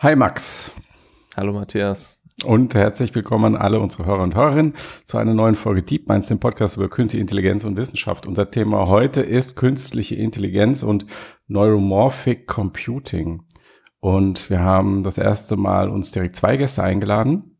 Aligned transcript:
Hi 0.00 0.14
Max. 0.14 0.70
Hallo 1.36 1.52
Matthias. 1.52 2.20
Und 2.44 2.72
herzlich 2.76 3.12
willkommen 3.16 3.56
an 3.56 3.60
alle 3.60 3.80
unsere 3.80 4.06
Hörer 4.06 4.22
und 4.22 4.36
Hörerinnen 4.36 4.74
zu 5.04 5.18
einer 5.18 5.34
neuen 5.34 5.56
Folge 5.56 5.82
Deep 5.82 6.08
Minds, 6.08 6.28
dem 6.28 6.38
Podcast 6.38 6.76
über 6.76 6.88
künstliche 6.88 7.20
Intelligenz 7.20 7.64
und 7.64 7.76
Wissenschaft. 7.76 8.28
Unser 8.28 8.48
Thema 8.48 8.86
heute 8.86 9.22
ist 9.22 9.56
künstliche 9.56 10.14
Intelligenz 10.14 10.84
und 10.84 11.06
Neuromorphic 11.48 12.46
Computing. 12.46 13.42
Und 13.98 14.48
wir 14.50 14.60
haben 14.60 15.02
das 15.02 15.18
erste 15.18 15.56
Mal 15.56 15.88
uns 15.88 16.12
direkt 16.12 16.36
zwei 16.36 16.56
Gäste 16.56 16.84
eingeladen 16.84 17.58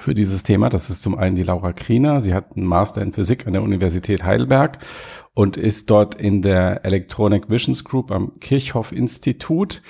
für 0.00 0.14
dieses 0.14 0.42
Thema. 0.42 0.68
Das 0.68 0.90
ist 0.90 1.00
zum 1.00 1.16
einen 1.16 1.34
die 1.34 1.44
Laura 1.44 1.72
Kriener. 1.72 2.20
Sie 2.20 2.34
hat 2.34 2.58
einen 2.58 2.66
Master 2.66 3.00
in 3.00 3.14
Physik 3.14 3.46
an 3.46 3.54
der 3.54 3.62
Universität 3.62 4.22
Heidelberg 4.22 4.80
und 5.32 5.56
ist 5.56 5.88
dort 5.88 6.14
in 6.14 6.42
der 6.42 6.84
Electronic 6.84 7.48
Visions 7.48 7.84
Group 7.84 8.10
am 8.10 8.38
Kirchhoff 8.38 8.92
Institut 8.92 9.80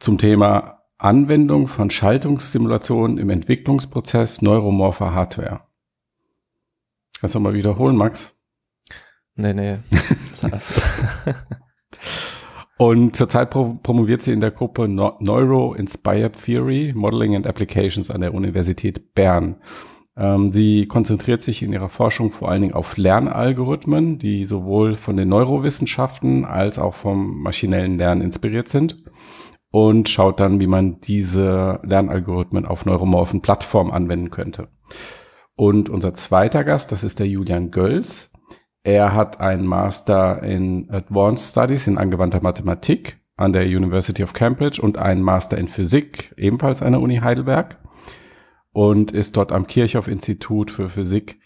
zum 0.00 0.18
Thema 0.18 0.80
Anwendung 0.98 1.68
von 1.68 1.90
Schaltungssimulationen 1.90 3.18
im 3.18 3.30
Entwicklungsprozess 3.30 4.42
neuromorpher 4.42 5.14
Hardware. 5.14 5.60
Kannst 7.20 7.34
du 7.34 7.40
mal 7.40 7.54
wiederholen, 7.54 7.96
Max? 7.96 8.34
Nee, 9.34 9.54
nee. 9.54 9.78
Und 12.78 13.14
zurzeit 13.14 13.50
promoviert 13.50 14.22
sie 14.22 14.32
in 14.32 14.40
der 14.40 14.50
Gruppe 14.52 14.88
Neuro 14.88 15.74
Inspired 15.74 16.42
Theory, 16.42 16.92
Modeling 16.96 17.36
and 17.36 17.46
Applications 17.46 18.10
an 18.10 18.22
der 18.22 18.32
Universität 18.32 19.14
Bern. 19.14 19.56
Ähm, 20.16 20.48
sie 20.48 20.86
konzentriert 20.86 21.42
sich 21.42 21.62
in 21.62 21.74
ihrer 21.74 21.90
Forschung 21.90 22.30
vor 22.30 22.50
allen 22.50 22.62
Dingen 22.62 22.74
auf 22.74 22.96
Lernalgorithmen, 22.96 24.18
die 24.18 24.46
sowohl 24.46 24.94
von 24.94 25.18
den 25.18 25.28
Neurowissenschaften 25.28 26.46
als 26.46 26.78
auch 26.78 26.94
vom 26.94 27.42
maschinellen 27.42 27.98
Lernen 27.98 28.22
inspiriert 28.22 28.68
sind 28.68 28.96
und 29.70 30.08
schaut 30.08 30.40
dann, 30.40 30.60
wie 30.60 30.66
man 30.66 31.00
diese 31.00 31.80
Lernalgorithmen 31.82 32.66
auf 32.66 32.86
neuromorphen 32.86 33.40
Plattformen 33.40 33.92
anwenden 33.92 34.30
könnte. 34.30 34.68
Und 35.54 35.88
unser 35.88 36.14
zweiter 36.14 36.64
Gast, 36.64 36.90
das 36.92 37.04
ist 37.04 37.18
der 37.18 37.28
Julian 37.28 37.70
Gölz. 37.70 38.32
Er 38.82 39.14
hat 39.14 39.40
einen 39.40 39.66
Master 39.66 40.42
in 40.42 40.90
Advanced 40.90 41.50
Studies 41.50 41.86
in 41.86 41.98
angewandter 41.98 42.42
Mathematik 42.42 43.20
an 43.36 43.52
der 43.52 43.64
University 43.64 44.22
of 44.22 44.32
Cambridge 44.32 44.80
und 44.82 44.98
einen 44.98 45.22
Master 45.22 45.56
in 45.56 45.68
Physik, 45.68 46.34
ebenfalls 46.36 46.82
an 46.82 46.92
der 46.92 47.00
Uni 47.00 47.18
Heidelberg. 47.18 47.78
Und 48.72 49.10
ist 49.12 49.36
dort 49.36 49.52
am 49.52 49.66
Kirchhoff 49.66 50.08
Institut 50.08 50.70
für 50.70 50.88
Physik 50.88 51.40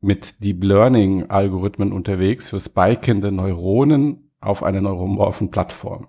mit 0.00 0.42
Deep 0.42 0.62
Learning 0.64 1.30
Algorithmen 1.30 1.92
unterwegs 1.92 2.50
für 2.50 2.60
spikende 2.60 3.30
Neuronen 3.32 4.32
auf 4.40 4.62
einer 4.62 4.80
neuromorphen 4.80 5.50
Plattform. 5.50 6.08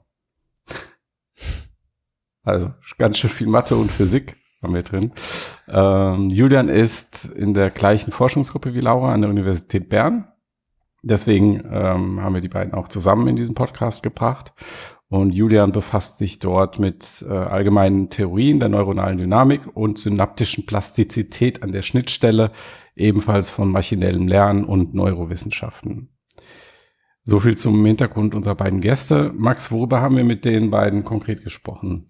Also 2.49 2.71
ganz 2.97 3.17
schön 3.17 3.29
viel 3.29 3.47
Mathe 3.47 3.75
und 3.75 3.91
Physik 3.91 4.35
haben 4.61 4.73
wir 4.73 4.83
drin. 4.83 5.11
Ähm, 5.67 6.29
Julian 6.29 6.69
ist 6.69 7.25
in 7.25 7.53
der 7.53 7.69
gleichen 7.69 8.11
Forschungsgruppe 8.11 8.73
wie 8.73 8.81
Laura 8.81 9.13
an 9.13 9.21
der 9.21 9.29
Universität 9.29 9.89
Bern. 9.89 10.27
Deswegen 11.01 11.63
ähm, 11.71 12.21
haben 12.21 12.33
wir 12.33 12.41
die 12.41 12.49
beiden 12.49 12.73
auch 12.73 12.89
zusammen 12.89 13.27
in 13.27 13.35
diesen 13.37 13.55
Podcast 13.55 14.03
gebracht. 14.03 14.53
Und 15.07 15.31
Julian 15.33 15.71
befasst 15.71 16.19
sich 16.19 16.37
dort 16.37 16.77
mit 16.77 17.25
äh, 17.27 17.33
allgemeinen 17.33 18.09
Theorien 18.09 18.59
der 18.59 18.69
neuronalen 18.69 19.17
Dynamik 19.17 19.61
und 19.73 19.97
synaptischen 19.97 20.67
Plastizität 20.67 21.63
an 21.63 21.71
der 21.71 21.81
Schnittstelle, 21.81 22.51
ebenfalls 22.95 23.49
von 23.49 23.71
maschinellem 23.71 24.27
Lernen 24.27 24.65
und 24.65 24.93
Neurowissenschaften. 24.93 26.09
So 27.23 27.39
viel 27.39 27.57
zum 27.57 27.83
Hintergrund 27.85 28.35
unserer 28.35 28.55
beiden 28.55 28.81
Gäste. 28.81 29.31
Max, 29.35 29.71
worüber 29.71 30.01
haben 30.01 30.15
wir 30.15 30.23
mit 30.23 30.45
den 30.45 30.69
beiden 30.69 31.03
konkret 31.03 31.43
gesprochen? 31.43 32.07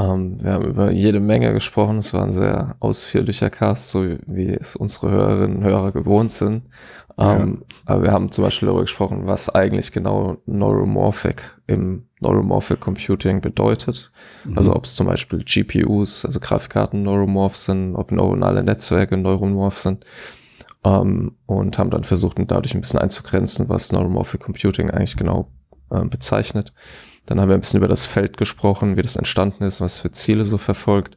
Ähm, 0.00 0.42
wir 0.42 0.52
haben 0.52 0.64
über 0.66 0.92
jede 0.92 1.20
Menge 1.20 1.52
gesprochen. 1.52 1.98
Es 1.98 2.14
war 2.14 2.24
ein 2.24 2.32
sehr 2.32 2.76
ausführlicher 2.80 3.50
Cast, 3.50 3.90
so 3.90 4.16
wie 4.26 4.48
es 4.48 4.76
unsere 4.76 5.10
Hörerinnen 5.10 5.58
und 5.58 5.64
Hörer 5.64 5.92
gewohnt 5.92 6.32
sind. 6.32 6.62
Ähm, 7.18 7.58
ja. 7.60 7.76
Aber 7.86 8.02
wir 8.04 8.12
haben 8.12 8.32
zum 8.32 8.44
Beispiel 8.44 8.66
darüber 8.66 8.82
gesprochen, 8.82 9.26
was 9.26 9.50
eigentlich 9.50 9.92
genau 9.92 10.38
Neuromorphic 10.46 11.42
im 11.66 12.06
Neuromorphic 12.20 12.80
Computing 12.80 13.40
bedeutet. 13.40 14.10
Mhm. 14.44 14.56
Also 14.56 14.74
ob 14.74 14.84
es 14.84 14.94
zum 14.94 15.06
Beispiel 15.06 15.44
GPUs, 15.44 16.24
also 16.24 16.40
Grafikkarten 16.40 17.02
neuromorph 17.02 17.56
sind, 17.56 17.94
ob 17.94 18.12
neuronale 18.12 18.62
Netzwerke 18.62 19.16
neuromorph 19.16 19.78
sind. 19.78 20.04
Ähm, 20.82 21.36
und 21.44 21.78
haben 21.78 21.90
dann 21.90 22.04
versucht, 22.04 22.38
dadurch 22.38 22.74
ein 22.74 22.80
bisschen 22.80 23.00
einzugrenzen, 23.00 23.68
was 23.68 23.92
Neuromorphic 23.92 24.40
Computing 24.40 24.90
eigentlich 24.90 25.16
genau 25.16 25.50
äh, 25.90 26.04
bezeichnet. 26.06 26.72
Dann 27.30 27.40
haben 27.40 27.48
wir 27.48 27.54
ein 27.54 27.60
bisschen 27.60 27.78
über 27.78 27.86
das 27.86 28.06
Feld 28.06 28.36
gesprochen, 28.38 28.96
wie 28.96 29.02
das 29.02 29.14
entstanden 29.14 29.62
ist, 29.62 29.80
was 29.80 29.98
für 29.98 30.10
Ziele 30.10 30.44
so 30.44 30.58
verfolgt. 30.58 31.16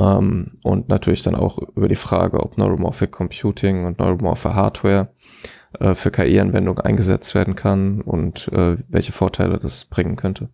Ähm, 0.00 0.52
und 0.62 0.88
natürlich 0.88 1.20
dann 1.20 1.34
auch 1.34 1.58
über 1.76 1.88
die 1.88 1.94
Frage, 1.94 2.42
ob 2.42 2.56
Neuromorphic 2.56 3.12
Computing 3.12 3.84
und 3.84 3.98
neuromorphe 3.98 4.54
Hardware 4.54 5.12
äh, 5.78 5.92
für 5.92 6.10
KI-Anwendungen 6.10 6.82
eingesetzt 6.82 7.34
werden 7.34 7.54
kann 7.54 8.00
und 8.00 8.48
äh, 8.48 8.78
welche 8.88 9.12
Vorteile 9.12 9.58
das 9.58 9.84
bringen 9.84 10.16
könnte. 10.16 10.48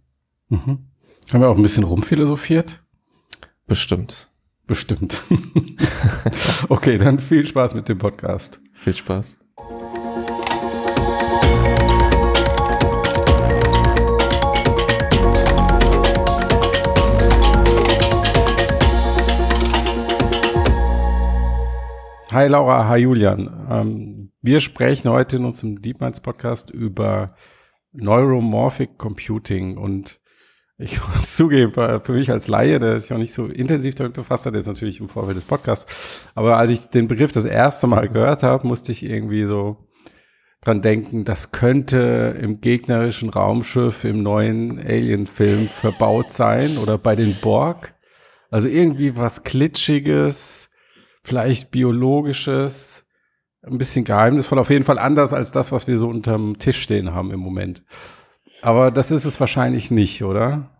Mhm. 0.49 0.89
Haben 1.33 1.41
wir 1.41 1.49
auch 1.49 1.57
ein 1.57 1.63
bisschen 1.63 1.85
rumphilosophiert? 1.85 2.83
Bestimmt. 3.69 4.29
Bestimmt. 4.67 5.23
okay, 6.69 6.99
dann 6.99 7.21
viel 7.21 7.47
Spaß 7.47 7.75
mit 7.75 7.89
dem 7.89 7.99
Podcast. 7.99 8.61
Viel 8.73 8.97
Spaß. 8.97 9.39
Hi 22.31 22.47
Laura, 22.47 22.87
hi 22.87 22.99
Julian. 22.99 23.67
Ähm, 23.71 24.33
wir 24.43 24.61
sprechen 24.61 25.11
heute 25.11 25.37
in 25.37 25.47
unserem 25.47 25.81
Deep 25.81 26.03
Minds 26.03 26.21
Podcast 26.21 26.69
über 26.69 27.35
Neuromorphic 27.93 28.99
Computing 28.99 29.79
und 29.79 30.21
ich 30.77 31.01
muss 31.17 31.35
zugeben, 31.35 31.73
für 31.73 32.13
mich 32.13 32.31
als 32.31 32.47
Laie, 32.47 32.81
der 32.81 33.01
sich 33.01 33.15
auch 33.15 33.19
nicht 33.19 33.33
so 33.33 33.47
intensiv 33.47 33.95
damit 33.95 34.13
befasst 34.13 34.45
hat, 34.45 34.55
jetzt 34.55 34.67
natürlich 34.67 35.01
im 35.01 35.09
Vorfeld 35.09 35.39
des 35.39 35.45
Podcasts, 35.45 36.29
aber 36.35 36.59
als 36.59 36.71
ich 36.71 36.91
den 36.91 37.09
Begriff 37.09 37.33
das 37.33 37.47
erste 37.47 37.87
Mal 37.87 38.11
gehört 38.11 38.43
habe, 38.43 38.67
musste 38.67 38.93
ich 38.93 39.07
irgendwie 39.07 39.47
so 39.47 39.89
dran 40.61 40.83
denken, 40.83 41.25
das 41.25 41.51
könnte 41.51 42.37
im 42.39 42.61
gegnerischen 42.61 43.31
Raumschiff 43.31 44.05
im 44.05 44.23
neuen 44.23 44.79
Alien-Film 44.79 45.67
verbaut 45.67 46.31
sein 46.31 46.77
oder 46.77 46.99
bei 46.99 47.17
den 47.17 47.35
Borg. 47.41 47.95
Also 48.51 48.69
irgendwie 48.69 49.17
was 49.17 49.45
Klitschiges, 49.45 50.68
vielleicht 51.29 51.71
biologisches, 51.71 53.05
ein 53.63 53.79
bisschen 53.79 54.05
geheimnisvoll, 54.05 54.59
auf 54.59 54.71
jeden 54.71 54.85
Fall 54.85 54.99
anders 54.99 55.33
als 55.33 55.53
das, 55.53 55.73
was 55.73 55.87
wir 55.87 55.99
so 55.99 56.09
unterm 56.09 56.59
Tisch 56.59 56.81
stehen 56.81 57.15
haben 57.15 57.31
im 57.31 57.41
Moment. 57.41 57.83
Aber 58.63 58.91
das 58.91 59.11
ist 59.11 59.25
es 59.25 59.39
wahrscheinlich 59.39 59.91
nicht, 59.91 60.25
oder? 60.25 60.71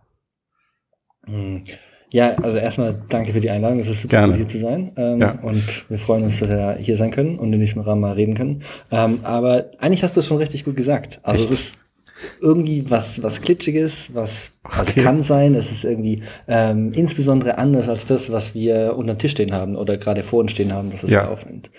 Hm. 1.25 1.63
Ja, 2.11 2.35
also 2.37 2.57
erstmal 2.57 2.99
danke 3.09 3.33
für 3.33 3.39
die 3.39 3.51
Einladung. 3.51 3.77
Es 3.77 3.87
ist 3.87 4.01
super, 4.01 4.17
Gerne. 4.17 4.35
hier 4.35 4.47
zu 4.47 4.57
sein. 4.57 4.91
Ähm, 4.97 5.21
ja. 5.21 5.37
Und 5.43 5.89
wir 5.89 5.99
freuen 5.99 6.23
uns, 6.23 6.39
dass 6.39 6.49
wir 6.49 6.77
hier 6.79 6.95
sein 6.95 7.11
können 7.11 7.37
und 7.37 7.53
in 7.53 7.59
diesem 7.59 7.83
Rahmen 7.83 8.01
mal 8.01 8.13
reden 8.13 8.33
können. 8.33 8.63
Ähm, 8.91 9.19
aber 9.21 9.69
eigentlich 9.77 10.01
hast 10.01 10.15
du 10.15 10.21
es 10.21 10.27
schon 10.27 10.37
richtig 10.37 10.65
gut 10.65 10.75
gesagt. 10.75 11.19
Also 11.21 11.43
Echt? 11.43 11.51
es 11.51 11.59
ist 11.59 11.77
irgendwie 12.41 12.85
was, 12.89 13.21
was 13.23 13.41
Klitschiges, 13.41 14.13
was, 14.13 14.57
was 14.63 14.89
okay. 14.89 15.01
kann 15.01 15.23
sein. 15.23 15.55
Es 15.55 15.71
ist 15.71 15.83
irgendwie 15.83 16.21
ähm, 16.47 16.91
insbesondere 16.93 17.57
anders 17.57 17.89
als 17.89 18.05
das, 18.05 18.31
was 18.31 18.53
wir 18.53 18.95
unter 18.97 19.13
dem 19.13 19.19
Tisch 19.19 19.31
stehen 19.31 19.53
haben 19.53 19.75
oder 19.75 19.97
gerade 19.97 20.23
vor 20.23 20.39
uns 20.39 20.51
stehen 20.51 20.73
haben, 20.73 20.91
dass 20.91 21.03
es 21.03 21.11
ja. 21.11 21.27
aufnimmt. 21.27 21.69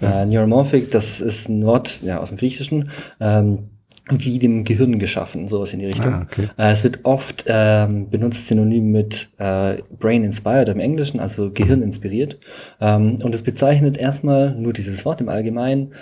Ja. 0.00 0.22
Äh, 0.22 0.26
Neuromorphic, 0.26 0.90
das 0.90 1.20
ist 1.20 1.48
ein 1.48 1.64
Wort 1.64 2.00
ja, 2.02 2.18
aus 2.18 2.28
dem 2.28 2.38
Griechischen. 2.38 2.90
Ähm, 3.20 3.70
wie 4.10 4.38
dem 4.38 4.64
Gehirn 4.64 4.98
geschaffen, 4.98 5.48
sowas 5.48 5.72
in 5.72 5.80
die 5.80 5.86
Richtung. 5.86 6.14
Ah, 6.14 6.22
okay. 6.22 6.48
äh, 6.56 6.72
es 6.72 6.82
wird 6.82 7.00
oft 7.02 7.44
ähm, 7.46 8.08
benutzt 8.08 8.46
synonym 8.46 8.90
mit 8.90 9.28
äh, 9.38 9.82
Brain 9.98 10.24
Inspired 10.24 10.68
im 10.68 10.80
Englischen, 10.80 11.20
also 11.20 11.50
Gehirn 11.52 11.82
inspiriert. 11.82 12.38
Ähm, 12.80 13.18
und 13.22 13.34
es 13.34 13.42
bezeichnet 13.42 13.96
erstmal 13.96 14.54
nur 14.54 14.72
dieses 14.72 15.04
Wort 15.04 15.20
im 15.20 15.28
Allgemeinen 15.28 15.92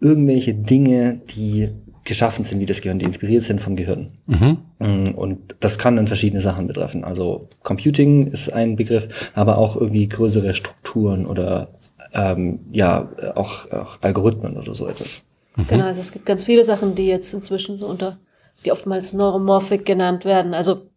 irgendwelche 0.00 0.54
Dinge, 0.54 1.20
die 1.34 1.70
geschaffen 2.06 2.44
sind 2.44 2.60
wie 2.60 2.66
das 2.66 2.80
Gehirn, 2.80 2.98
die 2.98 3.04
inspiriert 3.04 3.42
sind 3.42 3.60
vom 3.60 3.76
Gehirn. 3.76 4.12
Mhm. 4.26 4.58
Mm, 4.78 5.14
und 5.14 5.56
das 5.60 5.78
kann 5.78 5.96
dann 5.96 6.06
verschiedene 6.06 6.40
Sachen 6.40 6.66
betreffen. 6.66 7.04
Also 7.04 7.48
Computing 7.62 8.28
ist 8.28 8.52
ein 8.52 8.76
Begriff, 8.76 9.08
aber 9.34 9.58
auch 9.58 9.76
irgendwie 9.76 10.08
größere 10.08 10.54
Strukturen 10.54 11.26
oder 11.26 11.68
ähm, 12.12 12.60
ja, 12.72 13.10
auch, 13.34 13.70
auch 13.70 13.98
Algorithmen 14.00 14.56
oder 14.56 14.74
so 14.74 14.86
etwas. 14.86 15.24
Mhm. 15.56 15.66
Genau, 15.66 15.84
also 15.84 16.00
es 16.00 16.12
gibt 16.12 16.26
ganz 16.26 16.44
viele 16.44 16.64
Sachen, 16.64 16.94
die 16.94 17.06
jetzt 17.06 17.34
inzwischen 17.34 17.76
so 17.76 17.86
unter, 17.86 18.18
die 18.64 18.72
oftmals 18.72 19.12
Neuromorphic 19.12 19.84
genannt 19.84 20.24
werden. 20.24 20.54
Also 20.54 20.88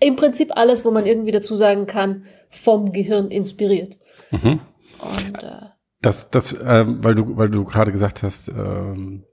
im 0.00 0.16
Prinzip 0.16 0.56
alles, 0.56 0.84
wo 0.84 0.90
man 0.90 1.06
irgendwie 1.06 1.30
dazu 1.30 1.54
sagen 1.54 1.86
kann, 1.86 2.24
vom 2.50 2.92
Gehirn 2.92 3.30
inspiriert. 3.30 3.98
Mhm. 4.30 4.60
Und, 4.98 5.42
äh, 5.42 5.66
das, 6.00 6.30
das, 6.30 6.52
äh, 6.52 6.84
weil 6.86 7.14
du, 7.14 7.36
weil 7.36 7.48
du 7.48 7.64
gerade 7.64 7.92
gesagt 7.92 8.22
hast, 8.24 8.48
ähm, 8.48 9.24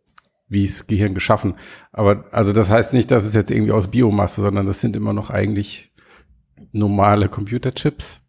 wie 0.50 0.66
ist 0.66 0.88
Gehirn 0.88 1.14
geschaffen. 1.14 1.56
Aber 1.92 2.26
also 2.32 2.52
das 2.54 2.70
heißt 2.70 2.94
nicht, 2.94 3.12
dass 3.12 3.26
es 3.26 3.36
jetzt 3.36 3.52
irgendwie 3.52 3.72
aus 3.72 3.90
Biomasse, 3.90 4.42
sondern 4.42 4.66
das 4.66 4.82
sind 4.82 4.96
immer 4.96 5.14
noch 5.14 5.30
eigentlich 5.30 5.94
normale 6.72 7.30
Computerchips, 7.30 8.22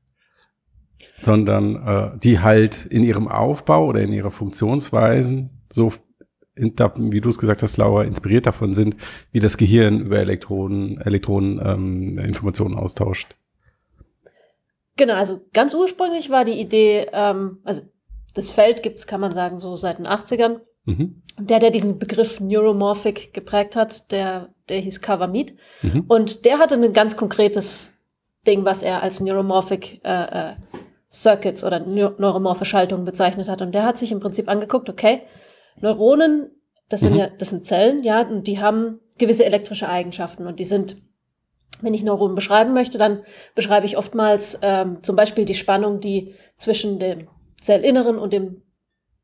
sondern 1.18 1.76
äh, 1.86 2.18
die 2.18 2.40
halt 2.40 2.86
in 2.86 3.02
ihrem 3.02 3.26
Aufbau 3.26 3.86
oder 3.86 4.00
in 4.00 4.12
ihrer 4.12 4.30
Funktionsweisen 4.30 5.60
so 5.72 5.92
wie 6.60 7.20
du 7.20 7.28
es 7.28 7.38
gesagt 7.38 7.62
hast, 7.62 7.76
Laura, 7.76 8.04
inspiriert 8.04 8.46
davon 8.46 8.74
sind, 8.74 8.96
wie 9.32 9.40
das 9.40 9.56
Gehirn 9.56 10.00
über 10.00 10.18
Elektronen, 10.18 11.00
Elektronen 11.00 11.60
ähm, 11.64 12.18
Informationen 12.18 12.76
austauscht. 12.76 13.36
Genau, 14.96 15.14
also 15.14 15.40
ganz 15.54 15.72
ursprünglich 15.72 16.28
war 16.28 16.44
die 16.44 16.60
Idee, 16.60 17.06
ähm, 17.12 17.58
also 17.64 17.80
das 18.34 18.50
Feld 18.50 18.82
gibt 18.82 18.98
es, 18.98 19.06
kann 19.06 19.20
man 19.20 19.30
sagen, 19.30 19.58
so 19.58 19.76
seit 19.76 19.98
den 19.98 20.06
80ern. 20.06 20.60
Mhm. 20.90 21.22
Der, 21.38 21.58
der 21.58 21.70
diesen 21.70 21.98
Begriff 21.98 22.40
Neuromorphic 22.40 23.32
geprägt 23.32 23.76
hat, 23.76 24.10
der, 24.12 24.50
der 24.68 24.78
hieß 24.78 25.00
Kawamid. 25.00 25.54
Mhm. 25.82 26.04
Und 26.08 26.44
der 26.44 26.58
hatte 26.58 26.74
ein 26.74 26.92
ganz 26.92 27.16
konkretes 27.16 27.98
Ding, 28.46 28.64
was 28.64 28.82
er 28.82 29.02
als 29.02 29.20
Neuromorphic 29.20 30.00
äh, 30.04 30.50
äh, 30.50 30.54
Circuits 31.12 31.64
oder 31.64 31.80
neuromorphe 31.80 32.64
Schaltungen 32.64 33.04
bezeichnet 33.04 33.48
hat. 33.48 33.62
Und 33.62 33.72
der 33.72 33.84
hat 33.84 33.98
sich 33.98 34.12
im 34.12 34.20
Prinzip 34.20 34.48
angeguckt, 34.48 34.88
okay, 34.88 35.22
Neuronen, 35.80 36.50
das 36.88 37.00
sind 37.00 37.12
mhm. 37.12 37.18
ja, 37.18 37.28
das 37.28 37.50
sind 37.50 37.66
Zellen, 37.66 38.02
ja, 38.02 38.22
und 38.22 38.46
die 38.46 38.60
haben 38.60 39.00
gewisse 39.18 39.44
elektrische 39.44 39.88
Eigenschaften 39.88 40.46
und 40.46 40.60
die 40.60 40.64
sind, 40.64 40.96
wenn 41.82 41.94
ich 41.94 42.02
Neuronen 42.02 42.34
beschreiben 42.34 42.72
möchte, 42.72 42.98
dann 42.98 43.22
beschreibe 43.54 43.86
ich 43.86 43.96
oftmals 43.96 44.58
ähm, 44.62 45.02
zum 45.02 45.16
Beispiel 45.16 45.44
die 45.44 45.54
Spannung, 45.54 46.00
die 46.00 46.34
zwischen 46.56 46.98
dem 46.98 47.28
Zellinneren 47.60 48.18
und 48.18 48.32
dem 48.32 48.62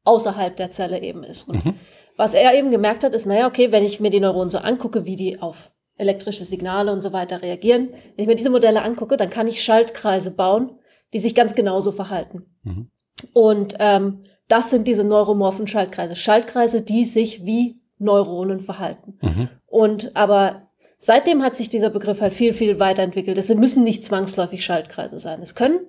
außerhalb 0.06 0.56
der 0.56 0.70
Zelle 0.70 1.02
eben 1.02 1.24
ist. 1.24 1.48
Und 1.48 1.64
mhm. 1.64 1.74
was 2.16 2.34
er 2.34 2.54
eben 2.54 2.70
gemerkt 2.70 3.04
hat, 3.04 3.14
ist, 3.14 3.26
naja, 3.26 3.46
okay, 3.46 3.72
wenn 3.72 3.84
ich 3.84 4.00
mir 4.00 4.10
die 4.10 4.20
Neuronen 4.20 4.50
so 4.50 4.58
angucke, 4.58 5.04
wie 5.04 5.16
die 5.16 5.40
auf 5.40 5.70
elektrische 5.98 6.44
Signale 6.44 6.92
und 6.92 7.00
so 7.00 7.12
weiter 7.12 7.42
reagieren, 7.42 7.90
wenn 7.90 8.22
ich 8.22 8.26
mir 8.26 8.36
diese 8.36 8.50
Modelle 8.50 8.82
angucke, 8.82 9.16
dann 9.16 9.30
kann 9.30 9.46
ich 9.46 9.62
Schaltkreise 9.62 10.30
bauen, 10.30 10.78
die 11.12 11.18
sich 11.18 11.34
ganz 11.34 11.54
genauso 11.54 11.92
verhalten. 11.92 12.46
Mhm. 12.62 12.90
Und 13.32 13.74
ähm, 13.78 14.24
das 14.48 14.70
sind 14.70 14.86
diese 14.86 15.04
neuromorphen 15.04 15.66
Schaltkreise. 15.66 16.16
Schaltkreise, 16.16 16.82
die 16.82 17.04
sich 17.04 17.44
wie 17.44 17.80
Neuronen 17.98 18.60
verhalten. 18.60 19.18
Mhm. 19.20 19.48
Und 19.66 20.14
aber 20.14 20.68
seitdem 20.98 21.42
hat 21.42 21.56
sich 21.56 21.68
dieser 21.68 21.90
Begriff 21.90 22.20
halt 22.20 22.34
viel, 22.34 22.52
viel 22.52 22.78
weiterentwickelt. 22.78 23.38
Es 23.38 23.52
müssen 23.54 23.82
nicht 23.82 24.04
zwangsläufig 24.04 24.64
Schaltkreise 24.64 25.18
sein. 25.18 25.40
Es 25.42 25.54
können 25.54 25.80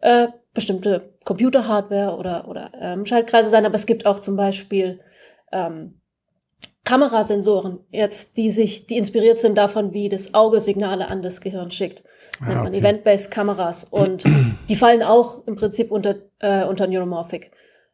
äh, 0.00 0.28
bestimmte 0.54 1.14
Computerhardware 1.24 2.16
oder, 2.16 2.48
oder 2.48 2.72
ähm, 2.80 3.06
Schaltkreise 3.06 3.48
sein, 3.48 3.66
aber 3.66 3.74
es 3.74 3.86
gibt 3.86 4.06
auch 4.06 4.20
zum 4.20 4.36
Beispiel 4.36 5.00
ähm, 5.50 5.94
Kamerasensoren, 6.84 7.78
jetzt, 7.90 8.36
die 8.36 8.50
sich, 8.50 8.86
die 8.86 8.98
inspiriert 8.98 9.38
sind 9.38 9.56
davon, 9.56 9.92
wie 9.92 10.08
das 10.08 10.34
Auge 10.34 10.60
Signale 10.60 11.08
an 11.08 11.22
das 11.22 11.40
Gehirn 11.40 11.70
schickt. 11.70 12.02
Ah, 12.40 12.62
okay. 12.62 12.78
Event-based 12.78 13.30
Kameras. 13.30 13.84
Und 13.84 14.24
die 14.68 14.76
fallen 14.76 15.02
auch 15.02 15.46
im 15.46 15.54
Prinzip 15.54 15.90
unter, 15.92 16.16
äh, 16.40 16.64
unter 16.64 16.86
Neuromorphic 16.86 17.52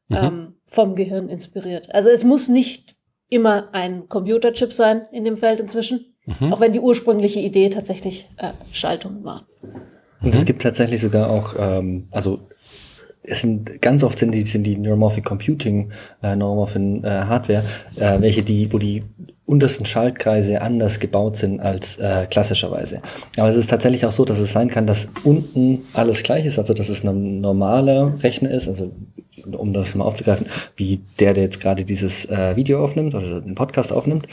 mhm. 0.08 0.16
ähm, 0.16 0.54
vom 0.66 0.96
Gehirn 0.96 1.28
inspiriert. 1.28 1.94
Also 1.94 2.08
es 2.08 2.24
muss 2.24 2.48
nicht 2.48 2.96
immer 3.28 3.68
ein 3.72 4.08
Computerchip 4.08 4.72
sein 4.72 5.06
in 5.12 5.24
dem 5.24 5.36
Feld 5.36 5.60
inzwischen, 5.60 6.14
mhm. 6.24 6.52
auch 6.52 6.60
wenn 6.60 6.72
die 6.72 6.80
ursprüngliche 6.80 7.40
Idee 7.40 7.68
tatsächlich 7.68 8.30
äh, 8.38 8.52
Schaltung 8.72 9.22
war. 9.22 9.46
Und 10.20 10.34
es 10.34 10.44
gibt 10.44 10.62
tatsächlich 10.62 11.00
sogar 11.00 11.30
auch, 11.30 11.54
ähm, 11.58 12.08
also 12.10 12.40
es 13.22 13.40
sind 13.40 13.80
ganz 13.82 14.02
oft 14.02 14.18
sind 14.18 14.32
die, 14.32 14.44
sind 14.44 14.64
die 14.64 14.76
Neuromorphic 14.76 15.24
Computing, 15.24 15.92
äh, 16.22 16.34
Neuromorphin 16.34 17.04
äh, 17.04 17.08
Hardware, 17.08 17.62
äh, 17.96 18.20
welche 18.20 18.42
die, 18.42 18.72
wo 18.72 18.78
die 18.78 19.04
untersten 19.44 19.86
Schaltkreise 19.86 20.60
anders 20.60 21.00
gebaut 21.00 21.36
sind 21.36 21.60
als 21.60 21.96
äh, 21.96 22.26
klassischerweise. 22.26 23.00
Aber 23.36 23.48
es 23.48 23.56
ist 23.56 23.70
tatsächlich 23.70 24.04
auch 24.04 24.12
so, 24.12 24.24
dass 24.24 24.40
es 24.40 24.52
sein 24.52 24.68
kann, 24.68 24.86
dass 24.86 25.08
unten 25.24 25.80
alles 25.94 26.22
gleich 26.22 26.44
ist, 26.44 26.58
also 26.58 26.74
dass 26.74 26.88
es 26.88 27.02
ein 27.02 27.40
normaler 27.40 28.12
Rechner 28.22 28.50
ist, 28.50 28.68
also 28.68 28.92
um 29.46 29.72
das 29.72 29.94
mal 29.94 30.04
aufzugreifen, 30.04 30.46
wie 30.76 31.00
der, 31.18 31.32
der 31.32 31.44
jetzt 31.44 31.60
gerade 31.60 31.84
dieses 31.84 32.26
äh, 32.26 32.56
Video 32.56 32.84
aufnimmt 32.84 33.14
oder 33.14 33.40
den 33.40 33.54
Podcast 33.54 33.92
aufnimmt, 33.92 34.26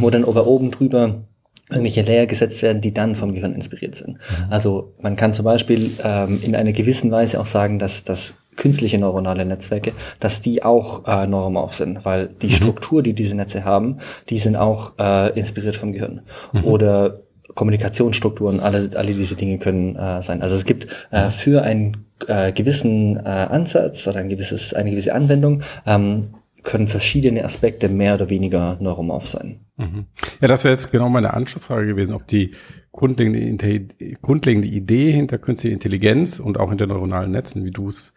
wo 0.00 0.10
dann 0.10 0.24
aber 0.24 0.46
oben 0.46 0.70
drüber 0.70 1.22
irgendwelche 1.70 2.02
Layer 2.02 2.26
gesetzt 2.26 2.62
werden, 2.62 2.80
die 2.80 2.94
dann 2.94 3.14
vom 3.14 3.34
Gehirn 3.34 3.54
inspiriert 3.54 3.94
sind. 3.94 4.14
Mhm. 4.14 4.50
Also 4.50 4.94
man 5.00 5.16
kann 5.16 5.32
zum 5.32 5.44
Beispiel 5.44 5.90
ähm, 6.02 6.40
in 6.42 6.54
einer 6.54 6.72
gewissen 6.72 7.10
Weise 7.10 7.40
auch 7.40 7.46
sagen, 7.46 7.78
dass, 7.78 8.04
dass 8.04 8.34
künstliche 8.56 8.98
neuronale 8.98 9.44
Netzwerke, 9.44 9.92
dass 10.20 10.40
die 10.40 10.62
auch 10.62 11.06
äh, 11.06 11.26
neuromorph 11.26 11.74
sind, 11.74 12.04
weil 12.04 12.26
die 12.26 12.48
mhm. 12.48 12.52
Struktur, 12.52 13.02
die 13.02 13.14
diese 13.14 13.34
Netze 13.34 13.64
haben, 13.64 13.98
die 14.28 14.38
sind 14.38 14.56
auch 14.56 14.92
äh, 14.98 15.38
inspiriert 15.38 15.76
vom 15.76 15.92
Gehirn. 15.92 16.22
Mhm. 16.52 16.64
Oder 16.64 17.20
Kommunikationsstrukturen, 17.54 18.60
alle, 18.60 18.90
alle 18.94 19.14
diese 19.14 19.34
Dinge 19.34 19.58
können 19.58 19.96
äh, 19.96 20.22
sein. 20.22 20.42
Also 20.42 20.54
es 20.54 20.64
gibt 20.64 20.86
äh, 21.10 21.30
für 21.30 21.62
einen 21.62 22.04
äh, 22.26 22.52
gewissen 22.52 23.16
äh, 23.16 23.28
Ansatz 23.28 24.06
oder 24.06 24.18
ein 24.18 24.28
gewisses, 24.28 24.74
eine 24.74 24.90
gewisse 24.90 25.14
Anwendung 25.14 25.62
ähm, 25.86 26.34
können 26.68 26.86
verschiedene 26.86 27.46
Aspekte 27.46 27.88
mehr 27.88 28.14
oder 28.14 28.28
weniger 28.28 28.76
neuromorph 28.78 29.26
sein. 29.26 29.64
Mhm. 29.78 30.04
Ja, 30.42 30.48
das 30.48 30.64
wäre 30.64 30.74
jetzt 30.74 30.92
genau 30.92 31.08
meine 31.08 31.32
Anschlussfrage 31.32 31.86
gewesen, 31.86 32.14
ob 32.14 32.26
die 32.26 32.52
grundlegende, 32.92 33.86
grundlegende 34.20 34.68
Idee 34.68 35.10
hinter 35.10 35.38
künstlicher 35.38 35.72
Intelligenz 35.72 36.38
und 36.38 36.60
auch 36.60 36.68
hinter 36.68 36.86
neuronalen 36.86 37.30
Netzen, 37.30 37.64
wie 37.64 37.70
du 37.70 37.88
es 37.88 38.12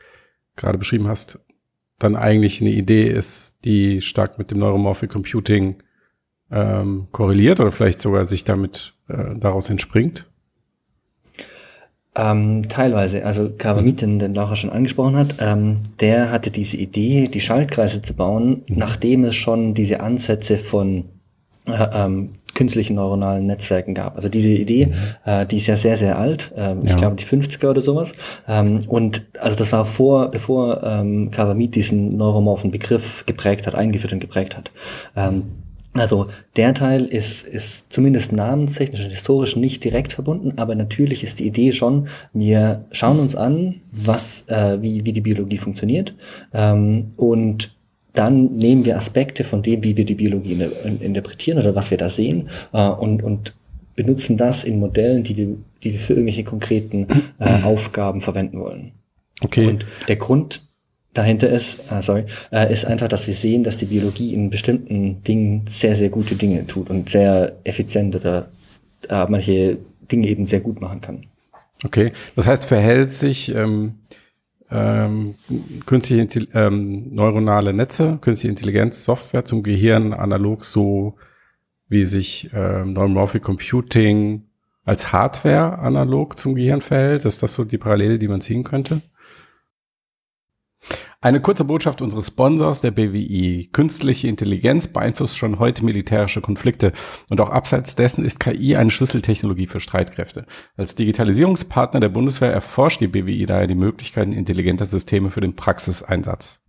gerade 0.57 0.77
beschrieben 0.77 1.07
hast, 1.07 1.39
dann 1.97 2.17
eigentlich 2.17 2.59
eine 2.59 2.71
Idee 2.71 3.07
ist, 3.07 3.55
die 3.63 4.01
stark 4.01 4.37
mit 4.37 4.51
dem 4.51 4.57
Neuromorphic 4.57 5.09
Computing 5.09 5.81
ähm, 6.51 7.07
korreliert 7.11 7.61
oder 7.61 7.71
vielleicht 7.71 7.99
sogar 7.99 8.25
sich 8.25 8.43
damit 8.43 8.95
äh, 9.07 9.35
daraus 9.37 9.69
entspringt? 9.69 10.29
Ähm, 12.13 12.67
teilweise. 12.67 13.25
Also 13.25 13.49
Kawamit, 13.57 14.01
den, 14.01 14.19
Laura 14.33 14.57
schon 14.57 14.69
angesprochen 14.69 15.15
hat, 15.15 15.35
ähm, 15.39 15.77
der 16.01 16.29
hatte 16.29 16.51
diese 16.51 16.75
Idee, 16.75 17.29
die 17.29 17.39
Schaltkreise 17.39 18.01
zu 18.01 18.13
bauen, 18.13 18.63
mhm. 18.67 18.77
nachdem 18.77 19.23
es 19.23 19.35
schon 19.35 19.73
diese 19.73 20.01
Ansätze 20.01 20.57
von 20.57 21.05
äh, 21.67 21.87
ähm, 21.93 22.31
künstlichen 22.53 22.95
neuronalen 22.95 23.45
Netzwerken 23.45 23.93
gab. 23.93 24.15
Also 24.15 24.27
diese 24.27 24.49
Idee, 24.49 24.87
mhm. 24.87 24.93
äh, 25.23 25.45
die 25.45 25.55
ist 25.55 25.67
ja 25.67 25.77
sehr, 25.77 25.95
sehr 25.95 26.17
alt, 26.17 26.51
ja. 26.57 26.75
ich 26.83 26.97
glaube 26.97 27.15
die 27.15 27.23
50er 27.23 27.69
oder 27.69 27.81
sowas. 27.81 28.13
Ähm, 28.45 28.81
und 28.89 29.25
also 29.39 29.55
das 29.55 29.71
war 29.71 29.85
vor, 29.85 30.31
bevor 30.31 30.83
ähm, 30.83 31.31
Kawamit 31.31 31.75
diesen 31.75 32.17
neuromorphen 32.17 32.71
Begriff 32.71 33.25
geprägt 33.25 33.67
hat, 33.67 33.75
eingeführt 33.75 34.11
und 34.11 34.19
geprägt 34.19 34.57
hat. 34.57 34.71
Ähm, 35.15 35.43
also 35.93 36.27
der 36.55 36.73
Teil 36.73 37.05
ist, 37.05 37.45
ist 37.45 37.91
zumindest 37.91 38.31
namenstechnisch 38.31 39.03
und 39.03 39.09
historisch 39.09 39.55
nicht 39.55 39.83
direkt 39.83 40.13
verbunden, 40.13 40.53
aber 40.55 40.75
natürlich 40.75 41.23
ist 41.23 41.39
die 41.39 41.47
Idee 41.47 41.71
schon, 41.71 42.07
wir 42.33 42.85
schauen 42.91 43.19
uns 43.19 43.35
an, 43.35 43.81
was, 43.91 44.47
äh, 44.47 44.81
wie, 44.81 45.05
wie 45.05 45.11
die 45.11 45.21
Biologie 45.21 45.57
funktioniert 45.57 46.13
ähm, 46.53 47.11
und 47.17 47.75
dann 48.13 48.55
nehmen 48.57 48.85
wir 48.85 48.97
Aspekte 48.97 49.43
von 49.43 49.61
dem, 49.61 49.83
wie 49.83 49.95
wir 49.95 50.05
die 50.05 50.15
Biologie 50.15 50.61
interpretieren 50.99 51.59
oder 51.59 51.75
was 51.75 51.91
wir 51.91 51.97
da 51.97 52.09
sehen 52.09 52.49
äh, 52.73 52.89
und, 52.89 53.23
und 53.23 53.53
benutzen 53.95 54.37
das 54.37 54.63
in 54.63 54.79
Modellen, 54.79 55.23
die 55.23 55.37
wir, 55.37 55.47
die 55.83 55.93
wir 55.93 55.99
für 55.99 56.13
irgendwelche 56.13 56.43
konkreten 56.43 57.07
äh, 57.39 57.63
Aufgaben 57.63 58.21
verwenden 58.21 58.59
wollen. 58.59 58.91
Okay. 59.41 59.67
Und 59.67 59.85
der 60.07 60.17
Grund 60.17 60.61
dahinter 61.13 61.49
ist, 61.49 61.91
äh, 61.91 62.01
sorry, 62.01 62.25
äh, 62.51 62.71
ist 62.71 62.85
einfach, 62.85 63.07
dass 63.07 63.27
wir 63.27 63.33
sehen, 63.33 63.63
dass 63.63 63.77
die 63.77 63.85
Biologie 63.85 64.33
in 64.33 64.49
bestimmten 64.49 65.23
Dingen 65.23 65.65
sehr, 65.67 65.95
sehr 65.95 66.09
gute 66.09 66.35
Dinge 66.35 66.65
tut 66.67 66.89
und 66.89 67.09
sehr 67.09 67.57
effizient 67.63 68.15
oder 68.15 68.49
äh, 69.09 69.25
manche 69.27 69.77
Dinge 70.11 70.27
eben 70.27 70.45
sehr 70.45 70.61
gut 70.61 70.81
machen 70.81 71.01
kann. 71.01 71.25
Okay, 71.83 72.11
das 72.35 72.47
heißt, 72.47 72.65
verhält 72.65 73.11
sich 73.11 73.53
ähm, 73.53 73.95
ähm, 74.69 75.35
künstliche 75.85 76.47
ähm, 76.53 77.13
neuronale 77.13 77.73
Netze, 77.73 78.19
künstliche 78.21 78.51
Intelligenz, 78.51 79.03
Software 79.03 79.45
zum 79.45 79.63
Gehirn 79.63 80.13
analog 80.13 80.63
so, 80.63 81.15
wie 81.89 82.05
sich 82.05 82.49
ähm, 82.53 82.93
Neuromorphic 82.93 83.41
Computing 83.41 84.43
als 84.85 85.11
Hardware 85.11 85.79
analog 85.79 86.37
zum 86.37 86.55
Gehirn 86.55 86.81
verhält? 86.81 87.25
Ist 87.25 87.43
das 87.43 87.53
so 87.53 87.65
die 87.65 87.77
Parallele, 87.77 88.17
die 88.17 88.27
man 88.27 88.41
ziehen 88.41 88.63
könnte? 88.63 89.01
Eine 91.23 91.39
kurze 91.39 91.65
Botschaft 91.65 92.01
unseres 92.01 92.29
Sponsors, 92.29 92.81
der 92.81 92.89
BWI. 92.89 93.69
Künstliche 93.71 94.27
Intelligenz 94.27 94.87
beeinflusst 94.87 95.37
schon 95.37 95.59
heute 95.59 95.85
militärische 95.85 96.41
Konflikte 96.41 96.93
und 97.29 97.39
auch 97.39 97.51
abseits 97.51 97.95
dessen 97.95 98.25
ist 98.25 98.39
KI 98.39 98.75
eine 98.75 98.89
Schlüsseltechnologie 98.89 99.67
für 99.67 99.79
Streitkräfte. 99.79 100.47
Als 100.77 100.95
Digitalisierungspartner 100.95 101.99
der 101.99 102.09
Bundeswehr 102.09 102.51
erforscht 102.51 103.01
die 103.01 103.07
BWI 103.07 103.45
daher 103.45 103.67
die 103.67 103.75
Möglichkeiten 103.75 104.33
intelligenter 104.33 104.87
Systeme 104.87 105.29
für 105.29 105.41
den 105.41 105.55
Praxiseinsatz. 105.55 106.63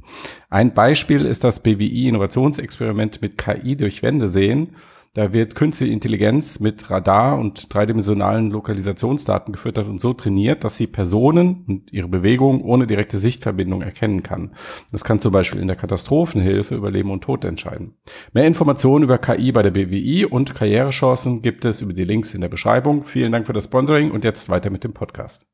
Ein 0.51 0.75
Beispiel 0.75 1.25
ist 1.25 1.45
das 1.45 1.61
BWI 1.61 2.09
Innovationsexperiment 2.09 3.23
mit 3.23 3.39
KI 3.39 3.75
durch 3.75 4.03
Wände 4.03 4.29
sehen, 4.29 4.77
Da 5.15 5.35
wird 5.35 5.55
künstliche 5.55 5.93
Intelligenz 5.93 6.59
mit 6.59 6.91
Radar 6.91 7.39
und 7.39 7.73
dreidimensionalen 7.73 8.51
Lokalisationsdaten 8.51 9.53
gefüttert 9.53 9.87
und 9.87 10.01
so 10.01 10.15
trainiert, 10.15 10.65
dass 10.65 10.79
sie 10.79 10.87
Personen 10.87 11.67
und 11.69 11.93
ihre 11.93 12.09
Bewegung 12.09 12.63
ohne 12.63 12.87
direkte 12.87 13.19
Sichtverbindung 13.19 13.83
erkennen 13.83 14.23
kann. 14.23 14.55
Das 14.91 15.05
kann 15.05 15.21
zum 15.21 15.31
Beispiel 15.33 15.61
in 15.61 15.67
der 15.67 15.77
Katastrophenhilfe 15.77 16.75
über 16.75 16.91
Leben 16.91 17.11
und 17.11 17.25
Tod 17.25 17.45
entscheiden. 17.45 17.95
Mehr 18.33 18.47
Informationen 18.47 19.05
über 19.05 19.19
KI 19.19 19.53
bei 19.53 19.63
der 19.63 19.73
BWI 19.73 20.25
und 20.25 20.55
Karrierechancen 20.55 21.43
gibt 21.43 21.67
es 21.67 21.83
über 21.83 21.93
die 21.93 22.05
Links 22.05 22.33
in 22.33 22.41
der 22.41 22.49
Beschreibung. 22.49 23.05
Vielen 23.05 23.33
Dank 23.33 23.47
für 23.47 23.53
das 23.53 23.65
Sponsoring 23.65 24.13
und 24.13 24.25
jetzt 24.25 24.49
weiter 24.49 24.71
mit 24.71 24.83
dem 24.83 24.95
Podcast. 24.95 25.47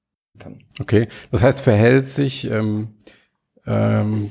Okay, 0.78 1.08
das 1.32 1.42
heißt, 1.42 1.60
verhält 1.60 2.06
sich 2.06 2.48
ähm, 2.48 2.94
ähm, 3.68 4.30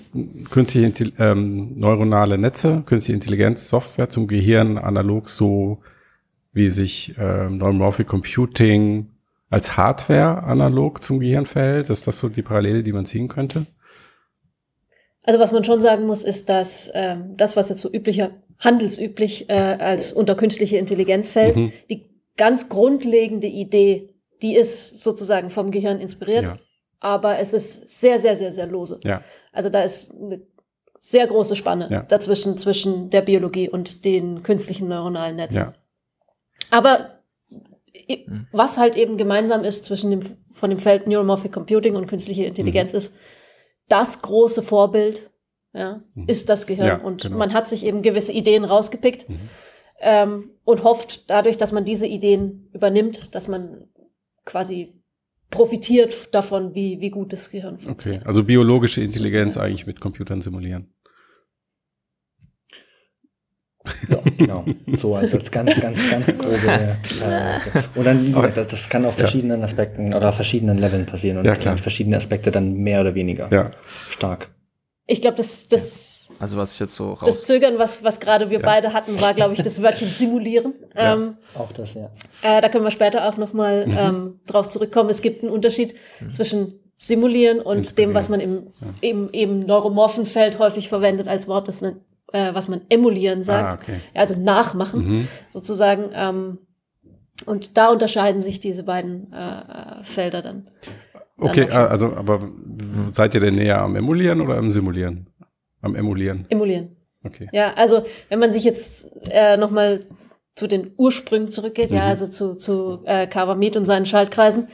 künstliche 0.49 1.11
ähm, 1.19 1.77
neuronale 1.79 2.37
Netze, 2.37 2.83
künstliche 2.85 3.13
Intelligenz, 3.15 3.69
Software 3.69 4.09
zum 4.09 4.27
Gehirn 4.27 4.77
analog 4.77 5.29
so 5.29 5.79
wie 6.53 6.69
sich 6.71 7.13
ähm, 7.19 7.57
Neuromorphic 7.59 8.07
Computing 8.07 9.11
als 9.49 9.77
Hardware 9.77 10.43
analog 10.43 11.03
zum 11.03 11.19
Gehirn 11.19 11.45
verhält. 11.45 11.89
Ist 11.89 12.07
das 12.07 12.19
so 12.19 12.29
die 12.29 12.41
Parallele, 12.41 12.81
die 12.81 12.93
man 12.93 13.05
ziehen 13.05 13.27
könnte? 13.27 13.67
Also 15.23 15.39
was 15.39 15.51
man 15.51 15.63
schon 15.63 15.81
sagen 15.81 16.07
muss, 16.07 16.23
ist, 16.23 16.49
dass 16.49 16.89
ähm, 16.95 17.35
das, 17.37 17.55
was 17.55 17.69
jetzt 17.69 17.81
so 17.81 17.93
üblicher, 17.93 18.31
handelsüblich 18.59 19.49
äh, 19.49 19.53
als 19.53 20.13
unter 20.13 20.33
künstliche 20.33 20.77
Intelligenz 20.77 21.29
fällt, 21.29 21.57
mhm. 21.57 21.71
die 21.89 22.09
ganz 22.37 22.69
grundlegende 22.69 23.47
Idee, 23.47 24.15
die 24.41 24.55
ist 24.55 24.99
sozusagen 24.99 25.51
vom 25.51 25.69
Gehirn 25.69 25.99
inspiriert. 25.99 26.47
Ja 26.47 26.57
aber 26.99 27.39
es 27.39 27.53
ist 27.53 27.99
sehr, 27.99 28.19
sehr, 28.19 28.35
sehr, 28.35 28.51
sehr 28.51 28.67
lose. 28.67 28.99
Ja. 29.03 29.21
Also 29.51 29.69
da 29.69 29.81
ist 29.81 30.13
eine 30.13 30.41
sehr 30.99 31.27
große 31.27 31.55
Spanne 31.55 31.87
ja. 31.89 32.03
dazwischen, 32.03 32.57
zwischen 32.57 33.09
der 33.09 33.21
Biologie 33.21 33.69
und 33.69 34.03
den 34.05 34.43
künstlichen 34.43 34.87
neuronalen 34.87 35.35
Netzen. 35.35 35.57
Ja. 35.57 35.73
Aber 36.69 37.21
hm. 38.07 38.47
was 38.51 38.77
halt 38.77 38.95
eben 38.95 39.17
gemeinsam 39.17 39.63
ist 39.63 39.85
zwischen 39.85 40.11
dem, 40.11 40.37
von 40.53 40.69
dem 40.69 40.79
Feld 40.79 41.07
Neuromorphic 41.07 41.51
Computing 41.51 41.95
und 41.95 42.07
künstliche 42.07 42.45
Intelligenz 42.45 42.93
mhm. 42.93 42.97
ist, 42.97 43.15
das 43.87 44.21
große 44.21 44.63
Vorbild 44.63 45.29
ja, 45.73 46.01
mhm. 46.13 46.27
ist 46.27 46.49
das 46.49 46.67
Gehirn. 46.67 46.87
Ja, 46.87 46.97
und 46.97 47.23
genau. 47.23 47.37
man 47.37 47.53
hat 47.53 47.67
sich 47.67 47.85
eben 47.85 48.01
gewisse 48.01 48.33
Ideen 48.33 48.65
rausgepickt 48.65 49.29
mhm. 49.29 49.49
ähm, 49.99 50.51
und 50.63 50.83
hofft 50.83 51.29
dadurch, 51.29 51.57
dass 51.57 51.71
man 51.71 51.85
diese 51.85 52.07
Ideen 52.07 52.69
übernimmt, 52.73 53.33
dass 53.35 53.47
man 53.47 53.87
quasi 54.45 54.96
profitiert 55.49 56.33
davon, 56.33 56.75
wie, 56.75 56.99
wie 56.99 57.09
gut 57.09 57.33
das 57.33 57.49
Gehirn 57.49 57.77
funktioniert. 57.79 58.21
Okay, 58.21 58.27
also 58.27 58.43
biologische 58.43 59.01
Intelligenz 59.01 59.55
ja. 59.55 59.61
eigentlich 59.61 59.87
mit 59.87 59.99
Computern 59.99 60.41
simulieren. 60.41 60.93
Ja, 64.09 64.19
genau. 64.37 64.65
So 64.93 65.15
als, 65.15 65.33
als 65.33 65.49
ganz, 65.49 65.79
ganz, 65.79 66.09
ganz 66.09 66.37
grobe. 66.37 66.97
Äh, 67.21 67.59
und 67.95 68.05
dann, 68.05 68.51
das, 68.53 68.67
das 68.67 68.89
kann 68.89 69.05
auf 69.05 69.15
verschiedenen 69.15 69.63
Aspekten 69.63 70.13
oder 70.13 70.31
verschiedenen 70.33 70.77
Leveln 70.77 71.05
passieren 71.05 71.37
und 71.37 71.45
ja, 71.45 71.55
klar. 71.55 71.77
verschiedene 71.77 72.17
Aspekte 72.17 72.51
dann 72.51 72.73
mehr 72.73 73.01
oder 73.01 73.15
weniger 73.15 73.51
ja. 73.51 73.71
stark. 74.09 74.49
Ich 75.07 75.21
glaube, 75.21 75.37
das, 75.37 75.67
das, 75.67 76.26
also 76.39 76.57
was 76.57 76.73
ich 76.73 76.79
jetzt 76.79 76.95
so 76.95 77.13
raus 77.13 77.23
das 77.25 77.45
Zögern, 77.45 77.79
was, 77.79 78.03
was 78.03 78.19
gerade 78.19 78.49
wir 78.49 78.59
ja. 78.59 78.65
beide 78.65 78.93
hatten, 78.93 79.19
war, 79.21 79.33
glaube 79.33 79.53
ich, 79.53 79.61
das 79.61 79.81
Wörtchen 79.83 80.09
simulieren. 80.09 80.73
Ja, 80.95 81.13
ähm, 81.13 81.37
auch 81.55 81.71
das, 81.71 81.93
ja. 81.93 82.09
Äh, 82.41 82.61
da 82.61 82.69
können 82.69 82.83
wir 82.83 82.91
später 82.91 83.27
auch 83.27 83.37
nochmal 83.37 83.87
mhm. 83.87 83.97
ähm, 83.97 84.39
drauf 84.45 84.69
zurückkommen. 84.69 85.09
Es 85.09 85.21
gibt 85.21 85.43
einen 85.43 85.51
Unterschied 85.51 85.95
mhm. 86.19 86.33
zwischen 86.33 86.79
simulieren 86.95 87.59
und 87.59 87.77
Inspirieren. 87.77 88.11
dem, 88.11 88.15
was 88.15 88.29
man 88.29 88.39
im, 88.39 88.67
ja. 88.81 88.87
im, 89.01 89.29
im 89.31 89.59
neuromorphen 89.61 90.25
Feld 90.25 90.59
häufig 90.59 90.89
verwendet 90.89 91.27
als 91.27 91.47
Wort, 91.47 91.67
das, 91.67 91.81
äh, 91.81 91.93
was 92.31 92.67
man 92.67 92.81
emulieren 92.89 93.43
sagt. 93.43 93.73
Ah, 93.73 93.79
okay. 93.81 93.99
also 94.13 94.35
nachmachen, 94.35 95.07
mhm. 95.07 95.27
sozusagen. 95.49 96.09
Ähm, 96.13 96.57
und 97.45 97.77
da 97.77 97.89
unterscheiden 97.89 98.41
sich 98.41 98.59
diese 98.59 98.83
beiden 98.83 99.31
äh, 99.31 99.37
äh 99.37 100.03
Felder 100.03 100.41
dann. 100.41 100.69
Okay, 101.39 101.69
also, 101.69 102.15
aber 102.15 102.49
seid 103.09 103.35
ihr 103.35 103.41
denn 103.41 103.53
näher 103.55 103.81
am 103.81 103.95
Emulieren 103.95 104.41
oder 104.41 104.57
am 104.57 104.71
Simulieren? 104.71 105.27
Am 105.81 105.95
Emulieren? 105.95 106.45
Emulieren. 106.49 106.95
Okay. 107.23 107.49
Ja, 107.51 107.73
also, 107.73 108.05
wenn 108.29 108.39
man 108.39 108.51
sich 108.51 108.63
jetzt 108.63 109.09
äh, 109.29 109.57
nochmal 109.57 110.05
zu 110.55 110.67
den 110.67 110.93
Ursprüngen 110.97 111.49
zurückgeht, 111.49 111.91
mhm. 111.91 111.97
ja, 111.97 112.03
also 112.03 112.27
zu, 112.27 112.55
zu 112.55 113.03
äh, 113.05 113.27
Kawamit 113.27 113.77
und 113.77 113.85
seinen 113.85 114.05
Schaltkreisen, 114.05 114.69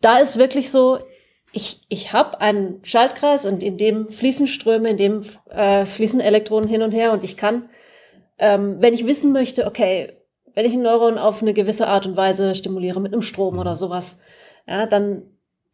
da 0.00 0.18
ist 0.18 0.38
wirklich 0.38 0.70
so, 0.70 0.98
ich, 1.52 1.82
ich 1.88 2.12
habe 2.12 2.40
einen 2.40 2.84
Schaltkreis 2.84 3.46
und 3.46 3.62
in 3.62 3.76
dem 3.76 4.08
fließen 4.08 4.48
Ströme, 4.48 4.90
in 4.90 4.96
dem 4.96 5.24
äh, 5.50 5.86
fließen 5.86 6.20
Elektronen 6.20 6.68
hin 6.68 6.82
und 6.82 6.92
her 6.92 7.12
und 7.12 7.24
ich 7.24 7.36
kann, 7.36 7.68
ähm, 8.38 8.76
wenn 8.80 8.94
ich 8.94 9.06
wissen 9.06 9.32
möchte, 9.32 9.66
okay, 9.66 10.14
wenn 10.54 10.66
ich 10.66 10.72
ein 10.72 10.82
Neuron 10.82 11.18
auf 11.18 11.42
eine 11.42 11.54
gewisse 11.54 11.88
Art 11.88 12.06
und 12.06 12.16
Weise 12.16 12.54
stimuliere 12.54 13.00
mit 13.00 13.12
einem 13.12 13.22
Strom 13.22 13.54
mhm. 13.54 13.60
oder 13.60 13.74
sowas, 13.74 14.20
ja, 14.66 14.86
dann 14.86 15.22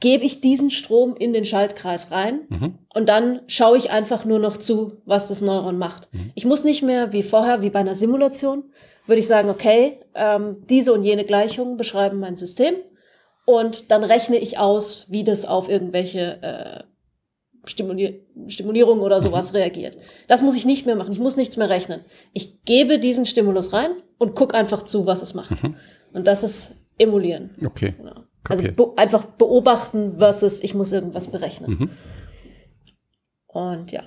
gebe 0.01 0.25
ich 0.25 0.41
diesen 0.41 0.71
Strom 0.71 1.17
in 1.17 1.33
den 1.33 1.45
Schaltkreis 1.45 2.11
rein 2.11 2.41
mhm. 2.49 2.79
und 2.95 3.09
dann 3.09 3.41
schaue 3.47 3.77
ich 3.77 3.91
einfach 3.91 4.25
nur 4.25 4.39
noch 4.39 4.57
zu, 4.57 4.99
was 5.05 5.29
das 5.29 5.41
Neuron 5.41 5.79
macht. 5.79 6.13
Mhm. 6.13 6.33
Ich 6.35 6.45
muss 6.45 6.65
nicht 6.65 6.83
mehr 6.83 7.13
wie 7.13 7.23
vorher, 7.23 7.63
wie 7.63 7.71
bei 7.71 7.81
einer 7.81 7.95
Simulation, 7.95 8.65
würde 9.07 9.21
ich 9.21 9.27
sagen, 9.27 9.49
okay, 9.49 10.01
ähm, 10.15 10.59
diese 10.69 10.93
und 10.93 11.03
jene 11.03 11.25
Gleichungen 11.25 11.77
beschreiben 11.77 12.21
mein 12.21 12.37
System 12.37 12.75
und 13.45 13.91
dann 13.91 14.05
rechne 14.05 14.37
ich 14.37 14.59
aus, 14.59 15.07
wie 15.11 15.25
das 15.25 15.45
auf 15.45 15.69
irgendwelche 15.69 16.43
äh, 16.43 16.83
Stimulier 17.65 18.15
Stimulierung 18.47 19.01
oder 19.01 19.21
sowas 19.21 19.53
mhm. 19.53 19.59
reagiert. 19.59 19.99
Das 20.27 20.43
muss 20.43 20.55
ich 20.55 20.65
nicht 20.65 20.87
mehr 20.87 20.97
machen. 20.97 21.13
Ich 21.13 21.19
muss 21.19 21.37
nichts 21.37 21.57
mehr 21.57 21.69
rechnen. 21.69 22.01
Ich 22.33 22.63
gebe 22.65 22.99
diesen 22.99 23.27
Stimulus 23.27 23.73
rein 23.73 23.91
und 24.17 24.35
gucke 24.35 24.57
einfach 24.57 24.83
zu, 24.85 25.07
was 25.07 25.23
es 25.23 25.35
macht. 25.35 25.63
Mhm. 25.63 25.75
Und 26.13 26.27
das 26.27 26.45
ist 26.45 26.77
Emulieren. 26.99 27.51
Okay. 27.65 27.95
Genau. 27.97 28.18
Also 28.49 28.63
be 28.63 28.93
einfach 28.97 29.25
beobachten 29.25 30.19
versus 30.19 30.63
ich 30.63 30.75
muss 30.75 30.93
irgendwas 30.93 31.29
berechnen. 31.29 31.71
Mhm. 31.71 31.91
Und 33.47 33.93
ja. 33.93 34.05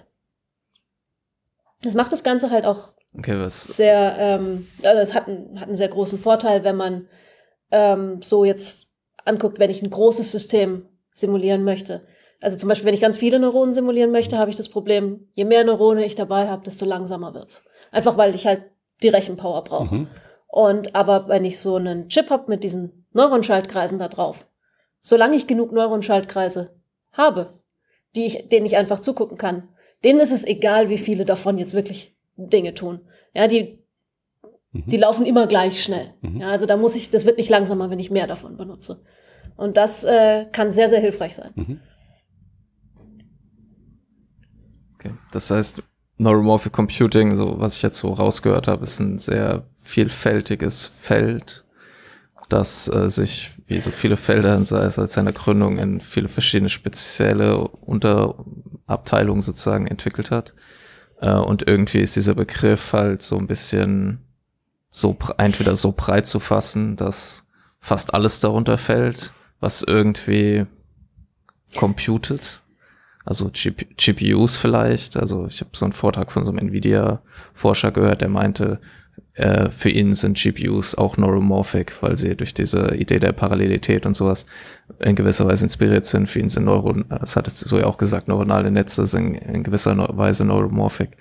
Das 1.83 1.95
macht 1.95 2.11
das 2.11 2.23
Ganze 2.23 2.51
halt 2.51 2.65
auch 2.65 2.93
okay, 3.17 3.43
sehr, 3.49 4.15
ähm, 4.19 4.67
also 4.83 4.99
es 4.99 5.13
hat 5.13 5.27
einen, 5.27 5.59
hat 5.59 5.67
einen 5.67 5.75
sehr 5.75 5.89
großen 5.89 6.19
Vorteil, 6.19 6.63
wenn 6.63 6.75
man 6.75 7.07
ähm, 7.71 8.21
so 8.21 8.45
jetzt 8.45 8.93
anguckt, 9.25 9.59
wenn 9.59 9.69
ich 9.69 9.81
ein 9.81 9.89
großes 9.89 10.31
System 10.31 10.87
simulieren 11.13 11.63
möchte. 11.63 12.05
Also 12.41 12.57
zum 12.57 12.69
Beispiel, 12.69 12.87
wenn 12.87 12.93
ich 12.93 13.01
ganz 13.01 13.17
viele 13.17 13.39
Neuronen 13.39 13.73
simulieren 13.73 14.11
möchte, 14.11 14.37
habe 14.37 14.49
ich 14.49 14.57
das 14.57 14.69
Problem, 14.69 15.27
je 15.35 15.45
mehr 15.45 15.63
Neurone 15.63 16.05
ich 16.05 16.15
dabei 16.15 16.47
habe, 16.47 16.63
desto 16.63 16.85
langsamer 16.85 17.33
wird's. 17.33 17.63
Einfach 17.91 18.17
weil 18.17 18.33
ich 18.33 18.47
halt 18.47 18.63
die 19.03 19.09
Rechenpower 19.09 19.63
brauche. 19.63 19.93
Mhm. 19.93 20.07
Und 20.47 20.95
aber 20.95 21.27
wenn 21.27 21.45
ich 21.45 21.59
so 21.59 21.75
einen 21.75 22.09
Chip 22.09 22.29
habe 22.29 22.49
mit 22.49 22.63
diesen 22.63 23.00
Neuronschaltkreisen 23.13 23.99
da 23.99 24.07
drauf. 24.07 24.45
Solange 25.01 25.35
ich 25.35 25.47
genug 25.47 25.71
Neuronschaltkreise 25.71 26.75
habe, 27.11 27.59
die 28.15 28.25
ich, 28.25 28.49
denen 28.49 28.65
ich 28.65 28.77
einfach 28.77 28.99
zugucken 28.99 29.37
kann, 29.37 29.69
denen 30.03 30.19
ist 30.19 30.31
es 30.31 30.45
egal, 30.45 30.89
wie 30.89 30.97
viele 30.97 31.25
davon 31.25 31.57
jetzt 31.57 31.73
wirklich 31.73 32.15
Dinge 32.35 32.73
tun. 32.73 33.01
Ja, 33.33 33.47
die, 33.47 33.83
mhm. 34.71 34.83
die 34.87 34.97
laufen 34.97 35.25
immer 35.25 35.47
gleich 35.47 35.83
schnell. 35.83 36.13
Mhm. 36.21 36.41
Ja, 36.41 36.51
also 36.51 36.65
da 36.65 36.77
muss 36.77 36.95
ich, 36.95 37.11
das 37.11 37.25
wird 37.25 37.37
nicht 37.37 37.49
langsamer, 37.49 37.89
wenn 37.89 37.99
ich 37.99 38.11
mehr 38.11 38.27
davon 38.27 38.57
benutze. 38.57 39.03
Und 39.57 39.77
das 39.77 40.03
äh, 40.03 40.45
kann 40.51 40.71
sehr, 40.71 40.89
sehr 40.89 40.99
hilfreich 40.99 41.35
sein. 41.35 41.51
Mhm. 41.55 41.79
Okay. 44.95 45.11
Das 45.31 45.49
heißt, 45.49 45.83
Neuromorphic 46.17 46.71
Computing, 46.71 47.35
so 47.35 47.59
was 47.59 47.75
ich 47.75 47.81
jetzt 47.81 47.97
so 47.97 48.13
rausgehört 48.13 48.67
habe, 48.67 48.83
ist 48.83 48.99
ein 48.99 49.17
sehr 49.17 49.63
vielfältiges 49.75 50.85
Feld 50.85 51.65
das 52.51 52.87
äh, 52.87 53.09
sich 53.09 53.51
wie 53.67 53.79
so 53.79 53.91
viele 53.91 54.17
Felder 54.17 54.63
seit 54.65 55.09
seiner 55.09 55.31
Gründung 55.31 55.77
in 55.77 56.01
viele 56.01 56.27
verschiedene 56.27 56.69
spezielle 56.69 57.57
Unterabteilungen 57.57 59.41
sozusagen 59.41 59.87
entwickelt 59.87 60.31
hat. 60.31 60.53
Äh, 61.21 61.31
und 61.31 61.67
irgendwie 61.67 61.99
ist 61.99 62.15
dieser 62.15 62.35
Begriff 62.35 62.93
halt 62.93 63.21
so 63.21 63.37
ein 63.37 63.47
bisschen 63.47 64.19
so 64.89 65.17
entweder 65.37 65.75
so 65.75 65.93
breit 65.93 66.25
zu 66.25 66.39
fassen, 66.39 66.97
dass 66.97 67.47
fast 67.79 68.13
alles 68.13 68.41
darunter 68.41 68.77
fällt, 68.77 69.33
was 69.61 69.83
irgendwie 69.83 70.65
computet. 71.75 72.61
Also 73.23 73.49
GP 73.53 73.95
GPUs 73.95 74.57
vielleicht. 74.57 75.15
Also 75.15 75.47
ich 75.47 75.61
habe 75.61 75.71
so 75.73 75.85
einen 75.85 75.93
Vortrag 75.93 76.31
von 76.31 76.43
so 76.43 76.51
einem 76.51 76.67
Nvidia-Forscher 76.67 77.91
gehört, 77.91 78.21
der 78.21 78.29
meinte, 78.29 78.81
äh, 79.33 79.69
für 79.69 79.89
ihn 79.89 80.13
sind 80.13 80.37
GPUs 80.37 80.95
auch 80.95 81.17
neuromorphic, 81.17 81.93
weil 82.01 82.17
sie 82.17 82.35
durch 82.35 82.53
diese 82.53 82.95
Idee 82.95 83.19
der 83.19 83.31
Parallelität 83.31 84.05
und 84.05 84.15
sowas 84.15 84.45
in 84.99 85.15
gewisser 85.15 85.47
Weise 85.47 85.65
inspiriert 85.65 86.05
sind. 86.05 86.29
Für 86.29 86.39
ihn 86.39 86.49
sind 86.49 86.65
Neuron, 86.65 87.05
das 87.09 87.35
hat 87.35 87.47
es 87.47 87.59
so 87.59 87.79
ja 87.79 87.85
auch 87.85 87.97
gesagt, 87.97 88.27
neuronale 88.27 88.71
Netze 88.71 89.07
sind 89.07 89.35
in 89.35 89.63
gewisser 89.63 89.95
Weise 90.17 90.45
neuromorphic. 90.45 91.11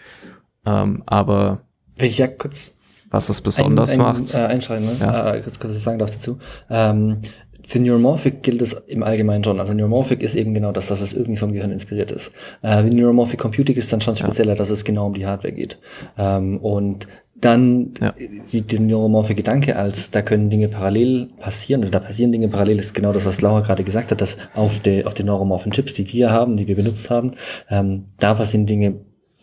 Ähm, 0.66 1.02
aber 1.06 1.62
Will 1.96 2.08
ich 2.08 2.18
ja 2.18 2.26
kurz 2.26 2.72
was 3.10 3.28
es 3.28 3.40
besonders 3.40 3.92
ein, 3.92 4.00
ein, 4.00 4.06
macht. 4.06 4.34
Äh, 4.34 4.38
einschreiben, 4.38 4.86
ne? 4.86 4.96
ja. 5.00 5.34
äh, 5.34 5.40
kurz, 5.42 5.58
kurz 5.58 5.82
sagen 5.82 5.98
darf 5.98 6.12
dazu. 6.12 6.38
Ähm, 6.70 7.18
für 7.66 7.78
Neuromorphic 7.78 8.42
gilt 8.42 8.62
es 8.62 8.72
im 8.72 9.02
Allgemeinen 9.02 9.44
schon. 9.44 9.60
Also 9.60 9.74
Neuromorphic 9.74 10.22
ist 10.22 10.34
eben 10.34 10.54
genau 10.54 10.72
das, 10.72 10.88
dass 10.88 11.00
es 11.00 11.12
irgendwie 11.12 11.36
vom 11.36 11.52
Gehirn 11.52 11.70
inspiriert 11.70 12.10
ist. 12.10 12.32
Äh, 12.62 12.82
Neuromorphic 12.82 13.38
Computing 13.38 13.76
ist 13.76 13.92
dann 13.92 14.00
schon 14.00 14.16
spezieller, 14.16 14.52
ja. 14.52 14.54
dass 14.56 14.70
es 14.70 14.84
genau 14.84 15.06
um 15.06 15.14
die 15.14 15.26
Hardware 15.26 15.52
geht. 15.52 15.78
Ähm, 16.18 16.58
und 16.58 17.06
dann 17.40 17.92
ja. 18.00 18.14
die, 18.52 18.62
der 18.62 18.80
neuromorphe 18.80 19.34
Gedanke 19.34 19.76
als, 19.76 20.10
da 20.10 20.22
können 20.22 20.50
Dinge 20.50 20.68
parallel 20.68 21.30
passieren 21.38 21.82
oder 21.82 21.90
da 21.90 22.00
passieren 22.00 22.32
Dinge 22.32 22.48
parallel, 22.48 22.78
ist 22.78 22.94
genau 22.94 23.12
das, 23.12 23.26
was 23.26 23.40
Laura 23.40 23.60
gerade 23.60 23.84
gesagt 23.84 24.10
hat, 24.10 24.20
dass 24.20 24.38
auf, 24.54 24.80
de, 24.80 25.04
auf 25.04 25.14
den 25.14 25.26
neuromorphen 25.26 25.72
Chips, 25.72 25.94
die 25.94 26.10
wir 26.12 26.30
haben, 26.30 26.56
die 26.56 26.66
wir 26.66 26.76
benutzt 26.76 27.10
haben, 27.10 27.32
ähm, 27.68 28.06
da 28.18 28.34
passieren 28.34 28.66
Dinge 28.66 28.96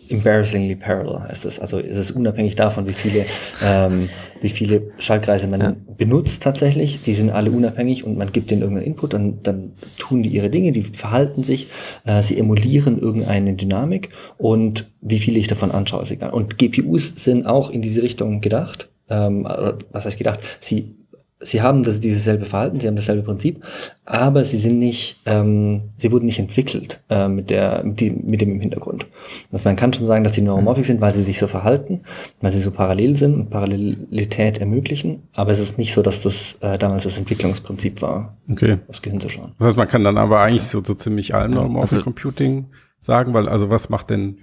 embarrassingly 0.10 0.76
parallel 0.76 1.22
heißt 1.28 1.46
das. 1.46 1.60
Also 1.60 1.80
es 1.80 1.98
ist 1.98 2.12
unabhängig 2.12 2.56
davon, 2.56 2.88
wie 2.88 2.94
viele, 2.94 3.26
ähm, 3.64 4.10
wie 4.42 4.50
viele 4.50 4.92
Schaltkreise 5.00 5.48
man 5.48 5.62
ja. 5.62 5.76
benutzt 5.98 6.44
tatsächlich. 6.44 7.02
Die 7.04 7.14
sind 7.14 7.30
alle 7.30 7.52
unabhängig 7.52 8.04
und 8.04 8.18
man 8.18 8.32
gibt 8.32 8.52
denen 8.52 8.62
irgendeinen 8.62 8.88
Input 8.88 9.14
und 9.14 9.44
dann 9.44 9.74
tun 9.98 10.24
die 10.24 10.30
ihre 10.30 10.50
Dinge, 10.50 10.72
die 10.72 10.84
verhalten 10.84 11.44
sich, 11.44 11.68
äh, 12.06 12.22
sie 12.22 12.38
emulieren 12.38 13.00
irgendeine 13.00 13.54
Dynamik 13.54 14.10
und 14.38 14.90
wie 15.02 15.20
viele 15.20 15.40
ich 15.40 15.48
davon 15.48 15.72
anschaue, 15.72 16.02
ist 16.02 16.12
egal. 16.12 16.32
Und 16.32 16.58
GPUs 16.58 17.14
sind 17.24 17.46
auch 17.46 17.70
in 17.70 17.82
diese 17.82 18.02
Richtung 18.02 18.42
gedacht. 18.42 18.90
Ähm, 19.10 19.48
was 19.92 20.06
heißt 20.06 20.18
gedacht? 20.18 20.42
Sie 20.60 20.97
sie 21.40 21.62
haben 21.62 21.84
das, 21.84 22.00
dieses 22.00 22.24
selbe 22.24 22.46
Verhalten, 22.46 22.80
sie 22.80 22.88
haben 22.88 22.96
dasselbe 22.96 23.22
Prinzip, 23.22 23.64
aber 24.06 24.44
sie 24.44 24.58
sind 24.58 24.80
nicht, 24.80 25.22
ähm, 25.26 25.90
sie 25.98 26.12
wurden 26.12 26.26
nicht 26.26 26.40
entwickelt 26.40 27.04
äh, 27.10 27.28
mit, 27.28 27.50
der, 27.50 27.84
mit, 27.84 28.00
die, 28.00 28.10
mit 28.10 28.42
dem 28.42 28.52
im 28.52 28.60
Hintergrund. 28.60 29.06
Also 29.52 29.70
man 29.70 29.76
kann 29.76 29.94
schon 29.94 30.06
sagen, 30.06 30.24
dass 30.24 30.34
sie 30.34 30.42
neuromorphic 30.42 30.86
sind, 30.86 31.02
weil 31.02 31.14
sie 31.14 31.22
sich 31.22 31.38
so 31.38 31.48
verhalten, 31.48 32.02
weil 32.42 32.52
sie 32.52 32.62
so 32.62 32.72
parallel 32.72 33.18
sind 33.18 33.36
und 33.36 33.50
Parallelität 33.50 34.58
ermöglichen, 34.58 35.24
aber 35.34 35.52
es 35.52 35.60
ist 35.60 35.78
nicht 35.78 35.94
so, 35.94 36.02
dass 36.02 36.22
das 36.22 36.58
äh, 36.62 36.78
damals 36.78 37.04
das 37.04 37.18
Entwicklungsprinzip 37.18 38.02
war, 38.02 38.38
okay. 38.50 38.80
aufs 38.88 39.02
Gehirn 39.02 39.20
zu 39.20 39.30
schauen. 39.30 39.54
Das 39.60 39.68
heißt, 39.68 39.78
man 39.78 39.88
kann 39.88 40.04
dann 40.04 40.18
aber 40.18 40.40
eigentlich 40.40 40.64
so, 40.64 40.84
so 40.84 40.94
ziemlich 40.94 41.36
allen 41.36 41.52
Neuromorphic 41.52 41.98
also, 41.98 42.04
Computing 42.04 42.68
sagen, 43.00 43.34
weil 43.34 43.48
also 43.48 43.70
was 43.70 43.90
macht 43.90 44.10
denn 44.10 44.40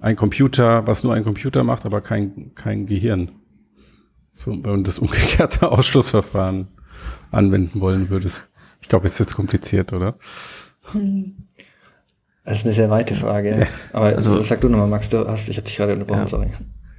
ein 0.00 0.16
Computer, 0.16 0.86
was 0.86 1.04
nur 1.04 1.14
ein 1.14 1.24
Computer 1.24 1.64
macht, 1.64 1.84
aber 1.84 2.00
kein, 2.00 2.52
kein 2.54 2.86
Gehirn? 2.86 3.30
So, 4.34 4.50
wenn 4.50 4.70
man 4.70 4.84
das 4.84 4.98
umgekehrte 4.98 5.70
Ausschlussverfahren 5.72 6.68
anwenden 7.30 7.80
wollen 7.80 8.10
würdest. 8.10 8.50
Ich 8.80 8.88
glaube, 8.88 9.06
es 9.06 9.14
ist 9.14 9.20
jetzt 9.20 9.34
kompliziert, 9.34 9.92
oder? 9.92 10.16
Hm. 10.92 11.36
Das 12.44 12.58
ist 12.58 12.64
eine 12.64 12.74
sehr 12.74 12.90
weite 12.90 13.14
Frage. 13.14 13.66
Aber 13.92 14.06
also, 14.06 14.40
sag 14.42 14.60
du 14.60 14.68
nochmal, 14.68 14.88
Max, 14.88 15.08
du 15.08 15.26
hast, 15.26 15.48
ich 15.48 15.56
habe 15.56 15.64
dich 15.64 15.76
gerade 15.76 15.94
unterbrochen, 15.94 16.20
ja. 16.20 16.28
sorry. 16.28 16.50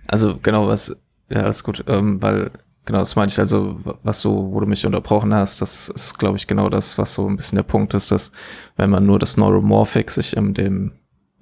Also 0.07 0.39
genau, 0.41 0.67
was, 0.67 0.99
ja, 1.29 1.47
ist 1.47 1.63
gut, 1.63 1.83
ähm, 1.87 2.21
weil 2.21 2.49
genau, 2.85 2.99
das 2.99 3.15
meine 3.15 3.31
ich, 3.31 3.37
also 3.37 3.79
was 4.03 4.21
du, 4.21 4.51
wo 4.51 4.59
du 4.59 4.65
mich 4.65 4.85
unterbrochen 4.85 5.33
hast, 5.33 5.61
das 5.61 5.89
ist, 5.89 6.17
glaube 6.17 6.37
ich, 6.37 6.47
genau 6.47 6.69
das, 6.69 6.97
was 6.97 7.13
so 7.13 7.27
ein 7.27 7.35
bisschen 7.35 7.57
der 7.57 7.63
Punkt 7.63 7.93
ist, 7.93 8.11
dass 8.11 8.31
wenn 8.75 8.89
man 8.89 9.05
nur 9.05 9.19
das 9.19 9.37
Neuromorphic 9.37 10.09
sich 10.09 10.35
in 10.35 10.53
dem 10.53 10.93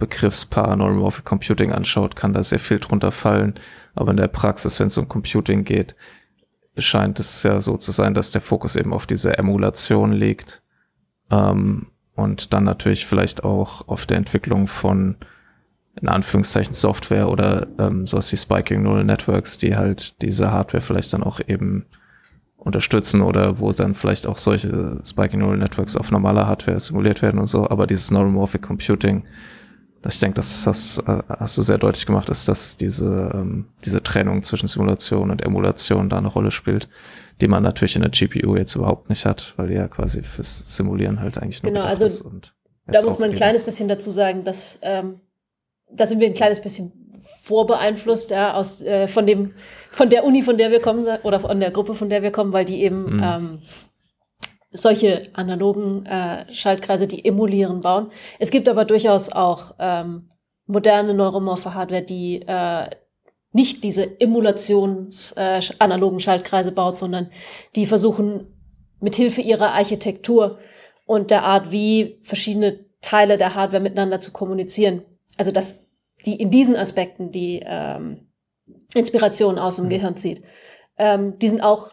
Begriffspaar 0.04 0.76
Neuromorphic 0.76 1.24
Computing 1.24 1.72
anschaut, 1.72 2.18
kann 2.18 2.34
da 2.34 2.44
sehr 2.44 2.60
viel 2.60 2.80
drunter 2.80 3.14
fallen. 3.14 3.54
Aber 3.96 4.12
in 4.12 4.18
der 4.18 4.28
Praxis, 4.28 4.78
wenn 4.80 4.88
es 4.88 4.98
um 4.98 5.08
Computing 5.08 5.64
geht, 5.64 5.96
scheint 6.78 7.22
es 7.22 7.42
ja 7.44 7.62
so 7.62 7.78
zu 7.78 7.94
sein, 7.94 8.14
dass 8.14 8.32
der 8.32 8.42
Fokus 8.42 8.76
eben 8.76 8.92
auf 8.92 9.08
diese 9.08 9.38
Emulation 9.38 10.12
liegt. 10.12 10.62
Ähm, 11.32 11.88
und 12.16 12.54
dann 12.54 12.66
natürlich 12.66 13.06
vielleicht 13.06 13.46
auch 13.46 13.88
auf 13.88 14.06
der 14.06 14.18
Entwicklung 14.18 14.68
von 14.68 15.16
in 16.02 16.10
Anführungszeichen 16.10 16.74
Software 16.74 17.30
oder 17.30 17.68
ähm, 17.80 18.06
sowas 18.06 18.32
wie 18.34 18.38
Spiking 18.38 18.82
Neural 18.82 19.06
Networks, 19.06 19.58
die 19.58 19.78
halt 19.78 20.22
diese 20.22 20.52
Hardware 20.52 20.82
vielleicht 20.82 21.14
dann 21.14 21.24
auch 21.24 21.40
eben 21.48 21.86
unterstützen 22.58 23.22
oder 23.22 23.60
wo 23.60 23.72
dann 23.72 23.94
vielleicht 23.94 24.28
auch 24.28 24.38
solche 24.38 25.00
Spiking 25.06 25.40
Neural 25.40 25.58
Networks 25.58 25.96
auf 25.96 26.12
normaler 26.12 26.48
Hardware 26.48 26.80
simuliert 26.80 27.22
werden 27.22 27.40
und 27.40 27.46
so. 27.46 27.70
Aber 27.70 27.88
dieses 27.88 28.12
Neuromorphic 28.12 28.64
Computing 28.64 29.24
ich 30.06 30.20
denke, 30.20 30.36
das 30.36 30.68
hast, 30.68 31.04
hast 31.08 31.58
du 31.58 31.62
sehr 31.62 31.78
deutlich 31.78 32.06
gemacht, 32.06 32.30
ist, 32.30 32.48
dass 32.48 32.76
diese, 32.78 33.32
ähm, 33.34 33.66
diese 33.86 34.04
Trennung 34.04 34.44
zwischen 34.44 34.68
Simulation 34.68 35.32
und 35.32 35.42
Emulation 35.42 36.10
da 36.10 36.18
eine 36.18 36.28
Rolle 36.28 36.52
spielt, 36.52 36.90
die 37.40 37.48
man 37.48 37.64
natürlich 37.64 37.96
in 37.96 38.02
der 38.02 38.12
GPU 38.12 38.56
jetzt 38.56 38.76
überhaupt 38.76 39.10
nicht 39.10 39.26
hat, 39.26 39.54
weil 39.58 39.68
die 39.68 39.76
ja 39.76 39.88
quasi 39.88 40.24
fürs 40.24 40.64
Simulieren 40.68 41.22
halt 41.22 41.38
eigentlich 41.38 41.64
nur 41.64 41.72
genau, 41.72 41.86
also 41.86 42.06
ist. 42.06 42.22
Und 42.22 42.54
da 42.88 43.02
muss 43.02 43.18
man 43.18 43.30
ein 43.30 43.36
kleines 43.36 43.64
bisschen 43.64 43.88
dazu 43.88 44.12
sagen, 44.12 44.44
dass 44.44 44.78
ähm, 44.82 45.22
da 45.90 46.06
sind 46.06 46.20
wir 46.20 46.28
ein 46.28 46.34
kleines 46.34 46.60
bisschen 46.60 46.92
vorbeeinflusst 47.44 48.32
ja, 48.32 48.54
aus, 48.54 48.82
äh, 48.82 49.08
von, 49.08 49.26
dem, 49.26 49.54
von 49.92 50.10
der 50.10 50.24
Uni, 50.24 50.44
von 50.44 50.58
der 50.58 50.72
wir 50.72 50.80
kommen, 50.80 51.06
oder 51.24 51.40
von 51.42 51.60
der 51.60 51.72
Gruppe, 51.72 51.94
von 51.94 52.10
der 52.10 52.24
wir 52.24 52.32
kommen, 52.32 52.54
weil 52.54 52.66
die 52.66 52.82
eben 52.82 53.18
mhm. 53.18 53.24
ähm, 53.24 53.62
solche 54.74 55.24
analogen 55.34 56.06
äh, 56.06 56.52
Schaltkreise, 56.52 57.08
die 57.08 57.24
emulieren, 57.24 57.82
bauen. 57.82 58.12
Es 58.40 58.52
gibt 58.52 58.68
aber 58.68 58.86
durchaus 58.86 59.30
auch 59.32 59.76
ähm, 59.80 60.30
moderne 60.66 61.14
neuromorphe 61.14 61.74
Hardware, 61.74 62.02
die 62.02 62.42
äh, 62.42 62.90
nicht 63.52 63.84
diese 63.84 64.20
Emulations 64.20 65.32
äh, 65.34 65.62
analogen 65.80 66.20
Schaltkreise 66.20 66.72
baut, 66.72 66.98
sondern 66.98 67.30
die 67.76 67.86
versuchen 67.86 68.48
mithilfe 69.00 69.42
ihrer 69.42 69.74
Architektur 69.74 70.58
und 71.06 71.30
der 71.30 71.44
Art, 71.44 71.72
wie 71.72 72.20
verschiedene 72.24 72.86
Teile 73.02 73.38
der 73.38 73.54
Hardware 73.54 73.84
miteinander 73.84 74.20
zu 74.20 74.32
kommunizieren. 74.32 75.04
Also 75.38 75.52
dass 75.52 75.86
die 76.26 76.36
in 76.36 76.50
diesen 76.50 76.76
Aspekten 76.76 77.32
die 77.32 77.62
ähm, 77.66 78.28
Inspiration 78.96 79.60
aus 79.60 79.76
dem 79.76 79.86
mhm. 79.86 79.90
Gehirn 79.90 80.18
zieht. 80.18 80.44
Ähm, 80.98 81.38
die 81.40 81.50
sind 81.50 81.62
auch 81.62 81.92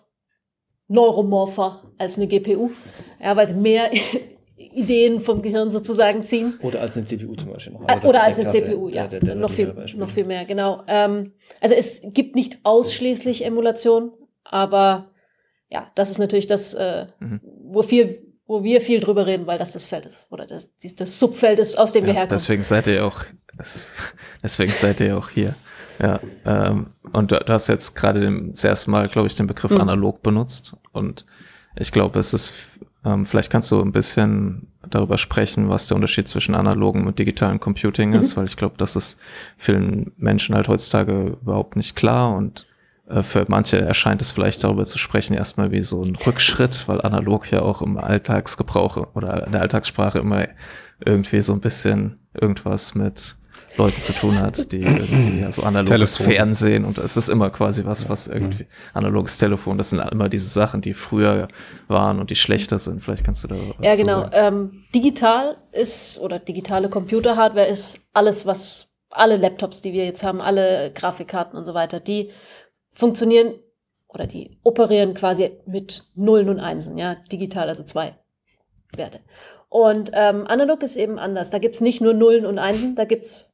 neuromorpher 0.91 1.83
als 1.99 2.19
eine 2.19 2.27
GPU, 2.27 2.71
ja, 3.23 3.37
weil 3.37 3.49
sie 3.49 3.55
mehr 3.55 3.91
Ideen 4.57 5.23
vom 5.23 5.41
Gehirn 5.41 5.73
sozusagen 5.73 6.25
ziehen. 6.25 6.59
Oder 6.63 6.81
als 6.83 6.97
eine 6.97 7.07
CPU 7.07 7.35
zum 7.35 7.53
Beispiel 7.53 7.73
noch. 7.73 7.81
Oder 7.83 8.23
als 8.23 8.39
eine 8.39 8.49
Klasse, 8.49 8.65
CPU, 8.65 8.89
ja. 8.89 9.07
Der, 9.07 9.21
der, 9.21 9.21
der 9.21 9.35
noch, 9.37 9.51
viel, 9.51 9.75
noch 9.97 10.11
viel 10.11 10.25
mehr, 10.25 10.45
genau. 10.45 10.83
Ähm, 10.87 11.33
also 11.61 11.75
es 11.75 12.03
gibt 12.13 12.35
nicht 12.35 12.59
ausschließlich 12.65 13.45
Emulation, 13.45 14.13
aber 14.45 15.11
ja, 15.71 15.91
das 15.95 16.11
ist 16.11 16.19
natürlich 16.19 16.47
das, 16.47 16.75
äh, 16.75 17.07
mhm. 17.21 17.41
wo, 17.65 17.83
viel, 17.83 18.35
wo 18.47 18.63
wir 18.65 18.81
viel 18.81 19.01
drüber 19.01 19.27
reden, 19.27 19.47
weil 19.47 19.59
das 19.59 19.73
das 19.73 19.87
Feld 19.87 20.07
ist. 20.07 20.27
Oder 20.31 20.47
das, 20.47 20.71
das 20.97 21.19
Subfeld 21.19 21.59
ist, 21.59 21.79
aus 21.79 21.93
dem 21.93 22.03
ja, 22.03 22.09
wir 22.09 22.15
herkommen. 22.15 22.37
Deswegen 22.37 22.63
seid 22.63 22.87
ihr 22.89 23.07
auch, 23.07 23.23
deswegen 24.43 24.73
seid 24.73 25.01
ihr 25.01 25.17
auch 25.17 25.31
hier. 25.31 25.55
Ja, 26.01 26.21
ähm, 26.47 26.87
und 27.13 27.31
du, 27.31 27.39
du, 27.39 27.53
hast 27.53 27.69
jetzt 27.69 27.95
gerade 27.95 28.51
das 28.51 28.65
erste 28.65 28.91
Mal, 28.91 29.09
glaube 29.09 29.29
ich, 29.29 29.37
den 29.37 29.47
Begriff 29.47 29.73
mhm. 29.73 29.81
analog 29.81 30.23
benutzt. 30.23 30.77
Und 30.93 31.27
ich 31.77 31.93
glaube, 31.93 32.19
es 32.19 32.33
ist, 32.33 32.69
ähm, 33.05 33.27
vielleicht 33.27 33.51
kannst 33.51 33.71
du 33.71 33.83
ein 33.83 33.93
bisschen 33.93 34.69
darüber 34.89 35.19
sprechen, 35.19 35.69
was 35.69 35.89
der 35.89 35.97
Unterschied 35.97 36.27
zwischen 36.27 36.55
analogen 36.55 37.07
und 37.07 37.19
digitalen 37.19 37.61
Computing 37.61 38.11
mhm. 38.11 38.17
ist, 38.17 38.37
weil 38.37 38.47
ich 38.47 38.57
glaube, 38.57 38.77
das 38.79 38.97
ist 38.97 39.21
vielen 39.59 40.13
Menschen 40.17 40.55
halt 40.55 40.69
heutzutage 40.69 41.37
überhaupt 41.43 41.77
nicht 41.77 41.97
klar 41.97 42.35
und 42.35 42.67
äh, 43.09 43.23
für 43.23 43.45
manche 43.49 43.79
erscheint 43.79 44.23
es 44.23 44.31
vielleicht 44.31 44.65
darüber 44.65 44.87
zu 44.87 44.97
sprechen 44.97 45.35
erstmal 45.35 45.71
wie 45.71 45.83
so 45.83 46.03
ein 46.03 46.17
Rückschritt, 46.17 46.89
weil 46.89 47.03
analog 47.03 47.51
ja 47.51 47.61
auch 47.61 47.83
im 47.83 47.99
Alltagsgebrauch 47.99 49.15
oder 49.15 49.47
in 49.47 49.53
der 49.53 49.61
Alltagssprache 49.61 50.21
immer 50.21 50.47
irgendwie 51.05 51.43
so 51.43 51.53
ein 51.53 51.61
bisschen 51.61 52.19
irgendwas 52.33 52.95
mit 52.95 53.37
Leuten 53.77 53.99
zu 53.99 54.13
tun 54.13 54.39
hat, 54.39 54.73
die 54.73 54.83
irgendwie 54.83 55.41
ja, 55.41 55.51
so 55.53 55.63
analoges 55.63 56.17
Telefon. 56.17 56.35
Fernsehen 56.35 56.85
und 56.85 56.99
es 56.99 57.17
ist 57.17 57.29
immer 57.29 57.51
quasi 57.51 57.85
was, 57.85 58.09
was 58.09 58.27
irgendwie 58.27 58.67
analoges 58.93 59.39
Telefon, 59.39 59.79
das 59.79 59.91
sind 59.91 60.01
immer 60.11 60.29
diese 60.29 60.49
Sachen, 60.49 60.81
die 60.81 60.95
früher 60.95 61.49
waren 61.89 62.19
und 62.19 62.31
die 62.31 62.35
schlechter 62.35 62.79
sind. 62.79 63.03
Vielleicht 63.03 63.25
kannst 63.25 63.45
du 63.45 63.49
da 63.49 63.57
was 63.57 63.87
Ja, 63.87 63.97
genau. 63.97 64.29
Ähm, 64.33 64.85
digital 64.95 65.57
ist 65.73 66.19
oder 66.19 66.39
digitale 66.39 66.89
Computerhardware 66.89 67.67
ist 67.67 68.01
alles, 68.13 68.47
was 68.47 68.89
alle 69.11 69.37
Laptops, 69.37 69.83
die 69.83 69.93
wir 69.93 70.05
jetzt 70.05 70.23
haben, 70.23 70.41
alle 70.41 70.93
Grafikkarten 70.95 71.59
und 71.59 71.65
so 71.65 71.75
weiter, 71.75 72.01
die 72.01 72.31
funktionieren 72.93 73.55
oder 74.09 74.27
die 74.27 74.59
operieren 74.63 75.15
quasi 75.15 75.51
mit 75.67 76.05
Nullen 76.15 76.49
und 76.49 76.61
Einsen, 76.61 76.99
ja, 76.99 77.17
digital, 77.31 77.69
also 77.69 77.85
zwei 77.85 78.17
Werte. 78.97 79.21
Und 79.69 80.11
ähm, 80.15 80.47
analog 80.49 80.83
ist 80.83 80.97
eben 80.97 81.19
anders. 81.19 81.51
Da 81.51 81.59
gibt's 81.59 81.81
nicht 81.81 82.01
nur 82.01 82.13
Nullen 82.13 82.45
und 82.45 82.59
Einsen, 82.59 82.97
da 82.97 83.05
gibt's 83.05 83.50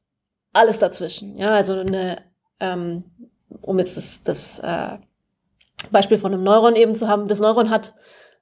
alles 0.57 0.79
dazwischen. 0.79 1.37
Ja, 1.37 1.55
also 1.55 1.73
eine, 1.73 2.23
ähm, 2.59 3.03
um 3.61 3.79
jetzt 3.79 3.97
das, 3.97 4.23
das 4.23 4.59
äh, 4.59 4.97
Beispiel 5.91 6.17
von 6.17 6.33
einem 6.33 6.43
Neuron 6.43 6.75
eben 6.75 6.95
zu 6.95 7.07
haben, 7.07 7.27
das 7.27 7.39
Neuron 7.39 7.69
hat, 7.69 7.93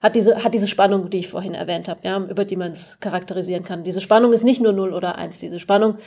hat, 0.02 0.16
diese, 0.16 0.44
hat 0.44 0.54
diese 0.54 0.68
Spannung, 0.68 1.10
die 1.10 1.20
ich 1.20 1.30
vorhin 1.30 1.54
erwähnt 1.54 1.88
habe, 1.88 2.02
ja, 2.04 2.18
über 2.18 2.46
die 2.46 2.56
man 2.56 2.72
es 2.72 3.00
charakterisieren 3.00 3.64
kann. 3.64 3.84
Diese 3.84 4.02
Spannung 4.02 4.34
ist 4.34 4.44
nicht 4.44 4.62
nur 4.62 4.74
0 4.74 4.94
oder 4.94 5.18
1, 5.18 5.40
diese 5.40 5.60
Spannung, 5.60 5.98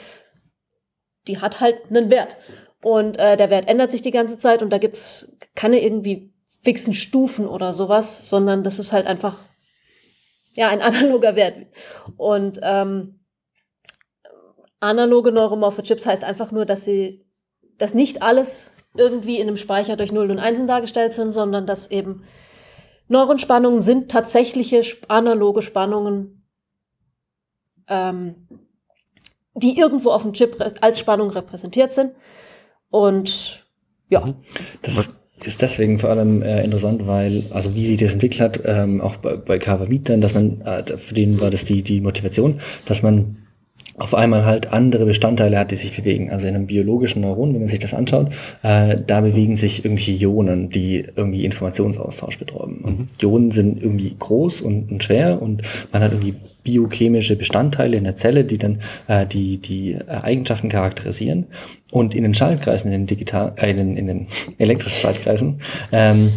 die 1.26 1.40
hat 1.40 1.60
halt 1.60 1.76
einen 1.90 2.10
Wert. 2.10 2.36
Und 2.80 3.18
äh, 3.18 3.36
der 3.36 3.50
Wert 3.50 3.68
ändert 3.68 3.90
sich 3.90 4.02
die 4.02 4.10
ganze 4.10 4.38
Zeit 4.38 4.62
und 4.62 4.70
da 4.70 4.78
gibt 4.78 4.94
es 4.94 5.36
keine 5.54 5.82
irgendwie 5.82 6.32
fixen 6.62 6.94
Stufen 6.94 7.46
oder 7.46 7.72
sowas, 7.72 8.28
sondern 8.28 8.62
das 8.62 8.78
ist 8.78 8.92
halt 8.92 9.06
einfach 9.06 9.36
ja 10.54 10.68
ein 10.68 10.80
analoger 10.82 11.36
Wert. 11.36 11.66
Und 12.16 12.60
ähm, 12.62 13.17
analoge 14.80 15.32
neuromorphe 15.32 15.82
Chips 15.82 16.06
heißt 16.06 16.24
einfach 16.24 16.52
nur, 16.52 16.64
dass 16.64 16.84
sie, 16.84 17.26
dass 17.78 17.94
nicht 17.94 18.22
alles 18.22 18.74
irgendwie 18.96 19.36
in 19.36 19.48
einem 19.48 19.56
Speicher 19.56 19.96
durch 19.96 20.12
Nullen 20.12 20.32
und 20.32 20.38
Einsen 20.38 20.66
dargestellt 20.66 21.12
sind, 21.12 21.32
sondern 21.32 21.66
dass 21.66 21.90
eben 21.90 22.24
Neuronspannungen 23.08 23.80
sind 23.80 24.10
tatsächliche 24.10 24.82
analoge 25.08 25.62
Spannungen, 25.62 26.44
ähm, 27.88 28.48
die 29.54 29.78
irgendwo 29.78 30.10
auf 30.10 30.22
dem 30.22 30.34
Chip 30.34 30.56
als 30.80 30.98
Spannung 30.98 31.30
repräsentiert 31.30 31.92
sind. 31.92 32.12
Und 32.90 33.64
ja. 34.08 34.24
Mhm. 34.24 34.36
Das 34.82 35.10
ist 35.44 35.62
deswegen 35.62 35.98
vor 35.98 36.10
allem 36.10 36.42
äh, 36.42 36.64
interessant, 36.64 37.06
weil, 37.06 37.44
also 37.50 37.74
wie 37.74 37.86
sich 37.86 37.98
das 37.98 38.12
entwickelt 38.12 38.40
hat, 38.40 38.60
ähm, 38.64 39.00
auch 39.00 39.16
bei, 39.16 39.36
bei 39.36 39.58
Kawamit 39.58 40.08
dann, 40.08 40.20
dass 40.20 40.34
man, 40.34 40.60
äh, 40.62 40.96
für 40.96 41.14
den 41.14 41.40
war 41.40 41.50
das 41.50 41.64
die, 41.64 41.82
die 41.82 42.00
Motivation, 42.00 42.60
dass 42.86 43.02
man 43.02 43.47
auf 43.98 44.14
einmal 44.14 44.44
halt 44.44 44.72
andere 44.72 45.06
Bestandteile 45.06 45.58
hat, 45.58 45.70
die 45.70 45.76
sich 45.76 45.96
bewegen. 45.96 46.30
Also 46.30 46.46
in 46.46 46.54
einem 46.54 46.66
biologischen 46.66 47.22
Neuron, 47.22 47.52
wenn 47.52 47.60
man 47.60 47.68
sich 47.68 47.80
das 47.80 47.94
anschaut, 47.94 48.30
äh, 48.62 48.96
da 49.06 49.20
bewegen 49.20 49.56
sich 49.56 49.84
irgendwelche 49.84 50.12
Ionen, 50.12 50.70
die 50.70 51.04
irgendwie 51.16 51.44
Informationsaustausch 51.44 52.38
betreiben. 52.38 52.80
Und 52.82 52.98
mhm. 52.98 53.08
Ionen 53.20 53.50
sind 53.50 53.82
irgendwie 53.82 54.14
groß 54.18 54.60
und, 54.60 54.90
und, 54.90 55.04
schwer 55.04 55.40
und 55.42 55.62
man 55.92 56.02
hat 56.02 56.12
irgendwie 56.12 56.34
biochemische 56.62 57.36
Bestandteile 57.36 57.96
in 57.96 58.04
der 58.04 58.16
Zelle, 58.16 58.44
die 58.44 58.58
dann 58.58 58.80
äh, 59.06 59.26
die, 59.26 59.58
die 59.58 59.92
äh, 59.92 60.04
Eigenschaften 60.06 60.68
charakterisieren. 60.68 61.46
Und 61.90 62.14
in 62.14 62.22
den 62.22 62.34
Schaltkreisen, 62.34 62.92
in 62.92 63.02
den 63.02 63.06
digital, 63.06 63.52
äh, 63.56 63.70
in 63.70 63.76
den, 63.78 63.96
in 63.96 64.06
den 64.06 64.26
elektrischen 64.58 64.98
Schaltkreisen, 64.98 65.60
ähm, 65.92 66.32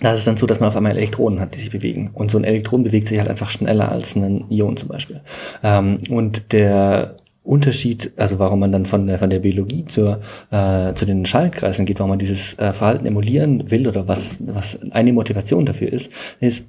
da 0.00 0.12
ist 0.12 0.20
es 0.20 0.24
dann 0.24 0.36
so, 0.36 0.46
dass 0.46 0.60
man 0.60 0.68
auf 0.68 0.76
einmal 0.76 0.92
Elektronen 0.92 1.40
hat, 1.40 1.54
die 1.54 1.60
sich 1.60 1.70
bewegen. 1.70 2.10
Und 2.12 2.30
so 2.30 2.38
ein 2.38 2.44
Elektron 2.44 2.82
bewegt 2.82 3.08
sich 3.08 3.18
halt 3.18 3.30
einfach 3.30 3.50
schneller 3.50 3.90
als 3.90 4.14
ein 4.14 4.44
Ion 4.50 4.76
zum 4.76 4.88
Beispiel. 4.88 5.22
Ähm, 5.62 6.00
und 6.10 6.52
der 6.52 7.16
Unterschied, 7.42 8.12
also 8.16 8.38
warum 8.38 8.60
man 8.60 8.72
dann 8.72 8.86
von 8.86 9.06
der, 9.06 9.18
von 9.18 9.30
der 9.30 9.38
Biologie 9.38 9.84
zur, 9.84 10.20
äh, 10.50 10.92
zu 10.94 11.06
den 11.06 11.24
Schaltkreisen 11.24 11.86
geht, 11.86 12.00
warum 12.00 12.10
man 12.10 12.18
dieses 12.18 12.58
äh, 12.58 12.72
Verhalten 12.72 13.06
emulieren 13.06 13.70
will 13.70 13.86
oder 13.86 14.08
was, 14.08 14.38
was 14.40 14.80
eine 14.90 15.12
Motivation 15.12 15.64
dafür 15.64 15.92
ist, 15.92 16.10
ist, 16.40 16.68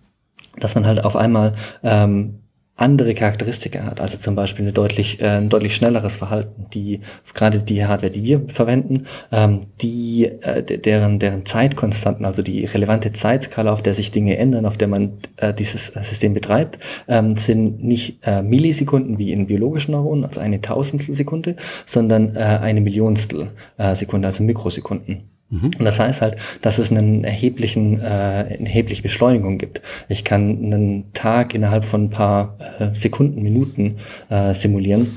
dass 0.59 0.75
man 0.75 0.85
halt 0.85 1.03
auf 1.03 1.15
einmal 1.15 1.55
ähm, 1.83 2.39
andere 2.77 3.15
Charakteristika 3.15 3.83
hat, 3.83 3.99
also 3.99 4.17
zum 4.17 4.35
Beispiel 4.35 4.63
eine 4.63 4.71
deutlich, 4.71 5.19
äh, 5.19 5.37
ein 5.37 5.49
deutlich 5.49 5.75
schnelleres 5.75 6.15
Verhalten. 6.15 6.65
Die 6.73 7.01
gerade 7.33 7.59
die 7.59 7.85
Hardware, 7.85 8.11
die 8.11 8.23
wir 8.23 8.41
verwenden, 8.47 9.07
ähm, 9.31 9.61
die 9.81 10.25
äh, 10.25 10.63
deren 10.63 11.19
deren 11.19 11.45
Zeitkonstanten, 11.45 12.23
also 12.25 12.43
die 12.43 12.65
relevante 12.65 13.11
Zeitskala, 13.11 13.73
auf 13.73 13.81
der 13.81 13.95
sich 13.95 14.11
Dinge 14.11 14.37
ändern, 14.37 14.65
auf 14.65 14.77
der 14.77 14.87
man 14.87 15.13
äh, 15.37 15.53
dieses 15.53 15.87
System 15.87 16.33
betreibt, 16.33 16.79
ähm, 17.07 17.35
sind 17.35 17.83
nicht 17.83 18.19
äh, 18.23 18.43
Millisekunden 18.43 19.17
wie 19.17 19.31
in 19.31 19.47
biologischen 19.47 19.91
Neuronen, 19.93 20.23
also 20.25 20.39
eine 20.39 20.61
Tausendstel 20.61 21.15
Sekunde, 21.15 21.55
sondern 21.85 22.35
äh, 22.35 22.39
eine 22.39 22.81
Millionstel 22.81 23.49
äh, 23.77 23.95
Sekunde, 23.95 24.27
also 24.27 24.43
Mikrosekunden. 24.43 25.36
Mhm. 25.49 25.71
Und 25.79 25.85
das 25.85 25.99
heißt 25.99 26.21
halt, 26.21 26.37
dass 26.61 26.77
es 26.77 26.91
einen 26.91 27.23
erheblichen, 27.23 27.99
äh, 27.99 28.03
eine 28.03 28.67
erhebliche 28.67 29.01
Beschleunigung 29.01 29.57
gibt. 29.57 29.81
Ich 30.09 30.23
kann 30.23 30.63
einen 30.63 31.13
Tag 31.13 31.53
innerhalb 31.53 31.85
von 31.85 32.05
ein 32.05 32.09
paar 32.09 32.57
äh, 32.79 32.93
Sekunden, 32.93 33.41
Minuten 33.41 33.97
äh, 34.29 34.53
simulieren 34.53 35.07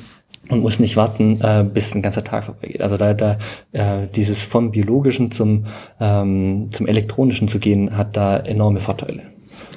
und 0.49 0.61
muss 0.61 0.79
nicht 0.79 0.97
warten, 0.97 1.40
äh, 1.40 1.64
bis 1.64 1.95
ein 1.95 2.03
ganzer 2.03 2.25
Tag 2.25 2.45
vorbeigeht. 2.45 2.83
Also 2.83 2.97
da, 2.97 3.14
da 3.14 3.38
äh, 3.73 4.07
dieses 4.14 4.43
vom 4.43 4.71
biologischen 4.71 5.31
zum 5.31 5.66
ähm, 6.01 6.69
zum 6.71 6.87
elektronischen 6.87 7.49
zu 7.49 7.59
gehen, 7.59 7.97
hat 7.97 8.16
da 8.16 8.38
enorme 8.38 8.81
Vorteile. 8.81 9.23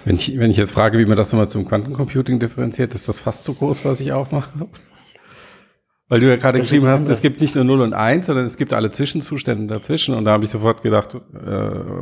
Wenn 0.05 0.15
ich, 0.15 0.37
wenn 0.37 0.51
ich 0.51 0.57
jetzt 0.57 0.71
frage, 0.71 0.97
wie 0.99 1.05
man 1.05 1.17
das 1.17 1.31
nochmal 1.31 1.49
zum 1.49 1.65
Quantencomputing 1.65 2.39
differenziert, 2.39 2.93
ist 2.93 3.07
das 3.07 3.19
fast 3.19 3.45
so 3.45 3.53
groß, 3.53 3.85
was 3.85 4.01
ich 4.01 4.11
aufmache? 4.11 4.49
Weil 6.13 6.19
du 6.19 6.29
ja 6.29 6.35
gerade 6.35 6.59
geschrieben 6.59 6.85
hast, 6.85 7.09
es 7.09 7.23
gibt 7.23 7.41
nicht 7.41 7.55
nur 7.55 7.63
0 7.63 7.81
und 7.81 7.93
1, 7.95 8.27
sondern 8.27 8.45
es 8.45 8.55
gibt 8.55 8.71
alle 8.71 8.91
Zwischenzustände 8.91 9.65
dazwischen. 9.65 10.13
Und 10.13 10.25
da 10.25 10.33
habe 10.33 10.45
ich 10.45 10.51
sofort 10.51 10.83
gedacht, 10.83 11.15
äh, 11.15 11.49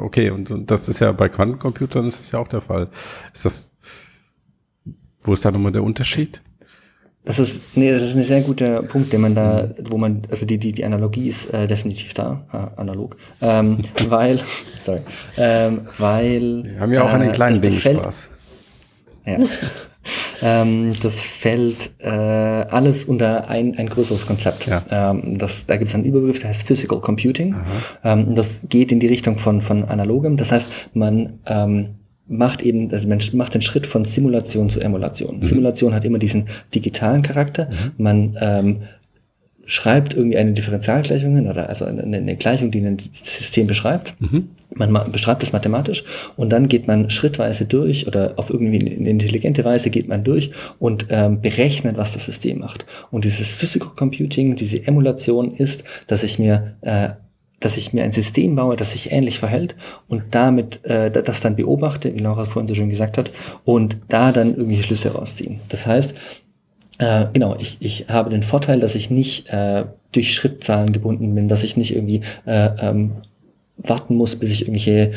okay, 0.02 0.32
und, 0.32 0.52
und, 0.52 0.70
das 0.70 0.90
ist 0.90 1.00
ja 1.00 1.14
bei 1.14 1.30
Quantencomputern 1.30 2.08
ist 2.08 2.20
das 2.20 2.32
ja 2.34 2.40
auch 2.40 2.50
der 2.50 2.60
Fall. 2.60 2.90
Ist 3.34 3.46
das, 3.46 3.72
wo 5.22 5.32
ist 5.32 5.46
da 5.46 5.52
nochmal 5.52 5.72
der 5.72 5.84
Unterschied? 5.84 6.42
Das 7.24 7.40
ist, 7.40 7.62
nee, 7.78 7.90
das 7.90 8.02
ist 8.02 8.18
ein 8.18 8.26
sehr 8.26 8.42
guter 8.42 8.84
Punkt, 8.84 9.14
den 9.14 9.22
man 9.22 9.34
da, 9.34 9.74
wo 9.82 9.98
man, 9.98 10.28
also 10.30 10.46
die, 10.46 10.58
die, 10.58 10.74
die 10.74 10.84
Analogie 10.84 11.30
ist 11.30 11.46
äh, 11.54 11.68
definitiv 11.68 12.14
da, 12.14 12.46
äh, 12.52 12.82
analog, 12.82 13.16
ähm, 13.40 13.78
weil, 14.10 14.42
sorry, 14.82 15.00
ähm, 15.38 15.88
weil. 16.00 16.66
Wir 16.66 16.80
haben 16.82 16.92
ja 16.92 17.04
auch 17.06 17.14
an 17.14 17.22
den 17.22 17.32
kleinen 17.32 17.62
Dingen 17.62 17.80
Spaß. 17.80 18.30
Ja. 19.26 19.38
Ähm, 20.42 20.94
das 21.02 21.20
fällt 21.22 21.92
äh, 22.00 22.10
alles 22.10 23.06
unter 23.06 23.48
ein, 23.48 23.78
ein 23.78 23.90
größeres 23.90 24.26
Konzept. 24.26 24.68
Ja. 24.68 24.84
Ähm, 24.90 25.38
das, 25.38 25.66
da 25.66 25.78
gibt 25.78 25.90
es 25.90 25.96
einen 25.96 26.06
Überbegriff, 26.06 26.40
der 26.40 26.50
heißt 26.50 26.66
Physical 26.66 27.00
Computing. 27.00 27.56
Ähm, 28.04 28.36
das 28.36 28.62
geht 28.68 28.92
in 28.92 29.00
die 29.00 29.08
Richtung 29.08 29.38
von, 29.38 29.62
von 29.62 29.86
analogem. 29.86 30.38
Das 30.38 30.52
heißt, 30.52 30.68
man 30.94 31.40
ähm, 31.46 31.96
macht 32.28 32.62
eben, 32.62 32.92
also 32.92 33.08
man 33.08 33.20
macht 33.34 33.54
den 33.54 33.62
Schritt 33.62 33.86
von 33.86 34.06
Simulation 34.06 34.70
zu 34.70 34.80
Emulation. 34.80 35.38
Mhm. 35.38 35.44
Simulation 35.44 35.94
hat 35.94 36.06
immer 36.06 36.20
diesen 36.20 36.48
digitalen 36.74 37.22
Charakter. 37.22 37.66
Mhm. 37.66 38.04
Man 38.04 38.38
ähm, 38.40 38.78
schreibt 39.72 40.14
irgendwie 40.14 40.38
eine 40.38 40.52
Differentialgleichung 40.52 41.48
oder 41.48 41.70
also 41.70 41.86
eine, 41.86 42.04
eine, 42.04 42.36
Gleichung, 42.36 42.72
die 42.72 42.82
ein 42.82 42.98
System 43.14 43.68
beschreibt. 43.68 44.20
Mhm. 44.20 44.50
Man 44.76 45.14
beschreibt 45.14 45.42
das 45.44 45.54
mathematisch 45.54 46.04
und 46.36 46.50
dann 46.50 46.68
geht 46.68 46.88
man 46.88 47.10
schrittweise 47.10 47.66
durch 47.66 48.06
oder 48.06 48.34
auf 48.36 48.50
irgendwie 48.50 48.82
eine 48.82 49.10
intelligente 49.10 49.64
Weise 49.64 49.90
geht 49.90 50.10
man 50.10 50.26
durch 50.26 50.52
und 50.78 51.06
ähm, 51.10 51.40
berechnet, 51.40 51.96
was 51.96 52.12
das 52.12 52.26
System 52.26 52.60
macht. 52.60 52.86
Und 53.12 53.24
dieses 53.24 53.56
Physical 53.56 53.92
Computing, 53.96 54.58
diese 54.58 54.86
Emulation 54.86 55.56
ist, 55.56 55.86
dass 56.08 56.24
ich 56.24 56.38
mir 56.38 56.76
äh, 56.82 57.12
dass 57.62 57.78
ich 57.78 57.94
mir 57.94 58.04
ein 58.04 58.12
System 58.12 58.56
baue, 58.56 58.76
das 58.76 58.92
sich 58.92 59.12
ähnlich 59.12 59.40
verhält 59.40 59.76
und 60.10 60.24
damit 60.32 60.84
äh, 60.84 61.12
das 61.12 61.42
dann 61.42 61.56
beobachte, 61.56 62.14
wie 62.14 62.20
Laura 62.20 62.46
vorhin 62.46 62.68
so 62.68 62.76
schön 62.76 62.90
gesagt 62.90 63.18
hat, 63.18 63.32
und 63.64 63.98
da 64.10 64.32
dann 64.32 64.56
irgendwelche 64.56 64.84
Schlüsse 64.84 65.14
rausziehen. 65.14 65.60
Das 65.70 65.86
heißt, 65.86 66.16
äh, 67.02 67.26
genau, 67.34 67.56
ich, 67.60 67.78
ich 67.80 68.10
habe 68.10 68.30
den 68.30 68.44
Vorteil, 68.44 68.80
dass 68.80 68.94
ich 68.94 69.10
nicht 69.10 69.50
äh, 69.50 69.86
durch 70.12 70.36
Schrittzahlen 70.36 70.94
gebunden 70.94 71.34
bin, 71.34 71.48
dass 71.48 71.64
ich 71.64 71.76
nicht 71.76 71.96
irgendwie 71.96 72.22
äh, 72.46 72.70
ähm, 72.80 73.14
warten 73.78 74.16
muss, 74.16 74.36
bis 74.36 74.52
ich 74.52 74.62
irgendwelche 74.62 75.14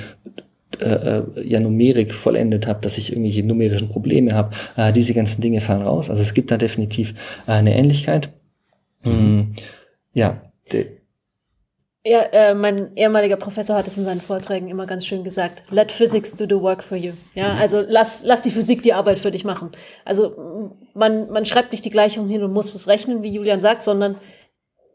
äh, 0.80 0.84
äh 0.84 1.22
ja, 1.44 1.60
Numerik 1.60 2.14
vollendet 2.14 2.66
habe, 2.66 2.80
dass 2.80 2.96
ich 2.96 3.12
irgendwelche 3.12 3.44
numerischen 3.44 3.90
Probleme 3.90 4.32
habe. 4.32 4.54
Äh, 4.76 4.94
diese 4.94 5.12
ganzen 5.12 5.42
Dinge 5.42 5.60
fallen 5.60 5.82
raus. 5.82 6.08
Also 6.08 6.22
es 6.22 6.32
gibt 6.32 6.50
da 6.50 6.56
definitiv 6.56 7.12
äh, 7.46 7.52
eine 7.52 7.76
Ähnlichkeit. 7.76 8.30
Mhm. 9.04 9.12
Mm, 9.12 9.54
ja, 10.14 10.40
ja, 12.06 12.20
äh, 12.20 12.54
mein 12.54 12.94
ehemaliger 12.96 13.36
Professor 13.36 13.76
hat 13.76 13.86
es 13.86 13.96
in 13.96 14.04
seinen 14.04 14.20
Vorträgen 14.20 14.68
immer 14.68 14.86
ganz 14.86 15.06
schön 15.06 15.24
gesagt. 15.24 15.62
Let 15.70 15.90
physics 15.90 16.36
do 16.36 16.44
the 16.44 16.60
work 16.60 16.84
for 16.84 16.98
you. 16.98 17.12
Ja, 17.34 17.54
mhm. 17.54 17.60
also 17.60 17.80
lass, 17.80 18.22
lass 18.24 18.42
die 18.42 18.50
Physik 18.50 18.82
die 18.82 18.92
Arbeit 18.92 19.18
für 19.18 19.30
dich 19.30 19.44
machen. 19.44 19.72
Also 20.04 20.76
man, 20.92 21.30
man 21.30 21.46
schreibt 21.46 21.72
nicht 21.72 21.84
die 21.84 21.90
Gleichung 21.90 22.28
hin 22.28 22.42
und 22.42 22.52
muss 22.52 22.74
es 22.74 22.88
rechnen, 22.88 23.22
wie 23.22 23.32
Julian 23.32 23.62
sagt, 23.62 23.84
sondern 23.84 24.16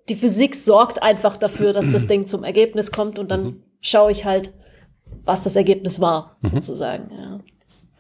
die 0.08 0.16
Physik 0.16 0.56
sorgt 0.56 1.02
einfach 1.02 1.38
dafür, 1.38 1.74
dass 1.74 1.92
das 1.92 2.06
Ding 2.08 2.28
zum 2.28 2.44
Ergebnis 2.44 2.92
kommt 2.92 3.18
und 3.18 3.32
dann 3.32 3.44
mhm. 3.44 3.64
schaue 3.82 4.12
ich 4.12 4.26
halt, 4.26 4.54
was 5.24 5.42
das 5.42 5.56
Ergebnis 5.56 6.00
war, 6.00 6.38
mhm. 6.44 6.48
sozusagen. 6.48 7.12
Ja. 7.12 7.40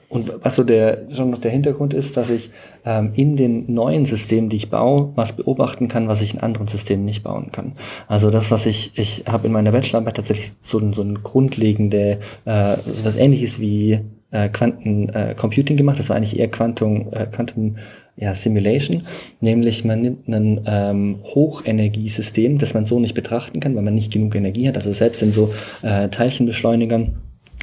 Und 0.09 0.33
was 0.43 0.55
so 0.55 0.63
der, 0.63 1.07
schon 1.13 1.29
noch 1.29 1.39
der 1.39 1.51
Hintergrund 1.51 1.93
ist, 1.93 2.17
dass 2.17 2.31
ich 2.31 2.49
ähm, 2.83 3.11
in 3.15 3.35
den 3.35 3.71
neuen 3.71 4.05
Systemen, 4.05 4.49
die 4.49 4.55
ich 4.55 4.71
baue, 4.71 5.11
was 5.15 5.33
beobachten 5.33 5.87
kann, 5.87 6.07
was 6.07 6.21
ich 6.23 6.33
in 6.33 6.39
anderen 6.39 6.67
Systemen 6.67 7.05
nicht 7.05 7.23
bauen 7.23 7.51
kann. 7.51 7.73
Also 8.07 8.31
das, 8.31 8.49
was 8.49 8.65
ich, 8.65 8.97
ich 8.97 9.25
habe 9.27 9.47
in 9.47 9.53
meiner 9.53 9.71
Bachelorarbeit 9.71 10.15
tatsächlich 10.15 10.51
so, 10.61 10.81
so 10.93 11.03
ein 11.03 11.21
grundlegende, 11.21 12.19
äh, 12.45 12.77
so 12.87 13.05
was 13.05 13.15
ähnliches 13.15 13.59
wie 13.59 13.99
äh, 14.31 14.49
Quantencomputing 14.49 15.75
äh, 15.75 15.77
gemacht. 15.77 15.99
Das 15.99 16.09
war 16.09 16.15
eigentlich 16.15 16.39
eher 16.39 16.49
Quantum, 16.49 17.09
äh, 17.11 17.27
Quantum 17.27 17.77
ja, 18.15 18.35
Simulation, 18.35 19.03
nämlich 19.39 19.85
man 19.85 20.01
nimmt 20.01 20.27
ein 20.27 20.61
ähm, 20.65 21.19
Hochenergiesystem, 21.23 22.57
das 22.57 22.73
man 22.73 22.85
so 22.85 22.99
nicht 22.99 23.13
betrachten 23.13 23.61
kann, 23.61 23.75
weil 23.75 23.83
man 23.83 23.95
nicht 23.95 24.11
genug 24.11 24.35
Energie 24.35 24.67
hat. 24.67 24.75
Also 24.75 24.91
selbst 24.91 25.21
in 25.21 25.31
so 25.31 25.53
äh, 25.83 26.09
Teilchenbeschleunigern 26.09 27.15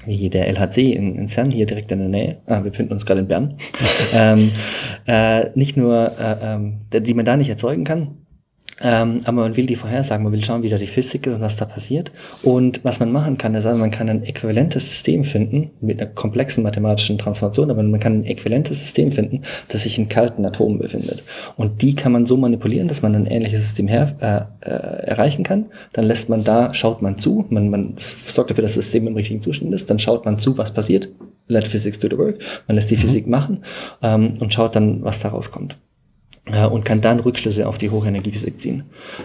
wie 0.06 0.30
der 0.30 0.48
LHC 0.48 0.92
in, 0.92 1.16
in 1.16 1.28
CERN, 1.28 1.50
hier 1.50 1.66
direkt 1.66 1.92
in 1.92 1.98
der 1.98 2.08
Nähe, 2.08 2.36
ah, 2.46 2.62
wir 2.62 2.70
befinden 2.70 2.92
uns 2.92 3.06
gerade 3.06 3.20
in 3.20 3.28
Bern, 3.28 3.56
ähm, 4.12 4.52
äh, 5.06 5.50
nicht 5.54 5.76
nur, 5.76 6.12
äh, 6.18 6.36
ähm, 6.42 6.78
die 6.92 7.14
man 7.14 7.24
da 7.24 7.36
nicht 7.36 7.50
erzeugen 7.50 7.84
kann, 7.84 8.25
ähm, 8.80 9.20
aber 9.24 9.42
man 9.42 9.56
will 9.56 9.66
die 9.66 9.76
vorhersagen, 9.76 10.22
man 10.24 10.32
will 10.32 10.44
schauen, 10.44 10.62
wie 10.62 10.68
da 10.68 10.76
die 10.76 10.86
Physik 10.86 11.26
ist 11.26 11.34
und 11.34 11.40
was 11.40 11.56
da 11.56 11.64
passiert. 11.64 12.10
Und 12.42 12.84
was 12.84 13.00
man 13.00 13.10
machen 13.10 13.38
kann, 13.38 13.54
ist 13.54 13.64
also, 13.64 13.78
man 13.78 13.90
kann 13.90 14.08
ein 14.08 14.22
äquivalentes 14.22 14.86
System 14.86 15.24
finden, 15.24 15.70
mit 15.80 15.98
einer 15.98 16.10
komplexen 16.10 16.62
mathematischen 16.62 17.16
Transformation, 17.16 17.70
aber 17.70 17.82
man 17.82 18.00
kann 18.00 18.20
ein 18.20 18.24
äquivalentes 18.24 18.78
System 18.78 19.12
finden, 19.12 19.42
das 19.68 19.84
sich 19.84 19.98
in 19.98 20.08
kalten 20.08 20.44
Atomen 20.44 20.78
befindet. 20.78 21.22
Und 21.56 21.80
die 21.80 21.94
kann 21.94 22.12
man 22.12 22.26
so 22.26 22.36
manipulieren, 22.36 22.88
dass 22.88 23.00
man 23.00 23.14
ein 23.14 23.26
ähnliches 23.26 23.62
System 23.62 23.88
her, 23.88 24.14
äh, 24.20 24.68
äh, 24.68 25.06
erreichen 25.06 25.42
kann. 25.42 25.66
Dann 25.94 26.04
lässt 26.04 26.28
man 26.28 26.44
da, 26.44 26.74
schaut 26.74 27.00
man 27.00 27.16
zu, 27.16 27.46
man, 27.48 27.70
man 27.70 27.94
sorgt 27.98 28.50
dafür, 28.50 28.62
dass 28.62 28.74
das 28.74 28.84
System 28.84 29.06
im 29.06 29.14
richtigen 29.14 29.40
Zustand 29.40 29.72
ist, 29.72 29.88
dann 29.88 29.98
schaut 29.98 30.26
man 30.26 30.36
zu, 30.36 30.58
was 30.58 30.72
passiert. 30.72 31.08
Let 31.48 31.66
Physics 31.66 31.98
do 31.98 32.08
the 32.10 32.18
work. 32.18 32.38
Man 32.66 32.74
lässt 32.74 32.90
die 32.90 32.96
mhm. 32.96 33.00
Physik 33.00 33.26
machen 33.26 33.62
ähm, 34.02 34.34
und 34.40 34.52
schaut 34.52 34.76
dann, 34.76 35.02
was 35.02 35.20
daraus 35.20 35.50
kommt 35.50 35.74
äh, 35.74 35.95
und 36.46 36.84
kann 36.84 37.00
dann 37.00 37.20
Rückschlüsse 37.20 37.66
auf 37.66 37.78
die 37.78 37.90
Hochenergiephysik 37.90 38.60
ziehen. 38.60 38.84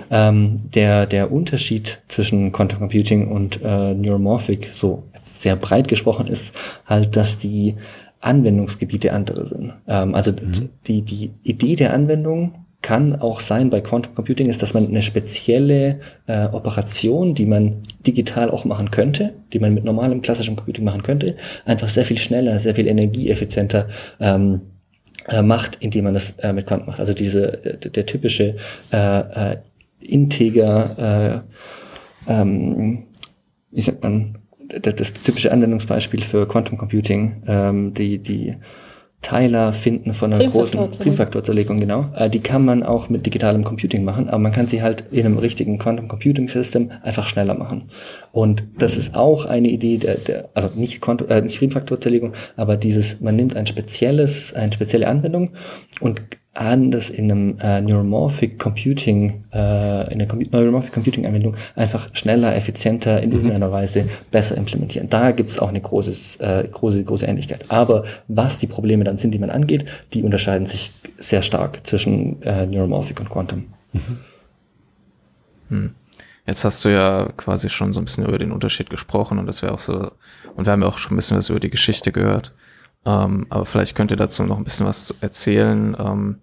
Ähm, 0.10 0.62
der, 0.74 1.06
der 1.06 1.32
Unterschied 1.32 2.00
zwischen 2.08 2.52
Quantum 2.52 2.80
Computing 2.80 3.28
und 3.28 3.60
äh, 3.64 3.94
Neuromorphic, 3.94 4.70
so 4.72 5.04
sehr 5.22 5.56
breit 5.56 5.88
gesprochen, 5.88 6.28
ist 6.28 6.54
halt, 6.86 7.16
dass 7.16 7.38
die 7.38 7.76
Anwendungsgebiete 8.22 9.14
andere 9.14 9.46
sind. 9.46 9.74
Ähm, 9.88 10.16
also 10.16 10.32
mhm. 10.32 10.70
die, 10.88 11.02
die 11.04 11.32
Idee 11.44 11.76
der 11.76 11.94
Anwendung 11.94 12.66
kann 12.82 13.16
auch 13.16 13.40
sein 13.40 13.70
bei 13.70 13.82
Quantum 13.82 14.16
Computing, 14.16 14.50
ist, 14.50 14.64
dass 14.64 14.74
man 14.74 14.88
eine 14.88 15.04
spezielle 15.04 16.00
äh, 16.26 16.48
Operation, 16.48 17.36
die 17.36 17.46
man 17.46 17.84
digital 18.06 18.50
auch 18.50 18.66
machen 18.66 18.90
könnte, 18.90 19.34
die 19.54 19.60
man 19.60 19.74
mit 19.74 19.84
normalem 19.84 20.24
klassischem 20.24 20.56
Computing 20.56 20.84
machen 20.84 21.04
könnte, 21.04 21.36
einfach 21.66 21.90
sehr 21.90 22.06
viel 22.06 22.18
schneller, 22.18 22.58
sehr 22.58 22.74
viel 22.74 22.88
energieeffizienter 22.88 23.88
ähm, 24.20 24.62
äh, 25.28 25.42
macht, 25.42 25.78
indem 25.80 26.06
man 26.06 26.14
das 26.14 26.32
äh, 26.40 26.54
mit 26.54 26.68
Quanten 26.68 26.88
macht. 26.88 27.00
Also 27.00 27.14
diese 27.14 27.64
äh, 27.64 27.90
der, 27.90 28.06
typische 28.06 28.56
äh, 28.92 29.52
äh, 29.54 29.58
Integer, 30.00 31.44
äh, 32.28 32.32
ähm, 32.32 33.04
wie 33.72 33.82
sagt 33.82 34.04
man, 34.04 34.38
das, 34.82 34.96
das 34.96 35.14
typische 35.14 35.52
Anwendungsbeispiel 35.52 36.24
für 36.24 36.48
Quantum 36.48 36.78
Computing, 36.78 37.44
ähm, 37.48 37.94
die 37.94 38.20
die 38.20 38.56
Teiler 39.22 39.74
finden 39.74 40.14
von 40.14 40.34
einer 40.34 40.50
großen 40.50 40.90
Primfaktorzerlegung, 40.90 41.80
genau. 41.80 42.10
Äh, 42.16 42.30
die 42.30 42.40
kann 42.40 42.66
man 42.66 42.82
auch 42.82 43.10
mit 43.10 43.26
digitalem 43.26 43.64
Computing 43.64 44.04
machen, 44.04 44.28
aber 44.28 44.40
man 44.40 44.52
kann 44.52 44.68
sie 44.68 44.82
halt 44.82 45.04
in 45.12 45.26
einem 45.26 45.38
richtigen 45.38 45.78
Quantum 45.78 46.08
Computing 46.08 46.50
System 46.50 46.92
einfach 47.04 47.28
schneller 47.28 47.54
machen. 47.54 47.90
Und 48.32 48.64
das 48.80 48.98
ist 48.98 49.14
auch 49.16 49.46
eine 49.46 49.70
Idee 49.70 49.98
der, 49.98 50.16
der 50.16 50.50
also 50.56 50.72
nicht, 50.74 51.02
Quantum, 51.02 51.30
äh, 51.30 51.42
nicht 51.42 51.60
Primfaktorzerlegung, 51.60 52.34
aber 52.58 52.78
dieses, 52.78 53.22
man 53.22 53.36
nimmt 53.36 53.56
ein 53.56 53.68
spezielles, 53.68 54.54
eine 54.56 54.74
spezielle 54.74 55.08
Anwendung 55.08 55.52
und 56.00 56.22
anders 56.54 57.10
in 57.10 57.32
einem 57.32 57.58
äh, 57.60 57.82
Neuromorphic 57.82 58.60
Computing, 58.60 59.46
äh, 59.54 60.14
in 60.14 60.22
einer 60.22 60.28
Neuromorphic 60.34 60.92
Computing 60.92 61.26
Anwendung 61.26 61.56
einfach 61.76 62.10
schneller, 62.14 62.56
effizienter, 62.56 63.22
in 63.22 63.30
mhm. 63.30 63.36
irgendeiner 63.36 63.72
Weise 63.72 64.10
besser 64.32 64.58
implementieren. 64.58 65.10
Da 65.10 65.32
gibt's 65.32 65.60
auch 65.60 65.70
eine 65.70 65.80
großes, 65.80 66.38
äh, 66.38 66.68
große, 66.70 67.04
große 67.06 67.26
Ähnlichkeit. 67.26 67.66
Aber 67.70 68.04
was 68.28 68.60
die 68.60 68.68
Probleme 68.68 69.06
dann 69.06 69.18
sind, 69.18 69.32
die 69.32 69.40
man 69.40 69.50
angeht, 69.50 69.86
die 70.14 70.24
unterscheiden 70.24 70.68
sich 70.68 70.92
sehr 71.18 71.42
stark 71.42 71.88
zwischen 71.88 72.42
äh, 72.44 72.66
Neuromorphic 72.66 73.20
und 73.22 73.30
Quantum. 73.30 73.66
Mhm. 73.94 74.18
Hm. 75.70 75.96
Jetzt 76.46 76.66
hast 76.66 76.84
du 76.84 76.90
ja 76.90 77.30
quasi 77.38 77.70
schon 77.70 77.94
so 77.94 78.02
ein 78.02 78.06
bisschen 78.06 78.26
über 78.26 78.38
den 78.38 78.52
Unterschied 78.52 78.90
gesprochen 78.90 79.40
und 79.40 79.46
das 79.46 79.62
wäre 79.62 79.74
auch 79.74 79.80
so, 79.80 80.12
und 80.56 80.66
wir 80.66 80.74
haben 80.74 80.82
ja 80.82 80.88
auch 80.90 80.98
schon 80.98 81.14
ein 81.14 81.16
bisschen 81.16 81.38
was 81.38 81.50
über 81.50 81.62
die 81.62 81.70
Geschichte 81.70 82.12
gehört. 82.12 82.52
Ähm, 83.06 83.48
aber 83.50 83.66
vielleicht 83.66 83.96
könnt 83.96 84.12
ihr 84.12 84.18
dazu 84.18 84.44
noch 84.44 84.58
ein 84.58 84.64
bisschen 84.64 84.86
was 84.86 85.16
erzählen. 85.22 85.96
Ähm, 86.00 86.38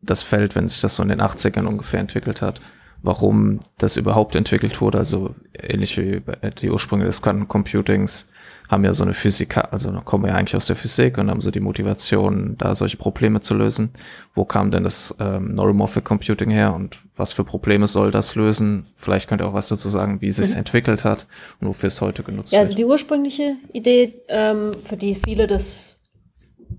das 0.00 0.22
Feld, 0.22 0.54
wenn 0.54 0.68
sich 0.68 0.80
das 0.80 0.96
so 0.96 1.02
in 1.02 1.08
den 1.08 1.22
80ern 1.22 1.64
ungefähr 1.64 2.00
entwickelt 2.00 2.42
hat, 2.42 2.60
warum 3.02 3.60
das 3.78 3.96
überhaupt 3.96 4.34
entwickelt 4.36 4.80
wurde, 4.80 4.98
also 4.98 5.34
ähnlich 5.58 5.96
wie 5.96 6.22
die 6.60 6.70
Ursprünge 6.70 7.04
des 7.04 7.22
Quantencomputings, 7.22 8.30
haben 8.68 8.84
ja 8.84 8.92
so 8.92 9.04
eine 9.04 9.14
Physiker, 9.14 9.72
also 9.72 9.92
kommen 10.04 10.26
ja 10.26 10.34
eigentlich 10.34 10.56
aus 10.56 10.66
der 10.66 10.76
Physik 10.76 11.18
und 11.18 11.30
haben 11.30 11.40
so 11.40 11.50
die 11.50 11.60
Motivation, 11.60 12.56
da 12.58 12.74
solche 12.74 12.96
Probleme 12.96 13.40
zu 13.40 13.54
lösen. 13.54 13.90
Wo 14.34 14.44
kam 14.44 14.70
denn 14.70 14.84
das 14.84 15.14
ähm, 15.20 15.54
Neuromorphic 15.54 16.04
Computing 16.04 16.50
her 16.50 16.74
und 16.74 16.98
was 17.16 17.32
für 17.32 17.44
Probleme 17.44 17.86
soll 17.86 18.10
das 18.10 18.34
lösen? 18.34 18.86
Vielleicht 18.96 19.28
könnt 19.28 19.42
ihr 19.42 19.48
auch 19.48 19.54
was 19.54 19.68
dazu 19.68 19.88
sagen, 19.88 20.20
wie 20.20 20.28
es 20.28 20.36
sich 20.36 20.52
mhm. 20.52 20.58
entwickelt 20.58 21.04
hat 21.04 21.26
und 21.60 21.68
wofür 21.68 21.88
es 21.88 22.00
heute 22.00 22.22
genutzt 22.22 22.52
ja, 22.52 22.60
wird. 22.60 22.68
Also 22.68 22.76
die 22.76 22.84
ursprüngliche 22.84 23.56
Idee, 23.72 24.22
ähm, 24.28 24.74
für 24.84 24.96
die 24.96 25.14
viele 25.14 25.46
das 25.46 25.98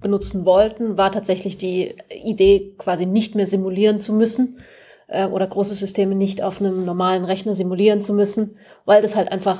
benutzen 0.01 0.45
wollten, 0.45 0.97
war 0.97 1.11
tatsächlich 1.11 1.57
die 1.57 1.95
Idee, 2.23 2.73
quasi 2.77 3.05
nicht 3.05 3.35
mehr 3.35 3.47
simulieren 3.47 3.99
zu 3.99 4.13
müssen 4.13 4.57
äh, 5.07 5.25
oder 5.25 5.47
große 5.47 5.75
Systeme 5.75 6.15
nicht 6.15 6.41
auf 6.41 6.59
einem 6.59 6.85
normalen 6.85 7.25
Rechner 7.25 7.53
simulieren 7.53 8.01
zu 8.01 8.13
müssen, 8.13 8.57
weil 8.85 9.01
das 9.01 9.15
halt 9.15 9.31
einfach 9.31 9.59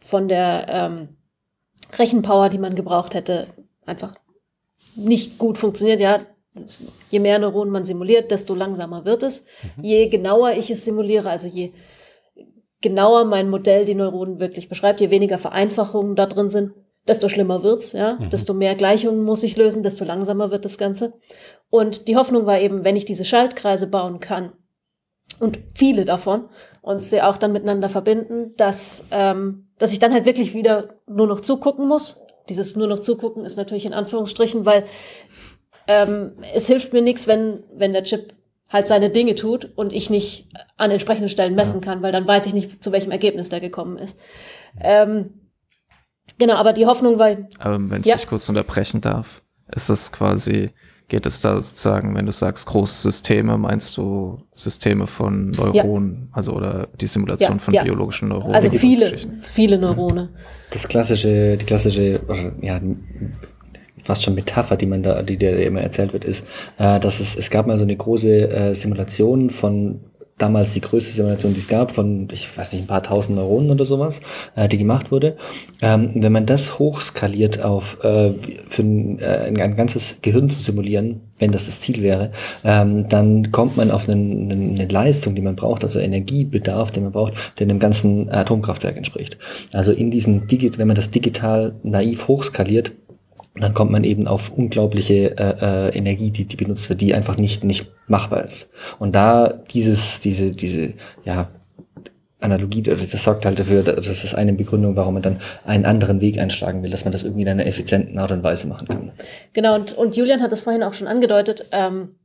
von 0.00 0.28
der 0.28 0.66
ähm, 0.68 1.08
Rechenpower, 1.98 2.48
die 2.48 2.58
man 2.58 2.74
gebraucht 2.74 3.14
hätte, 3.14 3.48
einfach 3.84 4.14
nicht 4.96 5.38
gut 5.38 5.58
funktioniert. 5.58 6.00
Ja, 6.00 6.20
je 7.10 7.20
mehr 7.20 7.38
Neuronen 7.38 7.72
man 7.72 7.84
simuliert, 7.84 8.30
desto 8.30 8.54
langsamer 8.54 9.04
wird 9.04 9.22
es. 9.22 9.44
Mhm. 9.76 9.84
Je 9.84 10.08
genauer 10.08 10.52
ich 10.52 10.70
es 10.70 10.84
simuliere, 10.84 11.30
also 11.30 11.48
je 11.48 11.72
genauer 12.80 13.24
mein 13.24 13.48
Modell 13.48 13.84
die 13.84 13.94
Neuronen 13.94 14.40
wirklich 14.40 14.68
beschreibt, 14.68 15.00
je 15.00 15.10
weniger 15.10 15.38
Vereinfachungen 15.38 16.16
da 16.16 16.26
drin 16.26 16.50
sind, 16.50 16.72
desto 17.06 17.28
schlimmer 17.28 17.62
wird's, 17.62 17.92
ja. 17.92 18.14
Mhm. 18.14 18.30
Desto 18.30 18.54
mehr 18.54 18.74
Gleichungen 18.74 19.22
muss 19.24 19.42
ich 19.42 19.56
lösen, 19.56 19.82
desto 19.82 20.04
langsamer 20.04 20.50
wird 20.50 20.64
das 20.64 20.78
Ganze. 20.78 21.14
Und 21.70 22.08
die 22.08 22.16
Hoffnung 22.16 22.44
war 22.44 22.60
eben, 22.60 22.84
wenn 22.84 22.96
ich 22.96 23.04
diese 23.04 23.24
Schaltkreise 23.24 23.86
bauen 23.86 24.20
kann 24.20 24.52
und 25.40 25.58
viele 25.74 26.04
davon 26.04 26.48
und 26.82 27.02
sie 27.02 27.22
auch 27.22 27.38
dann 27.38 27.52
miteinander 27.52 27.88
verbinden, 27.88 28.54
dass 28.56 29.06
ähm, 29.10 29.68
dass 29.82 29.92
ich 29.92 29.98
dann 29.98 30.12
halt 30.12 30.26
wirklich 30.26 30.54
wieder 30.54 31.00
nur 31.08 31.26
noch 31.26 31.40
zugucken 31.40 31.88
muss. 31.88 32.20
Dieses 32.48 32.76
nur 32.76 32.86
noch 32.86 33.00
zugucken 33.00 33.44
ist 33.44 33.56
natürlich 33.56 33.84
in 33.84 33.94
Anführungsstrichen, 33.94 34.64
weil 34.64 34.84
ähm, 35.88 36.34
es 36.54 36.68
hilft 36.68 36.92
mir 36.92 37.02
nichts, 37.02 37.26
wenn, 37.26 37.64
wenn 37.74 37.92
der 37.92 38.04
Chip 38.04 38.32
halt 38.68 38.86
seine 38.86 39.10
Dinge 39.10 39.34
tut 39.34 39.72
und 39.74 39.92
ich 39.92 40.08
nicht 40.08 40.48
an 40.76 40.92
entsprechenden 40.92 41.28
Stellen 41.28 41.56
messen 41.56 41.80
kann, 41.80 42.00
weil 42.00 42.12
dann 42.12 42.28
weiß 42.28 42.46
ich 42.46 42.54
nicht, 42.54 42.80
zu 42.80 42.92
welchem 42.92 43.10
Ergebnis 43.10 43.48
der 43.48 43.58
gekommen 43.58 43.98
ist. 43.98 44.20
Ähm, 44.80 45.50
genau, 46.38 46.54
aber 46.54 46.72
die 46.74 46.86
Hoffnung 46.86 47.18
war. 47.18 47.36
Aber 47.58 47.90
wenn 47.90 48.02
ich 48.02 48.06
ja. 48.06 48.14
dich 48.14 48.28
kurz 48.28 48.48
unterbrechen 48.48 49.00
darf, 49.00 49.42
ist 49.74 49.90
das 49.90 50.12
quasi 50.12 50.70
geht 51.08 51.26
es 51.26 51.40
da 51.40 51.60
sozusagen, 51.60 52.14
wenn 52.14 52.26
du 52.26 52.32
sagst 52.32 52.66
große 52.66 53.02
Systeme, 53.02 53.58
meinst 53.58 53.96
du 53.96 54.38
Systeme 54.54 55.06
von 55.06 55.50
Neuronen, 55.50 56.28
ja. 56.30 56.36
also 56.36 56.52
oder 56.52 56.88
die 57.00 57.06
Simulation 57.06 57.52
ja, 57.52 57.58
von 57.58 57.74
ja. 57.74 57.84
biologischen 57.84 58.28
Neuronen? 58.28 58.54
Also 58.54 58.70
viele, 58.70 59.16
viele 59.52 59.78
Neurone. 59.78 60.30
Das 60.70 60.88
klassische, 60.88 61.56
die 61.56 61.64
klassische, 61.64 62.20
ja, 62.62 62.80
fast 64.02 64.22
schon 64.22 64.34
Metapher, 64.34 64.76
die 64.76 64.86
man 64.86 65.02
da, 65.02 65.22
die 65.22 65.36
dir 65.36 65.58
immer 65.64 65.80
erzählt 65.80 66.12
wird, 66.12 66.24
ist, 66.24 66.46
äh, 66.78 66.98
dass 66.98 67.20
es, 67.20 67.36
es 67.36 67.50
gab 67.50 67.66
mal 67.66 67.78
so 67.78 67.84
eine 67.84 67.96
große 67.96 68.50
äh, 68.50 68.74
Simulation 68.74 69.50
von 69.50 70.00
damals 70.38 70.72
die 70.72 70.80
größte 70.80 71.12
Simulation, 71.12 71.54
die 71.54 71.60
es 71.60 71.68
gab, 71.68 71.92
von, 71.92 72.28
ich 72.32 72.56
weiß 72.56 72.72
nicht, 72.72 72.82
ein 72.82 72.86
paar 72.86 73.02
tausend 73.02 73.36
Neuronen 73.36 73.70
oder 73.70 73.84
sowas, 73.84 74.20
äh, 74.56 74.68
die 74.68 74.78
gemacht 74.78 75.12
wurde. 75.12 75.36
Ähm, 75.80 76.10
wenn 76.14 76.32
man 76.32 76.46
das 76.46 76.78
hochskaliert 76.78 77.62
auf, 77.62 78.02
äh, 78.02 78.34
für 78.68 78.82
ein, 78.82 79.18
äh, 79.20 79.52
ein 79.56 79.76
ganzes 79.76 80.18
Gehirn 80.22 80.50
zu 80.50 80.60
simulieren, 80.60 81.20
wenn 81.38 81.52
das 81.52 81.66
das 81.66 81.80
Ziel 81.80 82.02
wäre, 82.02 82.32
ähm, 82.64 83.08
dann 83.08 83.52
kommt 83.52 83.76
man 83.76 83.90
auf 83.90 84.08
eine, 84.08 84.14
eine, 84.14 84.86
Leistung, 84.88 85.34
die 85.34 85.42
man 85.42 85.56
braucht, 85.56 85.82
also 85.82 85.98
Energiebedarf, 85.98 86.90
den 86.90 87.04
man 87.04 87.12
braucht, 87.12 87.34
der 87.58 87.68
einem 87.68 87.78
ganzen 87.78 88.30
Atomkraftwerk 88.30 88.96
entspricht. 88.96 89.38
Also 89.72 89.92
in 89.92 90.10
diesem 90.10 90.46
Digit, 90.46 90.78
wenn 90.78 90.88
man 90.88 90.96
das 90.96 91.10
digital 91.10 91.74
naiv 91.82 92.28
hochskaliert, 92.28 92.92
dann 93.54 93.74
kommt 93.74 93.90
man 93.90 94.04
eben 94.04 94.26
auf 94.26 94.50
unglaubliche 94.50 95.36
äh, 95.36 95.88
äh, 95.88 95.96
Energie, 95.96 96.30
die, 96.30 96.46
die 96.46 96.56
benutzt 96.56 96.88
wird, 96.88 97.00
die 97.00 97.14
einfach 97.14 97.36
nicht, 97.36 97.64
nicht 97.64 97.86
machbar 98.06 98.44
ist. 98.44 98.70
Und 98.98 99.14
da 99.14 99.48
dieses, 99.48 100.20
diese, 100.20 100.52
diese, 100.52 100.94
ja, 101.24 101.48
Analogie, 102.40 102.82
das 102.82 103.22
sorgt 103.22 103.44
halt 103.44 103.58
dafür, 103.60 103.82
das 103.82 104.24
ist 104.24 104.34
eine 104.34 104.52
Begründung, 104.52 104.96
warum 104.96 105.14
man 105.14 105.22
dann 105.22 105.40
einen 105.64 105.84
anderen 105.84 106.20
Weg 106.20 106.38
einschlagen 106.38 106.82
will, 106.82 106.90
dass 106.90 107.04
man 107.04 107.12
das 107.12 107.22
irgendwie 107.22 107.42
in 107.42 107.48
einer 107.48 107.66
effizienten 107.66 108.18
Art 108.18 108.32
und 108.32 108.42
Weise 108.42 108.66
machen 108.66 108.88
kann. 108.88 109.12
Genau, 109.52 109.76
und, 109.76 109.92
und 109.92 110.16
Julian 110.16 110.42
hat 110.42 110.50
das 110.50 110.60
vorhin 110.60 110.82
auch 110.82 110.92
schon 110.92 111.06
angedeutet, 111.06 111.68
ähm, 111.70 112.16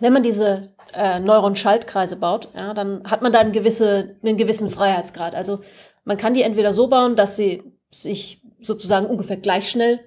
wenn 0.00 0.14
man 0.14 0.22
diese 0.22 0.70
äh, 0.94 1.20
Neuron-Schaltkreise 1.20 2.16
baut, 2.16 2.48
ja, 2.54 2.72
dann 2.72 3.02
hat 3.04 3.20
man 3.20 3.32
da 3.32 3.40
einen, 3.40 3.52
gewisse, 3.52 4.16
einen 4.22 4.38
gewissen 4.38 4.70
Freiheitsgrad. 4.70 5.34
Also 5.34 5.60
man 6.04 6.16
kann 6.16 6.32
die 6.32 6.42
entweder 6.42 6.72
so 6.72 6.88
bauen, 6.88 7.14
dass 7.14 7.36
sie 7.36 7.62
sich 7.90 8.40
sozusagen 8.62 9.04
ungefähr 9.04 9.36
gleich 9.36 9.68
schnell 9.68 10.00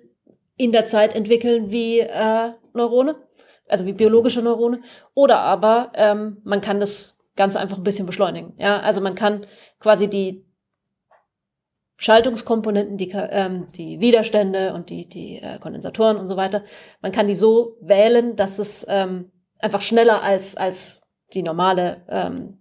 in 0.58 0.72
der 0.72 0.86
Zeit 0.86 1.16
entwickeln 1.16 1.72
wie 1.72 2.00
äh, 2.00 2.52
Neurone, 2.74 3.16
also 3.68 3.86
wie 3.86 3.94
biologische 3.94 4.42
Neurone, 4.42 4.82
oder 5.14 5.40
aber 5.40 5.92
ähm, 5.96 6.38
man 6.44 6.62
kann 6.62 6.80
das 6.80 7.18
Ganze 7.36 7.60
einfach 7.60 7.78
ein 7.78 7.84
bisschen 7.84 8.06
beschleunigen. 8.06 8.54
Ja, 8.58 8.80
also 8.80 9.02
man 9.02 9.16
kann 9.16 9.46
quasi 9.80 10.10
die 10.10 10.46
Schaltungskomponenten, 11.98 12.98
die, 12.98 13.12
ähm, 13.12 13.68
die 13.76 14.00
Widerstände 14.00 14.74
und 14.74 14.90
die, 14.90 15.08
die 15.08 15.38
äh, 15.38 15.60
Kondensatoren 15.60 16.18
und 16.18 16.28
so 16.28 16.36
weiter, 16.36 16.64
man 17.02 17.12
kann 17.12 17.28
die 17.28 17.36
so 17.36 17.78
wählen, 17.82 18.36
dass 18.36 18.60
es 18.60 18.86
ähm, 18.90 19.32
einfach 19.60 19.82
schneller 19.82 20.22
als, 20.22 20.58
als 20.58 21.10
die 21.34 21.44
normale 21.44 22.04
ähm, 22.10 22.60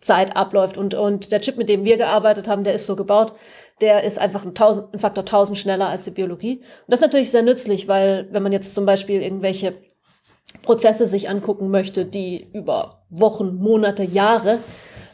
Zeit 0.00 0.36
abläuft. 0.36 0.76
Und, 0.76 0.94
und 0.94 1.32
der 1.32 1.40
Chip, 1.40 1.56
mit 1.56 1.68
dem 1.68 1.84
wir 1.84 1.96
gearbeitet 1.96 2.48
haben, 2.48 2.64
der 2.64 2.74
ist 2.74 2.86
so 2.86 2.96
gebaut, 2.96 3.34
der 3.80 4.04
ist 4.04 4.18
einfach 4.18 4.44
ein, 4.44 4.54
tausend, 4.54 4.92
ein 4.94 4.98
Faktor 4.98 5.22
1000 5.22 5.58
schneller 5.58 5.88
als 5.88 6.04
die 6.04 6.10
Biologie. 6.10 6.58
Und 6.58 6.64
das 6.88 7.00
ist 7.00 7.06
natürlich 7.06 7.30
sehr 7.30 7.42
nützlich, 7.42 7.88
weil 7.88 8.28
wenn 8.30 8.42
man 8.42 8.52
jetzt 8.52 8.74
zum 8.74 8.86
Beispiel 8.86 9.22
irgendwelche 9.22 9.74
Prozesse 10.62 11.06
sich 11.06 11.28
angucken 11.28 11.70
möchte, 11.70 12.04
die 12.04 12.48
über 12.52 13.04
Wochen, 13.10 13.56
Monate, 13.56 14.02
Jahre 14.02 14.58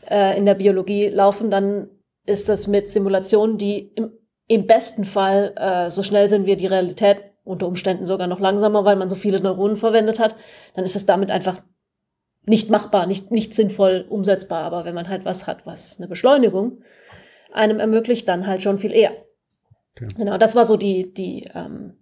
äh, 0.08 0.36
in 0.38 0.46
der 0.46 0.54
Biologie 0.54 1.08
laufen, 1.08 1.50
dann 1.50 1.88
ist 2.26 2.48
das 2.48 2.66
mit 2.66 2.90
Simulationen, 2.90 3.58
die 3.58 3.92
im, 3.96 4.12
im 4.46 4.66
besten 4.66 5.04
Fall 5.04 5.54
äh, 5.56 5.90
so 5.90 6.02
schnell 6.02 6.28
sind 6.28 6.46
wie 6.46 6.56
die 6.56 6.66
Realität, 6.66 7.18
unter 7.44 7.66
Umständen 7.66 8.06
sogar 8.06 8.28
noch 8.28 8.38
langsamer, 8.38 8.84
weil 8.84 8.94
man 8.94 9.08
so 9.08 9.16
viele 9.16 9.40
Neuronen 9.40 9.76
verwendet 9.76 10.20
hat, 10.20 10.36
dann 10.74 10.84
ist 10.84 10.94
es 10.94 11.06
damit 11.06 11.32
einfach 11.32 11.60
nicht 12.44 12.70
machbar, 12.70 13.06
nicht, 13.06 13.32
nicht 13.32 13.56
sinnvoll 13.56 14.06
umsetzbar. 14.08 14.62
Aber 14.62 14.84
wenn 14.84 14.94
man 14.94 15.08
halt 15.08 15.24
was 15.24 15.48
hat, 15.48 15.66
was 15.66 15.98
eine 15.98 16.06
Beschleunigung 16.06 16.82
einem 17.52 17.80
ermöglicht, 17.80 18.28
dann 18.28 18.46
halt 18.46 18.62
schon 18.62 18.78
viel 18.78 18.92
eher. 18.92 19.12
Okay. 19.96 20.08
Genau, 20.16 20.38
das 20.38 20.54
war 20.54 20.64
so 20.64 20.76
die, 20.76 21.12
die, 21.12 21.50
ähm, 21.54 21.94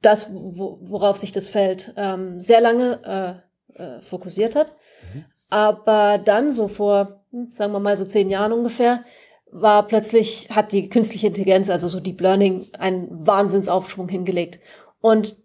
das, 0.00 0.32
wo, 0.32 0.78
worauf 0.82 1.16
sich 1.16 1.32
das 1.32 1.48
Feld 1.48 1.94
ähm, 1.96 2.40
sehr 2.40 2.60
lange 2.60 3.42
äh, 3.76 3.82
äh, 3.82 4.00
fokussiert 4.02 4.56
hat. 4.56 4.72
Mhm. 5.14 5.24
Aber 5.48 6.18
dann, 6.18 6.52
so 6.52 6.68
vor, 6.68 7.24
hm, 7.30 7.50
sagen 7.50 7.72
wir 7.72 7.80
mal 7.80 7.96
so 7.96 8.04
zehn 8.04 8.30
Jahren 8.30 8.52
ungefähr, 8.52 9.04
war 9.50 9.86
plötzlich, 9.86 10.48
hat 10.50 10.72
die 10.72 10.88
künstliche 10.88 11.26
Intelligenz, 11.26 11.68
also 11.68 11.86
so 11.86 12.00
Deep 12.00 12.20
Learning, 12.20 12.68
einen 12.78 13.26
Wahnsinnsaufschwung 13.26 14.08
hingelegt. 14.08 14.58
Und 15.00 15.36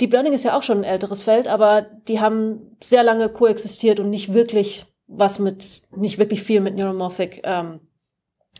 Deep 0.00 0.12
Learning 0.12 0.34
ist 0.34 0.44
ja 0.44 0.56
auch 0.56 0.62
schon 0.62 0.78
ein 0.78 0.84
älteres 0.84 1.22
Feld, 1.22 1.48
aber 1.48 1.86
die 2.06 2.20
haben 2.20 2.76
sehr 2.82 3.02
lange 3.02 3.30
koexistiert 3.30 3.98
und 3.98 4.10
nicht 4.10 4.34
wirklich 4.34 4.86
was 5.06 5.38
mit, 5.38 5.82
nicht 5.94 6.18
wirklich 6.18 6.42
viel 6.42 6.60
mit 6.60 6.76
Neuromorphic 6.76 7.42
ähm, 7.44 7.80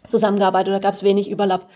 zusammengearbeitet 0.07 0.69
oder 0.69 0.81
gab 0.81 0.95
es 0.95 1.03
wenig 1.03 1.31
Überlapp. 1.31 1.69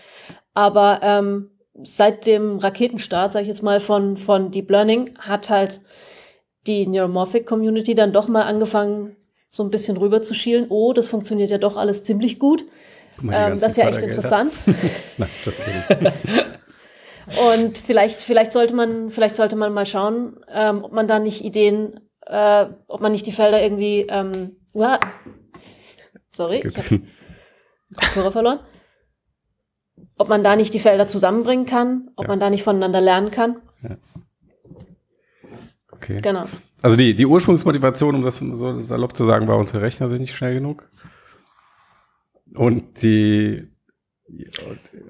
Aber 0.53 0.99
ähm, 1.03 1.51
seit 1.83 2.25
dem 2.25 2.57
Raketenstart, 2.57 3.33
sage 3.33 3.43
ich 3.43 3.49
jetzt 3.49 3.63
mal, 3.63 3.79
von, 3.79 4.17
von 4.17 4.51
Deep 4.51 4.69
Learning, 4.69 5.17
hat 5.19 5.49
halt 5.49 5.81
die 6.67 6.87
Neuromorphic 6.87 7.45
Community 7.45 7.95
dann 7.95 8.13
doch 8.13 8.27
mal 8.27 8.43
angefangen, 8.43 9.15
so 9.49 9.63
ein 9.63 9.71
bisschen 9.71 9.97
rüber 9.97 10.21
zu 10.21 10.33
schielen. 10.33 10.67
Oh, 10.69 10.93
das 10.93 11.07
funktioniert 11.07 11.49
ja 11.51 11.57
doch 11.57 11.75
alles 11.75 12.03
ziemlich 12.03 12.39
gut. 12.39 12.63
Ähm, 13.21 13.59
das 13.59 13.73
ist 13.73 13.77
ja 13.77 13.89
echt 13.89 14.01
interessant. 14.01 14.57
Nein, 15.17 15.29
Und 17.53 17.77
vielleicht, 17.77 18.21
vielleicht 18.21 18.51
sollte 18.51 18.73
man, 18.73 19.09
vielleicht 19.09 19.35
sollte 19.35 19.55
man 19.55 19.73
mal 19.73 19.85
schauen, 19.85 20.39
ähm, 20.51 20.83
ob 20.83 20.91
man 20.91 21.07
da 21.07 21.19
nicht 21.19 21.43
Ideen, 21.43 21.99
äh, 22.25 22.65
ob 22.87 23.01
man 23.01 23.11
nicht 23.11 23.25
die 23.25 23.31
Felder 23.31 23.61
irgendwie, 23.61 24.05
ähm, 24.09 24.57
uah, 24.73 24.99
sorry, 26.29 26.63
ich 26.65 26.77
habe 26.77 27.01
Kopfhörer 27.95 28.31
verloren. 28.31 28.59
Ob 30.17 30.29
man 30.29 30.43
da 30.43 30.55
nicht 30.55 30.73
die 30.73 30.79
Felder 30.79 31.07
zusammenbringen 31.07 31.65
kann, 31.65 32.11
ob 32.15 32.25
ja. 32.25 32.29
man 32.29 32.39
da 32.39 32.49
nicht 32.49 32.63
voneinander 32.63 33.01
lernen 33.01 33.31
kann. 33.31 33.57
Ja. 33.81 33.97
Okay. 35.91 36.19
Genau. 36.21 36.45
Also 36.81 36.97
die, 36.97 37.13
die 37.13 37.25
Ursprungsmotivation, 37.25 38.15
um 38.15 38.23
das 38.23 38.37
so 38.37 38.79
salopp 38.79 39.15
zu 39.15 39.25
sagen, 39.25 39.47
war, 39.47 39.57
unsere 39.57 39.81
Rechner 39.81 40.09
sind 40.09 40.21
nicht 40.21 40.35
schnell 40.35 40.55
genug. 40.55 40.89
Und 42.53 43.01
die 43.01 43.70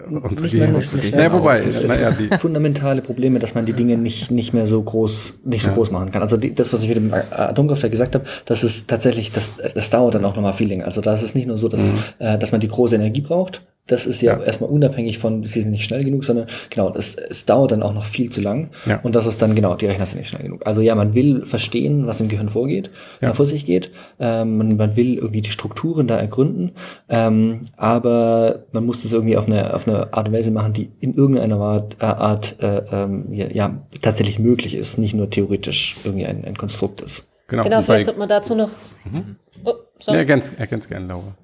und 0.10 0.42
nicht 0.42 0.54
mehr, 0.54 0.68
nicht 0.68 0.94
mehr 0.94 1.16
naja, 1.16 1.34
wobei, 1.34 1.62
naja, 1.88 2.12
die 2.12 2.28
fundamentale 2.40 3.02
Probleme, 3.02 3.40
dass 3.40 3.56
man 3.56 3.66
die 3.66 3.74
Dinge 3.74 3.98
nicht, 3.98 4.32
nicht 4.32 4.54
mehr 4.54 4.66
so 4.66 4.82
groß, 4.82 5.40
nicht 5.44 5.64
so 5.64 5.70
ja. 5.70 5.76
groß 5.76 5.92
machen 5.92 6.12
kann. 6.12 6.22
Also 6.22 6.38
die, 6.38 6.56
das, 6.56 6.74
was 6.74 6.84
ich 6.84 6.88
mit 6.88 6.98
dem 6.98 7.14
Atomkraftwerk 7.14 7.92
gesagt 7.92 8.16
habe, 8.16 8.26
das 8.46 8.64
ist 8.64 8.90
tatsächlich, 8.90 9.32
das, 9.32 9.52
das 9.74 9.90
dauert 9.90 10.16
dann 10.16 10.26
auch 10.26 10.36
nochmal 10.36 10.54
viel 10.54 10.68
länger. 10.68 10.86
Also 10.86 11.02
da 11.02 11.14
ist 11.14 11.22
es 11.22 11.36
nicht 11.36 11.48
nur 11.48 11.58
so, 11.58 11.68
dass, 11.68 11.94
mhm. 11.94 12.00
äh, 12.20 12.38
dass 12.38 12.52
man 12.52 12.62
die 12.62 12.68
große 12.68 12.96
Energie 12.96 13.22
braucht, 13.22 13.62
das 13.88 14.06
ist 14.06 14.22
ja, 14.22 14.38
ja, 14.38 14.44
erstmal 14.44 14.70
unabhängig 14.70 15.20
von, 15.20 15.44
sie 15.44 15.62
sind 15.62 15.72
nicht 15.72 15.84
schnell 15.84 16.04
genug, 16.04 16.24
sondern 16.24 16.48
genau, 16.70 16.90
das, 16.90 17.16
es 17.16 17.46
dauert 17.46 17.72
dann 17.72 17.84
auch 17.84 17.94
noch 17.94 18.06
viel 18.06 18.30
zu 18.30 18.42
lang. 18.42 18.70
Ja. 18.86 19.00
Und 19.02 19.16
das 19.16 19.26
ist 19.26 19.42
dann, 19.42 19.56
genau, 19.56 19.76
die 19.76 19.86
Rechner 19.86 20.06
sind 20.06 20.20
nicht 20.20 20.30
schnell 20.30 20.44
genug. 20.44 20.66
Also 20.66 20.82
ja, 20.82 20.96
man 20.96 21.14
will 21.14 21.46
verstehen, 21.46 22.08
was 22.08 22.22
im 22.22 22.30
Gehirn 22.30 22.50
vorgeht, 22.50 22.90
ja. 23.22 23.34
vor 23.34 23.46
sich 23.46 23.66
geht. 23.66 23.92
Ähm, 24.20 24.58
man, 24.58 24.78
man, 24.78 24.96
will 24.96 25.16
irgendwie 25.16 25.42
die 25.42 25.50
Strukturen 25.50 26.08
da 26.08 26.18
ergründen. 26.18 26.72
Ähm, 27.10 27.62
aber 27.76 28.66
man 28.72 28.86
muss 28.86 29.04
das 29.04 29.14
irgendwie 29.14 29.38
auf 29.38 29.48
eine, 29.48 29.74
auf 29.74 29.88
eine 29.88 30.14
Art 30.14 30.28
und 30.28 30.34
Weise 30.34 30.52
machen, 30.52 30.74
die 30.74 30.92
in 31.00 31.16
irgendeiner 31.16 31.60
Art, 31.60 31.96
äh, 32.00 32.06
Art 32.06 32.56
äh, 32.62 32.82
ähm, 32.92 33.34
ja, 33.34 33.48
ja, 33.52 33.82
tatsächlich 34.02 34.40
möglich 34.40 34.76
ist, 34.76 34.98
nicht 34.98 35.14
nur 35.14 35.30
theoretisch 35.30 35.98
irgendwie 36.04 36.26
ein, 36.26 36.46
ein 36.46 36.58
Konstrukt 36.58 37.02
ist. 37.02 37.28
Genau, 37.48 37.64
genau 37.64 37.82
vielleicht 37.82 38.06
sollte 38.06 38.20
man 38.20 38.30
dazu 38.30 38.56
noch. 38.56 38.70
Mhm. 39.04 39.36
Oh, 39.66 39.74
sorry. 40.00 40.20
Ja, 40.20 40.24
ganz, 40.24 40.56
ganz 40.56 40.88
gerne, 40.88 41.08
Laura. 41.08 41.36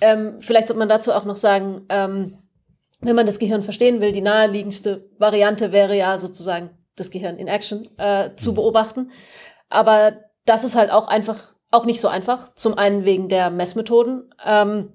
Ähm, 0.00 0.40
vielleicht 0.40 0.68
sollte 0.68 0.78
man 0.78 0.88
dazu 0.88 1.12
auch 1.12 1.24
noch 1.24 1.36
sagen, 1.36 1.82
ähm, 1.88 2.38
wenn 3.00 3.16
man 3.16 3.26
das 3.26 3.38
Gehirn 3.38 3.62
verstehen 3.62 4.00
will, 4.00 4.12
die 4.12 4.20
naheliegendste 4.20 5.10
Variante 5.18 5.72
wäre 5.72 5.96
ja 5.96 6.18
sozusagen 6.18 6.70
das 6.96 7.10
Gehirn 7.10 7.36
in 7.36 7.48
Action 7.48 7.88
äh, 7.98 8.30
zu 8.36 8.52
mhm. 8.52 8.56
beobachten. 8.56 9.10
Aber 9.68 10.12
das 10.46 10.64
ist 10.64 10.76
halt 10.76 10.90
auch 10.90 11.08
einfach, 11.08 11.54
auch 11.70 11.84
nicht 11.84 12.00
so 12.00 12.08
einfach. 12.08 12.54
Zum 12.54 12.78
einen 12.78 13.04
wegen 13.04 13.28
der 13.28 13.50
Messmethoden. 13.50 14.32
Ähm, 14.44 14.92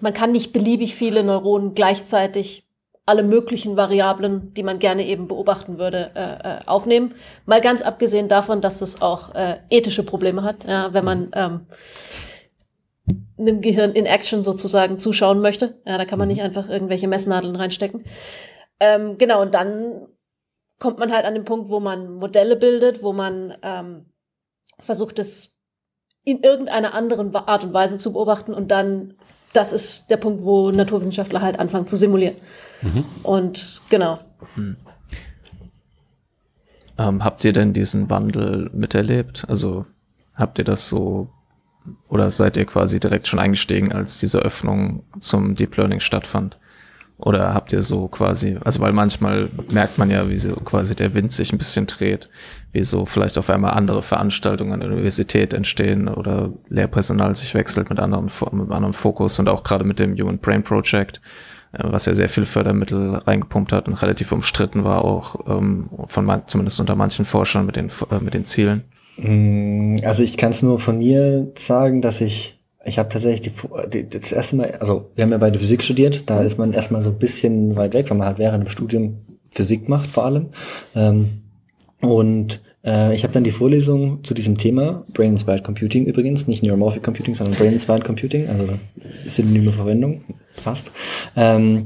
man 0.00 0.12
kann 0.12 0.32
nicht 0.32 0.52
beliebig 0.52 0.94
viele 0.94 1.22
Neuronen 1.22 1.74
gleichzeitig 1.74 2.68
alle 3.06 3.22
möglichen 3.22 3.76
Variablen, 3.76 4.54
die 4.54 4.62
man 4.62 4.78
gerne 4.78 5.06
eben 5.06 5.28
beobachten 5.28 5.78
würde, 5.78 6.10
äh, 6.14 6.60
äh 6.60 6.66
aufnehmen. 6.66 7.14
Mal 7.44 7.60
ganz 7.60 7.82
abgesehen 7.82 8.28
davon, 8.28 8.60
dass 8.60 8.80
es 8.80 9.02
auch 9.02 9.34
äh, 9.34 9.58
ethische 9.68 10.04
Probleme 10.04 10.42
hat, 10.42 10.64
ja, 10.64 10.92
wenn 10.94 11.04
man 11.04 11.30
ähm, 11.34 11.66
einem 13.38 13.60
Gehirn 13.60 13.92
in 13.92 14.06
Action 14.06 14.44
sozusagen 14.44 14.98
zuschauen 14.98 15.40
möchte. 15.40 15.80
Ja, 15.84 15.98
da 15.98 16.04
kann 16.04 16.18
man 16.18 16.28
nicht 16.28 16.38
mhm. 16.38 16.44
einfach 16.44 16.68
irgendwelche 16.68 17.08
Messnadeln 17.08 17.56
reinstecken. 17.56 18.04
Ähm, 18.80 19.18
genau, 19.18 19.42
und 19.42 19.54
dann 19.54 20.06
kommt 20.78 20.98
man 20.98 21.12
halt 21.12 21.24
an 21.24 21.34
den 21.34 21.44
Punkt, 21.44 21.68
wo 21.68 21.80
man 21.80 22.14
Modelle 22.14 22.56
bildet, 22.56 23.02
wo 23.02 23.12
man 23.12 23.54
ähm, 23.62 24.06
versucht, 24.80 25.18
es 25.18 25.54
in 26.24 26.42
irgendeiner 26.42 26.94
anderen 26.94 27.34
Art 27.34 27.64
und 27.64 27.74
Weise 27.74 27.98
zu 27.98 28.12
beobachten 28.12 28.54
und 28.54 28.70
dann, 28.70 29.14
das 29.52 29.72
ist 29.72 30.10
der 30.10 30.16
Punkt, 30.16 30.42
wo 30.42 30.70
Naturwissenschaftler 30.70 31.42
halt 31.42 31.58
anfangen 31.58 31.86
zu 31.86 31.96
simulieren. 31.96 32.36
Mhm. 32.80 33.04
Und 33.22 33.82
genau. 33.90 34.18
Mhm. 34.56 34.76
Ähm, 36.96 37.24
habt 37.24 37.44
ihr 37.44 37.52
denn 37.52 37.72
diesen 37.72 38.08
Wandel 38.08 38.70
miterlebt? 38.72 39.44
Also 39.48 39.84
habt 40.34 40.58
ihr 40.58 40.64
das 40.64 40.88
so 40.88 41.28
oder 42.08 42.30
seid 42.30 42.56
ihr 42.56 42.64
quasi 42.64 43.00
direkt 43.00 43.26
schon 43.26 43.38
eingestiegen, 43.38 43.92
als 43.92 44.18
diese 44.18 44.38
Öffnung 44.38 45.04
zum 45.20 45.54
Deep 45.54 45.76
Learning 45.76 46.00
stattfand? 46.00 46.58
Oder 47.16 47.54
habt 47.54 47.72
ihr 47.72 47.82
so 47.82 48.08
quasi, 48.08 48.58
also 48.64 48.80
weil 48.80 48.92
manchmal 48.92 49.48
merkt 49.70 49.98
man 49.98 50.10
ja, 50.10 50.28
wie 50.28 50.36
so 50.36 50.56
quasi 50.56 50.96
der 50.96 51.14
Wind 51.14 51.30
sich 51.32 51.52
ein 51.52 51.58
bisschen 51.58 51.86
dreht, 51.86 52.28
wie 52.72 52.82
so 52.82 53.06
vielleicht 53.06 53.38
auf 53.38 53.48
einmal 53.50 53.74
andere 53.74 54.02
Veranstaltungen 54.02 54.72
an 54.72 54.80
der 54.80 54.90
Universität 54.90 55.54
entstehen 55.54 56.08
oder 56.08 56.52
Lehrpersonal 56.68 57.36
sich 57.36 57.54
wechselt 57.54 57.88
mit 57.88 58.00
anderen, 58.00 58.24
mit 58.52 58.72
anderem 58.72 58.94
Fokus 58.94 59.38
und 59.38 59.48
auch 59.48 59.62
gerade 59.62 59.84
mit 59.84 60.00
dem 60.00 60.18
Human 60.18 60.38
Brain 60.38 60.64
Project, 60.64 61.20
äh, 61.72 61.84
was 61.84 62.06
ja 62.06 62.14
sehr 62.14 62.28
viel 62.28 62.46
Fördermittel 62.46 63.14
reingepumpt 63.14 63.72
hat 63.72 63.86
und 63.86 63.94
relativ 63.94 64.32
umstritten 64.32 64.82
war 64.82 65.04
auch, 65.04 65.36
ähm, 65.46 65.88
von 66.06 66.42
zumindest 66.48 66.80
unter 66.80 66.96
manchen 66.96 67.24
Forschern 67.24 67.64
mit 67.64 67.76
den, 67.76 67.90
äh, 68.10 68.18
mit 68.20 68.34
den 68.34 68.44
Zielen. 68.44 68.82
Mm, 69.16 69.96
also 70.02 70.22
ich 70.22 70.36
kann 70.36 70.50
es 70.50 70.62
nur 70.62 70.78
von 70.78 70.98
mir 70.98 71.52
sagen, 71.56 72.02
dass 72.02 72.20
ich, 72.20 72.58
ich 72.84 72.98
habe 72.98 73.08
tatsächlich 73.08 73.52
die, 73.52 73.52
die, 73.88 74.08
das 74.08 74.32
erste 74.32 74.56
Mal, 74.56 74.72
also 74.80 75.10
wir 75.14 75.24
haben 75.24 75.30
ja 75.30 75.38
beide 75.38 75.58
Physik 75.58 75.82
studiert, 75.82 76.24
da 76.26 76.42
ist 76.42 76.58
man 76.58 76.72
erstmal 76.72 77.02
so 77.02 77.10
ein 77.10 77.18
bisschen 77.18 77.76
weit 77.76 77.94
weg, 77.94 78.10
weil 78.10 78.18
man 78.18 78.26
halt 78.26 78.38
während 78.38 78.64
dem 78.64 78.70
Studium 78.70 79.18
Physik 79.50 79.88
macht 79.88 80.08
vor 80.08 80.24
allem. 80.24 80.46
Ähm, 80.94 81.42
und 82.00 82.60
äh, 82.84 83.14
ich 83.14 83.22
habe 83.22 83.32
dann 83.32 83.44
die 83.44 83.50
Vorlesung 83.50 84.22
zu 84.24 84.34
diesem 84.34 84.58
Thema, 84.58 85.04
Brain 85.12 85.32
Inspired 85.32 85.64
Computing 85.64 86.04
übrigens, 86.06 86.46
nicht 86.46 86.62
Neuromorphic 86.62 87.02
Computing, 87.02 87.34
sondern 87.34 87.56
Brain 87.56 87.72
Inspired 87.72 88.04
Computing, 88.04 88.48
also 88.48 88.68
synonyme 89.26 89.72
Verwendung, 89.72 90.22
fast. 90.52 90.90
Ähm, 91.36 91.84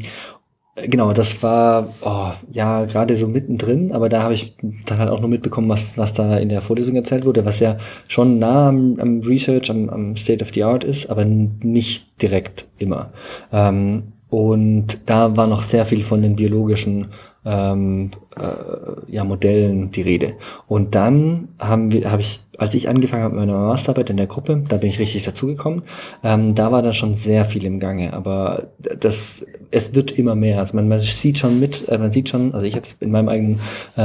Genau, 0.86 1.12
das 1.12 1.42
war 1.42 1.94
oh, 2.02 2.30
ja 2.52 2.84
gerade 2.84 3.16
so 3.16 3.26
mittendrin, 3.26 3.92
aber 3.92 4.08
da 4.08 4.22
habe 4.22 4.34
ich 4.34 4.54
dann 4.86 4.98
halt 4.98 5.10
auch 5.10 5.20
nur 5.20 5.28
mitbekommen, 5.28 5.68
was, 5.68 5.98
was 5.98 6.14
da 6.14 6.36
in 6.36 6.48
der 6.48 6.62
Vorlesung 6.62 6.94
erzählt 6.94 7.24
wurde, 7.24 7.44
was 7.44 7.60
ja 7.60 7.78
schon 8.08 8.38
nah 8.38 8.68
am, 8.68 8.98
am 9.00 9.20
Research, 9.20 9.70
am, 9.70 9.88
am 9.88 10.16
State 10.16 10.42
of 10.42 10.52
the 10.52 10.64
Art 10.64 10.84
ist, 10.84 11.10
aber 11.10 11.24
nicht 11.24 12.22
direkt 12.22 12.66
immer. 12.78 13.10
Ähm, 13.52 14.12
und 14.30 15.00
da 15.06 15.36
war 15.36 15.46
noch 15.46 15.62
sehr 15.62 15.84
viel 15.86 16.02
von 16.02 16.22
den 16.22 16.36
biologischen 16.36 17.08
ähm, 17.44 18.10
äh, 18.40 19.12
ja, 19.14 19.24
Modellen 19.24 19.90
die 19.90 20.03
Rede. 20.03 20.35
Und 20.66 20.94
dann 20.94 21.48
haben 21.59 21.92
wir, 21.92 22.11
habe 22.11 22.22
ich, 22.22 22.40
als 22.57 22.74
ich 22.74 22.88
angefangen 22.88 23.22
habe 23.22 23.37
mit 23.37 23.46
meiner 23.46 23.59
Masterarbeit 23.59 24.11
in 24.11 24.16
der 24.16 24.27
Gruppe, 24.27 24.62
da 24.68 24.77
bin 24.77 24.90
ich 24.90 24.98
richtig 24.98 25.24
dazugekommen, 25.24 25.83
ähm, 26.22 26.55
da 26.55 26.72
war 26.72 26.83
dann 26.83 26.92
schon 26.92 27.14
sehr 27.14 27.44
viel 27.44 27.64
im 27.64 27.81
Gange. 27.81 28.12
Aber 28.12 28.68
das, 28.79 29.46
es 29.70 29.94
wird 29.94 30.11
immer 30.12 30.35
mehr. 30.35 30.59
Also 30.59 30.77
man, 30.77 30.88
man 30.88 31.01
sieht 31.01 31.38
schon 31.38 31.61
mit, 31.61 31.88
äh, 31.88 31.98
man 31.98 32.11
sieht 32.11 32.29
schon, 32.29 32.55
also 32.55 32.66
ich 32.66 32.74
habe 32.74 32.87
es 32.87 32.94
in 33.01 33.11
meinem 33.11 33.29
eigenen, 33.29 33.61
äh, 33.96 34.03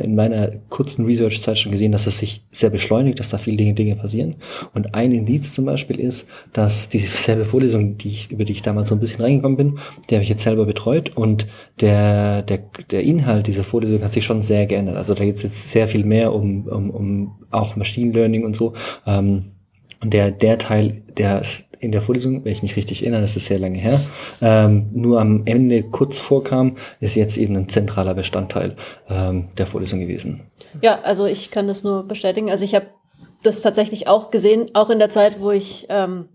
äh, 0.00 0.04
in 0.04 0.14
meiner 0.14 0.52
kurzen 0.68 1.06
Research-Zeit 1.06 1.58
schon 1.58 1.72
gesehen, 1.72 1.92
dass 1.92 2.06
es 2.06 2.18
sich 2.18 2.42
sehr 2.50 2.70
beschleunigt, 2.70 3.18
dass 3.18 3.30
da 3.30 3.38
viele 3.38 3.56
Dinge, 3.56 3.74
Dinge 3.74 3.96
passieren. 3.96 4.36
Und 4.74 4.94
ein 4.94 5.12
Indiz 5.12 5.54
zum 5.54 5.64
Beispiel 5.64 5.98
ist, 5.98 6.28
dass 6.52 6.88
diese 6.88 7.10
selbe 7.16 7.44
Vorlesung, 7.44 7.98
die 7.98 8.08
ich, 8.08 8.30
über 8.30 8.44
die 8.44 8.52
ich 8.52 8.62
damals 8.62 8.88
so 8.88 8.94
ein 8.94 9.00
bisschen 9.00 9.22
reingekommen 9.22 9.56
bin, 9.56 9.78
die 10.08 10.14
habe 10.14 10.22
ich 10.22 10.28
jetzt 10.28 10.42
selber 10.42 10.66
betreut 10.66 11.16
und 11.16 11.46
der, 11.80 12.42
der, 12.42 12.60
der 12.90 13.02
Inhalt 13.02 13.46
dieser 13.46 13.64
Vorlesung 13.64 13.75
hat 14.02 14.12
sich 14.12 14.24
schon 14.24 14.42
sehr 14.42 14.66
geändert. 14.66 14.96
Also 14.96 15.14
da 15.14 15.24
geht 15.24 15.36
es 15.36 15.42
jetzt 15.42 15.70
sehr 15.70 15.88
viel 15.88 16.04
mehr 16.04 16.32
um, 16.32 16.66
um, 16.66 16.90
um 16.90 17.46
auch 17.50 17.76
Machine 17.76 18.12
Learning 18.12 18.44
und 18.44 18.56
so. 18.56 18.74
Ähm, 19.06 19.52
und 20.00 20.12
der, 20.12 20.30
der 20.30 20.58
Teil, 20.58 21.02
der 21.16 21.42
in 21.80 21.92
der 21.92 22.02
Vorlesung, 22.02 22.44
wenn 22.44 22.52
ich 22.52 22.62
mich 22.62 22.76
richtig 22.76 23.02
erinnere, 23.02 23.20
das 23.20 23.36
ist 23.36 23.46
sehr 23.46 23.58
lange 23.58 23.78
her, 23.78 24.00
ähm, 24.40 24.88
nur 24.92 25.20
am 25.20 25.42
Ende 25.46 25.82
kurz 25.82 26.20
vorkam, 26.20 26.76
ist 27.00 27.14
jetzt 27.14 27.36
eben 27.36 27.56
ein 27.56 27.68
zentraler 27.68 28.14
Bestandteil 28.14 28.76
ähm, 29.08 29.48
der 29.58 29.66
Vorlesung 29.66 30.00
gewesen. 30.00 30.50
Ja, 30.80 31.00
also 31.02 31.26
ich 31.26 31.50
kann 31.50 31.68
das 31.68 31.84
nur 31.84 32.06
bestätigen. 32.06 32.50
Also 32.50 32.64
ich 32.64 32.74
habe 32.74 32.86
das 33.42 33.62
tatsächlich 33.62 34.08
auch 34.08 34.30
gesehen, 34.30 34.70
auch 34.74 34.90
in 34.90 34.98
der 34.98 35.10
Zeit, 35.10 35.40
wo 35.40 35.50
ich 35.50 35.86
ähm, 35.88 36.28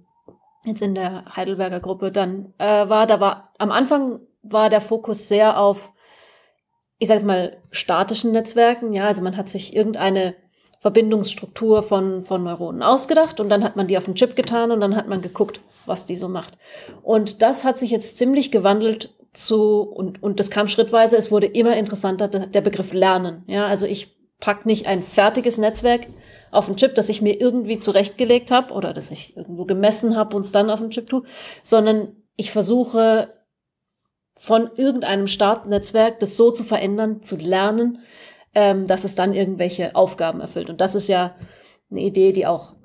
jetzt 0.64 0.82
in 0.82 0.96
der 0.96 1.26
Heidelberger 1.36 1.80
Gruppe 1.80 2.12
dann 2.12 2.54
äh, 2.58 2.88
war. 2.90 3.08
Da 3.08 3.20
war 3.20 3.52
am 3.58 3.72
Anfang 3.72 4.20
war 4.44 4.70
der 4.70 4.82
Fokus 4.82 5.28
sehr 5.28 5.60
auf 5.60 5.92
ich 7.02 7.08
sage 7.08 7.26
mal, 7.26 7.58
statischen 7.72 8.32
Netzwerken. 8.32 8.94
Ja, 8.94 9.08
also 9.08 9.24
man 9.24 9.36
hat 9.36 9.50
sich 9.50 9.76
irgendeine 9.76 10.36
Verbindungsstruktur 10.82 11.82
von, 11.82 12.22
von 12.22 12.44
Neuronen 12.44 12.84
ausgedacht 12.84 13.40
und 13.40 13.50
dann 13.50 13.64
hat 13.64 13.76
man 13.76 13.88
die 13.88 13.98
auf 13.98 14.06
den 14.06 14.14
Chip 14.14 14.36
getan 14.36 14.72
und 14.72 14.82
dann 14.82 14.96
hat 14.96 15.08
man 15.08 15.20
geguckt, 15.20 15.62
was 15.88 16.06
die 16.06 16.16
so 16.16 16.30
macht. 16.30 16.60
Und 17.02 17.42
das 17.42 17.66
hat 17.66 17.80
sich 17.80 17.90
jetzt 17.90 18.20
ziemlich 18.20 18.52
gewandelt 18.52 19.16
zu, 19.34 19.82
und, 19.82 20.22
und 20.22 20.40
das 20.40 20.52
kam 20.52 20.68
schrittweise, 20.68 21.18
es 21.18 21.32
wurde 21.32 21.48
immer 21.48 21.76
interessanter, 21.76 22.28
der 22.28 22.62
Begriff 22.62 22.94
Lernen. 22.94 23.46
Ja, 23.48 23.66
also 23.66 23.88
ich 23.88 24.16
pack 24.40 24.68
nicht 24.68 24.86
ein 24.86 25.02
fertiges 25.02 25.58
Netzwerk 25.58 26.06
auf 26.52 26.68
den 26.68 26.78
Chip, 26.78 26.94
das 26.94 27.10
ich 27.10 27.24
mir 27.24 27.42
irgendwie 27.42 27.80
zurechtgelegt 27.80 28.52
habe 28.52 28.76
oder 28.76 28.94
das 28.94 29.10
ich 29.10 29.36
irgendwo 29.36 29.66
gemessen 29.66 30.16
habe 30.16 30.38
und 30.38 30.46
es 30.46 30.52
dann 30.52 30.70
auf 30.70 30.80
den 30.80 30.92
Chip 30.92 31.10
tue, 31.10 31.24
sondern 31.64 32.10
ich 32.36 32.52
versuche 32.52 33.41
von 34.42 34.72
irgendeinem 34.76 35.28
Startnetzwerk 35.28 36.20
das 36.20 36.36
so 36.36 36.50
zu 36.50 36.64
verändern, 36.64 37.22
zu 37.22 37.36
lernen, 37.36 38.00
ähm, 38.56 38.88
dass 38.88 39.04
es 39.04 39.14
dann 39.14 39.36
irgendwelche 39.36 39.96
Aufgaben 39.96 40.42
erfüllt. 40.42 40.72
Und 40.72 40.82
das 40.82 40.96
ist 40.96 41.08
ja 41.08 41.36
eine 41.92 42.02
Idee, 42.02 42.32
die 42.32 42.48
auch 42.48 42.76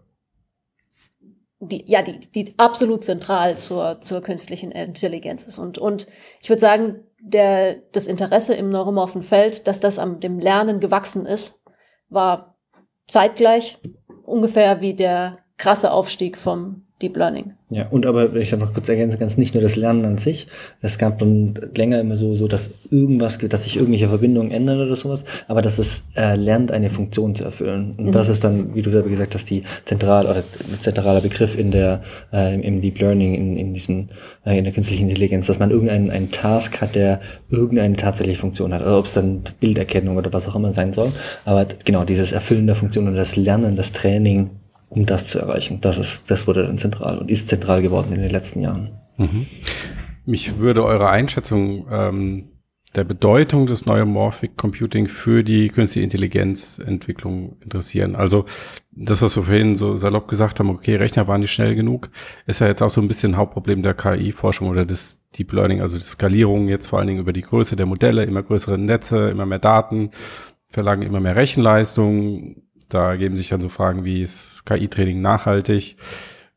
die, 1.59 1.83
ja, 1.91 2.03
die, 2.03 2.21
die 2.21 2.55
absolut 2.59 3.07
zentral 3.07 3.57
zur, 3.57 4.03
zur 4.03 4.21
künstlichen 4.21 4.71
Intelligenz 4.71 5.47
ist. 5.47 5.57
Und, 5.57 5.79
und 5.79 6.07
ich 6.43 6.51
würde 6.51 6.61
sagen, 6.61 7.05
der, 7.21 7.77
das 7.91 8.07
Interesse 8.07 8.55
im 8.55 8.69
neuromorphen 8.69 9.23
Feld, 9.23 9.67
dass 9.67 9.81
das 9.81 9.99
am 9.99 10.21
dem 10.21 10.39
Lernen 10.39 10.79
gewachsen 10.79 11.25
ist, 11.25 11.63
war 12.11 12.59
zeitgleich 13.09 13.79
ungefähr 14.25 14.83
wie 14.83 14.93
der 14.93 15.39
krasse 15.57 15.91
Aufstieg 15.91 16.37
vom 16.37 16.86
Deep 17.03 17.15
Learning. 17.17 17.53
Ja, 17.69 17.89
und 17.89 18.07
aber, 18.07 18.33
wenn 18.33 18.41
ich 18.41 18.49
da 18.49 18.57
noch 18.57 18.73
kurz 18.73 18.89
ergänzen 18.89 19.19
kann, 19.19 19.29
nicht 19.37 19.53
nur 19.53 19.63
das 19.63 19.77
Lernen 19.77 20.07
an 20.07 20.17
sich. 20.17 20.47
Es 20.81 20.97
gab 20.97 21.19
dann 21.19 21.55
länger 21.75 22.01
immer 22.01 22.17
so, 22.17 22.35
so, 22.35 22.49
dass 22.49 22.73
irgendwas, 22.91 23.37
dass 23.37 23.65
sich 23.65 23.77
irgendwelche 23.77 24.09
Verbindungen 24.09 24.51
ändern 24.51 24.81
oder 24.81 24.97
sowas, 24.97 25.25
aber 25.47 25.61
dass 25.61 25.79
es 25.79 26.09
äh, 26.17 26.37
lernt, 26.37 26.73
eine 26.73 26.89
Funktion 26.89 27.35
zu 27.35 27.45
erfüllen. 27.45 27.95
Und 27.99 28.07
mhm. 28.07 28.13
das 28.13 28.31
ist 28.31 28.45
dann, 28.45 28.75
wie 28.75 28.81
du 28.81 28.91
selber 28.91 29.11
gesagt 29.11 29.35
hast, 29.35 29.51
die 29.51 29.63
zentral 29.85 30.25
oder 30.25 30.43
zentraler 30.81 31.21
Begriff 31.21 31.59
in 31.59 31.71
der, 31.71 32.03
äh, 32.33 32.59
im 32.59 32.81
Deep 32.81 32.99
Learning, 32.99 33.35
in, 33.35 33.57
in 33.59 33.75
diesen, 33.75 34.09
äh, 34.47 34.57
in 34.57 34.65
der 34.65 34.73
künstlichen 34.73 35.09
Intelligenz, 35.09 35.49
dass 35.49 35.59
man 35.59 35.71
irgendeinen 35.71 36.11
einen 36.11 36.31
Task 36.31 36.81
hat, 36.81 36.95
der 36.95 37.21
irgendeine 37.51 37.97
tatsächliche 37.97 38.41
Funktion 38.41 38.73
hat. 38.73 38.81
Oder 38.81 38.99
ob 38.99 39.05
es 39.05 39.13
dann 39.13 39.43
Bilderkennung 39.61 40.17
oder 40.17 40.33
was 40.33 40.49
auch 40.49 40.57
immer 40.57 40.73
sein 40.73 40.95
soll. 40.95 41.13
Aber 41.45 41.67
genau, 41.85 42.05
dieses 42.05 42.33
Erfüllen 42.33 42.67
der 42.67 42.77
Funktion 42.77 43.07
und 43.07 43.17
das 43.17 43.37
Lernen, 43.37 43.77
das 43.77 43.93
Training 43.93 44.51
um 44.89 45.07
das 45.07 45.27
zu 45.27 45.39
erreichen. 45.39 45.81
Das 45.81 45.99
ist, 45.99 46.31
das 46.31 46.47
wurde 46.47 46.65
dann 46.65 46.79
zentral 46.79 47.19
und 47.19 47.31
ist 47.31 47.49
zentral 47.49 47.83
geworden 47.83 48.13
in 48.13 48.21
den 48.21 48.31
letzten 48.31 48.61
Jahren. 48.61 48.99
Mhm. 49.17 49.47
Mich 50.25 50.59
würde 50.59 50.85
eure 50.85 51.09
Einschätzung 51.11 51.87
ähm, 51.91 52.49
der 52.97 53.05
Bedeutung 53.05 53.67
des 53.67 53.87
Neuromorphic 53.87 54.57
Computing 54.57 55.07
für 55.07 55.45
die 55.45 55.69
künstliche 55.69 56.05
Intelligenzentwicklung 56.05 57.57
interessieren. 57.61 58.17
Also 58.17 58.47
das, 58.91 59.21
was 59.23 59.37
wir 59.37 59.45
vorhin 59.45 59.75
so 59.75 59.97
salopp 59.97 60.29
gesagt 60.29 60.59
haben, 60.59 60.71
okay, 60.71 60.97
Rechner 60.97 61.29
waren 61.29 61.43
nicht 61.43 61.53
schnell 61.53 61.75
genug, 61.75 62.09
ist 62.47 62.61
ja 62.61 62.67
jetzt 62.67 62.83
auch 62.83 62.91
so 62.91 63.01
ein 63.01 63.09
bisschen 63.09 63.37
Hauptproblem 63.37 63.83
der 63.83 63.95
KI-Forschung 63.95 64.69
oder 64.69 64.87
des 64.87 65.21
Deep 65.37 65.53
Learning, 65.53 65.83
also 65.83 65.99
die 65.99 66.05
Skalierung 66.05 66.69
jetzt 66.69 66.89
vor 66.89 66.99
allen 66.99 67.09
Dingen 67.09 67.21
über 67.21 67.35
die 67.35 67.43
Größe 67.43 67.77
der 67.77 67.87
Modelle, 67.87 68.25
immer 68.25 68.43
größere 68.43 68.79
Netze, 68.79 69.29
immer 69.29 69.45
mehr 69.45 69.59
Daten, 69.59 70.11
verlangen 70.69 71.03
immer 71.03 71.21
mehr 71.21 71.37
Rechenleistung, 71.37 72.63
da 72.89 73.17
geben 73.17 73.37
sich 73.37 73.49
dann 73.49 73.61
so 73.61 73.69
Fragen 73.69 74.05
wie, 74.05 74.23
ist 74.23 74.65
KI-Training 74.67 75.21
nachhaltig? 75.21 75.97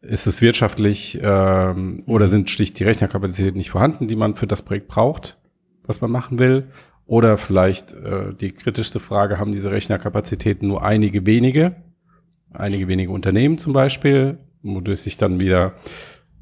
Ist 0.02 0.28
es 0.28 0.42
wirtschaftlich 0.42 1.20
ähm, 1.22 2.04
oder 2.06 2.28
sind 2.28 2.50
schlicht 2.50 2.80
die 2.80 2.86
Rechnerkapazitäten 2.86 3.58
nicht 3.58 3.72
vorhanden, 3.72 4.08
die 4.08 4.16
man 4.16 4.36
für 4.36 4.48
das 4.48 4.62
Projekt 4.62 4.88
braucht, 4.88 5.38
was 5.84 6.02
man 6.02 6.12
machen 6.12 6.40
will? 6.40 6.68
Oder 7.06 7.38
vielleicht 7.38 7.94
äh, 7.94 8.34
die 8.34 8.52
kritischste 8.52 9.00
Frage, 9.00 9.40
haben 9.40 9.52
diese 9.52 9.72
Rechnerkapazitäten 9.72 10.68
nur 10.68 10.84
einige 10.84 11.26
wenige, 11.26 11.76
einige 12.54 12.88
wenige 12.88 13.12
Unternehmen 13.12 13.58
zum 13.58 13.74
Beispiel, 13.74 14.38
wodurch 14.62 15.02
sich 15.02 15.18
dann 15.18 15.40
wieder 15.40 15.74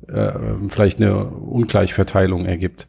äh, 0.08 0.34
vielleicht 0.68 1.02
eine 1.02 1.26
Ungleichverteilung 1.26 2.46
ergibt. 2.46 2.88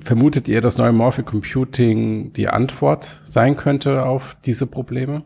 Vermutet 0.00 0.48
ihr, 0.48 0.60
dass 0.60 0.78
Neuromorphic 0.78 1.26
Computing 1.26 2.32
die 2.32 2.48
Antwort 2.48 3.20
sein 3.24 3.56
könnte 3.56 4.04
auf 4.04 4.36
diese 4.44 4.66
Probleme? 4.66 5.22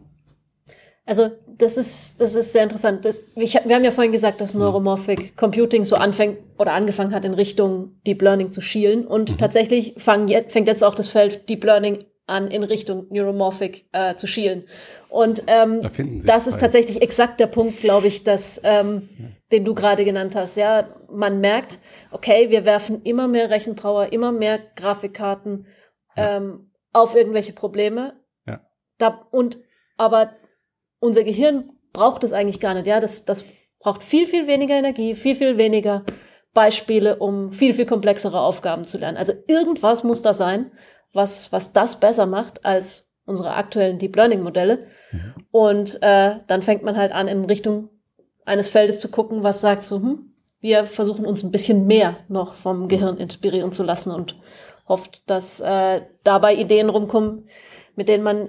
Also 1.07 1.31
das 1.59 1.77
ist, 1.77 2.21
das 2.21 2.35
ist 2.35 2.53
sehr 2.53 2.62
interessant. 2.62 3.05
Das, 3.05 3.23
ich, 3.35 3.55
wir 3.55 3.75
haben 3.75 3.85
ja 3.85 3.91
vorhin 3.91 4.12
gesagt, 4.12 4.41
dass 4.41 4.55
Neuromorphic 4.55 5.37
Computing 5.37 5.85
so 5.85 5.97
anfängt 5.97 6.39
oder 6.59 6.73
angefangen 6.73 7.14
hat, 7.14 7.25
in 7.25 7.35
Richtung 7.35 8.01
Deep 8.07 8.23
Learning 8.23 8.53
zu 8.53 8.61
schielen. 8.61 9.07
Und 9.07 9.33
mhm. 9.33 9.39
tatsächlich 9.39 9.95
fang, 9.99 10.29
fängt 10.49 10.68
jetzt 10.68 10.85
auch 10.85 10.95
das 10.95 11.09
Feld 11.09 11.49
Deep 11.49 11.64
Learning 11.64 12.05
an, 12.27 12.49
in 12.49 12.62
Richtung 12.62 13.07
Neuromorphic 13.11 13.87
äh, 13.93 14.14
zu 14.14 14.27
schielen. 14.27 14.64
Und 15.11 15.43
ähm, 15.49 15.83
da 15.83 15.89
das 16.35 16.47
ist 16.47 16.61
tatsächlich 16.61 17.03
exakt 17.03 17.41
der 17.41 17.49
Punkt, 17.49 17.81
glaube 17.81 18.07
ich, 18.07 18.23
dass, 18.23 18.61
ähm, 18.63 19.09
ja. 19.19 19.27
den 19.51 19.65
du 19.65 19.75
gerade 19.75 20.05
genannt 20.05 20.37
hast. 20.37 20.57
Ja, 20.57 20.95
man 21.11 21.41
merkt, 21.41 21.79
okay, 22.13 22.51
wir 22.51 22.65
werfen 22.65 23.03
immer 23.03 23.27
mehr 23.27 23.51
Rechenpower, 23.51 24.13
immer 24.13 24.31
mehr 24.31 24.61
Grafikkarten 24.77 25.67
ja. 26.17 26.37
ähm, 26.37 26.71
auf 26.93 27.17
irgendwelche 27.17 27.53
Probleme. 27.53 28.21
Ja. 28.47 28.61
Da, 28.99 29.27
und 29.33 29.59
aber 29.97 30.31
unser 31.01 31.25
Gehirn 31.25 31.71
braucht 31.93 32.23
es 32.23 32.33
eigentlich 32.33 32.61
gar 32.61 32.75
nicht. 32.75 32.87
Ja, 32.87 33.01
das, 33.01 33.25
das 33.25 33.45
braucht 33.81 34.05
viel, 34.05 34.27
viel 34.27 34.47
weniger 34.47 34.77
Energie, 34.77 35.17
viel, 35.17 35.35
viel 35.35 35.59
weniger 35.59 36.05
Beispiele, 36.53 37.17
um 37.17 37.51
viel, 37.51 37.75
viel 37.75 37.87
komplexere 37.87 38.41
Aufgaben 38.41 38.87
zu 38.87 38.99
lernen. 38.99 39.17
Also 39.17 39.33
irgendwas 39.49 40.05
muss 40.05 40.23
da 40.23 40.33
sein, 40.33 40.71
was, 41.13 41.53
was 41.53 41.73
das 41.73 41.99
besser 41.99 42.27
macht 42.27 42.65
als 42.65 43.10
unsere 43.31 43.55
aktuellen 43.55 43.99
Deep 43.99 44.14
Learning 44.16 44.43
Modelle. 44.43 44.89
Mhm. 45.12 45.35
Und 45.51 46.03
äh, 46.03 46.37
dann 46.47 46.62
fängt 46.62 46.83
man 46.83 46.97
halt 46.97 47.12
an, 47.12 47.28
in 47.28 47.47
Richtung 47.47 47.89
eines 48.45 48.68
Feldes 48.68 49.01
zu 49.01 49.11
gucken, 49.11 49.43
was 49.43 49.61
sagt 49.61 49.85
so, 49.85 49.97
hm, 49.97 50.35
wir 50.61 50.85
versuchen 50.85 51.24
uns 51.24 51.43
ein 51.43 51.51
bisschen 51.51 51.87
mehr 51.87 52.18
noch 52.28 52.55
vom 52.55 52.89
Gehirn 52.89 53.16
inspirieren 53.16 53.72
zu 53.72 53.83
lassen 53.83 54.12
und 54.12 54.37
hofft, 54.87 55.22
dass 55.31 55.61
äh, 55.61 56.03
dabei 56.24 56.55
Ideen 56.57 56.91
rumkommen, 56.91 57.49
mit 57.97 58.09
denen 58.09 58.24
man 58.24 58.49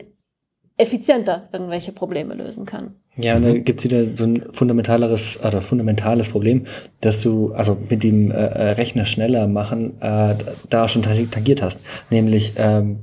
effizienter 0.78 1.50
irgendwelche 1.54 1.92
Probleme 1.92 2.34
lösen 2.34 2.66
kann. 2.66 3.01
Ja, 3.18 3.36
und 3.36 3.44
da 3.44 3.50
mhm. 3.50 3.66
gibt's 3.66 3.84
wieder 3.84 4.16
so 4.16 4.24
ein 4.24 4.46
fundamentaleres 4.54 5.38
oder 5.44 5.62
fundamentales 5.62 6.30
Problem, 6.30 6.66
dass 7.02 7.20
du 7.20 7.52
also 7.52 7.78
mit 7.90 8.04
dem 8.04 8.32
äh, 8.32 8.36
äh 8.36 8.72
Rechner 8.72 9.04
schneller 9.04 9.48
machen 9.48 10.02
äh, 10.02 10.36
da 10.70 10.88
schon 10.88 11.02
tangiert 11.04 11.62
hast. 11.62 11.82
Nämlich 12.10 12.54
ähm, 12.56 13.00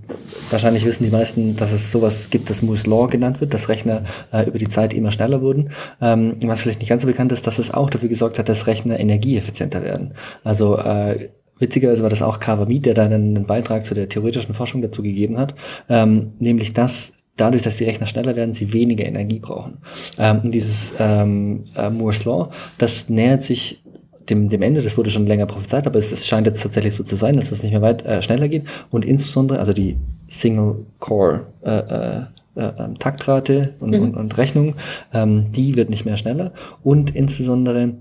wahrscheinlich 0.50 0.86
wissen 0.86 1.04
die 1.04 1.10
meisten, 1.10 1.56
dass 1.56 1.72
es 1.72 1.92
sowas 1.92 2.30
gibt, 2.30 2.48
das 2.48 2.62
Moore's 2.62 2.86
Law 2.86 3.06
genannt 3.06 3.42
wird, 3.42 3.52
dass 3.52 3.68
Rechner 3.68 4.04
äh, 4.32 4.46
über 4.46 4.58
die 4.58 4.68
Zeit 4.68 4.94
immer 4.94 5.12
schneller 5.12 5.42
wurden. 5.42 5.72
Ähm, 6.00 6.36
was 6.42 6.62
vielleicht 6.62 6.80
nicht 6.80 6.88
ganz 6.88 7.02
so 7.02 7.08
bekannt 7.08 7.32
ist, 7.32 7.46
dass 7.46 7.58
es 7.58 7.74
auch 7.74 7.90
dafür 7.90 8.08
gesorgt 8.08 8.38
hat, 8.38 8.48
dass 8.48 8.66
Rechner 8.66 8.98
energieeffizienter 8.98 9.82
werden. 9.82 10.14
Also 10.42 10.78
äh, 10.78 11.28
Witzigerweise 11.60 12.04
war 12.04 12.10
das 12.10 12.22
auch 12.22 12.38
Kawamid, 12.38 12.86
der 12.86 12.94
da 12.94 13.04
einen 13.04 13.44
Beitrag 13.44 13.84
zu 13.84 13.92
der 13.92 14.08
theoretischen 14.08 14.54
Forschung 14.54 14.80
dazu 14.80 15.02
gegeben 15.02 15.38
hat, 15.38 15.56
ähm, 15.88 16.34
nämlich 16.38 16.72
dass 16.72 17.12
dadurch, 17.38 17.62
dass 17.62 17.78
die 17.78 17.84
Rechner 17.84 18.06
schneller 18.06 18.36
werden, 18.36 18.52
sie 18.52 18.72
weniger 18.72 19.06
Energie 19.06 19.38
brauchen. 19.38 19.78
Ähm, 20.18 20.50
dieses 20.50 20.94
ähm, 20.98 21.64
äh, 21.74 21.88
Moore's 21.88 22.24
Law, 22.24 22.50
das 22.76 23.08
nähert 23.08 23.42
sich 23.42 23.82
dem, 24.28 24.48
dem 24.48 24.62
Ende, 24.62 24.82
das 24.82 24.96
wurde 24.98 25.10
schon 25.10 25.26
länger 25.26 25.46
prophezeit, 25.46 25.86
aber 25.86 25.98
es, 25.98 26.12
es 26.12 26.26
scheint 26.26 26.46
jetzt 26.46 26.62
tatsächlich 26.62 26.94
so 26.94 27.02
zu 27.02 27.16
sein, 27.16 27.36
dass 27.36 27.50
es 27.50 27.62
nicht 27.62 27.72
mehr 27.72 27.82
weit 27.82 28.04
äh, 28.04 28.20
schneller 28.22 28.48
geht. 28.48 28.64
Und 28.90 29.04
insbesondere, 29.04 29.58
also 29.58 29.72
die 29.72 29.96
Single-Core 30.28 31.46
äh, 31.62 31.70
äh, 31.70 32.22
äh, 32.56 32.72
ähm, 32.78 32.98
Taktrate 32.98 33.74
und, 33.80 33.90
mhm. 33.90 34.02
und, 34.02 34.16
und 34.16 34.36
Rechnung, 34.36 34.74
ähm, 35.14 35.46
die 35.52 35.76
wird 35.76 35.90
nicht 35.90 36.04
mehr 36.04 36.16
schneller. 36.16 36.52
Und 36.82 37.14
insbesondere 37.14 37.94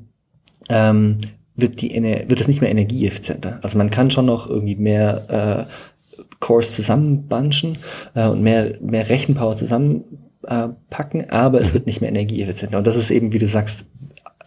ähm, 0.70 1.20
wird, 1.56 1.82
die, 1.82 1.92
wird 2.28 2.40
es 2.40 2.48
nicht 2.48 2.62
mehr 2.62 2.72
energieeffizienter. 2.72 3.60
Also 3.62 3.78
man 3.78 3.90
kann 3.90 4.12
schon 4.12 4.26
noch 4.26 4.50
irgendwie 4.50 4.76
mehr 4.76 5.68
äh, 5.68 5.72
Cores 6.40 6.76
zusammenbunchen 6.76 7.78
äh, 8.16 8.28
und 8.28 8.42
mehr, 8.42 8.76
mehr 8.82 9.10
Rechenpower 9.10 9.56
zusammenpacken, 9.56 11.22
äh, 11.22 11.30
aber 11.30 11.60
es 11.60 11.70
mhm. 11.70 11.74
wird 11.76 11.86
nicht 11.88 12.02
mehr 12.02 12.10
energieeffizienter. 12.10 12.78
Und 12.78 12.88
das 12.88 12.96
ist 12.96 13.12
eben, 13.12 13.34
wie 13.34 13.40
du 13.40 13.48
sagst, 13.48 13.86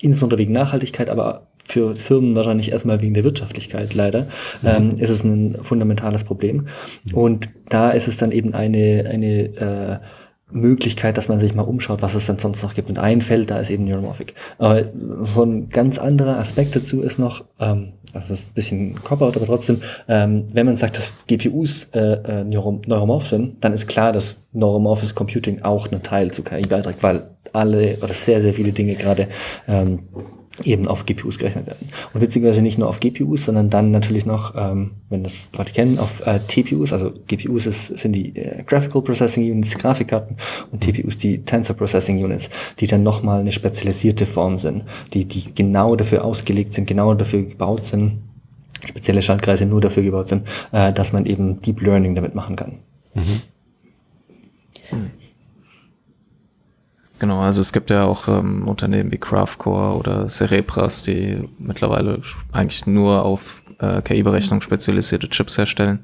insbesondere 0.00 0.38
wegen 0.38 0.52
Nachhaltigkeit, 0.52 1.10
aber 1.10 1.46
für 1.64 1.94
Firmen 1.94 2.34
wahrscheinlich 2.34 2.72
erstmal 2.72 3.00
wegen 3.00 3.14
der 3.14 3.24
Wirtschaftlichkeit 3.24 3.94
leider, 3.94 4.22
mhm. 4.62 4.68
ähm, 4.68 4.90
ist 4.98 5.10
es 5.10 5.24
ein 5.24 5.58
fundamentales 5.62 6.24
Problem. 6.24 6.66
Mhm. 7.04 7.14
Und 7.14 7.48
da 7.68 7.90
ist 7.90 8.08
es 8.08 8.16
dann 8.16 8.32
eben 8.32 8.54
eine, 8.54 9.06
eine 9.08 9.42
äh, 9.56 9.98
Möglichkeit, 10.52 11.16
dass 11.16 11.28
man 11.28 11.40
sich 11.40 11.54
mal 11.54 11.62
umschaut, 11.62 12.02
was 12.02 12.14
es 12.14 12.26
denn 12.26 12.38
sonst 12.38 12.62
noch 12.62 12.74
gibt. 12.74 12.88
Und 12.88 12.98
ein 12.98 13.20
Feld, 13.20 13.50
da 13.50 13.58
ist 13.58 13.70
eben 13.70 13.84
Neuromorphic. 13.84 14.34
Aber 14.58 14.84
so 15.22 15.44
ein 15.44 15.68
ganz 15.70 15.98
anderer 15.98 16.38
Aspekt 16.38 16.76
dazu 16.76 17.02
ist 17.02 17.18
noch, 17.18 17.44
ähm, 17.58 17.92
das 18.12 18.30
ist 18.30 18.48
ein 18.48 18.54
bisschen 18.54 18.94
Cop-out, 19.04 19.36
aber 19.36 19.46
trotzdem, 19.46 19.82
ähm, 20.08 20.46
wenn 20.52 20.66
man 20.66 20.76
sagt, 20.76 20.96
dass 20.96 21.14
GPUs 21.26 21.88
äh, 21.92 22.40
äh, 22.40 22.44
neuromorph 22.44 23.26
sind, 23.26 23.62
dann 23.64 23.72
ist 23.72 23.86
klar, 23.86 24.12
dass 24.12 24.46
neuromorphes 24.52 25.14
Computing 25.14 25.62
auch 25.62 25.90
einen 25.90 26.02
Teil 26.02 26.32
zu 26.32 26.42
KI 26.42 26.62
beiträgt, 26.62 27.02
weil 27.02 27.22
alle 27.52 27.98
oder 28.02 28.12
sehr, 28.12 28.40
sehr 28.40 28.54
viele 28.54 28.72
Dinge 28.72 28.94
gerade 28.94 29.28
ähm, 29.68 30.00
eben 30.64 30.88
auf 30.88 31.06
GPUs 31.06 31.38
gerechnet 31.38 31.66
werden. 31.66 31.88
Und 32.12 32.20
witzigerweise 32.20 32.62
nicht 32.62 32.78
nur 32.78 32.88
auf 32.88 33.00
GPUs, 33.00 33.44
sondern 33.44 33.70
dann 33.70 33.90
natürlich 33.90 34.26
noch, 34.26 34.54
ähm, 34.56 34.92
wenn 35.08 35.22
das 35.22 35.50
Leute 35.56 35.72
kennen, 35.72 35.98
auf 35.98 36.26
äh, 36.26 36.40
TPUs. 36.40 36.92
Also 36.92 37.12
GPUs 37.26 37.66
ist, 37.66 37.98
sind 37.98 38.12
die 38.12 38.36
äh, 38.36 38.62
Graphical 38.64 39.02
Processing 39.02 39.50
Units, 39.50 39.76
Grafikkarten 39.76 40.36
und 40.70 40.80
TPUs 40.80 41.18
die 41.18 41.42
Tensor 41.42 41.76
Processing 41.76 42.22
Units, 42.22 42.50
die 42.78 42.86
dann 42.86 43.02
nochmal 43.02 43.40
eine 43.40 43.52
spezialisierte 43.52 44.26
Form 44.26 44.58
sind, 44.58 44.84
die, 45.12 45.24
die 45.24 45.54
genau 45.54 45.96
dafür 45.96 46.24
ausgelegt 46.24 46.74
sind, 46.74 46.86
genau 46.86 47.14
dafür 47.14 47.42
gebaut 47.42 47.84
sind, 47.84 48.18
spezielle 48.84 49.22
Schaltkreise 49.22 49.66
nur 49.66 49.80
dafür 49.80 50.02
gebaut 50.02 50.28
sind, 50.28 50.46
äh, 50.72 50.92
dass 50.92 51.12
man 51.12 51.26
eben 51.26 51.60
Deep 51.60 51.80
Learning 51.80 52.14
damit 52.14 52.34
machen 52.34 52.56
kann. 52.56 52.78
Mhm. 53.14 53.42
Genau, 57.20 57.40
also 57.40 57.60
es 57.60 57.74
gibt 57.74 57.90
ja 57.90 58.04
auch 58.04 58.28
ähm, 58.28 58.66
Unternehmen 58.66 59.12
wie 59.12 59.18
Craftcore 59.18 59.94
oder 59.94 60.26
Cerebras, 60.28 61.02
die 61.02 61.46
mittlerweile 61.58 62.22
eigentlich 62.50 62.86
nur 62.86 63.24
auf 63.26 63.62
äh, 63.78 64.00
KI-Berechnung 64.00 64.62
spezialisierte 64.62 65.28
Chips 65.28 65.58
herstellen. 65.58 66.00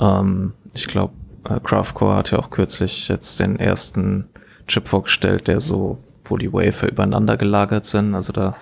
Ähm, 0.00 0.52
ich 0.74 0.88
glaube, 0.88 1.14
äh, 1.48 1.60
Craftcore 1.60 2.16
hat 2.16 2.32
ja 2.32 2.40
auch 2.40 2.50
kürzlich 2.50 3.06
jetzt 3.06 3.38
den 3.38 3.56
ersten 3.60 4.28
Chip 4.66 4.88
vorgestellt, 4.88 5.46
der 5.46 5.60
so, 5.60 5.98
wo 6.24 6.36
die 6.36 6.52
Wafer 6.52 6.90
übereinander 6.90 7.36
gelagert 7.36 7.86
sind. 7.86 8.16
Also 8.16 8.32
da 8.32 8.56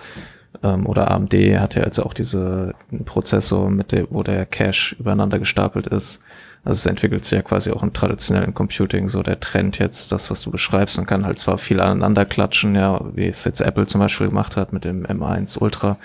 ähm, 0.61 0.85
oder 0.85 1.09
AMD 1.09 1.33
hat 1.33 1.73
ja 1.73 1.83
jetzt 1.83 1.97
auch 1.97 2.13
diese 2.13 2.75
Prozessor, 3.05 3.71
mit 3.71 3.91
der, 3.91 4.05
wo 4.11 4.21
der 4.21 4.45
Cache 4.45 4.95
übereinander 4.99 5.39
gestapelt 5.39 5.87
ist. 5.87 6.21
Also 6.63 6.77
es 6.77 6.85
entwickelt 6.85 7.25
sich 7.25 7.37
ja 7.37 7.41
quasi 7.41 7.71
auch 7.71 7.81
im 7.81 7.93
traditionellen 7.93 8.53
Computing 8.53 9.07
so 9.07 9.23
der 9.23 9.39
Trend 9.39 9.79
jetzt, 9.79 10.11
das, 10.11 10.29
was 10.29 10.41
du 10.41 10.51
beschreibst. 10.51 10.97
Man 10.97 11.07
kann 11.07 11.25
halt 11.25 11.39
zwar 11.39 11.57
viel 11.57 11.81
aneinander 11.81 12.23
klatschen, 12.25 12.75
ja, 12.75 13.01
wie 13.15 13.27
es 13.27 13.43
jetzt 13.45 13.61
Apple 13.61 13.87
zum 13.87 13.99
Beispiel 13.99 14.27
gemacht 14.27 14.57
hat 14.57 14.71
mit 14.71 14.85
dem 14.85 15.05
M1 15.05 15.57
Ultra, 15.57 15.97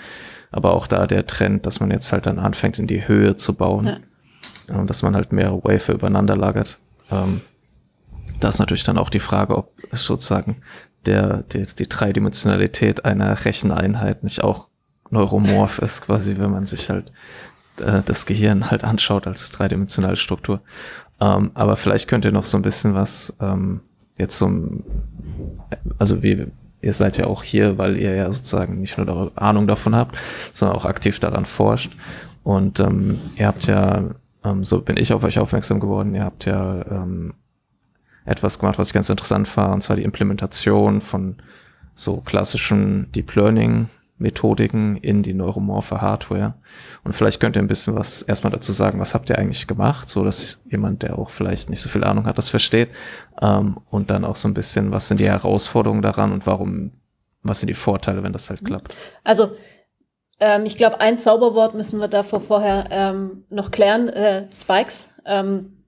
aber 0.51 0.73
auch 0.73 0.87
da 0.87 1.05
der 1.05 1.27
Trend, 1.27 1.65
dass 1.67 1.79
man 1.79 1.91
jetzt 1.91 2.11
halt 2.11 2.25
dann 2.25 2.39
anfängt, 2.39 2.79
in 2.79 2.87
die 2.87 3.07
Höhe 3.07 3.35
zu 3.35 3.53
bauen. 3.53 3.85
Ja. 4.67 4.75
Und 4.75 4.89
dass 4.89 5.03
man 5.03 5.15
halt 5.15 5.31
mehrere 5.31 5.63
Wafer 5.63 5.93
übereinander 5.93 6.35
lagert. 6.35 6.79
Ähm, 7.09 7.41
da 8.39 8.49
ist 8.49 8.59
natürlich 8.59 8.83
dann 8.83 8.97
auch 8.97 9.09
die 9.09 9.19
Frage, 9.19 9.57
ob 9.57 9.73
sozusagen 9.91 10.57
der, 11.05 11.43
die, 11.43 11.65
die 11.65 11.87
Dreidimensionalität 11.87 13.05
einer 13.05 13.45
Recheneinheit 13.45 14.23
nicht 14.23 14.43
auch 14.43 14.67
neuromorph 15.09 15.79
ist, 15.79 16.01
quasi, 16.01 16.37
wenn 16.37 16.51
man 16.51 16.65
sich 16.65 16.89
halt 16.89 17.11
äh, 17.81 18.01
das 18.05 18.25
Gehirn 18.25 18.69
halt 18.71 18.83
anschaut 18.83 19.27
als 19.27 19.51
dreidimensionale 19.51 20.15
Struktur. 20.15 20.61
Ähm, 21.19 21.51
aber 21.53 21.75
vielleicht 21.75 22.07
könnt 22.07 22.25
ihr 22.25 22.31
noch 22.31 22.45
so 22.45 22.57
ein 22.57 22.63
bisschen 22.63 22.93
was 22.93 23.35
ähm, 23.41 23.81
jetzt 24.17 24.37
so, 24.37 24.51
also 25.97 26.21
wie 26.23 26.47
ihr 26.81 26.93
seid 26.93 27.17
ja 27.17 27.25
auch 27.25 27.43
hier, 27.43 27.77
weil 27.77 27.97
ihr 27.97 28.15
ja 28.15 28.31
sozusagen 28.31 28.79
nicht 28.81 28.97
nur 28.97 29.31
Ahnung 29.35 29.67
davon 29.67 29.95
habt, 29.95 30.17
sondern 30.53 30.77
auch 30.77 30.85
aktiv 30.85 31.19
daran 31.19 31.45
forscht. 31.45 31.91
Und 32.43 32.79
ähm, 32.79 33.19
ihr 33.35 33.47
habt 33.47 33.67
ja, 33.67 34.03
ähm, 34.43 34.63
so 34.63 34.81
bin 34.81 34.97
ich 34.97 35.11
auf 35.11 35.23
euch 35.23 35.39
aufmerksam 35.39 35.79
geworden, 35.79 36.15
ihr 36.15 36.23
habt 36.23 36.45
ja 36.45 36.85
ähm, 36.89 37.33
etwas 38.25 38.59
gemacht, 38.59 38.77
was 38.77 38.87
ich 38.87 38.93
ganz 38.93 39.09
interessant 39.09 39.55
war, 39.57 39.73
und 39.73 39.81
zwar 39.81 39.95
die 39.95 40.03
Implementation 40.03 41.01
von 41.01 41.37
so 41.95 42.17
klassischen 42.17 43.11
Deep 43.11 43.35
Learning 43.35 43.87
Methodiken 44.17 44.97
in 44.97 45.21
die 45.21 45.33
neuromorphe 45.33 46.01
Hardware. 46.01 46.55
Und 47.03 47.13
vielleicht 47.13 47.39
könnt 47.39 47.55
ihr 47.55 47.61
ein 47.61 47.67
bisschen 47.67 47.95
was 47.95 48.23
erstmal 48.23 48.51
dazu 48.51 48.71
sagen, 48.71 48.99
was 48.99 49.13
habt 49.13 49.29
ihr 49.29 49.37
eigentlich 49.37 49.67
gemacht, 49.67 50.09
so 50.09 50.23
dass 50.23 50.59
jemand, 50.69 51.03
der 51.03 51.19
auch 51.19 51.29
vielleicht 51.29 51.69
nicht 51.69 51.81
so 51.81 51.89
viel 51.89 52.03
Ahnung 52.03 52.25
hat, 52.25 52.37
das 52.37 52.49
versteht. 52.49 52.89
Ähm, 53.41 53.77
und 53.89 54.09
dann 54.09 54.25
auch 54.25 54.35
so 54.35 54.47
ein 54.47 54.53
bisschen, 54.53 54.91
was 54.91 55.07
sind 55.07 55.19
die 55.19 55.27
Herausforderungen 55.27 56.01
daran 56.01 56.31
und 56.31 56.47
warum, 56.47 56.91
was 57.43 57.59
sind 57.59 57.67
die 57.67 57.75
Vorteile, 57.75 58.23
wenn 58.23 58.33
das 58.33 58.49
halt 58.49 58.65
klappt? 58.65 58.95
Also 59.23 59.51
ähm, 60.39 60.65
ich 60.65 60.77
glaube, 60.77 60.99
ein 60.99 61.19
Zauberwort 61.19 61.75
müssen 61.75 61.99
wir 61.99 62.07
davor 62.07 62.41
vorher 62.41 62.87
ähm, 62.89 63.45
noch 63.49 63.71
klären, 63.71 64.09
äh, 64.09 64.47
Spikes, 64.53 65.09
ähm, 65.25 65.85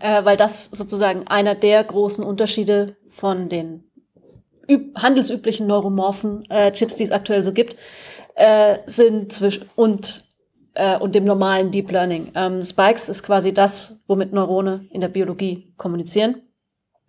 äh, 0.00 0.24
weil 0.24 0.36
das 0.36 0.66
sozusagen 0.66 1.26
einer 1.26 1.54
der 1.54 1.82
großen 1.82 2.24
Unterschiede 2.24 2.96
von 3.10 3.48
den 3.48 3.87
handelsüblichen 4.96 5.66
neuromorphen 5.66 6.48
äh, 6.50 6.72
Chips, 6.72 6.96
die 6.96 7.04
es 7.04 7.10
aktuell 7.10 7.44
so 7.44 7.52
gibt, 7.52 7.76
äh, 8.34 8.78
sind 8.86 9.32
zwischen 9.32 9.68
und 9.76 10.26
äh, 10.74 10.98
und 10.98 11.14
dem 11.14 11.24
normalen 11.24 11.70
Deep 11.70 11.90
Learning. 11.90 12.32
Ähm, 12.34 12.62
Spikes 12.62 13.08
ist 13.08 13.22
quasi 13.22 13.52
das, 13.52 14.02
womit 14.06 14.32
Neurone 14.32 14.86
in 14.90 15.00
der 15.00 15.08
Biologie 15.08 15.72
kommunizieren. 15.76 16.42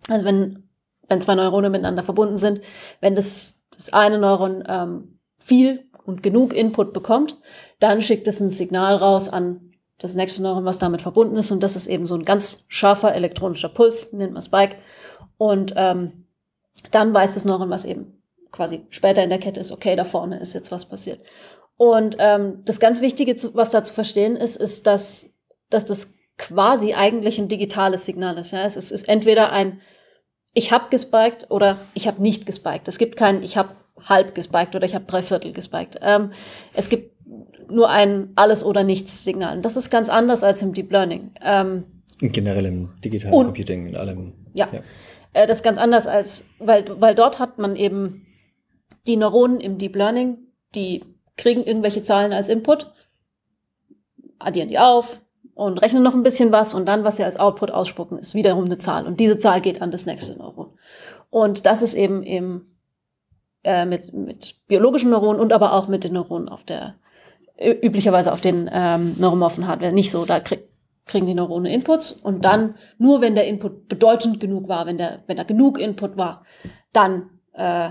Also 0.08 0.24
wenn 0.24 0.70
wenn 1.10 1.20
zwei 1.20 1.34
Neurone 1.34 1.68
miteinander 1.68 2.02
verbunden 2.02 2.38
sind, 2.38 2.62
wenn 3.00 3.16
das, 3.16 3.66
das 3.74 3.92
eine 3.92 4.18
Neuron 4.18 4.64
ähm, 4.66 5.18
viel 5.38 5.90
und 6.06 6.22
genug 6.22 6.54
Input 6.54 6.92
bekommt, 6.92 7.36
dann 7.80 8.00
schickt 8.00 8.28
es 8.28 8.40
ein 8.40 8.52
Signal 8.52 8.94
raus 8.94 9.28
an 9.28 9.72
das 9.98 10.14
nächste 10.14 10.42
Neuron, 10.42 10.64
was 10.64 10.78
damit 10.78 11.02
verbunden 11.02 11.36
ist. 11.36 11.50
Und 11.50 11.62
das 11.62 11.76
ist 11.76 11.88
eben 11.88 12.06
so 12.06 12.14
ein 12.14 12.24
ganz 12.24 12.64
scharfer 12.68 13.14
elektronischer 13.14 13.68
Puls, 13.68 14.12
nennt 14.12 14.32
man 14.32 14.40
Spike. 14.40 14.76
Und 15.36 15.74
ähm, 15.76 16.26
dann 16.90 17.12
weiß 17.12 17.34
das 17.34 17.44
Neuron, 17.44 17.70
was 17.70 17.84
eben 17.84 18.22
quasi 18.50 18.86
später 18.90 19.22
in 19.22 19.30
der 19.30 19.38
Kette 19.38 19.60
ist, 19.60 19.72
okay, 19.72 19.96
da 19.96 20.04
vorne 20.04 20.38
ist 20.38 20.54
jetzt 20.54 20.72
was 20.72 20.88
passiert. 20.88 21.20
Und 21.76 22.16
ähm, 22.18 22.62
das 22.64 22.80
ganz 22.80 23.00
Wichtige, 23.00 23.36
was 23.54 23.70
da 23.70 23.84
zu 23.84 23.94
verstehen 23.94 24.36
ist, 24.36 24.56
ist, 24.56 24.86
dass, 24.86 25.38
dass 25.70 25.86
das 25.86 26.18
quasi 26.36 26.94
eigentlich 26.94 27.38
ein 27.38 27.48
digitales 27.48 28.04
Signal 28.06 28.38
ist. 28.38 28.50
Ja? 28.50 28.64
Es 28.64 28.76
ist, 28.76 28.90
ist 28.90 29.08
entweder 29.08 29.52
ein 29.52 29.80
ich 30.52 30.72
habe 30.72 30.86
gespiked 30.90 31.50
oder 31.50 31.78
ich 31.94 32.08
habe 32.08 32.20
nicht 32.20 32.44
gespiked. 32.44 32.88
Es 32.88 32.98
gibt 32.98 33.16
kein 33.16 33.42
ich 33.42 33.56
habe 33.56 33.70
halb 34.02 34.34
gespiked 34.34 34.74
oder 34.74 34.84
ich 34.84 34.94
habe 34.94 35.04
drei 35.04 35.22
Viertel 35.22 35.52
gespiked. 35.52 35.98
Ähm, 36.02 36.32
es 36.74 36.88
gibt 36.88 37.14
nur 37.70 37.88
ein 37.88 38.30
alles 38.34 38.64
oder 38.64 38.82
nichts 38.82 39.24
Signal. 39.24 39.56
Und 39.56 39.64
das 39.64 39.76
ist 39.76 39.90
ganz 39.90 40.08
anders 40.08 40.42
als 40.42 40.62
im 40.62 40.72
Deep 40.72 40.90
Learning. 40.90 41.32
Ähm, 41.42 41.84
Generell 42.20 42.66
im 42.66 42.90
digitalen 43.02 43.32
Computing, 43.32 43.86
in 43.86 43.96
allem. 43.96 44.32
Ja. 44.52 44.68
ja. 44.72 44.80
Äh, 45.32 45.46
das 45.46 45.58
ist 45.58 45.62
ganz 45.62 45.78
anders 45.78 46.06
als, 46.06 46.46
weil, 46.58 46.84
weil 47.00 47.14
dort 47.14 47.38
hat 47.38 47.58
man 47.58 47.76
eben 47.76 48.26
die 49.06 49.16
Neuronen 49.16 49.60
im 49.60 49.78
Deep 49.78 49.96
Learning, 49.96 50.38
die 50.74 51.04
kriegen 51.36 51.64
irgendwelche 51.64 52.02
Zahlen 52.02 52.32
als 52.32 52.48
Input, 52.48 52.92
addieren 54.38 54.68
die 54.68 54.78
auf 54.78 55.20
und 55.54 55.78
rechnen 55.78 56.02
noch 56.02 56.14
ein 56.14 56.22
bisschen 56.22 56.52
was 56.52 56.74
und 56.74 56.86
dann, 56.86 57.04
was 57.04 57.16
sie 57.16 57.24
als 57.24 57.38
Output 57.38 57.70
ausspucken, 57.70 58.18
ist 58.18 58.34
wiederum 58.34 58.64
eine 58.64 58.78
Zahl. 58.78 59.06
Und 59.06 59.20
diese 59.20 59.38
Zahl 59.38 59.60
geht 59.60 59.82
an 59.82 59.90
das 59.90 60.06
nächste 60.06 60.38
Neuron. 60.38 60.78
Und 61.30 61.66
das 61.66 61.82
ist 61.82 61.94
eben 61.94 62.22
eben 62.22 62.78
äh, 63.62 63.84
mit, 63.84 64.12
mit 64.12 64.56
biologischen 64.68 65.10
Neuronen 65.10 65.40
und 65.40 65.52
aber 65.52 65.72
auch 65.74 65.88
mit 65.88 66.04
den 66.04 66.14
Neuronen 66.14 66.48
auf 66.48 66.64
der, 66.64 66.94
üblicherweise 67.58 68.32
auf 68.32 68.40
den 68.40 68.70
ähm, 68.72 69.16
neuromorphen 69.18 69.66
Hardware 69.66 69.92
nicht 69.92 70.10
so. 70.10 70.24
Da 70.24 70.40
krieg, 70.40 70.69
kriegen 71.06 71.26
die 71.26 71.34
Neurone 71.34 71.72
Inputs 71.72 72.12
und 72.12 72.44
dann, 72.44 72.76
nur 72.98 73.20
wenn 73.20 73.34
der 73.34 73.46
Input 73.46 73.88
bedeutend 73.88 74.40
genug 74.40 74.68
war, 74.68 74.86
wenn, 74.86 74.98
der, 74.98 75.24
wenn 75.26 75.36
da 75.36 75.42
genug 75.42 75.78
Input 75.78 76.16
war, 76.16 76.44
dann 76.92 77.30
äh, 77.52 77.90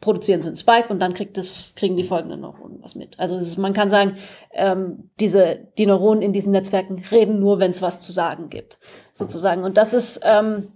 produzieren 0.00 0.42
sie 0.42 0.48
einen 0.48 0.56
Spike 0.56 0.88
und 0.88 1.00
dann 1.00 1.14
kriegt 1.14 1.38
das, 1.38 1.74
kriegen 1.76 1.96
die 1.96 2.04
folgenden 2.04 2.40
Neuronen 2.40 2.82
was 2.82 2.94
mit. 2.94 3.18
Also 3.18 3.36
ist, 3.36 3.56
man 3.56 3.72
kann 3.72 3.88
sagen, 3.88 4.16
ähm, 4.52 5.10
diese, 5.20 5.68
die 5.78 5.86
Neuronen 5.86 6.22
in 6.22 6.32
diesen 6.32 6.52
Netzwerken 6.52 7.02
reden 7.10 7.38
nur, 7.38 7.60
wenn 7.60 7.70
es 7.70 7.80
was 7.80 8.00
zu 8.00 8.12
sagen 8.12 8.50
gibt, 8.50 8.78
sozusagen. 9.12 9.64
Und 9.64 9.76
das 9.76 9.94
ist 9.94 10.20
ähm, 10.24 10.72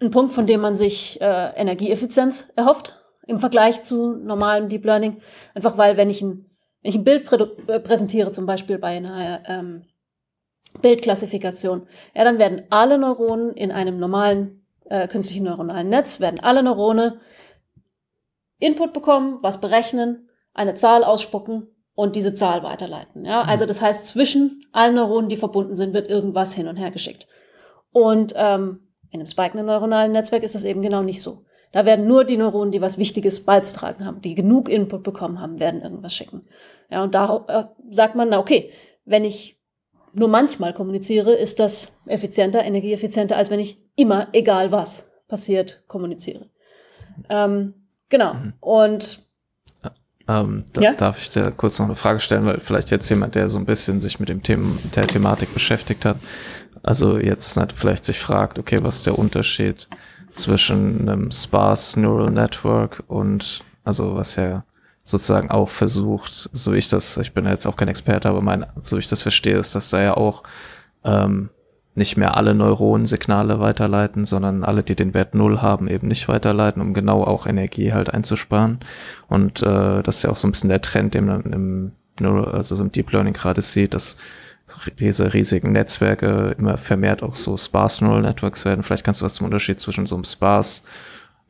ein 0.00 0.10
Punkt, 0.10 0.32
von 0.32 0.46
dem 0.46 0.60
man 0.60 0.74
sich 0.74 1.20
äh, 1.20 1.54
Energieeffizienz 1.56 2.52
erhofft 2.56 3.00
im 3.26 3.38
Vergleich 3.38 3.82
zu 3.82 4.16
normalem 4.16 4.68
Deep 4.68 4.84
Learning. 4.84 5.20
Einfach 5.54 5.78
weil, 5.78 5.96
wenn 5.96 6.10
ich 6.10 6.20
ein, 6.20 6.50
wenn 6.82 6.90
ich 6.90 6.96
ein 6.96 7.04
Bild 7.04 7.24
prä 7.24 7.36
äh, 7.68 7.80
präsentiere, 7.80 8.32
zum 8.32 8.46
Beispiel 8.46 8.78
bei 8.78 8.96
einer 8.96 9.42
ähm, 9.46 9.84
Bildklassifikation. 10.80 11.86
Ja, 12.14 12.24
dann 12.24 12.38
werden 12.38 12.62
alle 12.70 12.98
Neuronen 12.98 13.54
in 13.54 13.72
einem 13.72 13.98
normalen 13.98 14.64
äh, 14.86 15.08
künstlichen 15.08 15.44
neuronalen 15.44 15.88
Netz, 15.88 16.20
werden 16.20 16.40
alle 16.40 16.62
Neurone 16.62 17.20
Input 18.58 18.92
bekommen, 18.92 19.38
was 19.42 19.60
berechnen, 19.60 20.28
eine 20.52 20.74
Zahl 20.74 21.04
ausspucken 21.04 21.68
und 21.94 22.16
diese 22.16 22.34
Zahl 22.34 22.62
weiterleiten. 22.62 23.24
Ja, 23.24 23.42
mhm. 23.42 23.48
also 23.48 23.66
das 23.66 23.80
heißt, 23.80 24.06
zwischen 24.06 24.64
allen 24.72 24.94
Neuronen, 24.94 25.28
die 25.28 25.36
verbunden 25.36 25.74
sind, 25.74 25.94
wird 25.94 26.08
irgendwas 26.08 26.54
hin 26.54 26.68
und 26.68 26.76
her 26.76 26.90
geschickt. 26.90 27.26
Und 27.92 28.34
ähm, 28.36 28.88
in 29.10 29.20
einem 29.20 29.26
spikenden 29.26 29.66
neuronalen 29.66 30.12
Netzwerk 30.12 30.42
ist 30.42 30.54
das 30.54 30.64
eben 30.64 30.82
genau 30.82 31.02
nicht 31.02 31.22
so. 31.22 31.44
Da 31.72 31.86
werden 31.86 32.06
nur 32.06 32.24
die 32.24 32.36
Neuronen, 32.36 32.70
die 32.70 32.80
was 32.80 32.98
Wichtiges 32.98 33.44
beizutragen 33.44 34.06
haben, 34.06 34.20
die 34.20 34.34
genug 34.34 34.68
Input 34.68 35.02
bekommen 35.02 35.40
haben, 35.40 35.58
werden 35.58 35.82
irgendwas 35.82 36.14
schicken. 36.14 36.46
Ja, 36.90 37.02
und 37.02 37.14
da 37.14 37.44
äh, 37.48 37.92
sagt 37.92 38.14
man, 38.14 38.28
na 38.28 38.38
okay, 38.38 38.70
wenn 39.04 39.24
ich 39.24 39.53
nur 40.14 40.28
manchmal 40.28 40.72
kommuniziere, 40.72 41.34
ist 41.34 41.60
das 41.60 41.92
effizienter, 42.06 42.64
energieeffizienter, 42.64 43.36
als 43.36 43.50
wenn 43.50 43.60
ich 43.60 43.78
immer, 43.96 44.28
egal 44.32 44.72
was 44.72 45.12
passiert, 45.28 45.84
kommuniziere. 45.88 46.50
Ähm, 47.28 47.74
genau. 48.08 48.34
Mhm. 48.34 48.52
Und 48.60 49.24
ähm, 50.26 50.64
da, 50.72 50.80
ja? 50.80 50.92
Darf 50.94 51.18
ich 51.18 51.30
dir 51.30 51.50
kurz 51.50 51.78
noch 51.78 51.86
eine 51.86 51.96
Frage 51.96 52.20
stellen, 52.20 52.46
weil 52.46 52.58
vielleicht 52.58 52.90
jetzt 52.90 53.08
jemand, 53.10 53.34
der 53.34 53.50
so 53.50 53.58
ein 53.58 53.66
bisschen 53.66 54.00
sich 54.00 54.20
mit 54.20 54.30
dem 54.30 54.42
Thema, 54.42 54.70
der 54.94 55.06
Thematik 55.06 55.52
beschäftigt 55.52 56.04
hat, 56.04 56.16
also 56.82 57.18
jetzt 57.18 57.58
vielleicht 57.74 58.04
sich 58.04 58.18
fragt, 58.18 58.58
okay, 58.58 58.78
was 58.82 58.96
ist 58.96 59.06
der 59.06 59.18
Unterschied 59.18 59.88
zwischen 60.32 61.08
einem 61.08 61.30
Sparse 61.30 62.00
Neural 62.00 62.30
Network 62.30 63.02
und, 63.06 63.62
also 63.84 64.14
was 64.16 64.36
ja 64.36 64.64
sozusagen 65.04 65.50
auch 65.50 65.68
versucht, 65.68 66.48
so 66.52 66.72
ich 66.72 66.88
das, 66.88 67.18
ich 67.18 67.32
bin 67.32 67.44
jetzt 67.44 67.66
auch 67.66 67.76
kein 67.76 67.88
Experte, 67.88 68.28
aber 68.28 68.40
mein, 68.40 68.66
so 68.82 68.96
ich 68.96 69.08
das 69.08 69.22
verstehe, 69.22 69.58
ist, 69.58 69.74
dass 69.74 69.90
da 69.90 70.02
ja 70.02 70.16
auch 70.16 70.42
ähm, 71.04 71.50
nicht 71.94 72.16
mehr 72.16 72.36
alle 72.36 72.54
Neuronensignale 72.54 73.60
weiterleiten, 73.60 74.24
sondern 74.24 74.64
alle, 74.64 74.82
die 74.82 74.96
den 74.96 75.14
Wert 75.14 75.34
null 75.34 75.60
haben, 75.60 75.86
eben 75.86 76.08
nicht 76.08 76.26
weiterleiten, 76.26 76.82
um 76.82 76.94
genau 76.94 77.22
auch 77.22 77.46
Energie 77.46 77.92
halt 77.92 78.12
einzusparen. 78.12 78.80
Und 79.28 79.62
äh, 79.62 80.02
das 80.02 80.16
ist 80.16 80.22
ja 80.24 80.30
auch 80.30 80.36
so 80.36 80.48
ein 80.48 80.52
bisschen 80.52 80.70
der 80.70 80.80
Trend, 80.80 81.14
den 81.14 81.26
man 81.26 81.42
im, 81.42 81.92
also 82.46 82.74
so 82.74 82.82
im 82.82 82.90
Deep 82.90 83.12
Learning 83.12 83.34
gerade 83.34 83.62
sieht, 83.62 83.94
dass 83.94 84.16
diese 84.98 85.34
riesigen 85.34 85.72
Netzwerke 85.72 86.56
immer 86.58 86.78
vermehrt 86.78 87.22
auch 87.22 87.34
so 87.34 87.56
Sparse 87.56 88.04
Neural 88.04 88.22
Networks 88.22 88.64
werden. 88.64 88.82
Vielleicht 88.82 89.04
kannst 89.04 89.20
du 89.20 89.24
was 89.24 89.34
zum 89.34 89.44
Unterschied 89.44 89.78
zwischen 89.78 90.06
so 90.06 90.16
einem 90.16 90.24
Sparse 90.24 90.82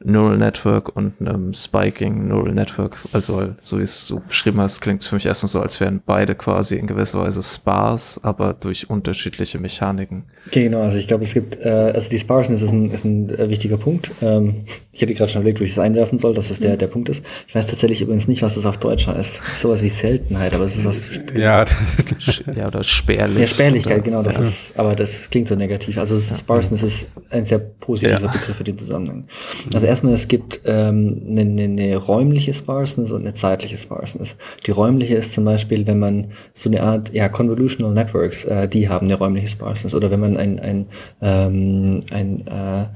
Neural 0.05 0.37
Network 0.37 0.95
und 0.95 1.15
einem 1.21 1.55
Spiking 1.55 2.29
Neural 2.29 2.53
Network. 2.53 2.97
Also, 3.13 3.55
so 3.59 3.79
wie 3.79 3.83
es 3.83 4.07
du 4.07 4.21
beschrieben 4.21 4.61
hast, 4.61 4.81
klingt 4.81 5.01
es 5.01 5.09
für 5.09 5.15
mich 5.15 5.25
erstmal 5.25 5.49
so, 5.49 5.61
als 5.61 5.81
wären 5.81 6.03
beide 6.05 6.35
quasi 6.35 6.77
in 6.77 6.87
gewisser 6.87 7.21
Weise 7.21 7.43
sparse, 7.43 8.21
aber 8.23 8.53
durch 8.53 8.91
unterschiedliche 8.91 9.59
Mechaniken. 9.59 10.25
Okay, 10.47 10.65
genau. 10.65 10.83
Also, 10.83 10.99
ich 10.99 11.09
glaube, 11.09 11.25
es 11.25 11.33
gibt, 11.33 11.59
äh, 11.65 11.93
also 11.95 12.11
die 12.11 12.19
Sparseness 12.19 12.63
ist 12.63 12.73
ein, 12.73 12.91
ist 12.91 13.05
ein 13.05 13.31
äh, 13.31 13.49
wichtiger 13.49 13.79
Punkt. 13.79 14.11
Ähm, 14.21 14.65
ich 14.93 15.01
hätte 15.01 15.15
gerade 15.15 15.31
schon 15.31 15.41
überlegt, 15.41 15.61
wie 15.61 15.65
ich 15.65 15.73
es 15.73 15.79
einwerfen 15.79 16.19
soll, 16.19 16.35
dass 16.35 16.49
das 16.49 16.61
der, 16.61 16.77
der 16.77 16.87
Punkt 16.87 17.09
ist. 17.09 17.25
Ich 17.49 17.55
weiß 17.55 17.67
tatsächlich 17.67 18.03
übrigens 18.03 18.29
nicht, 18.29 18.43
was 18.43 18.55
das 18.55 18.67
auf 18.67 18.77
Deutsch 18.77 19.07
heißt. 19.07 19.41
Sowas 19.55 19.83
wie 19.83 19.89
Seltenheit, 19.89 20.55
aber 20.55 20.65
es 20.65 20.77
ist 20.77 20.85
was. 20.85 21.09
Ja, 21.35 21.65
ja 22.55 22.67
oder 22.67 22.85
spärlich. 22.85 23.39
Ja, 23.39 23.47
Spärlichkeit, 23.47 23.99
oder, 23.99 24.03
genau. 24.03 24.23
Das 24.23 24.37
ja. 24.37 24.43
ist, 24.43 24.79
aber 24.79 24.95
das 24.95 25.31
klingt 25.31 25.49
so 25.49 25.55
negativ. 25.55 25.97
Also, 25.97 26.19
Sparseness 26.19 26.83
ist 26.83 27.09
ein 27.31 27.47
sehr 27.47 27.59
positiver 27.59 28.21
ja. 28.21 28.33
Begriff 28.33 28.57
für 28.57 28.65
den 28.65 28.79
Zusammenhang. 28.79 29.27
Also, 29.73 29.87
erstmal, 29.95 30.15
es 30.15 30.29
gibt 30.29 30.61
ähm, 30.65 31.23
eine, 31.29 31.43
eine, 31.43 31.63
eine 31.63 31.97
räumliche 31.97 32.53
Sparseness 32.53 33.13
und 33.13 33.23
eine 33.23 33.35
zeitliche 33.35 33.79
Sparseness. 33.79 34.37
Die 34.67 34.73
räumliche 34.73 35.15
ist 35.15 35.35
zum 35.35 35.45
Beispiel, 35.45 35.87
wenn 35.87 36.01
man 36.01 36.33
so 36.53 36.69
eine 36.69 36.83
Art, 36.83 37.13
ja, 37.13 37.29
Convolutional 37.29 37.95
Networks, 37.95 38.45
äh, 38.45 38.69
die 38.69 38.89
haben 38.89 39.07
eine 39.07 39.15
räumliche 39.15 39.49
Sparseness. 39.49 39.95
Oder 39.95 40.11
wenn 40.11 40.21
man 40.21 40.37
ein, 40.37 40.59
ein, 40.59 40.87
ähm, 41.23 42.01
ein 42.11 42.47
äh, 42.47 42.87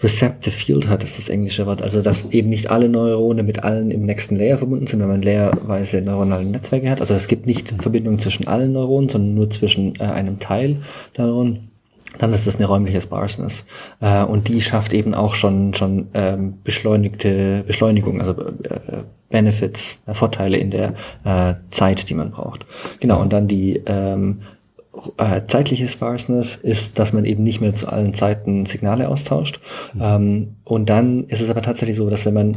Receptive 0.00 0.54
Field 0.54 0.88
hat, 0.88 1.02
ist 1.02 1.18
das 1.18 1.28
englische 1.28 1.66
Wort. 1.66 1.82
Also, 1.82 2.02
dass 2.02 2.30
eben 2.30 2.48
nicht 2.48 2.70
alle 2.70 2.88
Neurone 2.88 3.42
mit 3.42 3.64
allen 3.64 3.90
im 3.90 4.06
nächsten 4.06 4.36
Layer 4.36 4.58
verbunden 4.58 4.86
sind, 4.86 5.00
wenn 5.00 5.08
man 5.08 5.22
layerweise 5.22 6.00
neuronale 6.00 6.44
Netzwerke 6.44 6.88
hat. 6.88 7.00
Also, 7.00 7.14
es 7.14 7.26
gibt 7.26 7.46
nicht 7.46 7.74
Verbindungen 7.82 8.20
zwischen 8.20 8.46
allen 8.46 8.72
Neuronen, 8.72 9.08
sondern 9.08 9.34
nur 9.34 9.50
zwischen 9.50 9.96
äh, 9.96 10.04
einem 10.04 10.38
Teil 10.38 10.82
der 11.16 11.26
Neuronen 11.26 11.70
dann 12.16 12.32
ist 12.32 12.46
das 12.46 12.56
eine 12.56 12.66
räumliche 12.66 13.00
Sparseness. 13.00 13.66
Äh, 14.00 14.24
und 14.24 14.48
die 14.48 14.60
schafft 14.60 14.92
eben 14.92 15.14
auch 15.14 15.34
schon, 15.34 15.74
schon 15.74 16.08
ähm, 16.14 16.58
beschleunigte 16.64 17.64
Beschleunigung, 17.66 18.20
also 18.20 18.32
äh, 18.32 19.02
Benefits, 19.28 20.02
äh, 20.06 20.14
Vorteile 20.14 20.56
in 20.56 20.70
der 20.70 20.94
äh, 21.24 21.54
Zeit, 21.70 22.08
die 22.08 22.14
man 22.14 22.30
braucht. 22.30 22.64
Genau, 23.00 23.20
und 23.20 23.32
dann 23.32 23.46
die 23.46 23.82
ähm, 23.86 24.40
äh, 25.16 25.42
zeitliche 25.46 25.86
Sparseness 25.86 26.56
ist, 26.56 26.98
dass 26.98 27.12
man 27.12 27.24
eben 27.24 27.42
nicht 27.42 27.60
mehr 27.60 27.74
zu 27.74 27.88
allen 27.88 28.14
Zeiten 28.14 28.64
Signale 28.64 29.08
austauscht. 29.08 29.60
Mhm. 29.94 30.00
Ähm, 30.02 30.56
und 30.64 30.88
dann 30.88 31.24
ist 31.24 31.40
es 31.40 31.50
aber 31.50 31.62
tatsächlich 31.62 31.96
so, 31.96 32.08
dass 32.10 32.26
wenn 32.26 32.34
man 32.34 32.56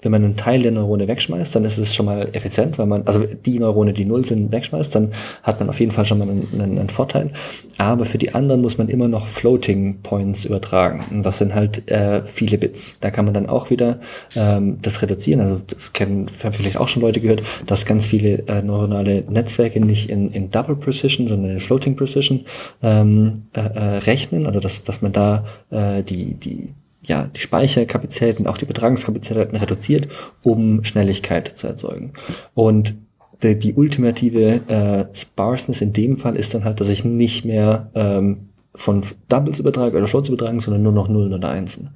wenn 0.00 0.12
man 0.12 0.24
einen 0.24 0.36
Teil 0.36 0.62
der 0.62 0.70
Neurone 0.70 1.08
wegschmeißt, 1.08 1.56
dann 1.56 1.64
ist 1.64 1.76
es 1.76 1.92
schon 1.92 2.06
mal 2.06 2.28
effizient, 2.32 2.78
weil 2.78 2.86
man, 2.86 3.02
also 3.06 3.24
die 3.24 3.58
Neurone, 3.58 3.92
die 3.92 4.04
null 4.04 4.24
sind, 4.24 4.52
wegschmeißt, 4.52 4.94
dann 4.94 5.12
hat 5.42 5.58
man 5.58 5.68
auf 5.68 5.80
jeden 5.80 5.90
Fall 5.90 6.04
schon 6.04 6.18
mal 6.18 6.28
einen, 6.28 6.46
einen, 6.52 6.78
einen 6.78 6.88
Vorteil. 6.88 7.30
Aber 7.78 8.04
für 8.04 8.18
die 8.18 8.32
anderen 8.32 8.60
muss 8.60 8.78
man 8.78 8.88
immer 8.88 9.08
noch 9.08 9.26
Floating 9.26 10.00
Points 10.02 10.44
übertragen. 10.44 11.04
Und 11.10 11.24
das 11.24 11.38
sind 11.38 11.52
halt 11.52 11.90
äh, 11.90 12.22
viele 12.26 12.58
Bits. 12.58 12.98
Da 13.00 13.10
kann 13.10 13.24
man 13.24 13.34
dann 13.34 13.48
auch 13.48 13.70
wieder 13.70 13.98
ähm, 14.36 14.78
das 14.82 15.02
reduzieren. 15.02 15.40
Also 15.40 15.60
das 15.66 15.92
kennen, 15.92 16.30
haben 16.44 16.52
vielleicht 16.52 16.76
auch 16.76 16.88
schon 16.88 17.02
Leute 17.02 17.20
gehört, 17.20 17.42
dass 17.66 17.84
ganz 17.84 18.06
viele 18.06 18.46
äh, 18.46 18.62
neuronale 18.62 19.24
Netzwerke 19.28 19.80
nicht 19.80 20.10
in, 20.10 20.30
in 20.30 20.50
Double 20.50 20.76
Precision, 20.76 21.26
sondern 21.26 21.52
in 21.52 21.60
Floating 21.60 21.96
Precision 21.96 22.44
ähm, 22.82 23.46
äh, 23.52 23.60
äh, 23.60 23.98
rechnen. 23.98 24.46
Also 24.46 24.60
dass, 24.60 24.84
dass 24.84 25.02
man 25.02 25.12
da 25.12 25.44
äh, 25.70 26.04
die, 26.04 26.34
die 26.34 26.68
ja, 27.08 27.26
die 27.26 27.40
Speicherkapazitäten, 27.40 28.46
auch 28.46 28.58
die 28.58 28.66
Übertragungskapazitäten 28.66 29.56
reduziert, 29.56 30.08
um 30.42 30.84
Schnelligkeit 30.84 31.58
zu 31.58 31.66
erzeugen. 31.66 32.12
Und 32.54 32.94
die, 33.42 33.58
die 33.58 33.74
ultimative 33.74 34.60
äh, 34.68 35.16
Sparseness 35.16 35.80
in 35.80 35.92
dem 35.92 36.18
Fall 36.18 36.36
ist 36.36 36.54
dann 36.54 36.64
halt, 36.64 36.80
dass 36.80 36.88
ich 36.88 37.04
nicht 37.04 37.44
mehr 37.44 37.90
ähm, 37.94 38.50
von 38.74 39.02
Doubles 39.28 39.58
übertrage 39.58 39.96
oder 39.96 40.06
Floats 40.06 40.28
übertragen, 40.28 40.60
sondern 40.60 40.82
nur 40.82 40.92
noch 40.92 41.08
Nullen 41.08 41.32
oder 41.32 41.48
Einsen. 41.48 41.90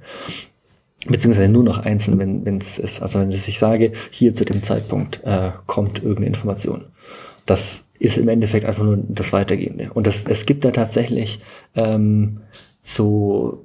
Beziehungsweise 1.05 1.49
nur 1.49 1.63
noch 1.63 1.79
Einsen, 1.79 2.17
wenn 2.17 2.57
es 2.57 2.79
ist. 2.79 3.01
Also 3.01 3.19
wenn 3.19 3.29
ich 3.29 3.59
sage, 3.59 3.91
hier 4.09 4.33
zu 4.33 4.45
dem 4.45 4.63
Zeitpunkt 4.63 5.21
äh, 5.23 5.51
kommt 5.67 5.99
irgendeine 5.99 6.27
Information. 6.27 6.85
Das 7.45 7.85
ist 7.99 8.17
im 8.17 8.29
Endeffekt 8.29 8.65
einfach 8.65 8.83
nur 8.83 8.97
das 8.97 9.33
Weitergehende. 9.33 9.91
Und 9.93 10.07
das, 10.07 10.25
es 10.25 10.45
gibt 10.45 10.63
da 10.63 10.71
tatsächlich 10.71 11.39
ähm, 11.75 12.39
so 12.81 13.62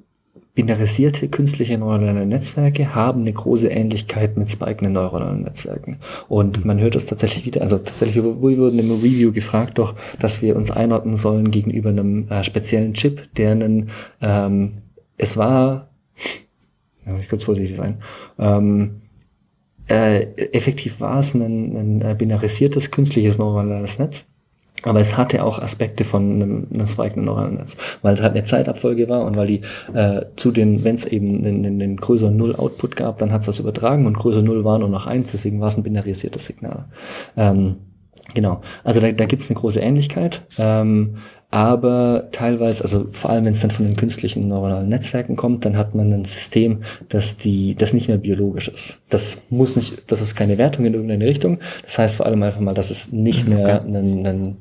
Binarisierte 0.59 1.28
künstliche 1.28 1.78
neuronale 1.78 2.26
Netzwerke 2.26 2.92
haben 2.92 3.20
eine 3.20 3.32
große 3.32 3.68
Ähnlichkeit 3.68 4.36
mit 4.36 4.50
spikenden 4.50 4.94
neuronalen 4.94 5.42
Netzwerken. 5.42 6.00
Und 6.26 6.64
man 6.64 6.80
hört 6.80 6.96
das 6.96 7.06
tatsächlich 7.06 7.46
wieder, 7.46 7.62
also 7.62 7.78
tatsächlich, 7.78 8.16
wir 8.16 8.42
wurden 8.42 8.80
im 8.80 8.90
Review 8.90 9.30
gefragt 9.30 9.78
doch, 9.78 9.94
dass 10.18 10.42
wir 10.42 10.56
uns 10.56 10.72
einordnen 10.72 11.14
sollen 11.14 11.52
gegenüber 11.52 11.90
einem 11.90 12.26
äh, 12.28 12.42
speziellen 12.42 12.94
Chip, 12.94 13.32
der 13.36 13.52
einen, 13.52 13.90
ähm, 14.20 14.78
es 15.16 15.36
war, 15.36 15.90
ja, 17.06 17.16
ich 17.20 17.28
kurz 17.28 17.44
vorsichtig 17.44 17.76
sein, 17.76 17.98
ähm, 18.40 19.02
äh, 19.88 20.22
effektiv 20.50 21.00
war 21.00 21.20
es 21.20 21.34
ein, 21.34 22.00
ein 22.02 22.18
binarisiertes 22.18 22.90
künstliches 22.90 23.38
neuronales 23.38 24.00
Netz 24.00 24.26
aber 24.82 25.00
es 25.00 25.16
hatte 25.16 25.44
auch 25.44 25.58
Aspekte 25.58 26.04
von 26.04 26.30
einem, 26.30 26.66
einem 26.72 26.84
zweigenden 26.86 27.24
neuralen 27.24 27.54
Netz, 27.54 27.76
weil 28.02 28.14
es 28.14 28.22
halt 28.22 28.32
eine 28.32 28.44
Zeitabfolge 28.44 29.08
war 29.08 29.24
und 29.24 29.36
weil 29.36 29.46
die 29.46 29.60
äh, 29.94 30.26
zu 30.36 30.50
den, 30.50 30.84
wenn 30.84 30.94
es 30.94 31.04
eben 31.04 31.44
einen, 31.44 31.64
einen 31.64 31.96
größeren 31.96 32.36
Null-Output 32.36 32.96
gab, 32.96 33.18
dann 33.18 33.32
hat 33.32 33.40
es 33.40 33.46
das 33.46 33.58
übertragen 33.58 34.06
und 34.06 34.16
größer 34.16 34.42
Null 34.42 34.64
war 34.64 34.78
nur 34.78 34.88
noch 34.88 35.06
eins, 35.06 35.32
deswegen 35.32 35.60
war 35.60 35.68
es 35.68 35.76
ein 35.76 35.82
binarisiertes 35.82 36.46
Signal. 36.46 36.86
Ähm, 37.36 37.76
genau, 38.34 38.60
also 38.84 39.00
da, 39.00 39.10
da 39.10 39.26
gibt 39.26 39.42
es 39.42 39.50
eine 39.50 39.58
große 39.58 39.80
Ähnlichkeit. 39.80 40.42
Ähm, 40.58 41.16
aber 41.50 42.28
teilweise, 42.30 42.84
also 42.84 43.06
vor 43.12 43.30
allem 43.30 43.46
wenn 43.46 43.52
es 43.52 43.60
dann 43.60 43.70
von 43.70 43.86
den 43.86 43.96
künstlichen 43.96 44.48
neuronalen 44.48 44.88
Netzwerken 44.90 45.34
kommt, 45.34 45.64
dann 45.64 45.78
hat 45.78 45.94
man 45.94 46.12
ein 46.12 46.26
System, 46.26 46.82
das 47.08 47.38
die, 47.38 47.74
das 47.74 47.94
nicht 47.94 48.08
mehr 48.08 48.18
biologisch 48.18 48.68
ist. 48.68 48.98
Das 49.08 49.42
muss 49.48 49.74
nicht, 49.74 50.10
das 50.10 50.20
ist 50.20 50.34
keine 50.34 50.58
Wertung 50.58 50.84
in 50.84 50.92
irgendeine 50.92 51.24
Richtung. 51.24 51.58
Das 51.84 51.98
heißt 51.98 52.16
vor 52.16 52.26
allem 52.26 52.42
einfach 52.42 52.60
mal, 52.60 52.74
dass 52.74 52.90
es 52.90 53.12
nicht 53.12 53.48
mehr 53.48 53.82
okay. 53.82 53.96
ein, 53.96 54.26
ein 54.26 54.56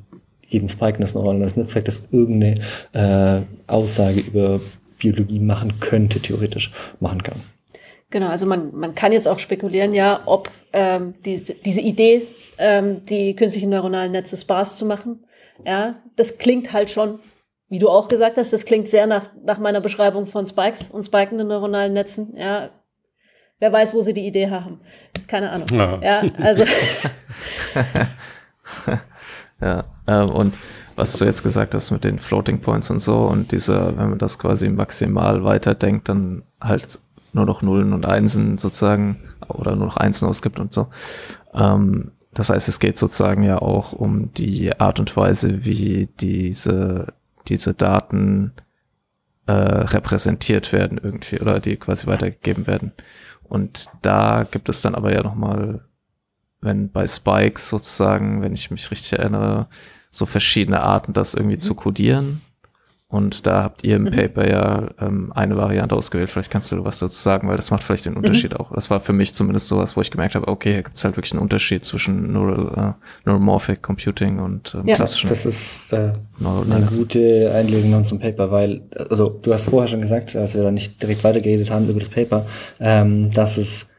eben 0.50 0.70
Spike, 0.70 1.00
das 1.00 1.14
neuronales 1.14 1.56
Netzwerk, 1.56 1.86
das 1.86 2.10
irgendeine 2.12 2.60
äh, 2.94 3.42
Aussage 3.68 4.22
über 4.22 4.60
Biologie 4.98 5.40
machen 5.40 5.80
könnte, 5.80 6.20
theoretisch 6.20 6.72
machen 7.00 7.24
kann. 7.24 7.42
Genau, 8.10 8.28
also 8.28 8.46
man, 8.46 8.74
man 8.74 8.96
kann 8.96 9.12
jetzt 9.12 9.28
auch 9.28 9.40
spekulieren, 9.40 9.94
ja, 9.94 10.22
ob 10.26 10.50
ähm, 10.72 11.16
diese, 11.26 11.54
diese 11.54 11.82
Idee, 11.82 12.28
ähm, 12.58 13.06
die 13.06 13.36
künstlichen 13.36 13.70
neuronalen 13.70 14.14
Netze 14.14 14.38
Spaß 14.38 14.78
zu 14.78 14.86
machen, 14.86 15.26
ja, 15.66 15.96
das 16.16 16.38
klingt 16.38 16.72
halt 16.72 16.90
schon, 16.90 17.20
wie 17.68 17.80
du 17.80 17.90
auch 17.90 18.08
gesagt 18.08 18.38
hast, 18.38 18.54
das 18.54 18.66
klingt 18.66 18.88
sehr 18.88 19.08
nach, 19.08 19.30
nach 19.44 19.58
meiner 19.58 19.82
Beschreibung 19.82 20.26
von 20.26 20.48
Spikes 20.48 20.90
und 20.90 21.04
spikenden 21.06 21.48
neuronalen 21.48 21.94
Netzen, 21.94 22.34
ja. 22.38 22.70
Wer 23.60 23.74
weiß, 23.74 23.96
wo 23.96 24.02
sie 24.02 24.14
die 24.14 24.28
Idee 24.28 24.52
haben. 24.52 24.82
Keine 25.28 25.50
Ahnung. 25.50 25.68
Ja, 25.74 26.00
ja 26.00 26.24
also. 26.38 26.64
Ja, 29.62 29.86
ähm, 30.08 30.30
und 30.30 30.60
was 30.96 31.18
du 31.18 31.26
jetzt 31.26 31.44
gesagt 31.44 31.74
hast 31.74 31.92
mit 31.92 32.04
den 32.04 32.20
Floating 32.20 32.60
Points 32.60 32.90
und 32.90 33.00
so 33.00 33.26
und 33.26 33.52
dieser, 33.52 33.98
wenn 33.98 34.10
man 34.12 34.20
das 34.20 34.40
quasi 34.40 34.70
maximal 34.70 35.44
weiterdenkt, 35.44 36.10
dann 36.10 36.44
halt 36.62 37.00
nur 37.34 37.46
noch 37.46 37.62
Nullen 37.62 37.94
und 37.94 38.06
Einsen 38.06 38.58
sozusagen 38.58 39.18
oder 39.48 39.76
nur 39.76 39.88
noch 39.88 39.98
Einsen 39.98 40.28
ausgibt 40.28 40.60
und 40.60 40.74
so. 40.74 40.88
Ähm, 41.54 42.12
das 42.34 42.50
heißt, 42.50 42.68
es 42.68 42.80
geht 42.80 42.98
sozusagen 42.98 43.44
ja 43.44 43.60
auch 43.60 43.94
um 43.94 44.32
die 44.34 44.80
Art 44.80 45.00
und 45.00 45.16
Weise, 45.18 45.66
wie 45.66 46.08
diese, 46.20 47.14
diese 47.48 47.74
Daten 47.74 48.54
äh, 49.48 49.52
repräsentiert 49.54 50.72
werden 50.72 51.00
irgendwie 51.02 51.40
oder 51.40 51.60
die 51.60 51.78
quasi 51.78 52.06
weitergegeben 52.06 52.68
werden. 52.68 52.92
Und 53.44 53.88
da 54.02 54.46
gibt 54.50 54.70
es 54.70 54.82
dann 54.82 54.94
aber 54.94 55.14
ja 55.14 55.24
nochmal 55.24 55.87
wenn 56.62 56.92
bei 56.92 57.06
Spikes 57.06 57.70
sozusagen, 57.70 58.42
wenn 58.42 58.54
ich 58.54 58.72
mich 58.72 58.90
richtig 58.92 59.20
erinnere, 59.20 59.68
so 60.12 60.26
verschiedene 60.26 60.82
Arten, 60.82 61.14
das 61.14 61.34
irgendwie 61.34 61.56
mhm. 61.56 61.62
zu 61.62 61.76
codieren. 61.76 62.42
Und 63.10 63.48
da 63.48 63.64
habt 63.64 63.86
ihr 63.86 63.96
im 63.96 64.04
mhm. 64.04 64.12
Paper 64.12 64.50
ja 64.50 64.90
ähm, 65.00 65.32
eine 65.34 65.56
Variante 65.56 65.96
ausgewählt. 65.96 66.30
Vielleicht 66.30 66.52
kannst 66.52 66.74
du 66.74 66.84
was 66.84 67.00
dazu 67.00 67.16
sagen, 67.16 67.48
weil 67.48 67.56
das 67.56 67.72
macht 67.72 67.82
vielleicht 67.82 68.04
den 68.04 68.14
mhm. 68.14 68.20
Unterschied 68.20 68.52
mhm. 68.52 68.58
auch. 68.58 68.74
Das 68.74 68.90
war 68.90 69.00
für 69.00 69.14
mich 69.14 69.34
zumindest 69.34 69.70
sowas, 69.70 69.96
wo 69.96 70.02
ich 70.02 70.12
gemerkt 70.12 70.36
habe, 70.36 70.50
okay, 70.50 70.74
hier 70.74 70.84
gibt 70.84 70.98
es 70.98 71.06
halt 71.06 71.16
wirklich 71.16 71.32
einen 71.32 71.42
Unterschied 71.42 71.86
zwischen 71.86 72.34
Neural, 72.34 72.96
äh, 72.96 73.26
Neuromorphic 73.26 73.82
Computing 73.82 74.40
und 74.40 74.76
ähm, 74.76 74.88
ja, 74.88 74.98
klassischen. 74.98 75.30
Das 75.30 75.46
ist 75.46 75.80
äh, 75.92 76.12
eine 76.44 76.90
gute 76.94 77.54
Einlegung 77.56 78.04
zum 78.04 78.20
Paper, 78.20 78.52
weil, 78.52 78.82
also 79.10 79.30
du 79.30 79.54
hast 79.54 79.70
vorher 79.70 79.88
schon 79.88 80.02
gesagt, 80.02 80.36
als 80.36 80.54
wir 80.56 80.64
da 80.64 80.72
nicht 80.72 81.02
direkt 81.02 81.24
weitergeredet 81.24 81.70
haben 81.70 81.88
über 81.88 82.02
das 82.02 82.10
Paper, 82.10 82.46
ähm, 82.82 83.30
dass 83.32 83.56
es 83.56 83.90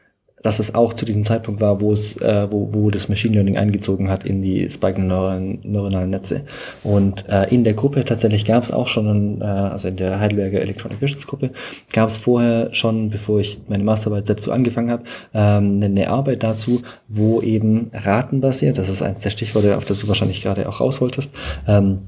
dass 0.43 0.59
es 0.59 0.75
auch 0.75 0.93
zu 0.93 1.05
diesem 1.05 1.23
Zeitpunkt 1.23 1.61
war, 1.61 1.81
wo 1.81 1.91
es, 1.91 2.17
äh, 2.17 2.47
wo, 2.49 2.69
wo 2.71 2.89
das 2.89 3.09
Machine 3.09 3.33
Learning 3.33 3.57
eingezogen 3.57 4.09
hat 4.09 4.23
in 4.23 4.41
die 4.41 4.69
spike-neuronalen 4.69 5.59
neuronalen 5.63 6.09
Netze. 6.09 6.41
Und 6.83 7.27
äh, 7.27 7.53
in 7.53 7.63
der 7.63 7.73
Gruppe 7.73 8.05
tatsächlich 8.05 8.45
gab 8.45 8.63
es 8.63 8.71
auch 8.71 8.87
schon, 8.87 9.41
äh, 9.41 9.45
also 9.45 9.87
in 9.87 9.97
der 9.97 10.19
Heidelberger 10.19 10.61
Electronic 10.61 11.01
Visions 11.01 11.27
Gruppe, 11.27 11.51
gab 11.93 12.09
es 12.09 12.17
vorher 12.17 12.73
schon, 12.73 13.09
bevor 13.09 13.39
ich 13.39 13.59
meine 13.67 13.83
Masterarbeit 13.83 14.29
dazu 14.29 14.51
angefangen 14.51 14.91
habe, 14.91 15.03
ähm, 15.33 15.81
eine 15.81 16.09
Arbeit 16.09 16.43
dazu, 16.43 16.81
wo 17.07 17.41
eben 17.41 17.91
ratenbasiert, 17.93 18.77
das 18.77 18.89
ist 18.89 19.01
eins 19.01 19.21
der 19.21 19.29
Stichworte, 19.29 19.77
auf 19.77 19.85
das 19.85 19.99
du 19.99 20.07
wahrscheinlich 20.07 20.41
gerade 20.41 20.67
auch 20.67 20.79
raus 20.79 21.01
wolltest, 21.01 21.33
ähm, 21.67 21.99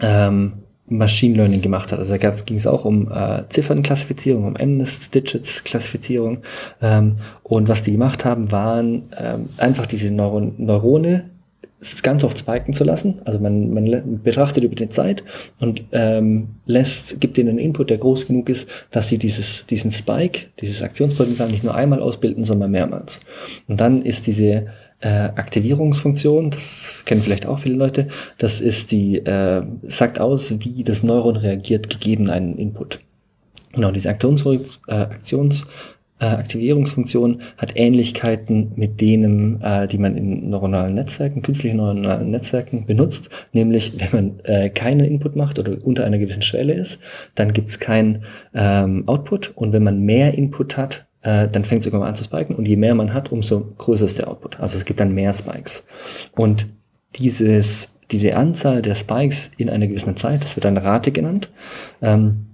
ähm, 0.00 0.52
Machine 0.96 1.36
Learning 1.36 1.62
gemacht 1.62 1.92
hat. 1.92 1.98
Also 1.98 2.16
da 2.16 2.30
ging 2.30 2.56
es 2.56 2.66
auch 2.66 2.84
um 2.84 3.10
äh, 3.10 3.42
Ziffernklassifizierung, 3.48 4.44
um 4.44 4.54
MNIST-Digits-Klassifizierung. 4.54 6.38
Ähm, 6.80 7.16
und 7.42 7.68
was 7.68 7.82
die 7.82 7.92
gemacht 7.92 8.24
haben, 8.24 8.52
waren 8.52 9.04
ähm, 9.16 9.48
einfach 9.58 9.86
diese 9.86 10.12
Neuron 10.12 10.54
Neurone 10.58 11.30
ganz 12.02 12.22
oft 12.22 12.38
spiken 12.38 12.72
zu 12.74 12.84
lassen. 12.84 13.20
Also 13.24 13.40
man, 13.40 13.72
man 13.72 14.22
betrachtet 14.22 14.62
über 14.62 14.74
die 14.74 14.88
Zeit 14.88 15.24
und 15.58 15.84
ähm, 15.92 16.48
lässt, 16.64 17.20
gibt 17.20 17.38
ihnen 17.38 17.50
einen 17.50 17.58
Input, 17.58 17.90
der 17.90 17.98
groß 17.98 18.28
genug 18.28 18.48
ist, 18.48 18.68
dass 18.90 19.08
sie 19.08 19.18
dieses, 19.18 19.66
diesen 19.66 19.90
Spike, 19.90 20.46
dieses 20.60 20.82
Aktionspotenzial 20.82 21.50
nicht 21.50 21.64
nur 21.64 21.74
einmal 21.74 22.00
ausbilden, 22.00 22.44
sondern 22.44 22.70
mehrmals. 22.70 23.20
Und 23.66 23.80
dann 23.80 24.02
ist 24.02 24.26
diese 24.26 24.68
äh, 25.02 25.08
Aktivierungsfunktion, 25.08 26.50
das 26.50 26.96
kennen 27.04 27.20
vielleicht 27.20 27.46
auch 27.46 27.58
viele 27.58 27.74
Leute, 27.74 28.08
das 28.38 28.60
ist 28.60 28.92
die, 28.92 29.18
äh, 29.18 29.62
sagt 29.86 30.20
aus, 30.20 30.54
wie 30.60 30.82
das 30.84 31.02
Neuron 31.02 31.36
reagiert, 31.36 31.90
gegeben 31.90 32.30
einen 32.30 32.56
Input. 32.56 33.00
Genau, 33.72 33.90
diese 33.90 34.10
Aktions, 34.10 34.46
äh, 34.86 34.92
Aktions 34.92 35.66
äh, 36.22 36.26
Aktivierungsfunktion 36.26 37.42
hat 37.56 37.72
Ähnlichkeiten 37.74 38.72
mit 38.76 39.00
denen, 39.00 39.60
äh, 39.60 39.88
die 39.88 39.98
man 39.98 40.16
in 40.16 40.50
neuronalen 40.50 40.94
Netzwerken, 40.94 41.42
künstlichen 41.42 41.78
neuronalen 41.78 42.30
Netzwerken 42.30 42.86
benutzt. 42.86 43.28
Nämlich, 43.52 43.94
wenn 43.98 44.10
man 44.12 44.40
äh, 44.44 44.70
keinen 44.70 45.00
Input 45.00 45.34
macht 45.34 45.58
oder 45.58 45.76
unter 45.82 46.04
einer 46.04 46.18
gewissen 46.18 46.42
Schwelle 46.42 46.74
ist, 46.74 47.00
dann 47.34 47.52
gibt 47.52 47.70
es 47.70 47.80
keinen 47.80 48.22
ähm, 48.54 49.02
Output. 49.08 49.50
Und 49.56 49.72
wenn 49.72 49.82
man 49.82 50.00
mehr 50.00 50.34
Input 50.34 50.76
hat, 50.76 51.06
äh, 51.22 51.48
dann 51.48 51.64
fängt 51.64 51.82
es 51.82 51.86
irgendwann 51.86 52.08
an 52.08 52.14
zu 52.14 52.24
spiken 52.24 52.56
und 52.56 52.66
je 52.66 52.76
mehr 52.76 52.94
man 52.94 53.14
hat, 53.14 53.32
umso 53.32 53.72
größer 53.78 54.06
ist 54.06 54.18
der 54.18 54.28
Output. 54.28 54.60
Also 54.60 54.76
es 54.76 54.84
gibt 54.84 55.00
dann 55.00 55.14
mehr 55.14 55.32
Spikes. 55.32 55.86
Und 56.36 56.66
dieses, 57.16 57.98
diese 58.10 58.36
Anzahl 58.36 58.82
der 58.82 58.94
Spikes 58.94 59.50
in 59.56 59.70
einer 59.70 59.86
gewissen 59.86 60.16
Zeit, 60.16 60.42
das 60.42 60.56
wird 60.56 60.64
dann 60.64 60.76
Rate 60.76 61.12
genannt, 61.12 61.50
ähm, 62.00 62.46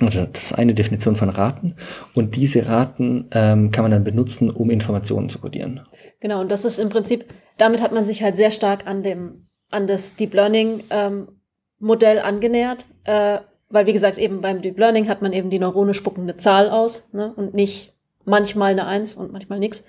oder 0.00 0.26
das 0.26 0.44
ist 0.44 0.52
eine 0.54 0.74
Definition 0.74 1.16
von 1.16 1.28
Raten. 1.28 1.76
Und 2.14 2.36
diese 2.36 2.66
Raten 2.66 3.28
ähm, 3.32 3.70
kann 3.70 3.84
man 3.84 3.90
dann 3.90 4.04
benutzen, 4.04 4.50
um 4.50 4.70
Informationen 4.70 5.28
zu 5.28 5.38
codieren. 5.38 5.80
Genau, 6.20 6.40
und 6.40 6.50
das 6.50 6.64
ist 6.64 6.78
im 6.78 6.88
Prinzip, 6.88 7.26
damit 7.58 7.82
hat 7.82 7.92
man 7.92 8.06
sich 8.06 8.22
halt 8.22 8.36
sehr 8.36 8.50
stark 8.50 8.86
an 8.86 9.02
dem, 9.02 9.46
an 9.70 9.86
das 9.86 10.16
Deep 10.16 10.32
Learning 10.32 10.84
ähm, 10.90 11.28
Modell 11.78 12.18
angenähert. 12.18 12.86
Äh, 13.04 13.40
weil, 13.68 13.86
wie 13.86 13.92
gesagt, 13.92 14.18
eben 14.18 14.40
beim 14.40 14.62
Deep 14.62 14.78
Learning 14.78 15.08
hat 15.08 15.22
man 15.22 15.32
eben 15.32 15.50
die 15.50 15.58
Neurone 15.58 15.94
spucken 15.94 16.22
eine 16.22 16.36
Zahl 16.36 16.70
aus 16.70 17.08
ne, 17.12 17.32
und 17.36 17.54
nicht 17.54 17.92
manchmal 18.24 18.72
eine 18.72 18.86
Eins 18.86 19.14
und 19.14 19.32
manchmal 19.32 19.58
nichts. 19.58 19.84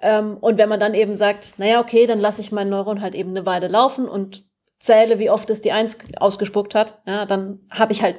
Ähm, 0.00 0.36
und 0.38 0.58
wenn 0.58 0.68
man 0.68 0.80
dann 0.80 0.94
eben 0.94 1.16
sagt, 1.16 1.58
naja, 1.58 1.80
okay, 1.80 2.06
dann 2.06 2.20
lasse 2.20 2.40
ich 2.40 2.52
mein 2.52 2.68
Neuron 2.68 3.00
halt 3.00 3.14
eben 3.14 3.30
eine 3.30 3.46
Weile 3.46 3.68
laufen 3.68 4.08
und 4.08 4.44
zähle, 4.78 5.18
wie 5.18 5.30
oft 5.30 5.50
es 5.50 5.60
die 5.60 5.72
Eins 5.72 5.98
ausgespuckt 6.16 6.74
hat, 6.74 7.00
ja, 7.06 7.26
dann 7.26 7.60
habe 7.70 7.92
ich 7.92 8.02
halt 8.02 8.16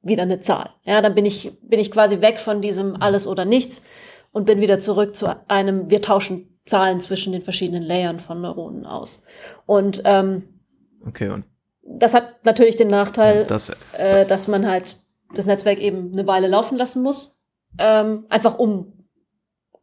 wieder 0.00 0.22
eine 0.22 0.40
Zahl. 0.40 0.70
Ja, 0.84 1.02
dann 1.02 1.14
bin 1.14 1.26
ich, 1.26 1.52
bin 1.60 1.80
ich 1.80 1.90
quasi 1.90 2.20
weg 2.20 2.38
von 2.38 2.62
diesem 2.62 3.00
alles 3.00 3.26
oder 3.26 3.44
nichts 3.44 3.84
und 4.32 4.46
bin 4.46 4.60
wieder 4.60 4.80
zurück 4.80 5.16
zu 5.16 5.28
einem, 5.48 5.90
wir 5.90 6.00
tauschen 6.00 6.58
Zahlen 6.64 7.00
zwischen 7.00 7.32
den 7.32 7.42
verschiedenen 7.42 7.82
Layern 7.82 8.20
von 8.20 8.40
Neuronen 8.40 8.86
aus. 8.86 9.24
Und 9.66 10.02
ähm, 10.04 10.60
okay, 11.06 11.30
und 11.30 11.44
das 11.82 12.14
hat 12.14 12.44
natürlich 12.44 12.76
den 12.76 12.88
Nachteil, 12.88 13.44
das, 13.46 13.70
äh, 13.96 14.26
dass 14.26 14.48
man 14.48 14.66
halt 14.66 15.00
das 15.34 15.46
Netzwerk 15.46 15.78
eben 15.78 16.12
eine 16.12 16.26
Weile 16.26 16.48
laufen 16.48 16.76
lassen 16.76 17.02
muss, 17.02 17.42
ähm, 17.78 18.26
einfach 18.28 18.58
um 18.58 18.97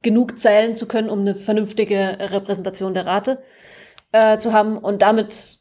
genug 0.05 0.39
zählen 0.39 0.75
zu 0.75 0.87
können, 0.87 1.09
um 1.09 1.19
eine 1.19 1.35
vernünftige 1.35 2.17
Repräsentation 2.19 2.93
der 2.93 3.05
Rate 3.05 3.43
äh, 4.13 4.37
zu 4.37 4.53
haben. 4.53 4.77
Und 4.77 5.01
damit 5.01 5.59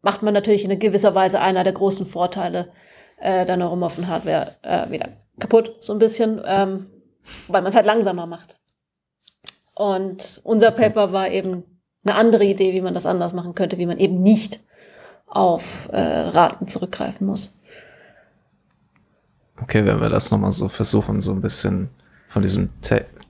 macht 0.00 0.22
man 0.22 0.32
natürlich 0.32 0.64
in 0.64 0.78
gewisser 0.78 1.14
Weise 1.14 1.40
einer 1.40 1.64
der 1.64 1.74
großen 1.74 2.06
Vorteile 2.06 2.72
äh, 3.20 3.44
der 3.44 3.56
neuromorphen 3.56 4.06
Hardware 4.08 4.56
äh, 4.62 4.90
wieder 4.90 5.08
kaputt, 5.38 5.76
so 5.80 5.92
ein 5.92 5.98
bisschen, 5.98 6.40
ähm, 6.44 6.86
weil 7.48 7.62
man 7.62 7.70
es 7.70 7.76
halt 7.76 7.86
langsamer 7.86 8.26
macht. 8.26 8.56
Und 9.74 10.40
unser 10.44 10.70
Paper 10.70 11.12
war 11.12 11.28
eben 11.28 11.64
eine 12.04 12.14
andere 12.14 12.44
Idee, 12.44 12.72
wie 12.74 12.82
man 12.82 12.94
das 12.94 13.06
anders 13.06 13.32
machen 13.32 13.54
könnte, 13.54 13.78
wie 13.78 13.86
man 13.86 13.98
eben 13.98 14.22
nicht 14.22 14.60
auf 15.26 15.88
äh, 15.90 15.98
Raten 15.98 16.68
zurückgreifen 16.68 17.26
muss. 17.26 17.60
Okay, 19.60 19.84
wenn 19.86 20.00
wir 20.00 20.08
das 20.08 20.30
nochmal 20.30 20.52
so 20.52 20.68
versuchen, 20.68 21.20
so 21.20 21.32
ein 21.32 21.40
bisschen 21.40 21.90
von 22.28 22.42
diesem 22.42 22.70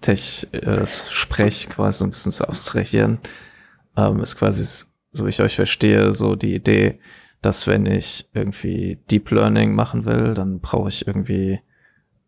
Tech-Sprech 0.03 1.67
äh, 1.67 1.71
quasi 1.71 1.99
so 1.99 2.05
ein 2.05 2.11
bisschen 2.11 2.33
zu 2.33 2.49
abstrahieren, 2.49 3.19
ähm, 3.97 4.21
ist 4.21 4.37
quasi, 4.37 4.87
so 5.13 5.25
wie 5.25 5.31
ich 5.31 5.41
euch 5.41 5.57
verstehe, 5.57 6.13
so 6.13 6.37
die 6.37 6.55
Idee, 6.55 6.99
dass 7.41 7.67
wenn 7.67 7.87
ich 7.87 8.29
irgendwie 8.35 8.99
Deep 9.11 9.31
Learning 9.31 9.75
machen 9.75 10.05
will, 10.05 10.35
dann 10.35 10.61
brauche 10.61 10.89
ich 10.89 11.07
irgendwie, 11.07 11.61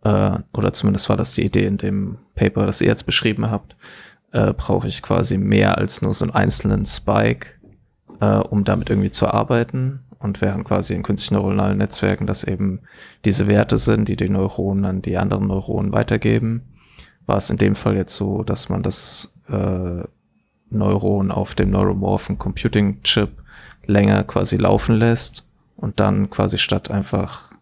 äh, 0.03 0.39
oder 0.53 0.72
zumindest 0.72 1.09
war 1.09 1.16
das 1.16 1.35
die 1.35 1.45
Idee 1.45 1.66
in 1.66 1.77
dem 1.77 2.18
Paper, 2.35 2.66
das 2.66 2.81
ihr 2.81 2.89
jetzt 2.89 3.07
beschrieben 3.07 3.51
habt, 3.51 3.77
äh, 4.33 4.53
brauche 4.53 4.89
ich 4.89 5.03
quasi 5.03 5.39
mehr 5.39 5.79
als 5.79 6.03
nur 6.03 6.12
so 6.12 6.25
einen 6.25 6.35
einzelnen 6.35 6.85
Spike, 6.85 7.49
äh, 8.20 8.39
um 8.39 8.64
damit 8.64 8.91
irgendwie 8.91 9.12
zu 9.12 9.29
arbeiten. 9.29 10.01
Und 10.18 10.41
während 10.41 10.64
quasi 10.64 10.95
in 10.95 11.03
künstlichen 11.03 11.35
neuronalen 11.35 11.79
Netzwerken 11.79 12.27
das 12.27 12.45
eben 12.45 12.81
diese 13.27 13.47
Werte 13.47 13.77
sind, 13.77 14.09
die 14.09 14.16
die 14.16 14.31
Neuronen 14.31 14.87
an 14.87 15.03
die 15.03 15.18
anderen 15.18 15.47
Neuronen 15.47 15.93
weitergeben, 15.93 16.74
war 17.27 17.37
es 17.37 17.51
in 17.51 17.57
dem 17.57 17.75
Fall 17.75 17.97
jetzt 17.97 18.14
so, 18.14 18.43
dass 18.43 18.68
man 18.68 18.83
das 18.83 19.35
äh, 19.49 20.03
Neuron 20.70 21.31
auf 21.31 21.55
dem 21.55 21.70
Neuromorphen 21.70 22.39
Computing 22.39 23.03
Chip 23.03 23.43
länger 23.87 24.25
quasi 24.25 24.57
laufen 24.57 24.97
lässt 24.97 25.45
und 25.77 26.01
dann 26.01 26.31
quasi 26.31 26.59
statt 26.59 26.91
einfach, 26.91 27.53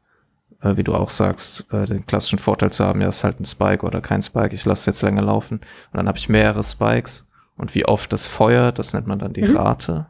äh, 0.60 0.76
wie 0.76 0.84
du 0.84 0.94
auch 0.94 1.10
sagst, 1.10 1.66
äh, 1.72 1.86
den 1.86 2.06
klassischen 2.06 2.38
Vorteil 2.38 2.72
zu 2.72 2.84
haben, 2.84 3.00
ja, 3.00 3.08
ist 3.08 3.24
halt 3.24 3.40
ein 3.40 3.44
Spike 3.44 3.84
oder 3.84 4.00
kein 4.00 4.22
Spike, 4.22 4.54
ich 4.54 4.64
lasse 4.64 4.90
jetzt 4.90 5.02
länger 5.02 5.22
laufen 5.22 5.58
und 5.58 5.96
dann 5.96 6.08
habe 6.08 6.18
ich 6.18 6.28
mehrere 6.28 6.62
Spikes 6.62 7.30
und 7.56 7.74
wie 7.74 7.86
oft 7.86 8.12
das 8.12 8.26
feuert, 8.26 8.78
das 8.78 8.92
nennt 8.94 9.06
man 9.06 9.18
dann 9.18 9.32
die 9.32 9.46
mhm. 9.46 9.56
Rate 9.56 10.06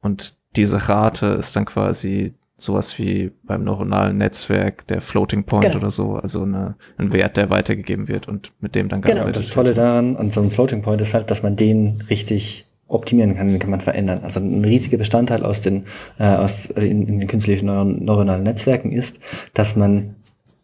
und 0.00 0.34
diese 0.56 0.88
Rate 0.88 1.26
ist 1.26 1.56
dann 1.56 1.64
quasi 1.64 2.34
sowas 2.58 2.98
wie 2.98 3.32
beim 3.42 3.64
neuronalen 3.64 4.16
Netzwerk 4.16 4.86
der 4.86 5.00
Floating 5.00 5.44
Point 5.44 5.66
genau. 5.66 5.78
oder 5.78 5.90
so, 5.90 6.14
also 6.14 6.42
eine, 6.42 6.76
ein 6.96 7.12
Wert, 7.12 7.36
der 7.36 7.50
weitergegeben 7.50 8.08
wird 8.08 8.28
und 8.28 8.52
mit 8.60 8.74
dem 8.74 8.88
dann 8.88 9.02
gearbeitet 9.02 9.24
genau. 9.24 9.26
wird. 9.26 9.36
Das 9.36 9.48
Tolle 9.48 9.74
daran 9.74 10.16
an 10.16 10.30
so 10.30 10.40
einem 10.40 10.50
Floating 10.50 10.82
Point 10.82 11.00
ist 11.00 11.14
halt, 11.14 11.30
dass 11.30 11.42
man 11.42 11.56
den 11.56 12.02
richtig 12.08 12.66
optimieren 12.86 13.34
kann, 13.34 13.48
den 13.48 13.58
kann 13.58 13.70
man 13.70 13.80
verändern. 13.80 14.20
Also 14.22 14.40
ein 14.40 14.64
riesiger 14.64 14.98
Bestandteil 14.98 15.42
aus 15.42 15.60
den, 15.60 15.86
äh, 16.18 16.24
aus, 16.24 16.66
in, 16.66 17.06
in 17.06 17.18
den 17.18 17.28
künstlichen 17.28 17.66
neuronalen 17.66 18.44
Netzwerken 18.44 18.92
ist, 18.92 19.20
dass 19.52 19.74
man 19.74 20.16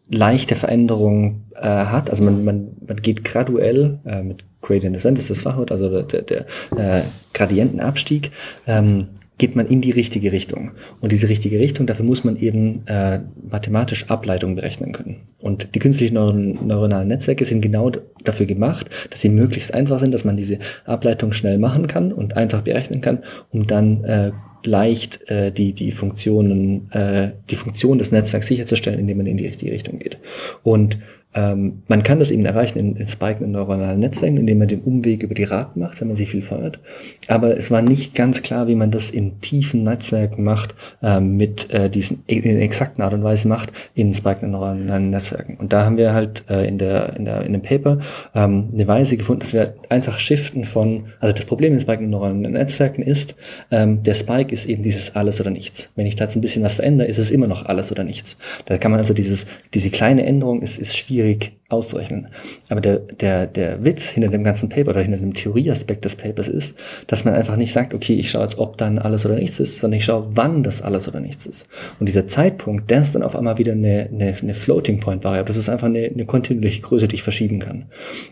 leichte 0.09 0.55
Veränderungen 0.55 1.45
äh, 1.55 1.67
hat. 1.67 2.09
Also 2.09 2.23
man, 2.23 2.43
man, 2.43 2.67
man 2.85 2.97
geht 3.01 3.23
graduell 3.23 3.99
äh, 4.05 4.21
mit 4.23 4.43
Gradient 4.61 4.95
Descent 4.95 5.17
ist 5.17 5.29
das 5.29 5.41
Fachwort, 5.41 5.71
also 5.71 5.89
der, 5.89 6.03
der, 6.03 6.21
der 6.21 6.97
äh, 6.99 7.01
Gradientenabstieg, 7.33 8.31
ähm, 8.67 9.07
geht 9.41 9.55
man 9.55 9.65
in 9.65 9.81
die 9.81 9.89
richtige 9.89 10.31
Richtung. 10.31 10.69
Und 10.99 11.11
diese 11.11 11.27
richtige 11.27 11.57
Richtung, 11.57 11.87
dafür 11.87 12.05
muss 12.05 12.23
man 12.23 12.37
eben 12.37 12.85
äh, 12.85 13.21
mathematisch 13.49 14.07
Ableitungen 14.07 14.55
berechnen 14.55 14.91
können. 14.91 15.21
Und 15.39 15.73
die 15.73 15.79
künstlichen 15.79 16.13
Neuron 16.13 16.67
neuronalen 16.67 17.07
Netzwerke 17.07 17.43
sind 17.43 17.61
genau 17.61 17.91
dafür 18.23 18.45
gemacht, 18.45 18.91
dass 19.09 19.21
sie 19.21 19.29
möglichst 19.29 19.73
einfach 19.73 19.97
sind, 19.97 20.13
dass 20.13 20.25
man 20.25 20.37
diese 20.37 20.59
Ableitung 20.85 21.33
schnell 21.33 21.57
machen 21.57 21.87
kann 21.87 22.13
und 22.13 22.37
einfach 22.37 22.61
berechnen 22.61 23.01
kann, 23.01 23.23
um 23.49 23.65
dann 23.65 24.03
äh, 24.03 24.31
leicht 24.63 25.27
äh, 25.27 25.51
die, 25.51 25.73
die 25.73 25.91
Funktionen, 25.91 26.91
äh, 26.91 27.31
die 27.49 27.55
Funktion 27.55 27.97
des 27.97 28.11
Netzwerks 28.11 28.45
sicherzustellen, 28.45 28.99
indem 28.99 29.17
man 29.17 29.25
in 29.25 29.37
die 29.37 29.47
richtige 29.47 29.71
Richtung 29.71 29.97
geht. 29.97 30.19
Und 30.61 30.99
ähm, 31.33 31.83
man 31.87 32.03
kann 32.03 32.19
das 32.19 32.29
eben 32.29 32.45
erreichen 32.45 32.77
in, 32.77 32.95
in 32.97 33.07
Spiken 33.07 33.45
in 33.45 33.51
neuronalen 33.51 33.99
Netzwerken, 33.99 34.37
indem 34.37 34.57
man 34.57 34.67
den 34.67 34.81
Umweg 34.81 35.23
über 35.23 35.33
die 35.33 35.45
Raten 35.45 35.79
macht, 35.79 36.01
wenn 36.01 36.09
man 36.09 36.17
sie 36.17 36.25
viel 36.25 36.41
feuert. 36.41 36.79
Aber 37.27 37.55
es 37.55 37.71
war 37.71 37.81
nicht 37.81 38.15
ganz 38.15 38.41
klar, 38.41 38.67
wie 38.67 38.75
man 38.75 38.91
das 38.91 39.11
in 39.11 39.39
tiefen 39.39 39.83
Netzwerken 39.83 40.43
macht, 40.43 40.75
ähm, 41.01 41.37
mit 41.37 41.69
äh, 41.71 41.89
diesen 41.89 42.23
in 42.27 42.59
exakten 42.59 43.01
Art 43.01 43.13
und 43.13 43.23
Weise 43.23 43.47
macht 43.47 43.71
in 43.95 44.13
Spiken 44.13 44.45
in 44.45 44.51
neuronalen 44.51 45.09
Netzwerken. 45.09 45.55
Und 45.55 45.71
da 45.71 45.85
haben 45.85 45.97
wir 45.97 46.13
halt 46.13 46.43
äh, 46.49 46.67
in 46.67 46.77
der 46.77 47.15
in 47.15 47.25
der 47.25 47.43
in 47.43 47.53
dem 47.53 47.61
Paper 47.61 47.99
ähm, 48.35 48.69
eine 48.73 48.87
Weise 48.87 49.15
gefunden, 49.15 49.41
dass 49.41 49.53
wir 49.53 49.75
einfach 49.87 50.19
shiften 50.19 50.65
von, 50.65 51.05
also 51.19 51.33
das 51.33 51.45
Problem 51.45 51.73
in 51.73 51.79
Spiken 51.79 52.05
in 52.05 52.11
neuronalen 52.11 52.53
Netzwerken 52.53 53.03
ist, 53.03 53.35
ähm, 53.71 54.03
der 54.03 54.15
Spike 54.15 54.53
ist 54.53 54.65
eben 54.65 54.83
dieses 54.83 55.15
alles 55.15 55.39
oder 55.39 55.49
nichts. 55.49 55.93
Wenn 55.95 56.05
ich 56.05 56.17
da 56.17 56.25
jetzt 56.25 56.35
ein 56.35 56.41
bisschen 56.41 56.63
was 56.63 56.75
verändere, 56.75 57.07
ist 57.07 57.17
es 57.17 57.31
immer 57.31 57.47
noch 57.47 57.65
alles 57.65 57.91
oder 57.91 58.03
nichts. 58.03 58.37
Da 58.65 58.77
kann 58.77 58.91
man 58.91 58.99
also 58.99 59.13
dieses 59.13 59.45
diese 59.73 59.89
kleine 59.89 60.25
Änderung 60.25 60.61
ist 60.61 60.77
ist 60.77 60.97
schwierig 60.97 61.20
schwierig 61.21 61.59
auszurechnen. 61.69 62.27
Aber 62.69 62.81
der, 62.81 62.97
der, 62.97 63.47
der 63.47 63.83
Witz 63.85 64.09
hinter 64.09 64.29
dem 64.29 64.43
ganzen 64.43 64.69
Paper 64.69 64.91
oder 64.91 65.01
hinter 65.01 65.17
dem 65.17 65.33
Theorieaspekt 65.33 66.03
des 66.03 66.15
Papers 66.15 66.47
ist, 66.47 66.77
dass 67.07 67.23
man 67.23 67.33
einfach 67.33 67.55
nicht 67.55 67.71
sagt, 67.71 67.93
okay, 67.93 68.13
ich 68.15 68.31
schaue 68.31 68.43
jetzt, 68.43 68.57
ob 68.57 68.77
dann 68.77 68.99
alles 68.99 69.25
oder 69.25 69.35
nichts 69.35 69.59
ist, 69.59 69.79
sondern 69.79 69.97
ich 69.99 70.05
schaue, 70.05 70.27
wann 70.33 70.63
das 70.63 70.81
alles 70.81 71.07
oder 71.07 71.19
nichts 71.19 71.45
ist. 71.45 71.67
Und 71.99 72.07
dieser 72.07 72.27
Zeitpunkt, 72.27 72.89
der 72.89 73.01
ist 73.01 73.15
dann 73.15 73.23
auf 73.23 73.35
einmal 73.35 73.57
wieder 73.57 73.71
eine, 73.71 74.09
eine, 74.11 74.35
eine 74.41 74.53
Floating 74.53 74.99
Point 74.99 75.23
Variable. 75.23 75.47
Das 75.47 75.57
ist 75.57 75.69
einfach 75.69 75.87
eine, 75.87 76.05
eine 76.05 76.25
kontinuierliche 76.25 76.81
Größe, 76.81 77.07
die 77.07 77.15
ich 77.15 77.23
verschieben 77.23 77.59
kann. 77.59 77.85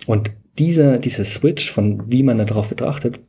Und 0.05 0.31
dieser, 0.57 0.99
dieser 0.99 1.23
Switch 1.23 1.71
von 1.71 2.03
wie 2.11 2.23
man 2.23 2.37
darauf 2.39 2.67
betrachtet, 2.67 3.19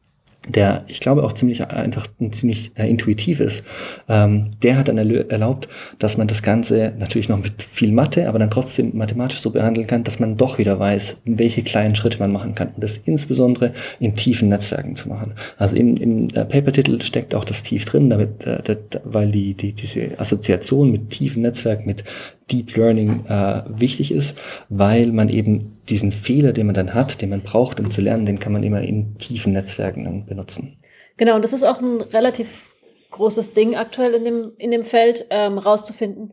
der, 0.49 0.85
ich 0.89 1.01
glaube, 1.01 1.23
auch 1.23 1.33
ziemlich 1.33 1.67
einfach 1.67 2.07
ziemlich 2.31 2.73
äh, 2.75 2.89
intuitiv 2.89 3.41
ist, 3.41 3.63
ähm, 4.09 4.51
der 4.63 4.79
hat 4.79 4.89
dann 4.89 4.99
erlaubt, 4.99 5.69
dass 5.99 6.17
man 6.17 6.29
das 6.29 6.43
Ganze 6.43 6.93
natürlich 6.99 7.29
noch 7.29 7.43
mit 7.43 7.63
viel 7.63 7.93
Mathe, 7.93 8.29
aber 8.29 8.39
dann 8.39 8.51
trotzdem 8.51 8.97
mathematisch 8.97 9.41
so 9.41 9.51
behandeln 9.51 9.87
kann, 9.87 10.03
dass 10.03 10.19
man 10.19 10.37
doch 10.37 10.59
wieder 10.59 10.79
weiß, 10.79 11.23
welche 11.27 11.63
kleinen 11.63 11.95
Schritte 11.95 12.19
man 12.19 12.33
machen 12.33 12.55
kann. 12.55 12.69
Und 12.69 12.83
das 12.83 12.97
insbesondere 12.97 13.75
in 13.99 14.17
tiefen 14.17 14.49
Netzwerken 14.49 14.97
zu 14.97 15.09
machen. 15.09 15.33
Also 15.59 15.77
im, 15.77 15.97
im 15.97 16.31
äh, 16.31 16.45
Paper-Titel 16.45 17.01
steckt 17.03 17.35
auch 17.35 17.45
das 17.45 17.63
tief 17.63 17.85
drin, 17.85 18.09
damit, 18.09 18.45
äh, 18.45 18.77
weil 19.05 19.31
die, 19.31 19.55
die, 19.55 19.73
diese 19.73 20.19
Assoziation 20.19 20.91
mit 20.91 21.11
tiefen 21.11 21.43
Netzwerken, 21.43 21.87
mit 21.87 22.05
Deep 22.51 22.77
Learning 22.77 23.25
äh, 23.27 23.63
wichtig 23.69 24.13
ist, 24.13 24.37
weil 24.69 25.13
man 25.13 25.29
eben 25.29 25.79
diesen 25.89 26.13
Fehler, 26.13 26.53
den 26.53 26.67
man 26.67 26.75
dann 26.75 26.95
hat, 26.95 27.21
den 27.23 27.31
man 27.31 27.43
braucht, 27.43 27.81
um 27.81 27.91
zu 27.91 28.01
lernen, 28.01 28.27
den 28.27 28.39
kann 28.39 28.53
man 28.53 28.63
immer 28.63 28.83
in 28.83 29.17
tiefen 29.19 29.53
Netzwerken 29.53 30.05
dann 30.05 30.27
benutzen. 30.27 30.77
Genau, 31.17 31.37
und 31.37 31.45
das 31.45 31.53
ist 31.53 31.65
auch 31.65 31.81
ein 31.81 32.01
relativ 32.01 32.71
großes 33.11 33.55
Ding 33.55 33.77
aktuell 33.77 34.15
in 34.15 34.25
dem, 34.25 34.53
in 34.59 34.71
dem 34.71 34.85
Feld, 34.85 35.27
ähm, 35.31 35.59
rauszufinden, 35.59 36.33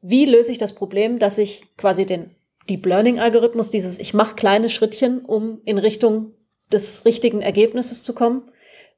wie 0.00 0.26
löse 0.26 0.52
ich 0.52 0.58
das 0.58 0.74
Problem, 0.74 1.18
dass 1.18 1.38
ich 1.38 1.64
quasi 1.76 2.04
den 2.04 2.30
Deep 2.68 2.84
Learning 2.86 3.18
Algorithmus, 3.18 3.70
dieses 3.70 3.98
ich 3.98 4.14
mache 4.14 4.34
kleine 4.34 4.68
Schrittchen, 4.68 5.24
um 5.24 5.60
in 5.64 5.78
Richtung 5.78 6.32
des 6.72 7.04
richtigen 7.04 7.42
Ergebnisses 7.42 8.02
zu 8.02 8.14
kommen, 8.14 8.50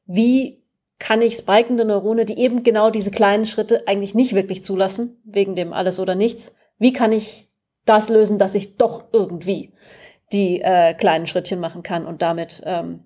wie 0.07 0.62
kann 0.99 1.20
ich 1.22 1.36
spikende 1.36 1.84
Neurone, 1.84 2.24
die 2.24 2.38
eben 2.38 2.62
genau 2.62 2.90
diese 2.90 3.11
kleinen 3.11 3.47
Schritte 3.47 3.86
eigentlich 3.86 4.14
nicht 4.14 4.34
wirklich 4.34 4.64
zulassen, 4.64 5.20
wegen 5.24 5.55
dem 5.55 5.72
alles 5.72 6.01
oder 6.01 6.14
nichts, 6.14 6.55
wie 6.78 6.92
kann 6.92 7.12
ich 7.12 7.49
das 7.84 8.09
lösen, 8.09 8.38
dass 8.38 8.55
ich 8.55 8.76
doch 8.76 9.05
irgendwie 9.12 9.72
die 10.32 10.61
äh, 10.61 10.94
kleinen 10.94 11.26
Schrittchen 11.26 11.61
machen 11.61 11.82
kann 11.82 12.07
und 12.07 12.22
damit 12.22 12.62
ähm, 12.64 13.05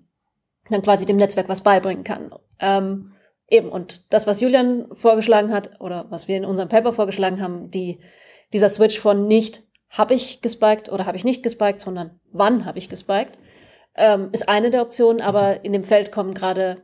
dann 0.69 0.81
quasi 0.81 1.05
dem 1.05 1.17
Netzwerk 1.17 1.49
was 1.49 1.61
beibringen 1.61 2.03
kann. 2.03 2.33
Ähm, 2.59 3.13
eben, 3.47 3.69
und 3.69 4.11
das, 4.11 4.25
was 4.25 4.41
Julian 4.41 4.87
vorgeschlagen 4.93 5.53
hat, 5.53 5.79
oder 5.79 6.05
was 6.09 6.27
wir 6.27 6.37
in 6.37 6.45
unserem 6.45 6.69
Paper 6.69 6.93
vorgeschlagen 6.93 7.41
haben, 7.41 7.69
die, 7.69 7.99
dieser 8.53 8.69
Switch 8.69 8.99
von 8.99 9.27
nicht 9.27 9.63
habe 9.89 10.13
ich 10.13 10.41
gespiked 10.41 10.89
oder 10.89 11.05
habe 11.05 11.17
ich 11.17 11.25
nicht 11.25 11.43
gespiked, 11.43 11.81
sondern 11.81 12.19
wann 12.31 12.65
habe 12.65 12.79
ich 12.79 12.89
gespiked, 12.89 13.37
ähm, 13.95 14.29
ist 14.31 14.47
eine 14.47 14.69
der 14.71 14.81
Optionen, 14.81 15.21
aber 15.21 15.65
in 15.65 15.73
dem 15.73 15.83
Feld 15.83 16.11
kommen 16.11 16.33
gerade 16.33 16.81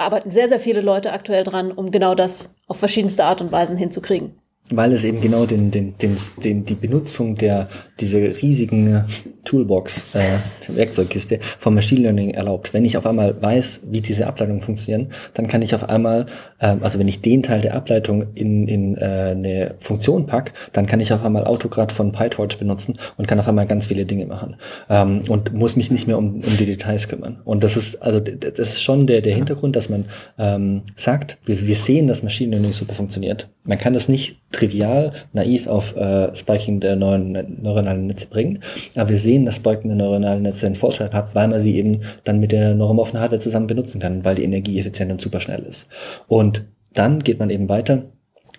arbeiten 0.00 0.30
sehr, 0.30 0.48
sehr 0.48 0.60
viele 0.60 0.80
Leute 0.80 1.12
aktuell 1.12 1.44
dran, 1.44 1.70
um 1.70 1.90
genau 1.90 2.14
das 2.14 2.56
auf 2.66 2.78
verschiedenste 2.78 3.24
Art 3.24 3.40
und 3.40 3.52
Weisen 3.52 3.76
hinzukriegen 3.76 4.39
weil 4.70 4.92
es 4.92 5.04
eben 5.04 5.20
genau 5.20 5.46
den, 5.46 5.70
den, 5.70 5.96
den, 5.98 6.16
den, 6.42 6.64
die 6.64 6.74
Benutzung 6.74 7.36
der, 7.36 7.68
diese 7.98 8.18
riesigen 8.18 9.04
Toolbox, 9.44 10.14
äh, 10.14 10.38
Werkzeugkiste 10.68 11.40
vom 11.58 11.74
Machine 11.74 12.02
Learning 12.02 12.30
erlaubt. 12.30 12.72
Wenn 12.72 12.84
ich 12.84 12.96
auf 12.96 13.06
einmal 13.06 13.40
weiß, 13.40 13.88
wie 13.90 14.00
diese 14.00 14.26
Ableitungen 14.26 14.62
funktionieren, 14.62 15.08
dann 15.34 15.48
kann 15.48 15.62
ich 15.62 15.74
auf 15.74 15.88
einmal, 15.88 16.26
äh, 16.58 16.76
also 16.80 16.98
wenn 16.98 17.08
ich 17.08 17.20
den 17.20 17.42
Teil 17.42 17.60
der 17.60 17.74
Ableitung 17.74 18.26
in, 18.34 18.68
in 18.68 18.96
äh, 18.96 19.34
eine 19.34 19.74
Funktion 19.80 20.26
pack, 20.26 20.52
dann 20.72 20.86
kann 20.86 21.00
ich 21.00 21.12
auf 21.12 21.24
einmal 21.24 21.44
Autograd 21.44 21.90
von 21.92 22.12
PyTorch 22.12 22.58
benutzen 22.58 22.98
und 23.16 23.26
kann 23.26 23.40
auf 23.40 23.48
einmal 23.48 23.66
ganz 23.66 23.86
viele 23.86 24.04
Dinge 24.04 24.26
machen 24.26 24.56
ähm, 24.88 25.22
und 25.28 25.52
muss 25.52 25.76
mich 25.76 25.90
nicht 25.90 26.06
mehr 26.06 26.18
um, 26.18 26.36
um 26.36 26.56
die 26.58 26.66
Details 26.66 27.08
kümmern. 27.08 27.40
Und 27.44 27.64
das 27.64 27.76
ist, 27.76 28.02
also 28.02 28.20
das 28.20 28.58
ist 28.58 28.82
schon 28.82 29.06
der, 29.06 29.20
der 29.20 29.34
Hintergrund, 29.34 29.74
dass 29.74 29.88
man 29.88 30.04
ähm, 30.38 30.82
sagt, 30.96 31.38
wir, 31.44 31.60
wir 31.66 31.74
sehen, 31.74 32.06
dass 32.06 32.22
Machine 32.22 32.52
Learning 32.52 32.72
super 32.72 32.94
funktioniert. 32.94 33.48
Man 33.62 33.78
kann 33.78 33.92
das 33.92 34.08
nicht 34.08 34.40
trivial, 34.52 35.12
naiv 35.32 35.66
auf 35.66 35.94
äh, 35.94 36.34
Spiking 36.34 36.80
der 36.80 36.96
neuen 36.96 37.62
neuronalen 37.62 38.06
Netze 38.06 38.26
bringen. 38.26 38.60
Aber 38.94 39.10
wir 39.10 39.18
sehen, 39.18 39.44
dass 39.44 39.56
Spiking 39.56 39.88
der 39.88 39.96
neuronalen 39.96 40.42
Netze 40.42 40.66
einen 40.66 40.76
Vorteil 40.76 41.12
hat, 41.12 41.34
weil 41.34 41.48
man 41.48 41.58
sie 41.60 41.76
eben 41.76 42.00
dann 42.24 42.40
mit 42.40 42.52
der 42.52 42.74
neuromorphen 42.74 43.20
Hardware 43.20 43.40
zusammen 43.40 43.66
benutzen 43.66 44.00
kann, 44.00 44.24
weil 44.24 44.36
die 44.36 44.44
Energie 44.44 44.80
effizient 44.80 45.12
und 45.12 45.20
super 45.20 45.40
schnell 45.40 45.60
ist. 45.60 45.88
Und 46.26 46.64
dann 46.94 47.22
geht 47.22 47.38
man 47.38 47.50
eben 47.50 47.68
weiter 47.68 48.04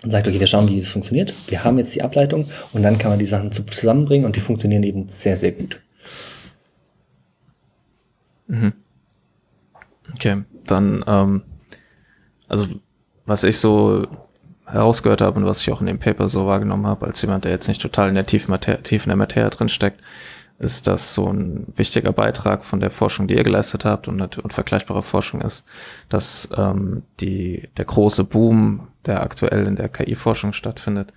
und 0.04 0.12
sagt, 0.12 0.28
okay, 0.28 0.40
wir 0.40 0.48
schauen, 0.48 0.70
wie 0.70 0.80
es 0.80 0.92
funktioniert. 0.92 1.34
Wir 1.48 1.64
haben 1.64 1.78
jetzt 1.78 1.96
die 1.96 2.04
Ableitung 2.04 2.46
und 2.74 2.84
dann 2.84 2.98
kann 2.98 3.12
man 3.12 3.20
die 3.20 3.26
Sachen 3.26 3.52
zusammenbringen 3.52 4.26
und 4.26 4.36
die 4.36 4.40
funktionieren 4.40 4.84
eben 4.84 5.08
sehr, 5.10 5.36
sehr 5.36 5.52
gut. 5.52 5.80
Mhm. 8.48 8.74
Okay, 10.14 10.44
dann, 10.66 11.04
ähm, 11.08 11.42
also 12.48 12.68
was 13.26 13.44
ich 13.44 13.58
so 13.58 14.06
herausgehört 14.72 15.22
habe 15.22 15.40
und 15.40 15.46
was 15.46 15.62
ich 15.62 15.72
auch 15.72 15.82
in 15.82 15.88
dem 15.88 16.00
Paper 16.00 16.28
so 16.28 16.46
wahrgenommen 16.46 16.88
habe, 16.88 17.06
als 17.06 17.22
jemand, 17.22 17.46
der 17.46 17.52
jetzt 17.52 17.68
nicht 17.68 17.82
total 17.82 18.10
in 18.10 18.16
der 18.16 18.26
tiefen, 18.26 18.52
Mater 18.52 18.82
tiefen 18.84 19.10
der 19.10 19.18
Materie 19.18 19.50
drin 19.50 19.70
steckt, 19.70 20.02
ist 20.60 20.86
das 20.86 21.14
so 21.14 21.28
ein 21.32 21.66
wichtiger 21.76 22.14
Beitrag 22.14 22.64
von 22.64 22.80
der 22.80 22.92
Forschung, 22.92 23.28
die 23.28 23.36
ihr 23.36 23.44
geleistet 23.44 23.84
habt 23.84 24.08
und, 24.08 24.38
und 24.38 24.54
vergleichbare 24.54 25.02
Forschung 25.02 25.42
ist, 25.42 25.66
dass 26.08 26.50
ähm, 26.56 27.04
die, 27.20 27.70
der 27.78 27.86
große 27.86 28.24
Boom, 28.24 28.88
der 29.06 29.24
aktuell 29.24 29.66
in 29.66 29.76
der 29.76 29.90
KI-Forschung 29.90 30.54
stattfindet, 30.54 31.14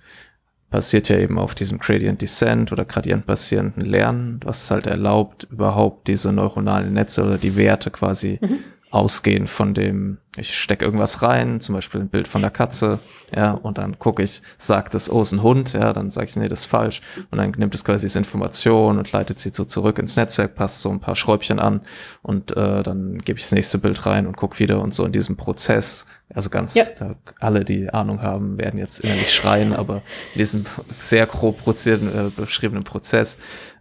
passiert 0.71 1.09
ja 1.09 1.17
eben 1.19 1.37
auf 1.37 1.53
diesem 1.53 1.77
Gradient 1.77 2.21
Descent 2.21 2.71
oder 2.71 2.85
gradientbasierenden 2.85 3.85
Lernen, 3.85 4.39
was 4.43 4.69
halt 4.71 4.87
erlaubt, 4.87 5.47
überhaupt 5.51 6.07
diese 6.07 6.33
neuronalen 6.33 6.93
Netze 6.93 7.23
oder 7.23 7.37
die 7.37 7.55
Werte 7.55 7.91
quasi 7.91 8.39
mhm 8.41 8.59
ausgehen 8.95 9.45
von 9.45 9.73
dem, 9.73 10.19
ich 10.37 10.55
stecke 10.55 10.85
irgendwas 10.85 11.21
rein, 11.21 11.59
zum 11.59 11.75
Beispiel 11.75 11.99
ein 11.99 12.07
Bild 12.07 12.29
von 12.29 12.41
der 12.41 12.49
Katze, 12.49 12.99
ja, 13.35 13.51
und 13.51 13.77
dann 13.77 13.99
gucke 13.99 14.23
ich, 14.23 14.41
sagt 14.57 14.95
es, 14.95 15.11
oh, 15.11 15.21
ist 15.21 15.33
ein 15.33 15.43
Hund, 15.43 15.73
ja, 15.73 15.91
dann 15.91 16.09
sage 16.09 16.27
ich, 16.29 16.35
nee, 16.37 16.47
das 16.47 16.61
ist 16.61 16.65
falsch. 16.67 17.01
Und 17.29 17.37
dann 17.37 17.51
nimmt 17.57 17.75
es 17.75 17.83
quasi 17.83 18.05
diese 18.05 18.19
Information 18.19 18.97
und 18.97 19.11
leitet 19.11 19.39
sie 19.39 19.49
so 19.53 19.65
zurück 19.65 19.99
ins 19.99 20.15
Netzwerk, 20.15 20.55
passt 20.55 20.79
so 20.79 20.89
ein 20.91 21.01
paar 21.01 21.17
Schräubchen 21.17 21.59
an 21.59 21.81
und 22.21 22.55
äh, 22.55 22.83
dann 22.83 23.17
gebe 23.17 23.37
ich 23.37 23.43
das 23.43 23.51
nächste 23.51 23.79
Bild 23.79 24.05
rein 24.05 24.27
und 24.27 24.37
gucke 24.37 24.59
wieder 24.59 24.81
und 24.81 24.93
so 24.93 25.05
in 25.05 25.11
diesem 25.11 25.35
Prozess. 25.35 26.05
Also 26.33 26.49
ganz, 26.49 26.75
ja. 26.75 26.85
da, 26.97 27.15
alle, 27.39 27.65
die 27.65 27.89
Ahnung 27.89 28.21
haben, 28.21 28.57
werden 28.57 28.79
jetzt 28.79 28.99
innerlich 28.99 29.33
schreien, 29.33 29.73
aber 29.73 29.97
in 30.33 30.39
diesem 30.39 30.65
sehr 30.97 31.25
grob 31.25 31.59
äh, 31.67 31.97
beschriebenen 32.35 32.83
Prozess 32.83 33.37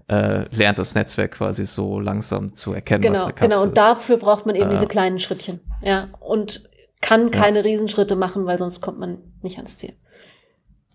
äh, 0.08 0.44
lernt 0.54 0.78
das 0.78 0.94
Netzwerk 0.94 1.32
quasi 1.32 1.64
so 1.64 1.98
langsam 1.98 2.54
zu 2.54 2.72
erkennen, 2.72 3.02
genau, 3.02 3.14
was 3.14 3.24
eine 3.24 3.32
Katze 3.32 3.48
Genau, 3.48 3.62
und 3.62 3.76
dafür 3.76 4.16
braucht 4.18 4.46
man 4.46 4.54
eben 4.54 4.68
äh, 4.68 4.74
diese 4.74 4.86
kleinen 4.86 5.18
Schrittchen. 5.18 5.60
Ja, 5.82 6.08
und 6.20 6.68
kann 7.00 7.30
keine 7.30 7.58
ja. 7.58 7.64
Riesenschritte 7.64 8.16
machen, 8.16 8.46
weil 8.46 8.58
sonst 8.58 8.80
kommt 8.80 8.98
man 8.98 9.18
nicht 9.42 9.56
ans 9.56 9.78
Ziel. 9.78 9.94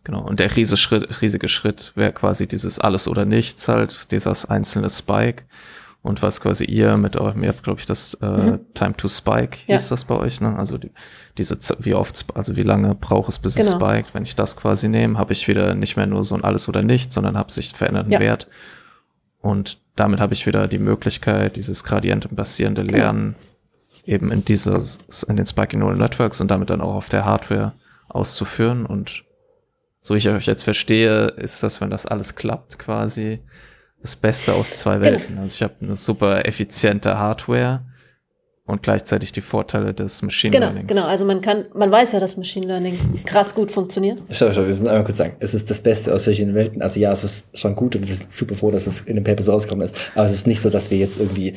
Genau, 0.04 0.26
und 0.26 0.40
der 0.40 0.56
riesige 0.56 0.78
Schritt, 0.78 1.22
riesige 1.22 1.48
Schritt 1.48 1.92
wäre 1.96 2.14
quasi 2.14 2.48
dieses 2.48 2.80
Alles 2.80 3.08
oder 3.08 3.26
Nichts 3.26 3.68
halt, 3.68 4.12
dieses 4.12 4.46
einzelne 4.46 4.90
Spike. 4.90 5.44
Und 6.02 6.22
was 6.22 6.40
quasi 6.40 6.64
ihr 6.64 6.96
mit 6.96 7.18
eurem, 7.18 7.44
ihr 7.44 7.50
habt, 7.50 7.62
glaube 7.62 7.82
ich, 7.82 7.86
das 7.86 8.14
äh, 8.22 8.26
mhm. 8.26 8.60
Time 8.74 8.96
to 8.96 9.10
Spike, 9.10 9.58
hieß 9.66 9.90
ja. 9.90 9.90
das 9.90 10.06
bei 10.06 10.16
euch, 10.16 10.40
ne? 10.40 10.58
Also 10.58 10.78
die, 10.78 10.92
diese, 11.38 11.60
wie 11.80 11.94
oft, 11.94 12.26
also 12.36 12.56
wie 12.56 12.64
lange 12.64 12.96
braucht 12.96 13.28
es, 13.28 13.38
bis 13.38 13.56
genau. 13.56 13.68
es 13.68 13.74
spiked? 13.74 14.14
Wenn 14.14 14.24
ich 14.24 14.36
das 14.36 14.56
quasi 14.56 14.88
nehme, 14.88 15.18
habe 15.18 15.34
ich 15.34 15.50
wieder 15.50 15.76
nicht 15.76 15.98
mehr 15.98 16.06
nur 16.06 16.24
so 16.24 16.36
ein 16.36 16.44
Alles 16.46 16.70
oder 16.70 16.84
Nichts, 16.84 17.14
sondern 17.14 17.38
habe 17.38 17.52
sich 17.52 17.74
veränderten 17.74 18.14
ja. 18.14 18.22
Wert. 18.22 18.48
Und 19.42 19.82
damit 19.96 20.20
habe 20.20 20.34
ich 20.34 20.46
wieder 20.46 20.68
die 20.68 20.80
Möglichkeit, 20.80 21.56
dieses 21.56 21.84
gradientenbasierende 21.84 22.84
genau. 22.84 22.98
Lernen 22.98 23.36
eben 24.06 24.32
in 24.32 24.44
dieses, 24.44 24.98
in 25.28 25.36
den 25.36 25.46
Spiking 25.46 25.80
Neural 25.80 25.98
Networks 25.98 26.42
und 26.42 26.50
damit 26.50 26.70
dann 26.70 26.82
auch 26.82 26.96
auf 26.96 27.10
der 27.10 27.26
Hardware 27.26 27.74
auszuführen. 28.08 28.86
Und 28.86 29.24
so 30.02 30.16
ich 30.16 30.28
euch 30.28 30.46
jetzt 30.46 30.64
verstehe, 30.64 31.28
ist 31.28 31.64
das, 31.64 31.80
wenn 31.80 31.90
das 31.90 32.06
alles 32.06 32.36
klappt, 32.36 32.80
quasi 32.80 33.40
das 34.02 34.16
Beste 34.16 34.54
aus 34.54 34.72
zwei 34.72 34.98
genau. 34.98 35.12
Welten. 35.12 35.38
Also 35.38 35.54
ich 35.56 35.64
habe 35.64 35.76
eine 35.82 35.98
super 35.98 36.46
effiziente 36.46 37.18
Hardware 37.18 37.86
und 38.70 38.84
gleichzeitig 38.84 39.32
die 39.32 39.42
Vorteile 39.42 39.94
des 39.94 40.22
Machine 40.22 40.52
genau, 40.52 40.68
Learnings. 40.68 40.88
Genau, 40.88 41.06
also 41.06 41.26
man 41.26 41.42
kann, 41.42 41.66
man 41.74 41.92
weiß 41.92 42.12
ja, 42.12 42.20
dass 42.20 42.38
Machine 42.38 42.68
Learning 42.68 42.98
krass 43.26 43.56
gut 43.56 43.72
funktioniert. 43.72 44.22
Stopp, 44.30 44.54
stopp, 44.54 44.66
wir 44.66 44.74
müssen 44.74 44.88
einmal 44.88 45.04
kurz 45.04 45.18
sagen, 45.18 45.36
es 45.40 45.54
ist 45.54 45.70
das 45.70 45.82
Beste 45.82 46.14
aus 46.14 46.24
verschiedenen 46.24 46.56
Welten. 46.56 46.82
Also 46.82 47.00
ja, 47.00 47.12
es 47.12 47.24
ist 47.24 47.58
schon 47.58 47.76
gut 47.76 47.96
und 47.96 48.08
wir 48.08 48.14
sind 48.14 48.32
super 48.32 48.56
froh, 48.56 48.72
dass 48.72 48.88
es 48.88 49.02
in 49.02 49.16
dem 49.16 49.24
Paper 49.24 49.44
so 49.44 49.54
ausgekommen 49.54 49.86
ist. 49.86 49.96
Aber 50.16 50.26
es 50.26 50.32
ist 50.32 50.48
nicht 50.48 50.62
so, 50.62 50.70
dass 50.70 50.92
wir 50.92 50.98
jetzt 50.98 51.20
irgendwie 51.20 51.56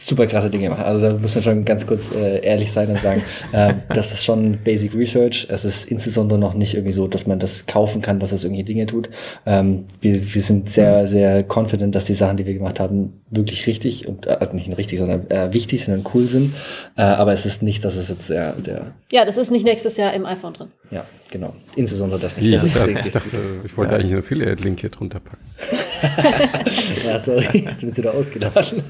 super 0.00 0.26
krasse 0.26 0.50
Dinge 0.50 0.70
machen. 0.70 0.84
Also 0.84 1.00
da 1.00 1.12
muss 1.14 1.34
man 1.34 1.44
schon 1.44 1.64
ganz 1.64 1.86
kurz 1.86 2.14
äh, 2.14 2.40
ehrlich 2.44 2.72
sein 2.72 2.88
und 2.88 2.98
sagen, 2.98 3.22
äh, 3.52 3.74
das 3.90 4.12
ist 4.12 4.24
schon 4.24 4.58
Basic 4.64 4.94
Research. 4.94 5.46
Es 5.50 5.64
ist 5.64 5.90
insbesondere 5.90 6.38
noch 6.38 6.54
nicht 6.54 6.74
irgendwie 6.74 6.92
so, 6.92 7.06
dass 7.06 7.26
man 7.26 7.38
das 7.38 7.66
kaufen 7.66 8.02
kann, 8.02 8.18
dass 8.18 8.32
es 8.32 8.44
irgendwie 8.44 8.64
Dinge 8.64 8.86
tut. 8.86 9.10
Ähm, 9.46 9.84
wir, 10.00 10.14
wir 10.34 10.42
sind 10.42 10.68
sehr, 10.70 11.06
sehr 11.06 11.44
confident, 11.44 11.94
dass 11.94 12.06
die 12.06 12.14
Sachen, 12.14 12.36
die 12.36 12.46
wir 12.46 12.54
gemacht 12.54 12.80
haben, 12.80 13.20
wirklich 13.30 13.66
richtig 13.66 14.08
und 14.08 14.26
äh, 14.26 14.30
also 14.40 14.54
nicht 14.54 14.76
richtig, 14.76 14.98
sondern 14.98 15.30
äh, 15.30 15.52
wichtig 15.52 15.84
sind 15.84 15.94
und 15.94 16.14
cool 16.14 16.26
sind. 16.26 16.54
Äh, 16.96 17.02
aber 17.02 17.32
es 17.32 17.46
ist 17.46 17.62
nicht, 17.62 17.84
dass 17.84 17.96
es 17.96 18.08
jetzt 18.08 18.30
der, 18.30 18.52
der 18.52 18.94
Ja, 19.12 19.24
das 19.24 19.36
ist 19.36 19.50
nicht 19.50 19.64
nächstes 19.64 19.96
Jahr 19.96 20.12
im 20.14 20.26
iPhone 20.26 20.54
drin. 20.54 20.68
Ja, 20.90 21.04
genau. 21.30 21.54
Insbesondere 21.76 22.18
das 22.18 22.36
nicht. 22.36 22.50
Ja, 22.50 22.60
das 22.60 22.74
ich, 22.88 23.06
ich, 23.06 23.12
dachte, 23.12 23.36
ich 23.64 23.76
wollte 23.76 23.92
ja. 23.92 23.98
eigentlich 23.98 24.12
einen 24.12 24.22
Affiliate-Link 24.22 24.80
hier 24.80 24.90
drunter 24.90 25.20
packen. 25.20 25.44
ja, 27.06 27.20
sorry, 27.20 27.46
jetzt 27.52 27.82
wird 27.82 27.96
wieder 27.96 28.14
ausgelassen. 28.14 28.82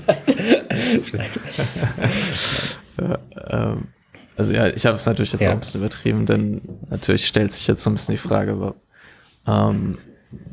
ähm, 3.49 3.89
also 4.37 4.55
ja, 4.55 4.69
ich 4.69 4.87
habe 4.87 4.97
es 4.97 5.07
natürlich 5.07 5.33
jetzt 5.33 5.43
ja. 5.43 5.51
auch 5.51 5.55
ein 5.55 5.61
bisschen 5.61 5.81
übertrieben, 5.81 6.27
denn 6.27 6.63
natürlich 6.89 7.27
stellt 7.27 7.53
sich 7.53 7.67
jetzt 7.67 7.83
so 7.83 7.91
ein 7.91 7.95
bisschen 7.95 8.15
die 8.15 8.19
Frage, 8.19 8.75
ähm, 9.47 9.99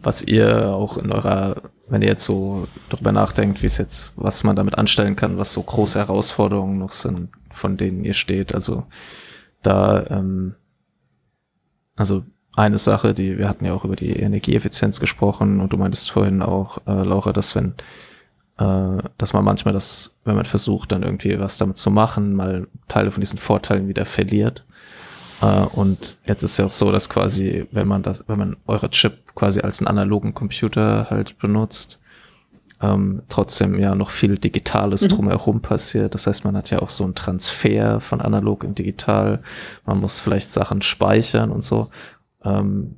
was 0.01 0.23
ihr 0.23 0.67
auch 0.67 0.97
in 0.97 1.11
eurer, 1.11 1.61
wenn 1.87 2.01
ihr 2.01 2.09
jetzt 2.09 2.25
so 2.25 2.67
darüber 2.89 3.11
nachdenkt, 3.11 3.61
wie 3.61 3.67
es 3.67 3.77
jetzt, 3.77 4.11
was 4.15 4.43
man 4.43 4.55
damit 4.55 4.77
anstellen 4.77 5.15
kann, 5.15 5.37
was 5.37 5.53
so 5.53 5.61
große 5.61 5.99
Herausforderungen 5.99 6.77
noch 6.79 6.91
sind, 6.91 7.29
von 7.51 7.77
denen 7.77 8.03
ihr 8.03 8.13
steht. 8.13 8.53
Also 8.53 8.85
da, 9.61 10.05
ähm, 10.09 10.55
also 11.95 12.23
eine 12.55 12.79
Sache, 12.79 13.13
die 13.13 13.37
wir 13.37 13.47
hatten 13.47 13.65
ja 13.65 13.73
auch 13.73 13.85
über 13.85 13.95
die 13.95 14.19
Energieeffizienz 14.19 14.99
gesprochen 14.99 15.61
und 15.61 15.71
du 15.73 15.77
meintest 15.77 16.11
vorhin 16.11 16.41
auch, 16.41 16.79
äh, 16.87 17.03
Laura, 17.03 17.31
dass 17.31 17.55
wenn 17.55 17.75
äh, 18.57 18.97
dass 19.17 19.33
man 19.33 19.43
manchmal 19.43 19.73
das, 19.73 20.17
wenn 20.25 20.35
man 20.35 20.45
versucht, 20.45 20.91
dann 20.91 21.03
irgendwie 21.03 21.39
was 21.39 21.57
damit 21.57 21.77
zu 21.77 21.91
machen, 21.91 22.35
mal 22.35 22.67
Teile 22.87 23.11
von 23.11 23.21
diesen 23.21 23.39
Vorteilen 23.39 23.87
wieder 23.87 24.05
verliert. 24.05 24.65
Äh, 25.41 25.65
und 25.73 26.17
jetzt 26.25 26.43
ist 26.43 26.57
ja 26.57 26.65
auch 26.65 26.71
so, 26.71 26.91
dass 26.91 27.09
quasi, 27.09 27.67
wenn 27.71 27.87
man 27.87 28.03
das, 28.03 28.23
wenn 28.27 28.39
man 28.39 28.57
eure 28.65 28.89
Chip 28.89 29.35
quasi 29.35 29.61
als 29.61 29.79
einen 29.79 29.87
analogen 29.87 30.33
Computer 30.33 31.07
halt 31.09 31.37
benutzt, 31.39 31.99
ähm, 32.81 33.23
trotzdem 33.29 33.79
ja 33.79 33.95
noch 33.95 34.11
viel 34.11 34.37
Digitales 34.37 35.03
mhm. 35.03 35.07
drumherum 35.09 35.61
passiert. 35.61 36.13
Das 36.13 36.27
heißt, 36.27 36.45
man 36.45 36.55
hat 36.55 36.69
ja 36.69 36.79
auch 36.79 36.89
so 36.89 37.03
einen 37.03 37.15
Transfer 37.15 37.99
von 38.01 38.21
analog 38.21 38.63
in 38.63 38.75
digital. 38.75 39.41
Man 39.85 39.99
muss 39.99 40.19
vielleicht 40.19 40.49
Sachen 40.49 40.81
speichern 40.81 41.51
und 41.51 41.63
so. 41.63 41.89
Ähm, 42.43 42.97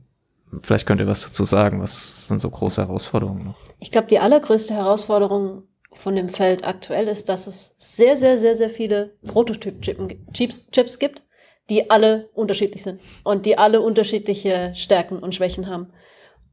vielleicht 0.62 0.86
könnt 0.86 1.02
ihr 1.02 1.08
was 1.08 1.22
dazu 1.22 1.44
sagen. 1.44 1.82
Was 1.82 2.28
sind 2.28 2.40
so 2.40 2.50
große 2.50 2.82
Herausforderungen 2.82 3.46
noch? 3.46 3.56
Ich 3.80 3.92
glaube, 3.92 4.08
die 4.08 4.20
allergrößte 4.20 4.74
Herausforderung 4.74 5.64
von 5.92 6.16
dem 6.16 6.30
Feld 6.30 6.66
aktuell 6.66 7.08
ist, 7.08 7.30
dass 7.30 7.48
es 7.48 7.76
sehr, 7.78 8.16
sehr, 8.16 8.38
sehr, 8.38 8.56
sehr 8.56 8.70
viele 8.70 9.18
Prototyp-Chips 9.26 11.00
gibt, 11.00 11.24
die 11.70 11.90
alle 11.90 12.30
unterschiedlich 12.34 12.84
sind 12.84 13.02
und 13.24 13.46
die 13.46 13.58
alle 13.58 13.82
unterschiedliche 13.82 14.74
Stärken 14.76 15.20
und 15.20 15.36
Schwächen 15.36 15.68
haben. 15.68 15.92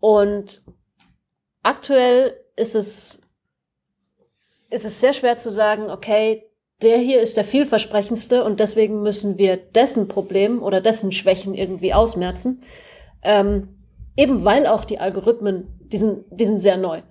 Und 0.01 0.63
aktuell 1.63 2.37
ist 2.57 2.75
es, 2.75 3.21
ist 4.71 4.85
es 4.85 5.01
sehr 5.01 5.13
schwer 5.13 5.39
zu 5.39 5.51
sagen, 5.51 5.91
okay, 5.91 6.45
der 6.83 6.99
hier 6.99 7.21
ist 7.21 7.37
der 7.37 7.45
vielversprechendste 7.45 8.45
und 8.45 8.61
deswegen 8.61 9.03
müssen 9.03 9.39
wir 9.39 9.57
dessen 9.57 10.09
Problem 10.09 10.63
oder 10.63 10.81
dessen 10.81 11.13
Schwächen 11.13 11.55
irgendwie 11.55 11.95
ausmerzen. 11.95 12.63
Ähm, 13.23 13.76
eben 14.17 14.45
weil 14.45 14.67
auch 14.67 14.85
die 14.85 14.99
Algorithmen, 14.99 15.79
die 15.81 15.99
sind, 15.99 16.25
die 16.31 16.47
sind 16.47 16.59
sehr 16.59 16.77
neu. 16.77 17.03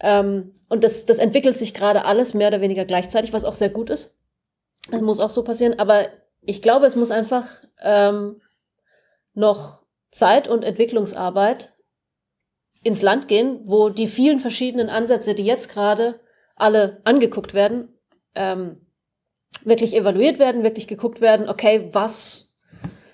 Ähm, 0.00 0.52
und 0.68 0.84
das, 0.84 1.06
das 1.06 1.18
entwickelt 1.18 1.58
sich 1.58 1.74
gerade 1.74 2.04
alles 2.04 2.34
mehr 2.34 2.48
oder 2.48 2.60
weniger 2.60 2.84
gleichzeitig, 2.84 3.32
was 3.32 3.44
auch 3.44 3.54
sehr 3.54 3.70
gut 3.70 3.90
ist. 3.90 4.14
Das 4.90 5.00
muss 5.00 5.20
auch 5.20 5.30
so 5.30 5.44
passieren. 5.44 5.78
Aber 5.78 6.08
ich 6.40 6.62
glaube, 6.62 6.86
es 6.86 6.96
muss 6.96 7.10
einfach 7.10 7.46
ähm, 7.82 8.40
noch 9.34 9.82
Zeit 10.10 10.48
und 10.48 10.64
Entwicklungsarbeit 10.64 11.72
ins 12.82 13.02
Land 13.02 13.28
gehen, 13.28 13.60
wo 13.64 13.90
die 13.90 14.06
vielen 14.06 14.40
verschiedenen 14.40 14.88
Ansätze, 14.88 15.34
die 15.34 15.44
jetzt 15.44 15.68
gerade 15.68 16.18
alle 16.56 17.00
angeguckt 17.04 17.54
werden, 17.54 17.88
ähm, 18.34 18.86
wirklich 19.64 19.94
evaluiert 19.94 20.38
werden, 20.38 20.62
wirklich 20.62 20.88
geguckt 20.88 21.20
werden, 21.20 21.48
okay, 21.48 21.90
was 21.92 22.50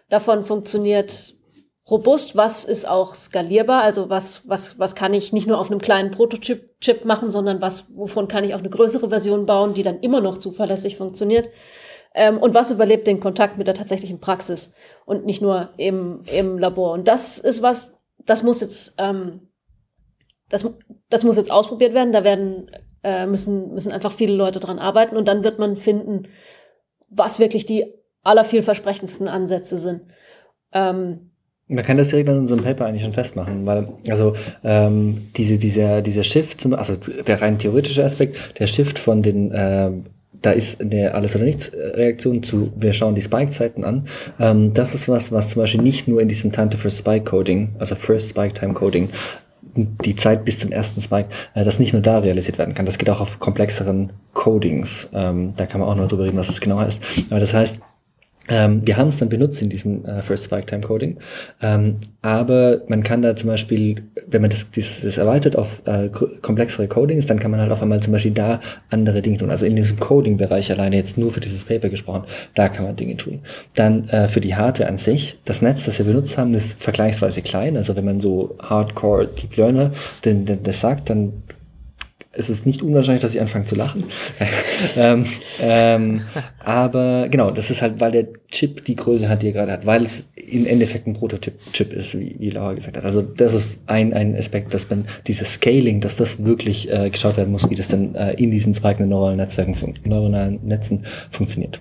davon 0.08 0.44
funktioniert 0.44 1.34
robust, 1.90 2.36
was 2.36 2.64
ist 2.64 2.88
auch 2.88 3.14
skalierbar, 3.14 3.82
also 3.82 4.10
was, 4.10 4.48
was, 4.48 4.78
was 4.78 4.94
kann 4.94 5.14
ich 5.14 5.32
nicht 5.32 5.46
nur 5.46 5.60
auf 5.60 5.70
einem 5.70 5.80
kleinen 5.80 6.10
Prototyp-Chip 6.10 7.04
machen, 7.04 7.30
sondern 7.30 7.60
was, 7.60 7.96
wovon 7.96 8.26
kann 8.26 8.44
ich 8.44 8.54
auch 8.54 8.58
eine 8.58 8.70
größere 8.70 9.08
Version 9.08 9.46
bauen, 9.46 9.74
die 9.74 9.84
dann 9.84 10.00
immer 10.00 10.20
noch 10.20 10.38
zuverlässig 10.38 10.96
funktioniert. 10.96 11.48
Ähm, 12.14 12.38
und 12.38 12.54
was 12.54 12.70
überlebt 12.70 13.06
den 13.06 13.20
Kontakt 13.20 13.58
mit 13.58 13.66
der 13.66 13.74
tatsächlichen 13.74 14.18
Praxis 14.18 14.74
und 15.04 15.26
nicht 15.26 15.42
nur 15.42 15.70
im, 15.76 16.22
im 16.32 16.58
Labor. 16.58 16.92
Und 16.92 17.06
das 17.08 17.38
ist 17.38 17.62
was, 17.62 18.00
das 18.18 18.42
muss 18.42 18.62
jetzt, 18.62 18.96
ähm, 18.98 19.48
das, 20.48 20.68
das 21.08 21.24
muss 21.24 21.36
jetzt 21.36 21.50
ausprobiert 21.50 21.94
werden. 21.94 22.12
Da 22.12 22.24
werden, 22.24 22.70
äh, 23.04 23.26
müssen, 23.26 23.72
müssen 23.72 23.92
einfach 23.92 24.12
viele 24.12 24.34
Leute 24.34 24.58
dran 24.58 24.78
arbeiten 24.78 25.16
und 25.16 25.28
dann 25.28 25.44
wird 25.44 25.58
man 25.58 25.76
finden, 25.76 26.28
was 27.08 27.38
wirklich 27.38 27.66
die 27.66 27.92
allervielversprechendsten 28.22 29.28
Ansätze 29.28 29.78
sind. 29.78 30.02
Ähm, 30.72 31.30
man 31.68 31.84
kann 31.84 31.96
das 31.96 32.10
direkt 32.10 32.28
in 32.28 32.38
unserem 32.38 32.62
Paper 32.62 32.86
eigentlich 32.86 33.02
schon 33.02 33.12
festmachen, 33.12 33.66
weil 33.66 33.88
also 34.08 34.34
ähm, 34.62 35.28
diese, 35.36 35.58
dieser, 35.58 36.00
dieser 36.00 36.22
Shift, 36.22 36.60
zum, 36.60 36.74
also 36.74 36.94
der 36.94 37.42
rein 37.42 37.58
theoretische 37.58 38.04
Aspekt, 38.04 38.58
der 38.58 38.66
Shift 38.66 38.98
von 38.98 39.22
den 39.22 39.50
äh, 39.50 39.90
da 40.42 40.52
ist 40.52 40.80
eine 40.80 41.14
Alles- 41.14 41.34
oder 41.34 41.44
Nichts-Reaktion 41.44 42.42
zu, 42.42 42.72
wir 42.76 42.92
schauen 42.92 43.14
die 43.14 43.22
Spike-Zeiten 43.22 43.84
an. 43.84 44.06
Ähm, 44.38 44.74
das 44.74 44.94
ist 44.94 45.08
was, 45.08 45.32
was 45.32 45.50
zum 45.50 45.62
Beispiel 45.62 45.82
nicht 45.82 46.08
nur 46.08 46.20
in 46.20 46.28
diesem 46.28 46.52
Time-to-First-Spike-Coding, 46.52 47.70
also 47.78 47.94
First-Spike-Time-Coding, 47.94 49.08
die 49.76 50.14
Zeit 50.14 50.44
bis 50.44 50.58
zum 50.58 50.72
ersten 50.72 51.00
Spike, 51.00 51.28
äh, 51.54 51.64
das 51.64 51.78
nicht 51.78 51.92
nur 51.92 52.02
da 52.02 52.18
realisiert 52.18 52.58
werden 52.58 52.74
kann. 52.74 52.86
Das 52.86 52.98
geht 52.98 53.10
auch 53.10 53.20
auf 53.20 53.40
komplexeren 53.40 54.12
Codings. 54.32 55.10
Ähm, 55.12 55.54
da 55.56 55.66
kann 55.66 55.80
man 55.80 55.90
auch 55.90 55.96
noch 55.96 56.08
drüber 56.08 56.24
reden, 56.24 56.36
was 56.36 56.48
das 56.48 56.60
genau 56.60 56.78
heißt. 56.78 57.00
Aber 57.30 57.40
das 57.40 57.52
heißt, 57.52 57.80
ähm, 58.48 58.82
wir 58.84 58.96
haben 58.96 59.08
es 59.08 59.16
dann 59.16 59.28
benutzt 59.28 59.60
in 59.62 59.70
diesem 59.70 60.04
äh, 60.04 60.20
First 60.22 60.44
Spike 60.44 60.66
Time 60.66 60.82
Coding, 60.82 61.18
ähm, 61.62 61.96
aber 62.22 62.82
man 62.88 63.02
kann 63.02 63.22
da 63.22 63.36
zum 63.36 63.50
Beispiel, 63.50 64.02
wenn 64.26 64.42
man 64.42 64.50
das, 64.50 64.70
das 64.70 65.18
erweitert 65.18 65.56
auf 65.56 65.82
äh, 65.84 66.08
komplexere 66.08 66.88
Codings, 66.88 67.26
dann 67.26 67.38
kann 67.38 67.50
man 67.50 67.60
halt 67.60 67.70
auf 67.70 67.82
einmal 67.82 68.00
zum 68.00 68.12
Beispiel 68.12 68.32
da 68.32 68.60
andere 68.90 69.22
Dinge 69.22 69.38
tun. 69.38 69.50
Also 69.50 69.66
in 69.66 69.76
diesem 69.76 69.98
Coding-Bereich 70.00 70.70
alleine 70.72 70.96
jetzt 70.96 71.18
nur 71.18 71.32
für 71.32 71.40
dieses 71.40 71.64
Paper 71.64 71.88
gesprochen, 71.88 72.24
da 72.54 72.68
kann 72.68 72.84
man 72.84 72.96
Dinge 72.96 73.16
tun. 73.16 73.40
Dann 73.74 74.08
äh, 74.08 74.28
für 74.28 74.40
die 74.40 74.56
Hardware 74.56 74.88
an 74.88 74.98
sich, 74.98 75.38
das 75.44 75.62
Netz, 75.62 75.84
das 75.84 75.98
wir 75.98 76.06
benutzt 76.06 76.36
haben, 76.38 76.54
ist 76.54 76.82
vergleichsweise 76.82 77.42
klein. 77.42 77.76
Also 77.76 77.96
wenn 77.96 78.04
man 78.04 78.20
so 78.20 78.56
Hardcore 78.60 79.28
Deep 79.28 79.56
Learner 79.56 79.92
denn, 80.24 80.46
denn 80.46 80.62
das 80.62 80.80
sagt, 80.80 81.10
dann 81.10 81.44
es 82.36 82.50
ist 82.50 82.66
nicht 82.66 82.82
unwahrscheinlich, 82.82 83.22
dass 83.22 83.34
ich 83.34 83.40
anfange 83.40 83.64
zu 83.64 83.74
lachen. 83.74 84.04
ähm, 84.96 85.24
ähm, 85.60 86.22
aber 86.58 87.28
genau, 87.30 87.50
das 87.50 87.70
ist 87.70 87.82
halt, 87.82 88.00
weil 88.00 88.12
der 88.12 88.26
Chip 88.48 88.84
die 88.84 88.96
Größe 88.96 89.28
hat, 89.28 89.42
die 89.42 89.48
er 89.48 89.52
gerade 89.52 89.72
hat, 89.72 89.86
weil 89.86 90.02
es 90.02 90.30
im 90.36 90.66
Endeffekt 90.66 91.06
ein 91.06 91.14
Prototyp-Chip 91.14 91.92
ist, 91.92 92.18
wie, 92.18 92.36
wie 92.38 92.50
Laura 92.50 92.74
gesagt 92.74 92.96
hat. 92.96 93.04
Also 93.04 93.22
das 93.22 93.54
ist 93.54 93.82
ein, 93.86 94.12
ein 94.12 94.36
Aspekt, 94.36 94.74
dass 94.74 94.88
man 94.90 95.06
dieses 95.26 95.54
Scaling, 95.54 96.00
dass 96.00 96.16
das 96.16 96.44
wirklich 96.44 96.92
äh, 96.92 97.10
geschaut 97.10 97.36
werden 97.36 97.50
muss, 97.50 97.68
wie 97.70 97.74
das 97.74 97.88
dann 97.88 98.14
äh, 98.14 98.34
in 98.34 98.50
diesen 98.50 98.74
zweigenden 98.74 99.08
neuralen 99.08 99.38
Netzwerken, 99.38 99.76
neuronalen 100.04 100.60
Netzen 100.64 101.06
funktioniert. 101.30 101.80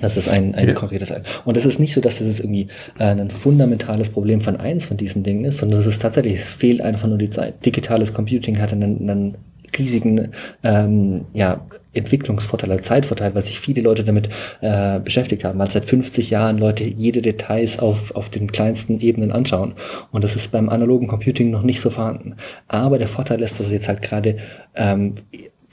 Das 0.00 0.16
ist 0.16 0.28
ein, 0.28 0.54
ein 0.54 0.68
ja. 0.68 0.74
konkreter 0.74 1.06
Teil. 1.06 1.22
Und 1.44 1.56
es 1.56 1.64
ist 1.64 1.78
nicht 1.78 1.94
so, 1.94 2.00
dass 2.00 2.18
das 2.18 2.40
irgendwie 2.40 2.68
äh, 2.98 3.04
ein 3.04 3.30
fundamentales 3.30 4.10
Problem 4.10 4.40
von 4.40 4.56
eins 4.56 4.86
von 4.86 4.96
diesen 4.96 5.22
Dingen 5.22 5.44
ist, 5.44 5.58
sondern 5.58 5.80
es 5.80 5.86
ist 5.86 6.02
tatsächlich, 6.02 6.34
es 6.34 6.50
fehlt 6.50 6.80
einfach 6.80 7.08
nur 7.08 7.18
die 7.18 7.30
Zeit. 7.30 7.64
Digitales 7.64 8.12
Computing 8.12 8.60
hat 8.60 8.72
einen, 8.72 9.08
einen 9.08 9.36
riesigen 9.78 10.32
ähm, 10.62 11.26
ja, 11.32 11.66
Entwicklungsvorteil, 11.92 12.70
also 12.70 12.84
Zeitvorteil, 12.84 13.34
was 13.34 13.46
sich 13.46 13.60
viele 13.60 13.80
Leute 13.80 14.04
damit 14.04 14.28
äh, 14.60 15.00
beschäftigt 15.00 15.44
haben, 15.44 15.58
weil 15.58 15.70
seit 15.70 15.84
50 15.84 16.30
Jahren 16.30 16.58
Leute 16.58 16.84
jede 16.84 17.22
Details 17.22 17.78
auf, 17.78 18.14
auf 18.14 18.28
den 18.28 18.52
kleinsten 18.52 19.00
Ebenen 19.00 19.32
anschauen. 19.32 19.74
Und 20.12 20.24
das 20.24 20.36
ist 20.36 20.52
beim 20.52 20.68
analogen 20.68 21.08
Computing 21.08 21.50
noch 21.50 21.62
nicht 21.62 21.80
so 21.80 21.90
vorhanden. 21.90 22.36
Aber 22.68 22.98
der 22.98 23.08
Vorteil 23.08 23.42
ist, 23.42 23.58
dass 23.58 23.66
es 23.66 23.72
jetzt 23.72 23.88
halt 23.88 24.02
gerade 24.02 24.38
ähm, 24.74 25.14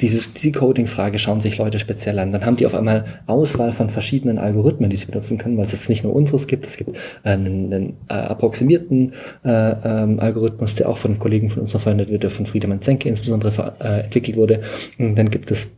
dieses, 0.01 0.33
diese 0.33 0.51
Coding-Frage 0.51 1.19
schauen 1.19 1.39
sich 1.39 1.57
Leute 1.57 1.79
speziell 1.79 2.19
an. 2.19 2.31
Dann 2.31 2.45
haben 2.45 2.57
die 2.57 2.65
auf 2.65 2.73
einmal 2.73 3.05
Auswahl 3.27 3.71
von 3.71 3.89
verschiedenen 3.89 4.37
Algorithmen, 4.37 4.89
die 4.89 4.95
sie 4.95 5.05
benutzen 5.05 5.37
können, 5.37 5.57
weil 5.57 5.65
es 5.65 5.71
jetzt 5.71 5.89
nicht 5.89 6.03
nur 6.03 6.15
unseres 6.15 6.47
gibt. 6.47 6.65
Es 6.65 6.77
gibt 6.77 6.97
einen, 7.23 7.73
einen 7.73 7.93
äh, 8.09 8.13
approximierten 8.13 9.13
äh, 9.45 9.49
ähm, 9.49 10.19
Algorithmus, 10.19 10.75
der 10.75 10.89
auch 10.89 10.97
von 10.97 11.19
Kollegen 11.19 11.49
von 11.49 11.61
uns 11.61 11.71
verwendet 11.71 12.09
wird, 12.09 12.23
der 12.23 12.31
von 12.31 12.45
Friedemann 12.45 12.81
Zenke 12.81 13.07
insbesondere 13.07 13.75
äh, 13.79 14.01
entwickelt 14.01 14.35
wurde. 14.35 14.61
Und 14.97 15.15
dann 15.15 15.29
gibt 15.29 15.51
es 15.51 15.71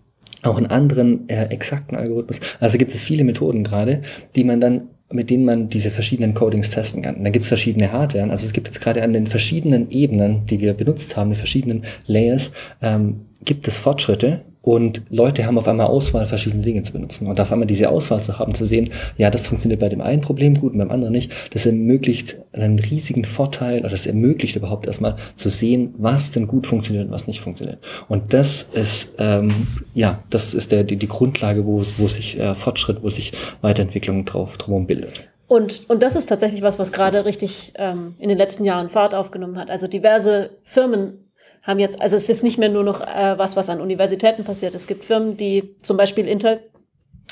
auch 0.44 0.58
einen 0.58 0.68
anderen 0.68 1.28
äh, 1.28 1.46
exakten 1.46 1.96
Algorithmus. 1.96 2.40
Also 2.60 2.78
gibt 2.78 2.94
es 2.94 3.04
viele 3.04 3.24
Methoden 3.24 3.64
gerade, 3.64 4.02
die 4.36 4.44
man 4.44 4.62
dann 4.62 4.88
mit 5.12 5.30
denen 5.30 5.46
man 5.46 5.70
diese 5.70 5.92
verschiedenen 5.92 6.34
Codings 6.34 6.70
testen 6.72 7.02
kann. 7.02 7.24
Dann 7.24 7.32
gibt 7.32 7.44
es 7.44 7.50
verschiedene 7.50 7.92
Hardware. 7.92 8.30
Also 8.30 8.46
es 8.46 8.54
gibt 8.54 8.68
jetzt 8.68 8.82
gerade 8.82 9.04
an 9.04 9.14
den 9.14 9.28
verschiedenen 9.28 9.92
Ebenen, 9.92 10.46
die 10.48 10.60
wir 10.60 10.74
benutzt 10.74 11.16
haben, 11.16 11.30
die 11.30 11.36
verschiedenen 11.36 11.84
Layers, 12.08 12.52
ähm, 12.82 13.22
gibt 13.44 13.68
es 13.68 13.78
Fortschritte 13.78 14.42
und 14.66 15.04
Leute 15.12 15.46
haben 15.46 15.60
auf 15.60 15.68
einmal 15.68 15.86
Auswahl, 15.86 16.26
verschiedene 16.26 16.64
Dinge 16.64 16.82
zu 16.82 16.92
benutzen. 16.92 17.28
Und 17.28 17.40
auf 17.40 17.52
einmal 17.52 17.68
diese 17.68 17.90
Auswahl 17.90 18.24
zu 18.24 18.40
haben, 18.40 18.56
zu 18.56 18.66
sehen, 18.66 18.90
ja, 19.16 19.30
das 19.30 19.46
funktioniert 19.46 19.80
bei 19.80 19.90
dem 19.90 20.02
einen 20.02 20.22
Problem 20.22 20.60
gut 20.60 20.74
und 20.74 20.80
beim 20.80 20.90
anderen 20.90 21.14
nicht, 21.14 21.32
das 21.54 21.68
ermöglicht 21.68 22.38
einen 22.52 22.80
riesigen 22.80 23.26
Vorteil 23.26 23.82
oder 23.82 23.90
das 23.90 24.08
ermöglicht 24.08 24.56
überhaupt 24.56 24.88
erstmal 24.88 25.18
zu 25.36 25.50
sehen, 25.50 25.94
was 26.00 26.32
denn 26.32 26.48
gut 26.48 26.66
funktioniert 26.66 27.06
und 27.06 27.12
was 27.12 27.28
nicht 27.28 27.42
funktioniert. 27.42 27.78
Und 28.10 28.34
das 28.34 28.64
ist, 28.64 29.18
ähm, 29.20 29.68
ja, 29.94 30.24
das 30.32 30.56
ist 30.56 30.72
der, 30.72 30.84
die, 30.84 30.96
die 30.96 31.08
Grundlage, 31.08 31.68
wo, 31.68 31.84
wo 31.98 32.08
sich 32.08 32.40
äh, 32.40 32.56
Fortschritt, 32.56 33.04
wo 33.04 33.10
sich 33.10 33.34
Weiterentwicklung 33.62 34.26
drauf 34.26 34.58
drumherum 34.58 34.88
bildet. 34.88 35.26
Und, 35.48 35.88
und 35.90 36.02
das 36.02 36.16
ist 36.16 36.28
tatsächlich 36.28 36.64
was, 36.64 36.80
was 36.80 36.92
gerade 36.92 37.26
richtig 37.26 37.74
ähm, 37.76 38.16
in 38.18 38.30
den 38.30 38.38
letzten 38.40 38.66
Jahren 38.66 38.90
Fahrt 38.90 39.14
aufgenommen 39.14 39.60
hat. 39.60 39.70
Also 39.70 39.88
diverse 39.88 40.50
Firmen 40.64 41.25
haben 41.66 41.80
jetzt, 41.80 42.00
also 42.02 42.16
es 42.16 42.30
ist 42.30 42.44
nicht 42.44 42.58
mehr 42.58 42.70
nur 42.70 42.84
noch 42.84 43.02
äh, 43.02 43.38
was, 43.38 43.56
was 43.56 43.70
an 43.70 43.82
Universitäten 43.82 44.44
passiert. 44.44 44.76
Es 44.76 44.88
gibt 44.88 45.04
Firmen, 45.04 45.36
die 45.36 45.76
zum 45.82 45.98
Beispiel 45.98 46.28
Intel, 46.28 46.60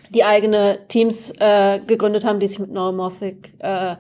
die 0.10 0.24
eigene 0.24 0.80
Teams 0.88 1.34
äh, 1.40 1.80
gegründet 1.86 2.26
haben, 2.26 2.40
die 2.40 2.48
sich 2.48 2.60
mit 2.60 2.72
Neuromorphic 2.72 3.54
äh, 3.60 3.96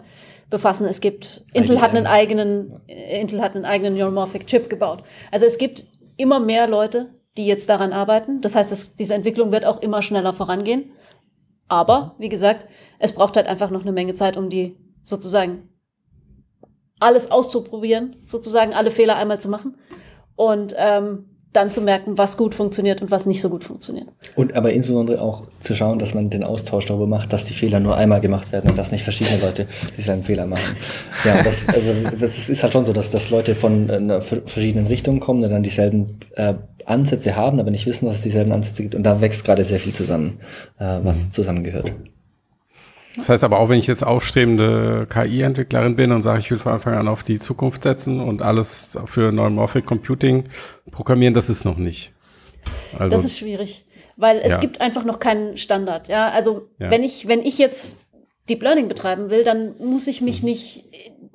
befassen. 0.50 0.88
Es 0.88 1.02
gibt, 1.02 1.44
Intel 1.54 1.82
hat 1.82 1.92
einen 1.92 2.08
eigenen, 2.08 2.82
Intel 2.88 3.42
hat 3.42 3.56
einen 3.56 3.66
eigenen 3.66 3.96
Neuromorphic 3.96 4.48
Chip 4.48 4.70
gebaut. 4.70 5.04
Also 5.32 5.46
es 5.46 5.58
gibt 5.58 5.86
immer 6.18 6.40
mehr 6.40 6.68
Leute, 6.68 7.14
die 7.38 7.46
jetzt 7.46 7.70
daran 7.70 7.94
arbeiten. 7.94 8.42
Das 8.42 8.56
heißt, 8.56 8.72
dass 8.72 8.96
diese 8.96 9.14
Entwicklung 9.14 9.52
wird 9.52 9.66
auch 9.66 9.82
immer 9.82 10.02
schneller 10.02 10.34
vorangehen. 10.34 10.92
Aber, 11.68 12.16
wie 12.20 12.30
gesagt, 12.30 12.68
es 13.00 13.14
braucht 13.14 13.36
halt 13.36 13.48
einfach 13.48 13.70
noch 13.70 13.82
eine 13.82 13.92
Menge 13.92 14.14
Zeit, 14.16 14.38
um 14.38 14.50
die 14.50 14.78
sozusagen 15.04 15.70
alles 17.00 17.32
auszuprobieren, 17.32 18.18
sozusagen 18.26 18.74
alle 18.74 18.92
Fehler 18.92 19.16
einmal 19.16 19.40
zu 19.40 19.50
machen 19.50 19.76
und 20.36 20.76
ähm, 20.78 21.26
dann 21.54 21.72
zu 21.72 21.82
merken, 21.82 22.18
was 22.18 22.36
gut 22.36 22.56
funktioniert 22.56 23.02
und 23.02 23.12
was 23.12 23.26
nicht 23.26 23.40
so 23.40 23.50
gut 23.50 23.64
funktioniert. 23.64 24.08
Und 24.36 24.56
aber 24.56 24.74
insbesondere 24.74 25.22
auch 25.22 25.48
zu 25.50 25.76
schauen, 25.76 26.00
dass 26.00 26.14
man 26.14 26.30
den 26.30 26.44
Austausch 26.44 26.86
darüber 26.88 27.08
macht, 27.08 27.32
dass 27.32 27.46
die 27.46 27.54
Fehler 27.54 27.80
nur 27.80 27.96
einmal 27.96 28.22
gemacht 28.22 28.52
werden 28.52 28.72
und 28.72 28.78
dass 28.78 28.92
nicht 28.92 29.04
verschiedene 29.04 29.40
Leute 29.40 29.68
dieselben 29.96 30.24
Fehler 30.24 30.48
machen. 30.48 30.76
Ja, 31.24 31.44
das, 31.44 31.68
also 31.70 31.94
das 32.20 32.50
ist 32.50 32.64
halt 32.64 32.74
schon 32.74 32.86
so, 32.86 32.94
dass, 32.94 33.12
dass 33.12 33.30
Leute 33.30 33.56
von 33.56 33.90
äh, 33.90 34.22
verschiedenen 34.22 34.88
Richtungen 34.88 35.20
kommen 35.20 35.44
und 35.44 35.52
dann 35.52 35.64
dieselben 35.64 36.20
äh, 36.36 36.56
Ansätze 36.86 37.36
haben, 37.36 37.60
aber 37.60 37.72
nicht 37.72 37.86
wissen, 37.86 38.08
dass 38.08 38.18
es 38.18 38.22
dieselben 38.24 38.52
Ansätze 38.52 38.82
gibt. 38.82 38.96
Und 38.96 39.04
da 39.04 39.22
wächst 39.22 39.46
gerade 39.46 39.64
sehr 39.64 39.80
viel 39.80 39.94
zusammen, 39.94 40.40
äh, 40.80 41.00
was 41.04 41.28
mhm. 41.28 41.32
zusammengehört. 41.32 41.94
Das 43.16 43.30
heißt 43.30 43.44
aber 43.44 43.60
auch, 43.60 43.70
wenn 43.70 43.78
ich 43.78 43.88
jetzt 43.88 44.06
aufstrebende 44.06 45.08
KI-Entwicklerin 45.08 45.96
bin 45.96 46.12
und 46.12 46.22
sage, 46.22 46.40
ich 46.40 46.50
will 46.50 46.60
von 46.60 46.74
Anfang 46.74 46.96
an 46.96 47.08
auf 47.08 47.24
die 47.24 47.38
Zukunft 47.38 47.84
setzen 47.84 48.20
und 48.20 48.42
alles 48.42 48.98
für 49.06 49.32
Neuromorphic 49.32 49.86
Computing 49.86 50.46
programmieren, 50.92 51.34
das 51.34 51.50
ist 51.50 51.64
noch 51.64 51.78
nicht. 51.78 52.12
Also, 52.98 53.16
das 53.16 53.26
ist 53.26 53.38
schwierig, 53.38 53.86
weil 54.18 54.40
es 54.40 54.54
ja. 54.54 54.60
gibt 54.60 54.82
einfach 54.82 55.04
noch 55.04 55.20
keinen 55.20 55.58
Standard. 55.58 56.08
Ja, 56.08 56.30
also 56.30 56.70
ja. 56.80 56.90
wenn 56.90 57.04
ich 57.04 57.28
wenn 57.28 57.42
ich 57.42 57.58
jetzt 57.58 58.08
Deep 58.50 58.64
Learning 58.64 58.88
betreiben 58.88 59.30
will, 59.30 59.44
dann 59.44 59.76
muss 59.78 60.08
ich 60.08 60.22
mich 60.22 60.42
mhm. 60.42 60.50
nicht 60.50 60.86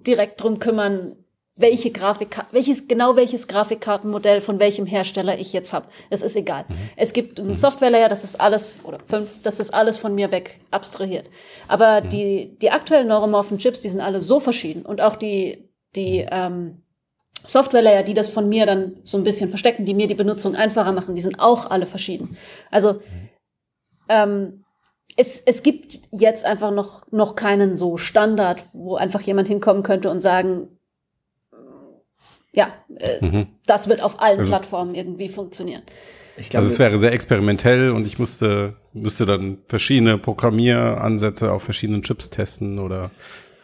direkt 0.06 0.42
drum 0.42 0.58
kümmern, 0.58 1.16
welche 1.58 1.90
Grafik, 1.90 2.38
welches, 2.52 2.86
genau 2.86 3.16
welches 3.16 3.48
Grafikkartenmodell 3.48 4.40
von 4.40 4.60
welchem 4.60 4.86
Hersteller 4.86 5.38
ich 5.38 5.52
jetzt 5.52 5.72
habe. 5.72 5.86
Das 6.08 6.22
ist 6.22 6.36
egal. 6.36 6.64
Mhm. 6.68 6.74
Es 6.96 7.12
gibt 7.12 7.38
einen 7.38 7.50
mhm. 7.50 7.56
Softwarelayer, 7.56 8.08
das 8.08 8.22
ist 8.24 8.40
alles, 8.40 8.78
oder 8.84 9.00
fünf, 9.06 9.42
das 9.42 9.58
ist 9.58 9.74
alles 9.74 9.98
von 9.98 10.14
mir 10.14 10.30
weg 10.30 10.60
abstrahiert. 10.70 11.26
Aber 11.66 12.00
mhm. 12.00 12.08
die, 12.10 12.58
die 12.62 12.70
aktuellen 12.70 13.08
neuromorphen 13.08 13.58
Chips, 13.58 13.80
die 13.80 13.88
sind 13.88 14.00
alle 14.00 14.22
so 14.22 14.38
verschieden. 14.38 14.86
Und 14.86 15.00
auch 15.00 15.16
die, 15.16 15.68
die 15.96 16.22
mhm. 16.22 16.28
ähm, 16.30 16.82
Softwarelayer, 17.44 18.04
die 18.04 18.14
das 18.14 18.30
von 18.30 18.48
mir 18.48 18.64
dann 18.64 18.96
so 19.02 19.18
ein 19.18 19.24
bisschen 19.24 19.50
verstecken, 19.50 19.84
die 19.84 19.94
mir 19.94 20.06
die 20.06 20.14
Benutzung 20.14 20.54
einfacher 20.54 20.92
machen, 20.92 21.16
die 21.16 21.22
sind 21.22 21.40
auch 21.40 21.70
alle 21.70 21.86
verschieden. 21.86 22.36
Also 22.70 22.94
mhm. 22.94 23.00
ähm, 24.08 24.64
es, 25.16 25.40
es 25.40 25.64
gibt 25.64 26.02
jetzt 26.12 26.44
einfach 26.44 26.70
noch, 26.70 27.02
noch 27.10 27.34
keinen 27.34 27.74
so 27.74 27.96
Standard, 27.96 28.64
wo 28.72 28.94
einfach 28.94 29.20
jemand 29.22 29.48
hinkommen 29.48 29.82
könnte 29.82 30.08
und 30.08 30.20
sagen, 30.20 30.68
ja, 32.52 32.72
äh, 32.96 33.24
mhm. 33.24 33.46
das 33.66 33.88
wird 33.88 34.02
auf 34.02 34.20
allen 34.20 34.40
also 34.40 34.50
Plattformen 34.50 34.94
irgendwie 34.94 35.28
funktionieren. 35.28 35.82
Ich 36.36 36.50
glaube, 36.50 36.64
also 36.64 36.72
es 36.72 36.78
wäre 36.78 36.98
sehr 36.98 37.12
experimentell 37.12 37.90
und 37.90 38.06
ich 38.06 38.18
musste, 38.18 38.76
müsste 38.92 39.26
dann 39.26 39.58
verschiedene 39.66 40.18
Programmieransätze 40.18 41.52
auf 41.52 41.62
verschiedenen 41.64 42.02
Chips 42.02 42.30
testen 42.30 42.78
oder 42.78 43.10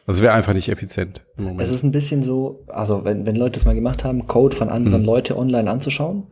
also 0.06 0.18
es 0.18 0.22
wäre 0.22 0.34
einfach 0.34 0.52
nicht 0.52 0.68
effizient 0.68 1.24
im 1.38 1.44
Moment. 1.44 1.62
Es 1.62 1.70
ist 1.70 1.82
ein 1.82 1.92
bisschen 1.92 2.22
so, 2.22 2.64
also 2.68 3.04
wenn, 3.04 3.24
wenn 3.26 3.36
Leute 3.36 3.58
es 3.58 3.64
mal 3.64 3.74
gemacht 3.74 4.04
haben, 4.04 4.26
Code 4.26 4.54
von 4.54 4.68
anderen 4.68 5.00
mhm. 5.00 5.06
Leute 5.06 5.36
online 5.36 5.70
anzuschauen, 5.70 6.26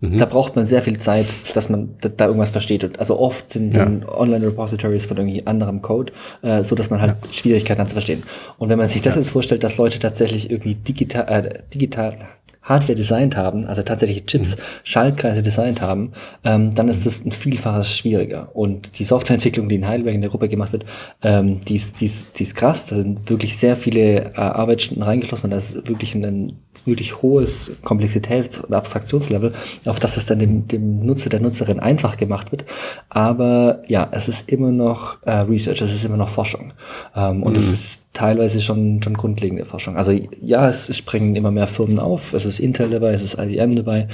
Mhm. 0.00 0.18
Da 0.18 0.26
braucht 0.26 0.56
man 0.56 0.66
sehr 0.66 0.82
viel 0.82 0.98
Zeit, 0.98 1.26
dass 1.54 1.70
man 1.70 1.94
da, 2.00 2.26
irgendwas 2.26 2.50
versteht. 2.50 2.98
also 2.98 3.18
oft 3.18 3.50
sind, 3.50 3.72
sind 3.72 4.02
ja. 4.02 4.18
Online-Repositories 4.18 5.06
von 5.06 5.16
irgendwie 5.16 5.46
anderem 5.46 5.80
Code, 5.80 6.12
äh, 6.42 6.62
so 6.64 6.74
dass 6.74 6.90
man 6.90 7.00
halt 7.00 7.16
ja. 7.22 7.32
Schwierigkeiten 7.32 7.80
hat 7.80 7.88
zu 7.88 7.94
verstehen. 7.94 8.22
Und 8.58 8.68
wenn 8.68 8.78
man 8.78 8.88
sich 8.88 9.00
das 9.00 9.14
ja. 9.14 9.20
jetzt 9.20 9.30
vorstellt, 9.30 9.64
dass 9.64 9.78
Leute 9.78 9.98
tatsächlich 9.98 10.50
irgendwie 10.50 10.74
digital, 10.74 11.26
äh, 11.28 11.60
digital 11.72 12.18
Hardware 12.66 12.96
designt 12.96 13.36
haben, 13.36 13.64
also 13.64 13.82
tatsächlich 13.82 14.26
Chips, 14.26 14.56
mhm. 14.56 14.60
Schaltkreise 14.84 15.42
designt 15.42 15.80
haben, 15.80 16.12
ähm, 16.44 16.74
dann 16.74 16.88
ist 16.88 17.06
das 17.06 17.24
ein 17.24 17.32
Vielfaches 17.32 17.96
schwieriger. 17.96 18.50
Und 18.54 18.98
die 18.98 19.04
Softwareentwicklung, 19.04 19.68
die 19.68 19.76
in 19.76 19.86
Heidelberg 19.86 20.14
in 20.14 20.20
der 20.20 20.30
Gruppe 20.30 20.48
gemacht 20.48 20.72
wird, 20.72 20.84
ähm, 21.22 21.60
die, 21.60 21.76
ist, 21.76 22.00
die, 22.00 22.06
ist, 22.06 22.38
die 22.38 22.42
ist 22.42 22.56
krass. 22.56 22.86
Da 22.86 22.96
sind 22.96 23.30
wirklich 23.30 23.56
sehr 23.56 23.76
viele 23.76 24.32
äh, 24.32 24.36
Arbeitsstunden 24.36 25.04
reingeflossen 25.04 25.46
und 25.46 25.50
da 25.52 25.56
ist 25.56 25.88
wirklich 25.88 26.14
ein 26.14 26.58
wirklich 26.84 27.22
hohes 27.22 27.76
Komplexitäts- 27.82 28.60
und 28.60 28.74
Abstraktionslevel, 28.74 29.54
auf 29.86 30.00
das 30.00 30.16
es 30.16 30.26
dann 30.26 30.40
dem, 30.40 30.68
dem 30.68 31.06
Nutzer, 31.06 31.30
der 31.30 31.40
Nutzerin 31.40 31.80
einfach 31.80 32.16
gemacht 32.16 32.52
wird. 32.52 32.64
Aber 33.08 33.82
ja, 33.86 34.08
es 34.10 34.28
ist 34.28 34.50
immer 34.50 34.72
noch 34.72 35.22
äh, 35.22 35.38
Research, 35.38 35.80
es 35.80 35.94
ist 35.94 36.04
immer 36.04 36.16
noch 36.16 36.28
Forschung. 36.28 36.72
Ähm, 37.14 37.42
und 37.42 37.56
es 37.56 37.68
mhm. 37.68 37.74
ist 37.74 38.05
teilweise 38.16 38.62
schon, 38.62 39.02
schon 39.02 39.14
grundlegende 39.14 39.66
Forschung. 39.66 39.96
Also 39.96 40.10
ja, 40.40 40.68
es 40.70 40.94
springen 40.96 41.36
immer 41.36 41.50
mehr 41.50 41.66
Firmen 41.66 41.98
auf. 41.98 42.32
Es 42.32 42.46
ist 42.46 42.60
Intel 42.60 42.88
dabei, 42.88 43.12
es 43.12 43.22
ist 43.22 43.38
IBM 43.38 43.76
dabei. 43.76 44.08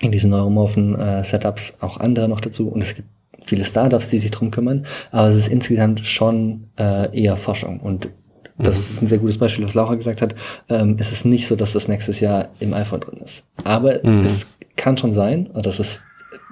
In 0.00 0.10
diesen 0.10 0.30
neuromorphen 0.30 0.98
äh, 0.98 1.22
Setups 1.22 1.78
auch 1.80 1.98
andere 1.98 2.28
noch 2.28 2.40
dazu. 2.40 2.68
Und 2.68 2.82
es 2.82 2.96
gibt 2.96 3.08
viele 3.44 3.64
Startups, 3.64 4.08
die 4.08 4.18
sich 4.18 4.32
drum 4.32 4.50
kümmern. 4.50 4.86
Aber 5.12 5.28
es 5.28 5.36
ist 5.36 5.48
insgesamt 5.48 6.04
schon 6.04 6.64
äh, 6.76 7.16
eher 7.16 7.36
Forschung. 7.36 7.78
Und 7.78 8.10
das 8.58 8.76
mhm. 8.76 8.82
ist 8.82 9.02
ein 9.02 9.06
sehr 9.06 9.18
gutes 9.18 9.38
Beispiel, 9.38 9.64
was 9.64 9.74
Laura 9.74 9.94
gesagt 9.94 10.20
hat. 10.20 10.34
Ähm, 10.68 10.96
es 10.98 11.12
ist 11.12 11.24
nicht 11.24 11.46
so, 11.46 11.54
dass 11.54 11.72
das 11.72 11.86
nächstes 11.86 12.18
Jahr 12.18 12.48
im 12.58 12.74
iPhone 12.74 13.00
drin 13.00 13.20
ist. 13.22 13.44
Aber 13.62 14.00
mhm. 14.02 14.24
es 14.24 14.48
kann 14.74 14.96
schon 14.96 15.12
sein, 15.12 15.46
und 15.46 15.64
das 15.64 15.78
ist 15.78 16.02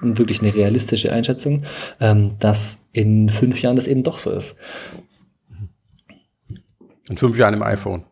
wirklich 0.03 0.41
eine 0.41 0.55
realistische 0.55 1.13
Einschätzung, 1.13 1.65
ähm, 2.01 2.33
dass 2.39 2.87
in 2.93 3.29
fünf 3.29 3.61
Jahren 3.61 3.77
das 3.77 3.89
eben 3.89 4.05
doch 4.05 4.19
so 4.19 4.31
ist. 4.31 4.57
In 7.11 7.17
fünf 7.17 7.37
Jahren 7.37 7.55
im 7.55 7.63
iPhone. 7.63 8.05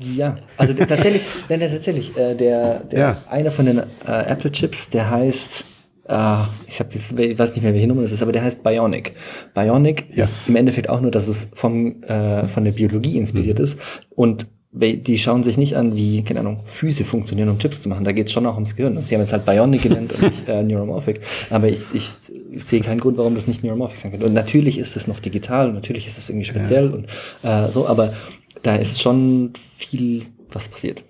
Ja, 0.00 0.38
also 0.56 0.74
tatsächlich, 0.74 1.22
nein, 1.48 1.60
tatsächlich, 1.60 2.16
äh, 2.16 2.34
der, 2.34 2.80
der 2.80 2.98
ja. 2.98 3.16
einer 3.30 3.52
von 3.52 3.66
den 3.66 3.78
äh, 3.78 3.82
Apple 4.06 4.50
Chips, 4.50 4.90
der 4.90 5.08
heißt, 5.08 5.64
äh, 6.08 6.42
ich 6.66 6.80
habe 6.80 6.90
ich 6.92 7.38
weiß 7.38 7.54
nicht 7.54 7.62
mehr, 7.62 7.72
welche 7.72 7.86
Nummer 7.86 8.02
das 8.02 8.10
ist, 8.10 8.22
aber 8.22 8.32
der 8.32 8.42
heißt 8.42 8.64
Bionic. 8.64 9.12
Bionic 9.54 10.06
ja. 10.10 10.24
ist 10.24 10.48
im 10.48 10.56
Endeffekt 10.56 10.88
auch 10.88 11.00
nur, 11.00 11.12
dass 11.12 11.28
es 11.28 11.48
vom, 11.54 12.02
äh, 12.02 12.48
von 12.48 12.64
der 12.64 12.72
Biologie 12.72 13.18
inspiriert 13.18 13.58
mhm. 13.58 13.64
ist 13.64 13.78
und 14.10 14.46
die 14.76 15.18
schauen 15.18 15.44
sich 15.44 15.56
nicht 15.56 15.76
an, 15.76 15.94
wie, 15.94 16.22
keine 16.24 16.40
Ahnung, 16.40 16.60
Füße 16.64 17.04
funktionieren, 17.04 17.48
um 17.48 17.58
Chips 17.58 17.82
zu 17.82 17.88
machen. 17.88 18.04
Da 18.04 18.10
geht 18.10 18.26
es 18.26 18.32
schon 18.32 18.44
auch 18.44 18.54
ums 18.54 18.74
Gehirn. 18.74 18.96
Und 18.96 19.06
sie 19.06 19.14
haben 19.14 19.22
jetzt 19.22 19.32
halt 19.32 19.46
Bionic 19.46 19.82
genannt 19.82 20.12
und 20.12 20.22
nicht 20.22 20.48
äh, 20.48 20.62
Neuromorphic. 20.64 21.20
Aber 21.50 21.68
ich, 21.68 21.84
ich, 21.92 22.08
ich 22.50 22.64
sehe 22.64 22.80
keinen 22.80 23.00
Grund, 23.00 23.16
warum 23.16 23.36
das 23.36 23.46
nicht 23.46 23.62
Neuromorphic 23.62 23.98
sein 23.98 24.10
könnte. 24.10 24.26
Und 24.26 24.34
natürlich 24.34 24.78
ist 24.78 24.96
es 24.96 25.06
noch 25.06 25.20
digital 25.20 25.68
und 25.68 25.74
natürlich 25.74 26.08
ist 26.08 26.18
es 26.18 26.28
irgendwie 26.28 26.46
speziell 26.46 26.86
ja. 26.86 26.92
und 26.92 27.68
äh, 27.68 27.70
so, 27.70 27.86
aber 27.86 28.14
da 28.62 28.74
ist 28.74 29.00
schon 29.00 29.52
viel, 29.76 30.22
was 30.50 30.68
passiert. 30.68 31.04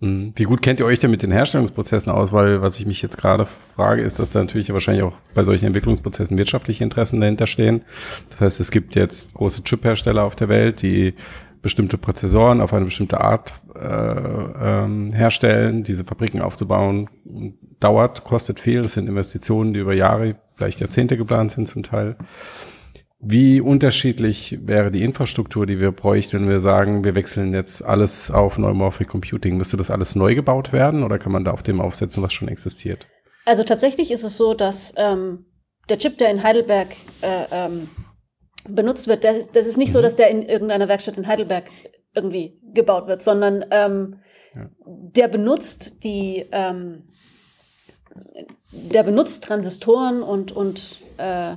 Mhm. 0.00 0.32
Wie 0.34 0.44
gut 0.44 0.62
kennt 0.62 0.80
ihr 0.80 0.86
euch 0.86 0.98
denn 0.98 1.10
mit 1.10 1.22
den 1.22 1.30
Herstellungsprozessen 1.30 2.10
aus? 2.10 2.32
Weil 2.32 2.62
was 2.62 2.78
ich 2.80 2.86
mich 2.86 3.02
jetzt 3.02 3.18
gerade 3.18 3.46
frage, 3.76 4.02
ist, 4.02 4.18
dass 4.18 4.30
da 4.30 4.40
natürlich 4.40 4.72
wahrscheinlich 4.72 5.04
auch 5.04 5.16
bei 5.34 5.44
solchen 5.44 5.66
Entwicklungsprozessen 5.66 6.38
wirtschaftliche 6.38 6.82
Interessen 6.82 7.20
dahinter 7.20 7.46
stehen. 7.46 7.82
Das 8.30 8.40
heißt, 8.40 8.60
es 8.60 8.70
gibt 8.70 8.96
jetzt 8.96 9.34
große 9.34 9.62
Chip-Hersteller 9.62 10.24
auf 10.24 10.34
der 10.34 10.48
Welt, 10.48 10.82
die 10.82 11.14
bestimmte 11.62 11.98
Prozessoren 11.98 12.60
auf 12.60 12.72
eine 12.72 12.84
bestimmte 12.84 13.20
Art 13.20 13.52
äh, 13.74 13.80
ähm, 13.84 15.12
herstellen. 15.12 15.82
Diese 15.82 16.04
Fabriken 16.04 16.40
aufzubauen 16.40 17.08
dauert, 17.80 18.24
kostet 18.24 18.60
viel. 18.60 18.82
Das 18.82 18.94
sind 18.94 19.08
Investitionen, 19.08 19.74
die 19.74 19.80
über 19.80 19.94
Jahre, 19.94 20.36
vielleicht 20.54 20.80
Jahrzehnte 20.80 21.16
geplant 21.16 21.50
sind 21.50 21.68
zum 21.68 21.82
Teil. 21.82 22.16
Wie 23.22 23.60
unterschiedlich 23.60 24.58
wäre 24.62 24.90
die 24.90 25.02
Infrastruktur, 25.02 25.66
die 25.66 25.78
wir 25.78 25.92
bräuchten, 25.92 26.40
wenn 26.40 26.48
wir 26.48 26.60
sagen, 26.60 27.04
wir 27.04 27.14
wechseln 27.14 27.52
jetzt 27.52 27.84
alles 27.84 28.30
auf 28.30 28.56
Neuromorphic 28.56 29.08
Computing? 29.08 29.58
Müsste 29.58 29.76
das 29.76 29.90
alles 29.90 30.16
neu 30.16 30.34
gebaut 30.34 30.72
werden 30.72 31.02
oder 31.02 31.18
kann 31.18 31.32
man 31.32 31.44
da 31.44 31.50
auf 31.50 31.62
dem 31.62 31.82
aufsetzen, 31.82 32.22
was 32.22 32.32
schon 32.32 32.48
existiert? 32.48 33.08
Also 33.44 33.62
tatsächlich 33.62 34.10
ist 34.10 34.24
es 34.24 34.38
so, 34.38 34.54
dass 34.54 34.94
ähm, 34.96 35.44
der 35.90 35.98
Chip, 35.98 36.16
der 36.16 36.30
in 36.30 36.42
Heidelberg 36.42 36.88
äh, 37.20 37.44
ähm, 37.50 37.88
benutzt 38.68 39.08
wird, 39.08 39.24
das, 39.24 39.50
das 39.52 39.66
ist 39.66 39.76
nicht 39.76 39.88
mhm. 39.88 39.94
so, 39.94 40.02
dass 40.02 40.16
der 40.16 40.30
in 40.30 40.42
irgendeiner 40.42 40.88
Werkstatt 40.88 41.16
in 41.16 41.26
Heidelberg 41.26 41.64
irgendwie 42.14 42.58
gebaut 42.74 43.06
wird, 43.06 43.22
sondern 43.22 43.64
ähm, 43.70 44.20
ja. 44.54 44.68
der 44.84 45.28
benutzt 45.28 46.02
die, 46.04 46.46
ähm, 46.52 47.08
der 48.72 49.02
benutzt 49.02 49.44
Transistoren 49.44 50.22
und, 50.22 50.52
und 50.52 50.98
äh, 51.18 51.56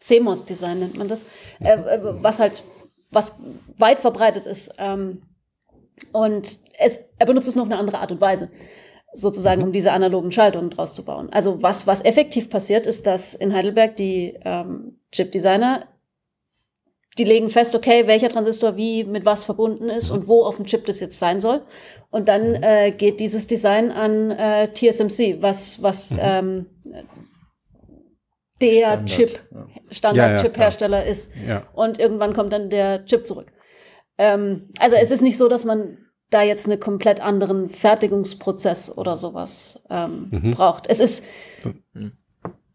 CMOS-Design 0.00 0.78
nennt 0.78 0.96
man 0.96 1.08
das, 1.08 1.24
äh, 1.60 1.72
äh, 1.72 2.00
was 2.22 2.38
halt, 2.38 2.64
was 3.10 3.38
weit 3.76 4.00
verbreitet 4.00 4.46
ist. 4.46 4.72
Ähm, 4.78 5.22
und 6.12 6.58
es, 6.78 7.08
er 7.18 7.26
benutzt 7.26 7.48
es 7.48 7.56
nur 7.56 7.64
auf 7.64 7.70
eine 7.70 7.80
andere 7.80 7.98
Art 7.98 8.12
und 8.12 8.20
Weise, 8.20 8.50
sozusagen, 9.14 9.62
um 9.62 9.72
diese 9.72 9.92
analogen 9.92 10.30
Schaltungen 10.30 10.70
draus 10.70 10.94
zu 10.94 11.04
bauen. 11.04 11.28
Also 11.32 11.62
was, 11.62 11.86
was 11.86 12.04
effektiv 12.04 12.50
passiert, 12.50 12.86
ist, 12.86 13.06
dass 13.06 13.34
in 13.34 13.54
Heidelberg 13.54 13.96
die 13.96 14.38
ähm, 14.44 15.00
Chip-Designer 15.10 15.88
die 17.18 17.24
legen 17.24 17.50
fest, 17.50 17.74
okay, 17.74 18.06
welcher 18.06 18.28
Transistor 18.28 18.76
wie 18.76 19.04
mit 19.04 19.24
was 19.24 19.44
verbunden 19.44 19.88
ist 19.88 20.10
und 20.10 20.28
wo 20.28 20.44
auf 20.44 20.56
dem 20.56 20.66
Chip 20.66 20.86
das 20.86 21.00
jetzt 21.00 21.18
sein 21.18 21.40
soll. 21.40 21.62
Und 22.10 22.28
dann 22.28 22.50
mhm. 22.50 22.62
äh, 22.62 22.90
geht 22.92 23.20
dieses 23.20 23.46
Design 23.46 23.90
an 23.90 24.30
äh, 24.30 24.72
TSMC, 24.72 25.42
was, 25.42 25.82
was 25.82 26.12
mhm. 26.12 26.18
ähm, 26.22 26.66
der 28.60 28.68
Standard, 28.68 29.06
Chip, 29.06 29.40
ja. 29.52 29.66
Standard-Chip-Hersteller 29.90 30.98
ja, 30.98 31.04
ja, 31.04 31.10
ist. 31.10 31.32
Und 31.74 31.98
irgendwann 31.98 32.32
kommt 32.32 32.52
dann 32.52 32.70
der 32.70 33.04
Chip 33.04 33.26
zurück. 33.26 33.52
Ähm, 34.16 34.70
also 34.78 34.96
es 34.96 35.10
ist 35.10 35.22
nicht 35.22 35.36
so, 35.36 35.48
dass 35.48 35.64
man 35.64 35.98
da 36.30 36.42
jetzt 36.42 36.66
einen 36.66 36.80
komplett 36.80 37.20
anderen 37.20 37.70
Fertigungsprozess 37.70 38.96
oder 38.96 39.16
sowas 39.16 39.84
ähm, 39.90 40.28
mhm. 40.30 40.50
braucht. 40.52 40.86
Es 40.88 41.00
ist, 41.00 41.24
mhm. 41.92 42.12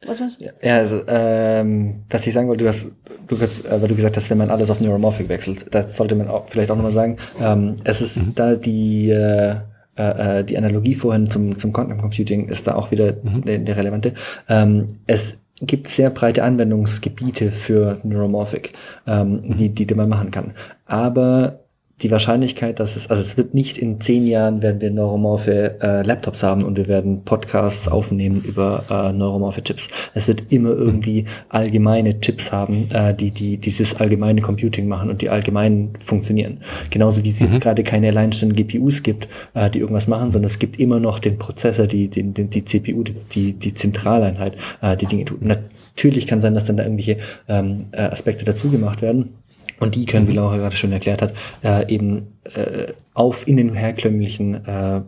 Was 0.06 0.20
meinst 0.20 0.42
du? 0.42 0.46
Ja, 0.62 0.78
also, 0.78 1.02
ähm, 1.08 2.04
was 2.10 2.26
ich 2.28 2.34
sagen 2.34 2.48
wollte, 2.48 2.64
du 2.64 2.70
hast, 2.70 2.88
du 3.28 3.40
hast, 3.40 3.66
äh, 3.66 3.82
weil 3.82 3.88
du 3.88 3.96
gesagt 3.96 4.18
hast, 4.18 4.30
wenn 4.30 4.38
man 4.38 4.50
alles 4.50 4.70
auf 4.70 4.82
Neuromorphic 4.82 5.30
wechselt, 5.30 5.66
das 5.72 5.96
sollte 5.96 6.16
man 6.16 6.28
auch 6.28 6.46
vielleicht 6.50 6.72
auch 6.72 6.76
nochmal 6.76 6.92
sagen. 6.92 7.18
Ähm, 7.42 7.76
es 7.84 8.02
ist 8.02 8.18
mhm. 8.18 8.36
da 8.36 8.56
die, 8.56 9.10
äh, 9.10 9.56
äh, 9.96 10.40
äh, 10.40 10.44
die 10.44 10.58
Analogie 10.58 10.96
vorhin 10.96 11.30
zum, 11.30 11.58
zum 11.58 11.72
Quantum 11.72 12.00
Computing 12.00 12.50
ist 12.50 12.68
da 12.68 12.76
auch 12.76 12.92
wieder 12.92 13.14
mhm. 13.24 13.42
der, 13.44 13.60
der 13.60 13.78
relevante. 13.78 14.14
Ähm, 14.50 14.88
es 15.08 15.38
gibt 15.62 15.88
sehr 15.88 16.10
breite 16.10 16.44
Anwendungsgebiete 16.44 17.52
für 17.52 18.00
Neuromorphic, 18.04 18.74
ähm, 19.08 19.44
mhm. 19.48 19.56
die, 19.56 19.70
die, 19.70 19.86
die 19.86 19.96
man 19.96 20.10
machen 20.10 20.32
kann. 20.32 20.54
Aber 20.86 21.63
die 22.02 22.12
Wahrscheinlichkeit, 22.12 22.80
dass 22.80 22.96
es, 22.96 23.10
also 23.10 23.22
es 23.22 23.38
wird 23.38 23.54
nicht 23.54 23.78
in 23.78 24.02
zehn 24.02 24.26
Jahren 24.26 24.62
werden 24.62 24.82
wir 24.82 24.90
neuromorphe 24.92 25.80
äh, 25.80 26.02
Laptops 26.02 26.42
haben 26.42 26.64
und 26.64 26.76
wir 26.76 26.88
werden 26.88 27.24
Podcasts 27.24 27.88
aufnehmen 27.88 28.42
über 28.42 28.84
äh, 28.90 29.14
neuromorphe 29.14 29.64
Chips. 29.64 29.90
Es 30.14 30.28
wird 30.28 30.52
immer 30.52 30.72
irgendwie 30.72 31.26
allgemeine 31.50 32.20
Chips 32.20 32.52
haben, 32.52 32.90
äh, 32.92 33.14
die, 33.14 33.32
die 33.32 33.58
dieses 33.58 33.96
allgemeine 33.96 34.42
Computing 34.42 34.88
machen 34.88 35.10
und 35.10 35.22
die 35.22 35.30
allgemein 35.30 35.94
funktionieren. 36.04 36.62
Genauso 36.90 37.24
wie 37.24 37.30
es 37.30 37.40
mhm. 37.40 37.48
jetzt 37.48 37.62
gerade 37.62 37.84
keine 37.84 38.10
alleinstehenden 38.10 38.56
GPUs 38.56 39.04
gibt, 39.04 39.28
äh, 39.54 39.70
die 39.70 39.80
irgendwas 39.80 40.08
machen, 40.08 40.32
sondern 40.32 40.50
es 40.50 40.60
gibt 40.60 40.80
immer 40.80 41.00
noch 41.00 41.20
den 41.20 41.38
Prozessor, 41.38 41.86
die, 41.86 42.08
die, 42.08 42.24
die, 42.24 42.46
die 42.46 42.66
CPU, 42.66 43.04
die, 43.04 43.54
die 43.54 43.74
Zentraleinheit, 43.76 44.56
äh, 44.82 44.98
die 44.98 45.06
Dinge 45.06 45.26
tut. 45.26 45.44
Natürlich 45.44 46.26
kann 46.26 46.42
sein, 46.42 46.56
dass 46.56 46.66
dann 46.66 46.78
da 46.78 46.84
irgendwelche 46.84 47.18
ähm, 47.48 47.86
äh, 47.92 48.02
Aspekte 48.02 48.46
dazu 48.46 48.70
gemacht 48.72 49.02
werden. 49.04 49.36
Und 49.80 49.96
die 49.96 50.06
können, 50.06 50.28
wie. 50.28 50.34
Laura 50.34 50.58
gerade 50.58 50.76
schon 50.76 50.92
erklärt 50.92 51.22
hat, 51.22 51.34
äh, 51.64 51.94
eben 51.94 52.34
äh, 52.44 52.94
auf 53.14 53.48
in 53.48 53.58
den 53.58 53.74
herkömmlichen 53.74 54.66
äh, 54.66 55.02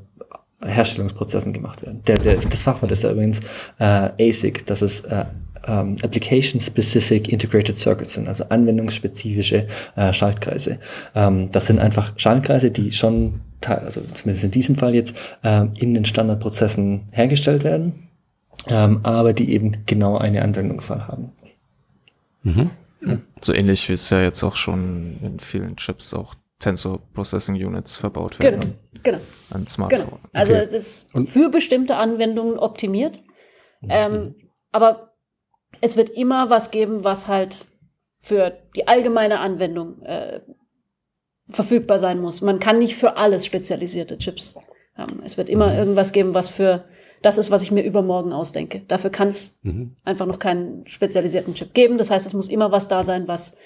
Herstellungsprozessen 0.61 1.53
gemacht 1.53 1.81
werden. 1.81 2.01
Der, 2.07 2.17
der, 2.17 2.37
das 2.37 2.63
Fachwort 2.63 2.91
ist 2.91 3.03
da 3.03 3.11
übrigens 3.11 3.41
äh, 3.79 4.09
ASIC, 4.19 4.65
das 4.65 4.81
ist 4.81 5.05
äh, 5.05 5.25
ähm, 5.67 5.97
Application 6.03 6.61
Specific 6.61 7.29
Integrated 7.29 7.77
Circuits 7.77 8.13
sind, 8.13 8.27
also 8.27 8.45
anwendungsspezifische 8.49 9.67
äh, 9.95 10.13
Schaltkreise. 10.13 10.79
Ähm, 11.13 11.51
das 11.51 11.67
sind 11.67 11.79
einfach 11.79 12.13
Schaltkreise, 12.17 12.71
die 12.71 12.91
schon, 12.91 13.41
also 13.65 14.01
zumindest 14.13 14.45
in 14.45 14.51
diesem 14.51 14.75
Fall 14.75 14.93
jetzt, 14.93 15.15
äh, 15.43 15.65
in 15.75 15.93
den 15.93 16.05
Standardprozessen 16.05 17.03
hergestellt 17.11 17.63
werden, 17.63 18.07
ähm, 18.67 18.99
aber 19.03 19.33
die 19.33 19.51
eben 19.51 19.85
genau 19.85 20.17
eine 20.17 20.41
Anwendungswahl 20.41 21.07
haben. 21.07 21.31
Mhm. 22.43 22.69
So 23.41 23.53
ähnlich 23.53 23.87
wie 23.89 23.93
es 23.93 24.09
ja 24.09 24.21
jetzt 24.21 24.43
auch 24.43 24.55
schon 24.55 25.17
in 25.21 25.39
vielen 25.39 25.75
Chips 25.77 26.13
auch 26.13 26.35
Tensor 26.59 26.99
Processing 27.13 27.55
Units 27.55 27.95
verbaut 27.95 28.39
werden. 28.39 28.59
Genau, 29.03 29.17
genau. 29.17 29.19
An 29.51 29.67
Smartphone. 29.67 30.05
Genau. 30.05 30.19
Also 30.33 30.53
okay. 30.53 30.63
es 30.63 30.73
ist 30.73 31.07
für 31.29 31.49
bestimmte 31.49 31.97
Anwendungen 31.97 32.57
optimiert. 32.57 33.21
Mhm. 33.81 33.89
Ähm, 33.89 34.35
aber 34.71 35.13
es 35.81 35.97
wird 35.97 36.09
immer 36.09 36.49
was 36.49 36.71
geben, 36.71 37.03
was 37.03 37.27
halt 37.27 37.67
für 38.19 38.57
die 38.75 38.87
allgemeine 38.87 39.39
Anwendung 39.39 40.01
äh, 40.01 40.41
verfügbar 41.49 41.99
sein 41.99 42.19
muss. 42.19 42.41
Man 42.41 42.59
kann 42.59 42.79
nicht 42.79 42.95
für 42.95 43.17
alles 43.17 43.45
spezialisierte 43.45 44.17
Chips 44.17 44.55
haben. 44.95 45.21
Es 45.23 45.37
wird 45.37 45.49
immer 45.49 45.71
mhm. 45.71 45.77
irgendwas 45.77 46.11
geben, 46.11 46.33
was 46.33 46.49
für 46.49 46.85
das 47.25 47.39
ist, 47.39 47.49
was 47.49 47.63
ich 47.63 47.71
mir 47.71 47.83
übermorgen 47.83 48.33
ausdenke. 48.33 48.83
Dafür 48.87 49.09
kann 49.09 49.29
es 49.29 49.57
mhm. 49.63 49.95
einfach 50.05 50.27
noch 50.27 50.37
keinen 50.37 50.87
spezialisierten 50.87 51.55
Chip 51.55 51.73
geben. 51.73 51.97
Das 51.97 52.11
heißt, 52.11 52.25
es 52.25 52.35
muss 52.35 52.49
immer 52.49 52.71
was 52.71 52.87
da 52.87 53.03
sein, 53.03 53.27
was 53.27 53.57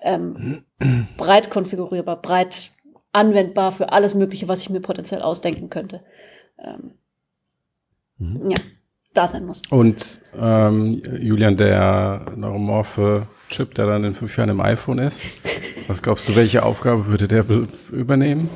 ähm, 0.00 0.62
breit 1.16 1.50
konfigurierbar, 1.50 2.22
breit 2.22 2.70
anwendbar 3.10 3.72
für 3.72 3.92
alles 3.92 4.14
Mögliche, 4.14 4.46
was 4.46 4.60
ich 4.60 4.70
mir 4.70 4.80
potenziell 4.80 5.20
ausdenken 5.20 5.68
könnte. 5.68 6.02
Ähm, 6.64 6.92
mhm. 8.18 8.50
Ja, 8.50 8.58
da 9.14 9.26
sein 9.26 9.46
muss. 9.46 9.62
Und 9.68 10.20
ähm, 10.38 11.02
Julian, 11.20 11.56
der 11.56 12.32
neuromorphe 12.36 13.26
Chip, 13.48 13.74
der 13.74 13.86
dann 13.86 14.04
in 14.04 14.14
fünf 14.14 14.36
Jahren 14.38 14.50
im 14.50 14.60
iPhone 14.60 14.98
ist, 14.98 15.20
was 15.88 16.02
glaubst 16.02 16.28
du, 16.28 16.36
welche 16.36 16.62
Aufgabe 16.62 17.08
würde 17.08 17.26
der 17.26 17.44
übernehmen? 17.90 18.48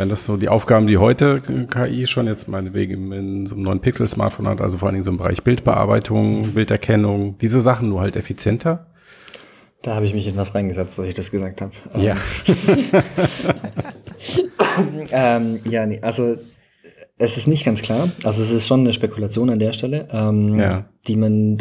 Wenn 0.00 0.08
das 0.08 0.24
so 0.24 0.38
die 0.38 0.48
Aufgaben, 0.48 0.86
die 0.86 0.96
heute 0.96 1.42
KI 1.42 2.06
schon 2.06 2.26
jetzt 2.26 2.48
meinetwegen 2.48 3.12
in 3.12 3.44
so 3.44 3.54
einem 3.54 3.64
neuen 3.64 3.80
Pixel-Smartphone 3.80 4.48
hat, 4.48 4.62
also 4.62 4.78
vor 4.78 4.88
allen 4.88 4.94
Dingen 4.94 5.04
so 5.04 5.10
im 5.10 5.18
Bereich 5.18 5.44
Bildbearbeitung, 5.44 6.54
Bilderkennung, 6.54 7.36
diese 7.36 7.60
Sachen 7.60 7.90
nur 7.90 8.00
halt 8.00 8.16
effizienter? 8.16 8.86
Da 9.82 9.94
habe 9.94 10.06
ich 10.06 10.14
mich 10.14 10.26
in 10.26 10.36
was 10.36 10.54
reingesetzt, 10.54 10.98
dass 10.98 11.04
ich 11.04 11.12
das 11.12 11.30
gesagt 11.30 11.60
habe. 11.60 11.72
Ja. 11.96 12.14
ähm, 15.12 15.60
ja, 15.68 15.84
nee, 15.84 15.98
also 16.00 16.38
es 17.18 17.36
ist 17.36 17.46
nicht 17.46 17.66
ganz 17.66 17.82
klar. 17.82 18.08
Also 18.24 18.40
es 18.40 18.50
ist 18.50 18.66
schon 18.66 18.80
eine 18.80 18.94
Spekulation 18.94 19.50
an 19.50 19.58
der 19.58 19.74
Stelle, 19.74 20.08
ähm, 20.12 20.58
ja. 20.58 20.86
die 21.08 21.16
man 21.16 21.58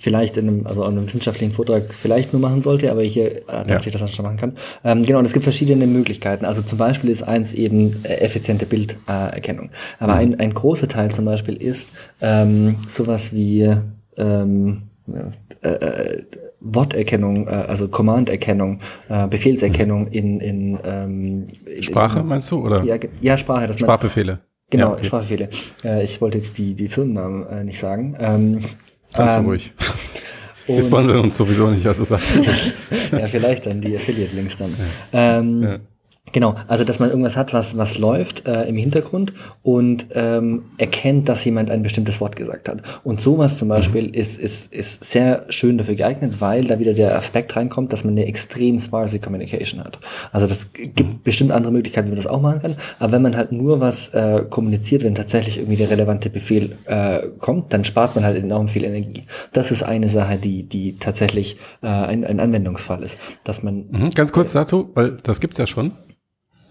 vielleicht 0.00 0.38
in 0.38 0.48
einem, 0.48 0.66
also 0.66 0.82
einem 0.82 1.04
wissenschaftlichen 1.04 1.52
Vortrag 1.52 1.94
vielleicht 1.94 2.32
nur 2.32 2.40
machen 2.40 2.62
sollte, 2.62 2.90
aber 2.90 3.02
hier 3.02 3.48
äh, 3.48 3.64
ja. 3.68 3.76
ich 3.76 3.92
das 3.92 4.14
schon 4.14 4.24
machen 4.24 4.38
kann. 4.38 4.56
Ähm, 4.82 5.04
genau, 5.04 5.18
und 5.18 5.26
es 5.26 5.34
gibt 5.34 5.44
verschiedene 5.44 5.86
Möglichkeiten. 5.86 6.46
Also 6.46 6.62
zum 6.62 6.78
Beispiel 6.78 7.10
ist 7.10 7.22
eins 7.22 7.52
eben 7.52 8.02
äh, 8.04 8.14
effiziente 8.14 8.64
Bilderkennung. 8.64 9.66
Äh, 9.66 10.02
aber 10.04 10.14
mhm. 10.14 10.18
ein, 10.18 10.40
ein 10.40 10.54
großer 10.54 10.88
Teil 10.88 11.10
zum 11.10 11.26
Beispiel 11.26 11.54
ist 11.54 11.90
ähm, 12.22 12.76
sowas 12.88 13.34
wie 13.34 13.76
ähm, 14.16 14.82
äh, 15.62 15.68
äh, 15.68 16.22
Worterkennung, 16.60 17.46
äh, 17.46 17.50
also 17.50 17.88
Command-Erkennung, 17.88 18.80
äh, 19.10 19.26
Befehlserkennung 19.26 20.04
mhm. 20.04 20.12
in, 20.12 20.40
in 20.40 20.78
ähm, 20.82 21.46
Sprache 21.80 22.22
meinst 22.22 22.50
du 22.50 22.64
oder? 22.64 22.84
Ja, 22.84 22.96
ja 23.20 23.36
Sprache. 23.36 23.66
Das 23.66 23.78
Sprachbefehle. 23.78 24.38
Genau, 24.70 24.86
ja, 24.86 24.92
okay. 24.92 25.04
Sprachbefehle. 25.04 25.48
Äh, 25.84 26.04
ich 26.04 26.20
wollte 26.22 26.38
jetzt 26.38 26.56
die 26.56 26.74
die 26.74 26.88
Firmennamen 26.88 27.46
äh, 27.46 27.64
nicht 27.64 27.78
sagen. 27.78 28.16
Ähm, 28.18 28.60
Ganz 29.14 29.32
ähm, 29.32 29.44
ruhig. 29.44 29.72
Die 30.68 30.82
sponsern 30.82 31.18
uns 31.20 31.36
sowieso 31.36 31.68
nicht, 31.70 31.84
also 31.86 32.04
sagst 32.04 32.30
Ja, 33.12 33.26
vielleicht 33.26 33.66
dann 33.66 33.80
die 33.80 33.96
Affiliate-Links 33.96 34.56
dann. 34.56 34.72
Ja. 35.12 35.38
Ähm, 35.38 35.62
ja. 35.62 35.78
Genau, 36.32 36.54
also 36.68 36.84
dass 36.84 36.98
man 36.98 37.10
irgendwas 37.10 37.36
hat, 37.36 37.52
was, 37.52 37.76
was 37.76 37.98
läuft 37.98 38.46
äh, 38.46 38.64
im 38.64 38.76
Hintergrund 38.76 39.32
und 39.62 40.06
ähm, 40.14 40.62
erkennt, 40.78 41.28
dass 41.28 41.44
jemand 41.44 41.70
ein 41.70 41.82
bestimmtes 41.82 42.20
Wort 42.20 42.36
gesagt 42.36 42.68
hat. 42.68 42.82
Und 43.02 43.20
sowas 43.20 43.58
zum 43.58 43.68
Beispiel 43.68 44.08
mhm. 44.08 44.14
ist, 44.14 44.38
ist, 44.38 44.72
ist 44.72 45.02
sehr 45.04 45.46
schön 45.48 45.78
dafür 45.78 45.96
geeignet, 45.96 46.34
weil 46.38 46.64
da 46.66 46.78
wieder 46.78 46.94
der 46.94 47.18
Aspekt 47.18 47.56
reinkommt, 47.56 47.92
dass 47.92 48.04
man 48.04 48.14
eine 48.14 48.26
extrem 48.26 48.78
sparse 48.78 49.18
Communication 49.18 49.82
hat. 49.82 49.98
Also 50.32 50.46
das 50.46 50.72
gibt 50.72 51.00
mhm. 51.00 51.20
bestimmt 51.24 51.50
andere 51.50 51.72
Möglichkeiten, 51.72 52.06
wie 52.06 52.12
man 52.12 52.18
das 52.18 52.28
auch 52.28 52.40
machen 52.40 52.62
kann. 52.62 52.76
Aber 52.98 53.12
wenn 53.12 53.22
man 53.22 53.36
halt 53.36 53.50
nur 53.50 53.80
was 53.80 54.10
äh, 54.10 54.44
kommuniziert, 54.48 55.02
wenn 55.02 55.14
tatsächlich 55.14 55.58
irgendwie 55.58 55.76
der 55.76 55.90
relevante 55.90 56.30
Befehl 56.30 56.76
äh, 56.84 57.26
kommt, 57.38 57.72
dann 57.72 57.84
spart 57.84 58.14
man 58.14 58.24
halt 58.24 58.36
enorm 58.42 58.68
viel 58.68 58.84
Energie. 58.84 59.24
Das 59.52 59.72
ist 59.72 59.82
eine 59.82 60.08
Sache, 60.08 60.36
die, 60.36 60.62
die 60.62 60.96
tatsächlich 60.96 61.56
äh, 61.82 61.88
ein, 61.88 62.24
ein 62.24 62.38
Anwendungsfall 62.38 63.02
ist. 63.02 63.18
Dass 63.42 63.62
man 63.62 63.86
mhm. 63.90 64.10
Ganz 64.10 64.32
kurz 64.32 64.52
dazu, 64.52 64.90
weil 64.94 65.18
das 65.22 65.40
gibt's 65.40 65.58
ja 65.58 65.66
schon. 65.66 65.92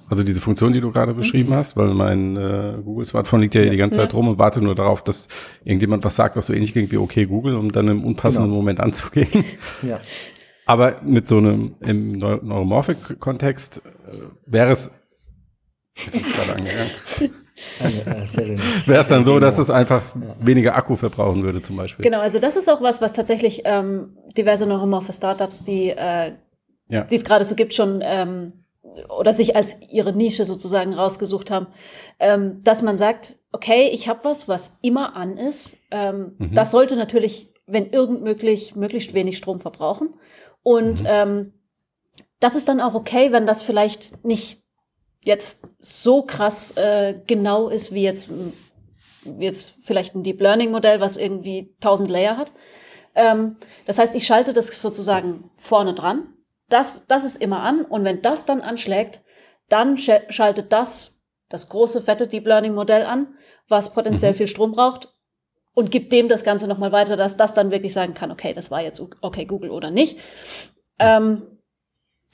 Also 0.10 0.24
diese 0.24 0.42
Funktion, 0.42 0.74
die 0.74 0.82
du 0.82 0.92
gerade 0.92 1.14
beschrieben 1.14 1.54
hast, 1.54 1.78
weil 1.78 1.94
mein 1.94 2.36
äh, 2.36 2.74
Google 2.84 3.06
Smartphone 3.06 3.42
liegt 3.42 3.56
ja, 3.56 3.62
ja 3.62 3.70
die 3.70 3.78
ganze 3.78 3.98
Zeit 3.98 4.14
rum 4.14 4.28
und 4.28 4.40
warte 4.40 4.62
nur 4.62 4.74
darauf, 4.76 5.04
dass 5.04 5.28
irgendjemand 5.64 6.04
was 6.04 6.16
sagt, 6.16 6.36
was 6.36 6.48
so 6.48 6.54
ähnlich 6.54 6.72
klingt 6.72 6.92
wie 6.92 6.98
okay 6.98 7.26
Google, 7.26 7.56
um 7.56 7.72
dann 7.72 7.88
im 7.88 8.04
unpassenden 8.04 8.50
genau. 8.50 8.62
Moment 8.62 8.80
anzugehen. 8.80 9.46
Ja. 9.82 10.00
Aber 10.66 11.02
mit 11.04 11.28
so 11.28 11.38
einem 11.38 11.76
im 11.80 12.12
Neuromorphic-Kontext 12.14 13.78
äh, 13.78 13.82
wäre 14.46 14.72
es 14.72 14.92
Wäre 18.86 19.02
es 19.02 19.08
dann 19.08 19.24
so, 19.26 19.40
dass 19.40 19.58
es 19.58 19.70
einfach 19.70 20.02
weniger 20.40 20.76
Akku 20.76 20.96
verbrauchen 20.96 21.44
würde, 21.44 21.62
zum 21.62 21.76
Beispiel? 21.76 22.04
Genau, 22.04 22.20
also 22.20 22.40
das 22.40 22.56
ist 22.56 22.70
auch 22.70 22.82
was, 22.82 23.02
was 23.02 23.14
tatsächlich 23.14 23.64
ähm, 23.66 24.18
diverse 24.38 24.66
neuromorphe 24.66 25.12
Startups, 25.12 25.66
die 25.66 25.90
äh, 25.90 26.34
ja. 26.90 27.02
die 27.02 27.16
es 27.16 27.24
gerade 27.24 27.46
so 27.46 27.56
gibt, 27.56 27.74
schon 27.74 28.02
ähm, 28.04 28.54
oder 29.10 29.34
sich 29.34 29.56
als 29.56 29.82
ihre 29.90 30.14
Nische 30.14 30.46
sozusagen 30.46 30.94
rausgesucht 30.94 31.52
haben, 31.52 31.68
ähm, 32.20 32.62
dass 32.64 32.82
man 32.82 32.98
sagt, 32.98 33.38
okay, 33.52 33.90
ich 33.90 34.08
habe 34.08 34.24
was, 34.24 34.48
was 34.48 34.78
immer 34.82 35.16
an 35.16 35.38
ist. 35.38 35.78
Ähm, 35.92 36.36
mhm. 36.38 36.54
Das 36.54 36.72
sollte 36.72 36.96
natürlich, 36.96 37.54
wenn 37.66 37.90
irgend 37.90 38.22
möglich, 38.22 38.76
möglichst 38.76 39.14
wenig 39.14 39.38
Strom 39.38 39.60
verbrauchen. 39.60 40.14
Und 40.64 41.02
mhm. 41.02 41.08
ähm, 41.10 41.54
das 42.40 42.56
ist 42.56 42.68
dann 42.68 42.82
auch 42.82 42.94
okay, 42.94 43.32
wenn 43.32 43.46
das 43.46 43.62
vielleicht 43.62 44.24
nicht 44.26 44.62
jetzt 45.24 45.68
so 45.80 46.24
krass 46.24 46.72
äh, 46.78 47.16
genau 47.28 47.70
ist 47.70 47.94
wie 47.94 48.04
jetzt, 48.04 48.34
wie 49.24 49.46
jetzt 49.46 49.76
vielleicht 49.84 50.16
ein 50.16 50.24
Deep 50.24 50.40
Learning 50.40 50.72
Modell, 50.72 51.02
was 51.02 51.18
irgendwie 51.18 51.74
1000 51.82 52.10
Layer 52.10 52.38
hat. 52.38 52.54
Ähm, 53.16 53.58
das 53.86 53.98
heißt, 53.98 54.16
ich 54.16 54.26
schalte 54.26 54.54
das 54.54 54.68
sozusagen 54.82 55.50
vorne 55.56 55.94
dran. 55.94 56.34
Das, 56.70 57.06
das 57.08 57.26
ist 57.26 57.42
immer 57.42 57.62
an. 57.62 57.84
Und 57.84 58.04
wenn 58.04 58.22
das 58.22 58.46
dann 58.46 58.62
anschlägt, 58.62 59.22
dann 59.68 59.98
sch 59.98 60.12
schaltet 60.30 60.72
das 60.72 61.20
das 61.50 61.68
große, 61.70 62.02
fette 62.02 62.28
Deep 62.28 62.46
Learning 62.46 62.74
Modell 62.74 63.04
an, 63.04 63.36
was 63.68 63.94
potenziell 63.94 64.32
mhm. 64.32 64.38
viel 64.38 64.48
Strom 64.48 64.72
braucht 64.72 65.10
und 65.74 65.92
gibt 65.92 66.14
dem 66.14 66.30
das 66.30 66.44
Ganze 66.44 66.68
nochmal 66.68 66.92
weiter, 66.92 67.18
dass 67.18 67.38
das 67.38 67.54
dann 67.54 67.72
wirklich 67.72 67.94
sagen 67.94 68.14
kann, 68.14 68.32
okay, 68.32 68.54
das 68.54 68.72
war 68.72 68.82
jetzt 68.82 69.02
okay 69.22 69.46
Google 69.46 69.72
oder 69.72 69.92
nicht. 69.92 70.20
Ähm, 71.00 71.60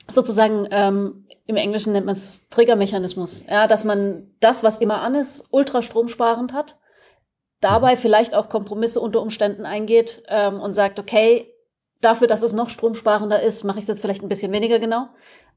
sozusagen 0.08 0.68
ähm, 0.72 1.28
im 1.46 1.56
Englischen 1.56 1.94
nennt 1.94 2.06
man 2.06 2.16
es 2.16 2.50
Triggermechanismus, 2.50 3.46
ja, 3.50 3.68
dass 3.68 3.84
man 3.84 4.36
das, 4.40 4.64
was 4.64 4.78
immer 4.78 5.02
an 5.02 5.16
ist, 5.16 5.48
ultra 5.52 5.82
stromsparend 5.82 6.54
hat, 6.54 6.78
dabei 7.62 7.96
mhm. 7.96 8.00
vielleicht 8.00 8.36
auch 8.36 8.50
Kompromisse 8.50 9.00
unter 9.00 9.22
Umständen 9.22 9.66
eingeht 9.66 10.24
ähm, 10.28 10.60
und 10.60 10.74
sagt, 10.74 11.00
okay, 11.00 11.52
dafür, 12.02 12.28
dass 12.28 12.44
es 12.44 12.54
noch 12.54 12.70
stromsparender 12.70 13.42
ist, 13.42 13.64
mache 13.64 13.80
ich 13.80 13.84
es 13.84 13.90
jetzt 13.90 14.02
vielleicht 14.02 14.24
ein 14.24 14.30
bisschen 14.30 14.52
weniger 14.52 14.80
genau, 14.80 15.08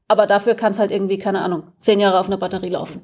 aber 0.07 0.27
dafür 0.27 0.55
kann 0.55 0.71
es 0.71 0.79
halt 0.79 0.91
irgendwie, 0.91 1.17
keine 1.17 1.41
Ahnung, 1.41 1.63
zehn 1.79 1.99
Jahre 1.99 2.19
auf 2.19 2.27
einer 2.27 2.37
Batterie 2.37 2.69
laufen. 2.69 3.03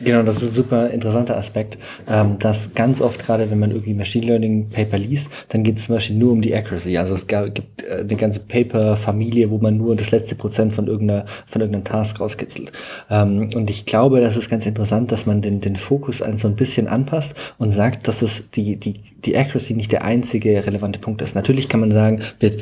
Genau, 0.00 0.24
das 0.24 0.42
ist 0.42 0.50
ein 0.50 0.54
super 0.54 0.90
interessanter 0.90 1.36
Aspekt, 1.36 1.78
ähm, 2.08 2.38
dass 2.40 2.74
ganz 2.74 3.00
oft 3.00 3.24
gerade, 3.24 3.50
wenn 3.50 3.60
man 3.60 3.70
irgendwie 3.70 3.94
Machine 3.94 4.26
Learning 4.26 4.68
Paper 4.68 4.98
liest, 4.98 5.28
dann 5.50 5.62
geht 5.62 5.76
es 5.76 5.86
zum 5.86 5.94
Beispiel 5.94 6.16
nur 6.16 6.32
um 6.32 6.42
die 6.42 6.54
Accuracy. 6.54 6.98
Also 6.98 7.14
es 7.14 7.28
gibt 7.28 7.84
äh, 7.84 8.00
eine 8.00 8.16
ganze 8.16 8.40
Paper-Familie, 8.40 9.50
wo 9.50 9.58
man 9.58 9.76
nur 9.76 9.94
das 9.94 10.10
letzte 10.10 10.34
Prozent 10.34 10.72
von 10.72 10.88
irgendeiner, 10.88 11.26
von 11.46 11.60
irgendeinem 11.60 11.84
Task 11.84 12.20
rauskitzelt. 12.20 12.72
Ähm, 13.08 13.50
und 13.54 13.70
ich 13.70 13.86
glaube, 13.86 14.20
das 14.20 14.36
ist 14.36 14.50
ganz 14.50 14.66
interessant, 14.66 15.12
dass 15.12 15.26
man 15.26 15.42
den, 15.42 15.60
den 15.60 15.76
Fokus 15.76 16.22
ein 16.22 16.38
so 16.38 16.48
ein 16.48 16.56
bisschen 16.56 16.88
anpasst 16.88 17.36
und 17.58 17.70
sagt, 17.70 18.08
dass 18.08 18.20
es 18.20 18.50
die, 18.50 18.76
die, 18.76 19.00
die 19.24 19.36
Accuracy 19.36 19.74
nicht 19.74 19.92
der 19.92 20.04
einzige 20.04 20.66
relevante 20.66 20.98
Punkt 20.98 21.22
ist. 21.22 21.34
Natürlich 21.34 21.68
kann 21.68 21.80
man 21.80 21.90
sagen, 21.90 22.20
wir, 22.40 22.52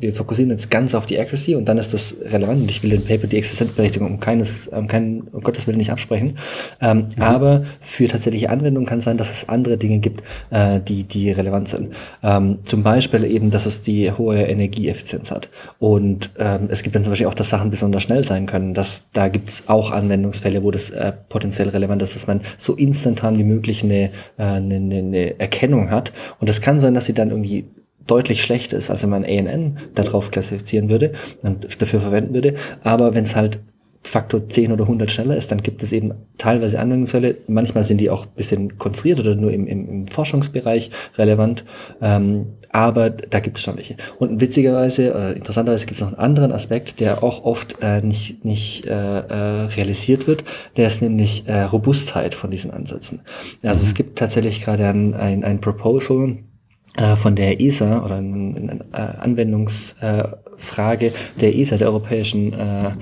wir 0.00 0.14
fokussieren 0.14 0.52
uns 0.52 0.70
ganz 0.70 0.94
auf 0.94 1.06
die 1.06 1.18
Accuracy 1.18 1.54
und 1.54 1.66
dann 1.66 1.78
ist 1.78 1.92
das 1.92 2.14
relevant 2.22 2.62
und 2.62 2.70
ich 2.70 2.82
will 2.82 2.90
dem 2.90 3.04
Paper 3.04 3.26
die 3.26 3.36
Existenzberechtigung 3.36 4.08
um 4.08 4.20
keines, 4.20 4.68
um 4.68 4.88
keinen, 4.88 5.22
um 5.32 5.42
Gottes 5.42 5.66
Willen 5.66 5.78
nicht 5.78 5.90
absprechen. 5.90 6.38
Ähm, 6.80 7.08
mhm. 7.16 7.22
Aber 7.22 7.64
für 7.80 8.06
tatsächliche 8.06 8.50
Anwendungen 8.50 8.86
kann 8.86 8.98
es 8.98 9.04
sein, 9.04 9.16
dass 9.16 9.30
es 9.30 9.48
andere 9.48 9.76
Dinge 9.76 9.98
gibt, 9.98 10.22
äh, 10.50 10.80
die, 10.80 11.04
die 11.04 11.30
relevant 11.30 11.68
sind. 11.68 11.94
Ähm, 12.22 12.58
zum 12.64 12.82
Beispiel 12.82 13.24
eben, 13.24 13.50
dass 13.50 13.66
es 13.66 13.82
die 13.82 14.12
hohe 14.12 14.42
Energieeffizienz 14.42 15.30
hat. 15.30 15.48
Und 15.78 16.30
ähm, 16.38 16.68
es 16.68 16.82
gibt 16.82 16.94
dann 16.94 17.04
zum 17.04 17.12
Beispiel 17.12 17.26
auch, 17.26 17.34
dass 17.34 17.50
Sachen 17.50 17.70
besonders 17.70 18.02
schnell 18.02 18.24
sein 18.24 18.46
können. 18.46 18.74
Dass, 18.74 19.10
da 19.12 19.28
gibt 19.28 19.48
es 19.48 19.64
auch 19.66 19.90
Anwendungsfälle, 19.90 20.62
wo 20.62 20.70
das 20.70 20.90
äh, 20.90 21.12
potenziell 21.28 21.68
relevant 21.68 22.02
ist, 22.02 22.14
dass 22.14 22.26
man 22.26 22.40
so 22.58 22.74
instantan 22.74 23.38
wie 23.38 23.44
möglich 23.44 23.82
eine, 23.82 24.10
äh, 24.36 24.42
eine, 24.44 24.76
eine 24.76 25.40
Erkennung 25.40 25.90
hat. 25.90 26.11
Und 26.40 26.48
es 26.48 26.60
kann 26.60 26.80
sein, 26.80 26.94
dass 26.94 27.06
sie 27.06 27.14
dann 27.14 27.30
irgendwie 27.30 27.66
deutlich 28.06 28.42
schlechter 28.42 28.76
ist, 28.76 28.90
als 28.90 29.02
wenn 29.02 29.10
man 29.10 29.24
ANN 29.24 29.78
darauf 29.94 30.30
klassifizieren 30.30 30.88
würde 30.88 31.12
und 31.42 31.80
dafür 31.80 32.00
verwenden 32.00 32.34
würde. 32.34 32.54
Aber 32.82 33.14
wenn 33.14 33.24
es 33.24 33.36
halt 33.36 33.60
Faktor 34.04 34.48
10 34.48 34.72
oder 34.72 34.84
100 34.84 35.10
schneller 35.10 35.36
ist, 35.36 35.52
dann 35.52 35.62
gibt 35.62 35.82
es 35.82 35.92
eben 35.92 36.12
teilweise 36.36 36.80
Anwendungsfälle. 36.80 37.36
Manchmal 37.46 37.84
sind 37.84 38.00
die 38.00 38.10
auch 38.10 38.26
ein 38.26 38.32
bisschen 38.34 38.78
konstruiert 38.78 39.20
oder 39.20 39.36
nur 39.36 39.52
im, 39.52 39.66
im, 39.66 39.88
im 39.88 40.06
Forschungsbereich 40.08 40.90
relevant. 41.16 41.64
Ähm, 42.00 42.46
aber 42.72 43.10
da 43.10 43.40
gibt 43.40 43.58
es 43.58 43.64
schon 43.64 43.76
welche. 43.76 43.96
Und 44.18 44.40
witzigerweise 44.40 45.10
oder 45.10 45.36
interessanterweise 45.36 45.86
gibt 45.86 45.96
es 45.96 46.00
noch 46.00 46.08
einen 46.08 46.18
anderen 46.18 46.52
Aspekt, 46.52 47.00
der 47.00 47.22
auch 47.22 47.44
oft 47.44 47.76
äh, 47.82 48.00
nicht, 48.00 48.44
nicht 48.44 48.86
äh, 48.86 48.90
äh, 48.90 49.64
realisiert 49.66 50.26
wird. 50.26 50.44
Der 50.76 50.86
ist 50.86 51.02
nämlich 51.02 51.46
äh, 51.46 51.62
Robustheit 51.62 52.34
von 52.34 52.50
diesen 52.50 52.70
Ansätzen. 52.70 53.20
Also 53.62 53.80
mhm. 53.80 53.86
es 53.86 53.94
gibt 53.94 54.18
tatsächlich 54.18 54.64
gerade 54.64 54.88
ein, 54.88 55.14
ein, 55.14 55.44
ein 55.44 55.60
Proposal, 55.60 56.38
äh, 56.96 57.16
von 57.16 57.36
der 57.36 57.60
ESA 57.60 58.04
oder 58.04 58.16
eine, 58.16 58.80
äh, 58.92 58.96
Anwendungsfrage 58.96 61.12
der 61.40 61.56
ESA, 61.56 61.76
der 61.76 61.88
Europäischen 61.88 62.52
äh, 62.52 62.92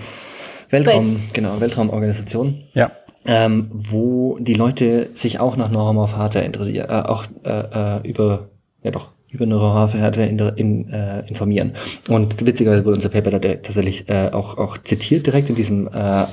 Weltraum, 0.70 1.02
Space. 1.02 1.32
genau, 1.32 1.60
Weltraumorganisation. 1.60 2.62
Ja. 2.72 2.92
Ähm, 3.26 3.68
wo 3.72 4.38
die 4.40 4.54
Leute 4.54 5.10
sich 5.14 5.40
auch 5.40 5.56
nach 5.56 5.70
Neuromorph 5.70 6.14
Hardware 6.14 6.44
interessieren, 6.44 6.88
äh, 6.88 7.02
auch 7.02 7.26
äh, 7.44 7.98
äh, 7.98 8.08
über, 8.08 8.48
ja 8.82 8.92
doch, 8.92 9.10
über 9.32 9.46
Neuromorph 9.46 9.94
Hardware 9.94 10.28
in, 10.28 10.38
in, 10.38 10.88
äh, 10.90 11.26
informieren. 11.28 11.72
Und 12.08 12.44
witzigerweise 12.44 12.84
wurde 12.84 12.96
unser 12.96 13.08
Paper 13.08 13.30
da 13.30 13.38
tatsächlich 13.38 14.08
äh, 14.08 14.30
auch, 14.32 14.58
auch 14.58 14.78
zitiert 14.78 15.26
direkt 15.26 15.48
in 15.48 15.54
diesem 15.54 15.88
äh, 15.88 16.22
äh, 16.22 16.26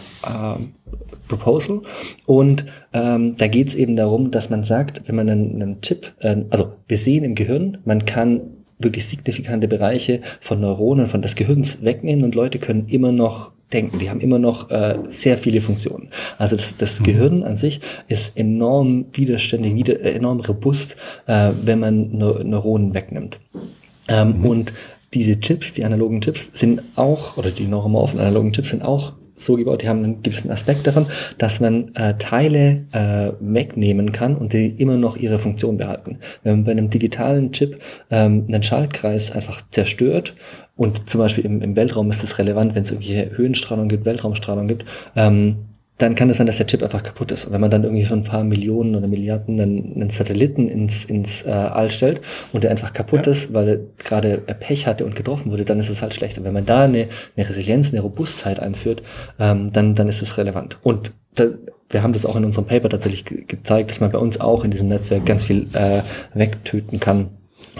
Proposal. 1.28 1.82
Und 2.26 2.66
ähm, 2.94 3.36
da 3.38 3.48
geht 3.48 3.68
es 3.68 3.76
eben 3.76 3.96
darum, 3.96 4.32
dass 4.32 4.50
man 4.50 4.64
sagt, 4.64 5.04
wenn 5.08 5.16
man 5.16 5.30
einen, 5.30 5.62
einen 5.62 5.82
Chip, 5.82 6.14
äh, 6.20 6.38
also 6.50 6.74
wir 6.88 6.98
sehen 6.98 7.24
im 7.24 7.36
Gehirn, 7.36 7.80
man 7.86 8.06
kann 8.06 8.42
wirklich 8.80 9.06
signifikante 9.08 9.68
Bereiche 9.68 10.22
von 10.40 10.62
Neuronen, 10.62 11.08
von 11.08 11.22
des 11.22 11.36
Gehirns 11.36 11.84
wegnehmen 11.84 12.24
und 12.24 12.36
Leute 12.36 12.60
können 12.60 12.88
immer 12.88 13.12
noch 13.12 13.52
denken. 13.74 14.00
Die 14.00 14.10
haben 14.10 14.22
immer 14.22 14.40
noch 14.40 14.70
äh, 14.70 14.98
sehr 15.08 15.38
viele 15.38 15.62
Funktionen. 15.62 16.10
Also 16.38 16.56
das, 16.56 16.78
das 16.78 17.00
mhm. 17.00 17.04
Gehirn 17.06 17.44
an 17.44 17.58
sich 17.58 17.82
ist 18.08 18.38
enorm 18.38 19.06
widerständig, 19.14 19.76
wieder, 19.76 20.00
äh, 20.00 20.14
enorm 20.14 20.40
robust, 20.42 20.96
äh, 21.26 21.52
wenn 21.62 21.80
man 21.80 22.18
Neu 22.18 22.44
Neuronen 22.44 22.94
wegnimmt. 22.94 23.40
Ähm, 24.08 24.40
mhm. 24.40 24.46
Und 24.46 24.74
diese 25.14 25.40
Chips, 25.40 25.74
die 25.74 25.84
analogen 25.84 26.22
Chips, 26.22 26.52
sind 26.54 26.82
auch, 26.96 27.38
oder 27.38 27.52
die 27.52 27.68
neuromorphen 27.68 28.20
analogen 28.20 28.54
Chips 28.54 28.70
sind 28.70 28.84
auch 28.84 29.14
so 29.38 29.56
gebaut, 29.56 29.82
die 29.82 29.88
haben 29.88 30.04
einen 30.04 30.24
gewissen 30.24 30.52
Aspekt 30.52 30.88
davon, 30.88 31.06
dass 31.38 31.60
man 31.60 31.94
äh, 31.96 32.18
Teile 32.18 32.86
äh, 32.92 33.32
wegnehmen 33.40 34.12
kann 34.12 34.36
und 34.36 34.54
die 34.54 34.68
immer 34.68 34.98
noch 34.98 35.16
ihre 35.16 35.40
Funktion 35.40 35.78
behalten. 35.78 36.18
Wenn 36.44 36.58
man 36.58 36.64
bei 36.66 36.72
einem 36.72 36.90
digitalen 36.90 37.52
Chip 37.52 37.80
ähm, 38.10 38.46
einen 38.48 38.64
Schaltkreis 38.64 39.32
einfach 39.32 39.62
zerstört 39.72 40.34
und 40.76 41.10
zum 41.10 41.20
Beispiel 41.20 41.46
im, 41.46 41.62
im 41.62 41.76
Weltraum 41.76 42.10
ist 42.10 42.24
es 42.24 42.38
relevant, 42.40 42.76
wenn 42.76 42.84
es 42.84 42.92
irgendwie 42.92 43.30
Höhenstrahlung 43.36 43.88
gibt, 43.88 44.06
Weltraumstrahlung 44.06 44.68
gibt, 44.68 44.86
ähm, 45.16 45.67
dann 45.98 46.14
kann 46.14 46.30
es 46.30 46.38
sein, 46.38 46.46
dass 46.46 46.58
der 46.58 46.68
Chip 46.68 46.84
einfach 46.84 47.02
kaputt 47.02 47.32
ist. 47.32 47.46
Und 47.46 47.54
wenn 47.54 47.62
man 47.62 47.72
dann 47.72 47.84
irgendwie 47.84 48.06
von 48.06 48.20
ein 48.20 48.24
paar 48.24 48.44
Millionen 48.44 48.96
oder 48.96 49.08
Milliarden 49.08 49.60
einen, 49.60 49.94
einen 49.96 50.10
Satelliten 50.10 50.70
ins, 50.70 51.06
ins 51.06 51.44
äh, 51.44 51.50
All 51.50 51.90
stellt 51.90 52.22
und 52.54 52.64
der 52.64 52.72
einfach 52.72 52.94
kaputt 52.94 53.26
ja. 53.26 53.32
ist, 53.32 53.54
weil 53.54 53.68
er 53.68 53.80
gerade 53.98 54.38
Pech 54.38 54.86
hatte 54.86 55.06
und 55.06 55.16
getroffen 55.16 55.52
wurde, 55.52 55.66
dann 55.66 55.80
ist 55.80 55.90
es 55.90 56.02
halt 56.02 56.14
schlecht. 56.14 56.38
Und 56.38 56.44
wenn 56.44 56.54
man 56.54 56.66
da 56.66 56.84
eine, 56.84 57.08
eine 57.36 57.50
Resilienz, 57.50 57.92
eine 57.92 58.02
Robustheit 58.02 58.60
einführt, 58.60 59.02
ähm, 59.40 59.72
dann, 59.74 59.96
dann 59.96 60.08
ist 60.08 60.22
es 60.22 60.38
relevant. 60.38 60.78
Und 60.84 61.14
da, 61.34 61.48
wir 61.90 62.04
haben 62.04 62.14
das 62.14 62.26
auch 62.26 62.36
in 62.36 62.46
unserem 62.46 62.66
Paper 62.66 62.90
tatsächlich 62.90 63.26
ge 63.26 63.44
gezeigt, 63.48 63.90
dass 63.90 64.00
man 64.00 64.12
bei 64.12 64.20
uns 64.20 64.40
auch 64.40 64.64
in 64.64 64.72
diesem 64.72 64.90
Netzwerk 64.90 65.26
ganz 65.26 65.46
viel 65.46 65.68
äh, 65.74 66.02
wegtöten 66.34 67.00
kann, 67.00 67.30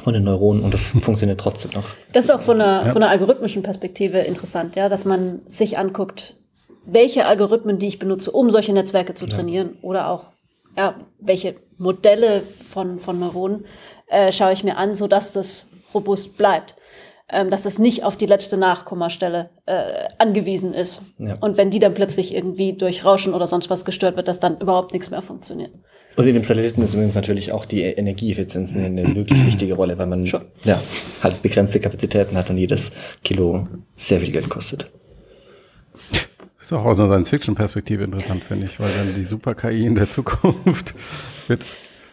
von 0.04 0.14
den 0.14 0.24
Neuronen 0.24 0.64
und 0.64 0.74
das 0.74 0.88
funktioniert 1.02 1.40
trotzdem 1.40 1.72
noch. 1.74 1.86
Das 2.14 2.26
ist 2.26 2.32
auch 2.32 2.42
von 2.42 2.62
einer, 2.62 2.88
ja. 2.88 2.94
von 2.94 3.04
einer 3.04 3.12
algorithmischen 3.12 3.64
Perspektive 3.64 4.20
interessant, 4.20 4.76
ja, 4.76 4.90
dass 4.90 5.06
man 5.06 5.40
sich 5.48 5.78
anguckt, 5.78 6.36
welche 6.88 7.26
Algorithmen, 7.26 7.80
die 7.80 7.88
ich 7.88 8.00
benutze, 8.00 8.32
um 8.32 8.50
solche 8.50 8.74
Netzwerke 8.74 9.14
zu 9.14 9.28
trainieren 9.28 9.72
ja. 9.74 9.80
oder 9.82 10.10
auch 10.10 10.26
ja, 10.76 10.96
welche 11.20 11.56
Modelle 11.78 12.44
von, 12.70 13.00
von 13.00 13.20
Neuronen 13.20 13.66
äh, 14.08 14.32
schaue 14.32 14.54
ich 14.54 14.64
mir 14.64 14.78
an, 14.78 14.96
sodass 14.96 15.34
das 15.34 15.72
robust 15.94 16.38
bleibt. 16.38 16.76
Ähm, 17.30 17.50
dass 17.50 17.66
es 17.66 17.78
nicht 17.78 18.06
auf 18.06 18.16
die 18.16 18.26
letzte 18.26 18.56
Nachkommastelle 18.56 19.50
äh, 19.66 20.08
angewiesen 20.18 20.74
ist. 20.74 21.02
Ja. 21.20 21.36
Und 21.42 21.58
wenn 21.58 21.70
die 21.70 21.80
dann 21.80 21.94
plötzlich 21.94 22.34
irgendwie 22.34 22.72
durch 22.72 23.04
Rauschen 23.04 23.34
oder 23.34 23.48
sonst 23.48 23.70
was 23.70 23.84
gestört 23.84 24.16
wird, 24.16 24.30
dass 24.30 24.40
dann 24.40 24.58
überhaupt 24.62 24.94
nichts 24.94 25.10
mehr 25.10 25.22
funktioniert. 25.22 25.72
Und 26.16 26.26
in 26.26 26.34
dem 26.34 26.46
Satelliten 26.46 26.82
ist 26.84 26.94
übrigens 26.94 27.16
natürlich 27.16 27.52
auch 27.52 27.66
die 27.66 27.82
Energieeffizienz 27.82 28.72
eine 28.74 29.06
wirklich 29.16 29.46
wichtige 29.46 29.74
Rolle, 29.74 29.98
weil 29.98 30.08
man 30.08 30.26
Schon. 30.26 30.46
ja, 30.64 30.82
halt 31.22 31.42
begrenzte 31.42 31.82
Kapazitäten 31.82 32.38
hat 32.38 32.50
und 32.50 32.58
jedes 32.58 32.94
Kilo 33.26 33.68
sehr 33.98 34.22
viel 34.22 34.32
Geld 34.32 34.48
kostet. 34.48 34.90
Ist 36.68 36.74
auch 36.74 36.84
aus 36.84 37.00
einer 37.00 37.08
Science-Fiction-Perspektive 37.08 38.04
interessant, 38.04 38.44
finde 38.44 38.66
ich, 38.66 38.78
weil 38.78 38.92
dann 38.92 39.16
die 39.16 39.24
Super-KI 39.24 39.86
in 39.86 39.96
der 39.96 40.10
Zukunft 40.10 40.96
wird, 41.48 41.64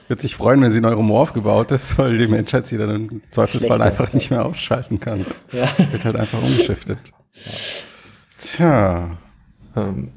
wird 0.06 0.20
sich 0.20 0.36
freuen, 0.36 0.62
wenn 0.62 0.70
sie 0.70 0.80
neuromorph 0.80 1.32
gebaut 1.32 1.72
ist, 1.72 1.98
weil 1.98 2.18
die 2.18 2.28
Menschheit 2.28 2.64
sie 2.68 2.78
dann 2.78 2.90
im 2.90 3.22
Zweifelsfall 3.32 3.78
Schlechter. 3.78 3.84
einfach 3.84 4.12
nicht 4.12 4.30
mehr 4.30 4.46
ausschalten 4.46 5.00
kann. 5.00 5.26
Ja. 5.50 5.68
Wird 5.90 6.04
halt 6.04 6.14
einfach 6.14 6.40
umgeschiftet. 6.40 6.98
Ja. 7.34 7.52
Tja. 8.38 9.10
Ähm, 9.74 10.12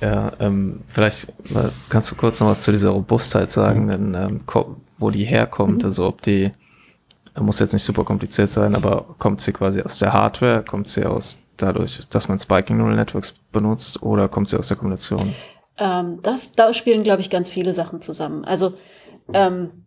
ja, 0.00 0.30
ähm, 0.38 0.82
vielleicht 0.86 1.32
kannst 1.88 2.12
du 2.12 2.14
kurz 2.14 2.38
noch 2.38 2.46
was 2.46 2.62
zu 2.62 2.70
dieser 2.70 2.90
Robustheit 2.90 3.50
sagen, 3.50 3.86
mhm. 3.86 3.88
denn, 3.88 4.14
ähm, 4.14 4.40
wo 4.98 5.10
die 5.10 5.24
herkommt, 5.24 5.78
mhm. 5.78 5.86
also 5.86 6.06
ob 6.06 6.22
die, 6.22 6.52
muss 7.36 7.58
jetzt 7.58 7.72
nicht 7.72 7.82
super 7.82 8.04
kompliziert 8.04 8.50
sein, 8.50 8.76
aber 8.76 9.16
kommt 9.18 9.40
sie 9.40 9.52
quasi 9.52 9.82
aus 9.82 9.98
der 9.98 10.12
Hardware, 10.12 10.62
kommt 10.62 10.86
sie 10.86 11.04
aus 11.04 11.42
dadurch, 11.56 12.08
dass 12.08 12.28
man 12.28 12.38
Spiking 12.38 12.76
Neural 12.76 12.96
Networks 12.96 13.32
benutzt 13.52 14.02
oder 14.02 14.28
kommt 14.28 14.48
sie 14.48 14.58
aus 14.58 14.68
der 14.68 14.76
Kombination? 14.76 15.34
Ähm, 15.78 16.20
das, 16.22 16.52
da 16.52 16.72
spielen, 16.72 17.02
glaube 17.02 17.20
ich, 17.20 17.30
ganz 17.30 17.50
viele 17.50 17.74
Sachen 17.74 18.00
zusammen. 18.00 18.44
Also 18.44 18.74
ähm, 19.32 19.86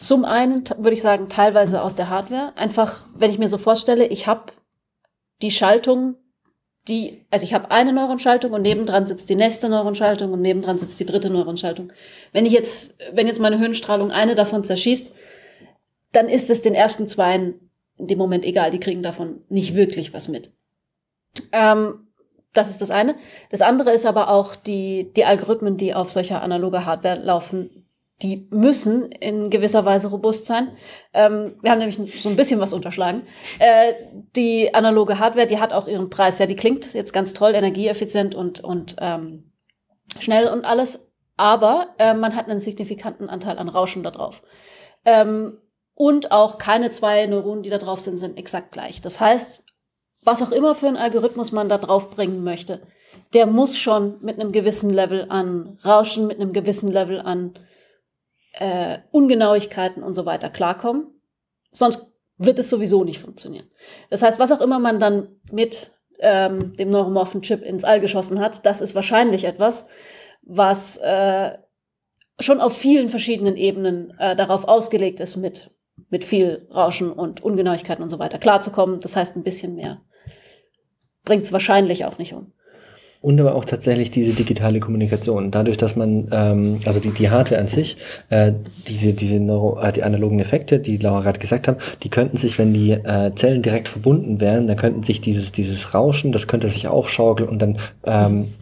zum 0.00 0.24
einen 0.24 0.64
würde 0.78 0.94
ich 0.94 1.02
sagen, 1.02 1.28
teilweise 1.28 1.82
aus 1.82 1.94
der 1.94 2.08
Hardware. 2.08 2.52
Einfach, 2.56 3.04
wenn 3.14 3.30
ich 3.30 3.38
mir 3.38 3.48
so 3.48 3.58
vorstelle, 3.58 4.06
ich 4.06 4.26
habe 4.26 4.52
die 5.42 5.50
Schaltung, 5.50 6.16
die, 6.88 7.24
also 7.30 7.44
ich 7.44 7.54
habe 7.54 7.70
eine 7.70 7.92
Neuronschaltung 7.92 8.52
und 8.52 8.62
nebendran 8.62 9.06
sitzt 9.06 9.28
die 9.30 9.36
nächste 9.36 9.68
Neuronschaltung 9.68 10.32
und 10.32 10.40
nebendran 10.40 10.78
sitzt 10.78 10.98
die 10.98 11.06
dritte 11.06 11.30
Neuronschaltung. 11.30 11.92
Wenn 12.32 12.46
ich 12.46 12.52
jetzt, 12.52 12.98
wenn 13.12 13.26
jetzt 13.26 13.40
meine 13.40 13.58
Höhenstrahlung 13.58 14.10
eine 14.10 14.34
davon 14.34 14.64
zerschießt, 14.64 15.14
dann 16.12 16.28
ist 16.28 16.50
es 16.50 16.62
den 16.62 16.74
ersten 16.74 17.08
zweien 17.08 17.70
in 18.02 18.08
dem 18.08 18.18
Moment 18.18 18.44
egal, 18.44 18.70
die 18.70 18.80
kriegen 18.80 19.02
davon 19.02 19.42
nicht 19.48 19.74
wirklich 19.76 20.12
was 20.12 20.28
mit. 20.28 20.52
Ähm, 21.52 22.08
das 22.52 22.68
ist 22.68 22.82
das 22.82 22.90
eine. 22.90 23.14
Das 23.50 23.62
andere 23.62 23.92
ist 23.92 24.04
aber 24.04 24.28
auch 24.28 24.56
die, 24.56 25.12
die 25.14 25.24
Algorithmen, 25.24 25.76
die 25.76 25.94
auf 25.94 26.10
solcher 26.10 26.42
analoger 26.42 26.84
Hardware 26.84 27.18
laufen, 27.18 27.86
die 28.20 28.48
müssen 28.50 29.10
in 29.10 29.50
gewisser 29.50 29.84
Weise 29.84 30.08
robust 30.08 30.46
sein. 30.46 30.76
Ähm, 31.12 31.54
wir 31.62 31.70
haben 31.70 31.78
nämlich 31.78 31.98
so 32.22 32.28
ein 32.28 32.36
bisschen 32.36 32.60
was 32.60 32.72
unterschlagen. 32.72 33.22
Äh, 33.58 33.94
die 34.36 34.74
analoge 34.74 35.18
Hardware, 35.18 35.46
die 35.46 35.60
hat 35.60 35.72
auch 35.72 35.88
ihren 35.88 36.10
Preis. 36.10 36.38
Ja, 36.38 36.46
die 36.46 36.56
klingt 36.56 36.92
jetzt 36.92 37.12
ganz 37.12 37.34
toll, 37.34 37.54
energieeffizient 37.54 38.34
und, 38.34 38.60
und 38.60 38.96
ähm, 38.98 39.52
schnell 40.18 40.48
und 40.48 40.64
alles. 40.64 41.08
Aber 41.36 41.94
äh, 41.98 42.14
man 42.14 42.36
hat 42.36 42.48
einen 42.48 42.60
signifikanten 42.60 43.30
Anteil 43.30 43.58
an 43.58 43.68
Rauschen 43.68 44.02
da 44.02 44.10
drauf. 44.10 44.42
Ähm, 45.04 45.58
und 45.94 46.32
auch 46.32 46.58
keine 46.58 46.90
zwei 46.90 47.26
Neuronen, 47.26 47.62
die 47.62 47.70
da 47.70 47.78
drauf 47.78 48.00
sind, 48.00 48.18
sind 48.18 48.38
exakt 48.38 48.72
gleich. 48.72 49.00
Das 49.00 49.20
heißt, 49.20 49.64
was 50.22 50.42
auch 50.42 50.52
immer 50.52 50.74
für 50.74 50.88
einen 50.88 50.96
Algorithmus 50.96 51.52
man 51.52 51.68
da 51.68 51.78
drauf 51.78 52.10
bringen 52.10 52.44
möchte, 52.44 52.82
der 53.34 53.46
muss 53.46 53.76
schon 53.76 54.22
mit 54.22 54.38
einem 54.38 54.52
gewissen 54.52 54.90
Level 54.90 55.26
an 55.28 55.78
Rauschen, 55.84 56.26
mit 56.26 56.40
einem 56.40 56.52
gewissen 56.52 56.90
Level 56.90 57.20
an 57.20 57.54
äh, 58.52 58.98
Ungenauigkeiten 59.10 60.02
und 60.02 60.14
so 60.14 60.26
weiter 60.26 60.50
klarkommen. 60.50 61.06
Sonst 61.70 62.12
wird 62.36 62.58
es 62.58 62.70
sowieso 62.70 63.04
nicht 63.04 63.20
funktionieren. 63.20 63.70
Das 64.10 64.22
heißt, 64.22 64.38
was 64.38 64.52
auch 64.52 64.60
immer 64.60 64.78
man 64.78 64.98
dann 64.98 65.28
mit 65.50 65.92
ähm, 66.18 66.74
dem 66.76 66.90
neuromorphen 66.90 67.42
Chip 67.42 67.62
ins 67.62 67.84
All 67.84 68.00
geschossen 68.00 68.40
hat, 68.40 68.64
das 68.66 68.80
ist 68.80 68.94
wahrscheinlich 68.94 69.44
etwas, 69.44 69.88
was 70.42 70.98
äh, 70.98 71.56
schon 72.40 72.60
auf 72.60 72.76
vielen 72.76 73.08
verschiedenen 73.08 73.56
Ebenen 73.56 74.12
äh, 74.18 74.36
darauf 74.36 74.64
ausgelegt 74.64 75.20
ist, 75.20 75.36
mit, 75.36 75.70
mit 76.12 76.24
viel 76.24 76.68
Rauschen 76.72 77.10
und 77.10 77.42
Ungenauigkeiten 77.42 78.02
und 78.02 78.10
so 78.10 78.20
weiter 78.20 78.38
klarzukommen. 78.38 79.00
Das 79.00 79.16
heißt, 79.16 79.34
ein 79.34 79.42
bisschen 79.42 79.74
mehr 79.74 80.00
bringt 81.24 81.44
es 81.44 81.52
wahrscheinlich 81.52 82.04
auch 82.04 82.18
nicht 82.18 82.34
um 82.34 82.52
und 83.22 83.40
aber 83.40 83.54
auch 83.54 83.64
tatsächlich 83.64 84.10
diese 84.10 84.32
digitale 84.32 84.80
Kommunikation. 84.80 85.50
Dadurch, 85.50 85.76
dass 85.76 85.96
man, 85.96 86.28
ähm, 86.32 86.80
also 86.84 86.98
die, 86.98 87.10
die 87.10 87.30
Hardware 87.30 87.60
an 87.60 87.68
sich, 87.68 87.96
äh, 88.28 88.52
diese, 88.88 89.14
diese 89.14 89.38
Neuro, 89.38 89.80
äh, 89.80 89.92
die 89.92 90.02
analogen 90.02 90.40
Effekte, 90.40 90.80
die 90.80 90.96
Laura 90.96 91.22
gerade 91.22 91.38
gesagt 91.38 91.68
haben, 91.68 91.78
die 92.02 92.10
könnten 92.10 92.36
sich, 92.36 92.58
wenn 92.58 92.74
die 92.74 92.90
äh, 92.90 93.32
Zellen 93.36 93.62
direkt 93.62 93.88
verbunden 93.88 94.40
wären, 94.40 94.66
dann 94.66 94.76
könnten 94.76 95.04
sich 95.04 95.20
dieses, 95.20 95.52
dieses 95.52 95.94
Rauschen, 95.94 96.32
das 96.32 96.48
könnte 96.48 96.68
sich 96.68 96.88
aufschaukeln 96.88 97.48
und 97.48 97.62
dann 97.62 97.78
ähm, 98.04 98.54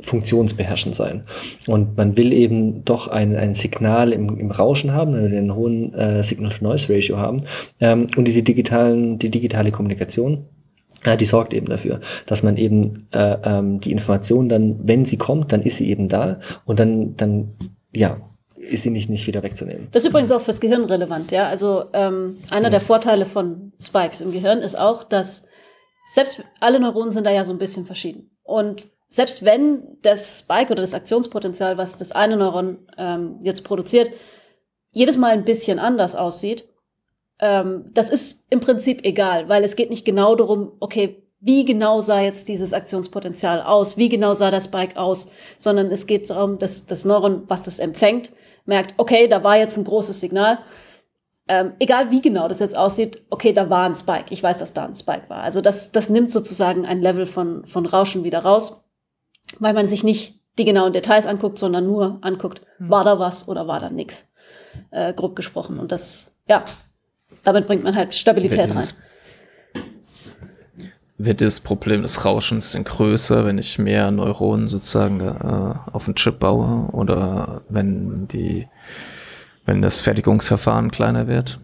funktionsbeherrschend 0.00 0.94
sein. 0.94 1.24
Und 1.66 1.96
man 1.96 2.16
will 2.16 2.32
eben 2.32 2.84
doch 2.84 3.08
ein, 3.08 3.36
ein 3.36 3.54
Signal 3.54 4.12
im, 4.12 4.38
im 4.38 4.50
Rauschen 4.50 4.92
haben, 4.92 5.14
einen 5.14 5.54
hohen 5.54 5.92
äh, 5.94 6.22
Signal-to-Noise-Ratio 6.22 7.18
haben. 7.18 7.42
Ähm, 7.80 8.06
und 8.16 8.24
diese 8.26 8.42
digitalen, 8.42 9.18
die 9.18 9.30
digitale 9.30 9.72
Kommunikation, 9.72 10.46
ja, 11.04 11.16
die 11.16 11.24
sorgt 11.24 11.52
eben 11.52 11.66
dafür, 11.66 12.00
dass 12.26 12.42
man 12.42 12.56
eben 12.56 13.08
äh, 13.12 13.36
ähm, 13.44 13.80
die 13.80 13.92
Information 13.92 14.48
dann, 14.48 14.76
wenn 14.82 15.04
sie 15.04 15.16
kommt, 15.16 15.52
dann 15.52 15.62
ist 15.62 15.76
sie 15.76 15.88
eben 15.88 16.08
da 16.08 16.40
und 16.64 16.80
dann, 16.80 17.16
dann 17.16 17.54
ja, 17.92 18.20
ist 18.56 18.82
sie 18.82 18.90
nicht, 18.90 19.08
nicht 19.08 19.26
wieder 19.26 19.42
wegzunehmen. 19.42 19.88
Das 19.92 20.04
ist 20.04 20.10
übrigens 20.10 20.32
auch 20.32 20.42
fürs 20.42 20.60
Gehirn 20.60 20.84
relevant, 20.84 21.30
ja. 21.30 21.48
Also 21.48 21.84
ähm, 21.92 22.38
einer 22.50 22.64
ja. 22.64 22.70
der 22.70 22.80
Vorteile 22.80 23.26
von 23.26 23.72
Spikes 23.80 24.20
im 24.20 24.32
Gehirn 24.32 24.58
ist 24.58 24.78
auch, 24.78 25.04
dass 25.04 25.46
selbst 26.12 26.42
alle 26.60 26.80
Neuronen 26.80 27.12
sind 27.12 27.24
da 27.24 27.30
ja 27.30 27.44
so 27.44 27.52
ein 27.52 27.58
bisschen 27.58 27.86
verschieden. 27.86 28.30
Und 28.42 28.88
selbst 29.08 29.44
wenn 29.44 29.98
das 30.02 30.40
Spike 30.40 30.70
oder 30.70 30.82
das 30.82 30.94
Aktionspotenzial, 30.94 31.78
was 31.78 31.96
das 31.96 32.12
eine 32.12 32.36
Neuron 32.36 32.78
ähm, 32.98 33.38
jetzt 33.42 33.64
produziert, 33.64 34.10
jedes 34.90 35.16
Mal 35.16 35.32
ein 35.32 35.44
bisschen 35.44 35.78
anders 35.78 36.14
aussieht, 36.14 36.68
ähm, 37.40 37.86
das 37.94 38.10
ist 38.10 38.46
im 38.50 38.60
Prinzip 38.60 39.04
egal, 39.04 39.48
weil 39.48 39.64
es 39.64 39.76
geht 39.76 39.90
nicht 39.90 40.04
genau 40.04 40.34
darum, 40.34 40.72
okay, 40.80 41.24
wie 41.40 41.64
genau 41.64 42.00
sah 42.00 42.20
jetzt 42.20 42.48
dieses 42.48 42.74
Aktionspotenzial 42.74 43.62
aus, 43.62 43.96
wie 43.96 44.08
genau 44.08 44.34
sah 44.34 44.50
das 44.50 44.64
Spike 44.64 44.98
aus, 44.98 45.30
sondern 45.58 45.90
es 45.90 46.06
geht 46.06 46.28
darum, 46.30 46.58
dass 46.58 46.86
das 46.86 47.04
Neuron, 47.04 47.44
was 47.46 47.62
das 47.62 47.78
empfängt, 47.78 48.32
merkt, 48.66 48.94
okay, 48.98 49.28
da 49.28 49.44
war 49.44 49.56
jetzt 49.56 49.76
ein 49.78 49.84
großes 49.84 50.20
Signal. 50.20 50.58
Ähm, 51.46 51.72
egal 51.78 52.10
wie 52.10 52.20
genau 52.20 52.48
das 52.48 52.58
jetzt 52.58 52.76
aussieht, 52.76 53.22
okay, 53.30 53.52
da 53.52 53.70
war 53.70 53.88
ein 53.88 53.94
Spike. 53.94 54.26
Ich 54.30 54.42
weiß, 54.42 54.58
dass 54.58 54.74
da 54.74 54.84
ein 54.84 54.94
Spike 54.94 55.28
war. 55.30 55.42
Also 55.42 55.60
das, 55.60 55.92
das 55.92 56.10
nimmt 56.10 56.30
sozusagen 56.30 56.84
ein 56.84 57.00
Level 57.00 57.24
von, 57.24 57.64
von 57.66 57.86
Rauschen 57.86 58.24
wieder 58.24 58.40
raus, 58.40 58.87
weil 59.58 59.74
man 59.74 59.88
sich 59.88 60.04
nicht 60.04 60.38
die 60.58 60.64
genauen 60.64 60.92
Details 60.92 61.26
anguckt, 61.26 61.58
sondern 61.58 61.86
nur 61.86 62.18
anguckt, 62.20 62.62
hm. 62.78 62.90
war 62.90 63.04
da 63.04 63.18
was 63.18 63.48
oder 63.48 63.66
war 63.66 63.80
da 63.80 63.90
nichts, 63.90 64.28
äh, 64.90 65.12
grob 65.12 65.36
gesprochen. 65.36 65.78
Und 65.78 65.92
das, 65.92 66.32
ja, 66.48 66.64
damit 67.44 67.66
bringt 67.66 67.84
man 67.84 67.96
halt 67.96 68.14
Stabilität 68.14 68.58
wird 68.58 68.70
dieses, 68.70 68.94
rein. 68.94 69.02
Wird 71.20 71.40
das 71.40 71.60
Problem 71.60 72.02
des 72.02 72.24
Rauschens 72.24 72.72
denn 72.72 72.84
größer, 72.84 73.44
wenn 73.44 73.58
ich 73.58 73.78
mehr 73.78 74.10
Neuronen 74.10 74.68
sozusagen 74.68 75.20
äh, 75.20 75.92
auf 75.92 76.04
den 76.04 76.14
Chip 76.14 76.38
baue 76.38 76.90
oder 76.92 77.62
wenn 77.68 78.28
die, 78.28 78.68
wenn 79.64 79.82
das 79.82 80.00
Fertigungsverfahren 80.00 80.90
kleiner 80.90 81.26
wird? 81.26 81.58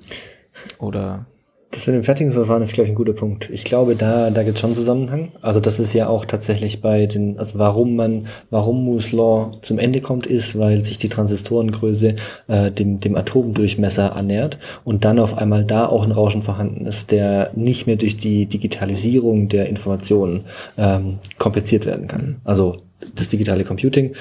Oder 0.79 1.27
das 1.75 1.87
mit 1.87 1.97
dem 1.97 2.05
Fertigungsverfahren 2.05 2.63
ist, 2.63 2.73
glaube 2.73 2.87
ich, 2.87 2.93
ein 2.93 2.97
guter 2.97 3.13
Punkt. 3.13 3.51
Ich 3.51 3.65
glaube, 3.65 3.97
da, 3.97 4.31
da 4.31 4.43
gibt 4.43 4.57
es 4.57 4.61
schon 4.61 4.75
Zusammenhang. 4.75 5.33
Also 5.43 5.61
das 5.61 5.81
ist 5.81 5.93
ja 5.93 6.09
auch 6.09 6.25
tatsächlich 6.25 6.81
bei 6.81 7.07
den, 7.07 7.39
also 7.39 7.59
warum 7.59 7.97
man, 7.97 8.27
warum 8.51 8.85
Moore's 8.85 9.13
Law 9.13 9.51
zum 9.63 9.79
Ende 9.79 10.01
kommt, 10.01 10.27
ist, 10.27 10.59
weil 10.59 10.85
sich 10.85 10.99
die 10.99 11.09
Transistorengröße 11.09 12.17
äh, 12.49 12.71
dem, 12.71 13.01
dem 13.01 13.17
Atomdurchmesser 13.17 14.15
annähert 14.15 14.59
und 14.85 15.05
dann 15.05 15.19
auf 15.19 15.37
einmal 15.37 15.65
da 15.65 15.87
auch 15.87 16.05
ein 16.05 16.13
Rauschen 16.13 16.43
vorhanden 16.43 16.87
ist, 16.87 17.11
der 17.11 17.51
nicht 17.55 17.87
mehr 17.87 17.97
durch 17.97 18.17
die 18.17 18.47
Digitalisierung 18.47 19.49
der 19.49 19.69
Informationen 19.69 20.45
ähm, 20.79 21.19
kompensiert 21.39 21.87
werden 21.87 22.07
kann. 22.07 22.37
Also 22.45 22.83
das 23.15 23.29
digitale 23.29 23.65
Computing, 23.65 24.15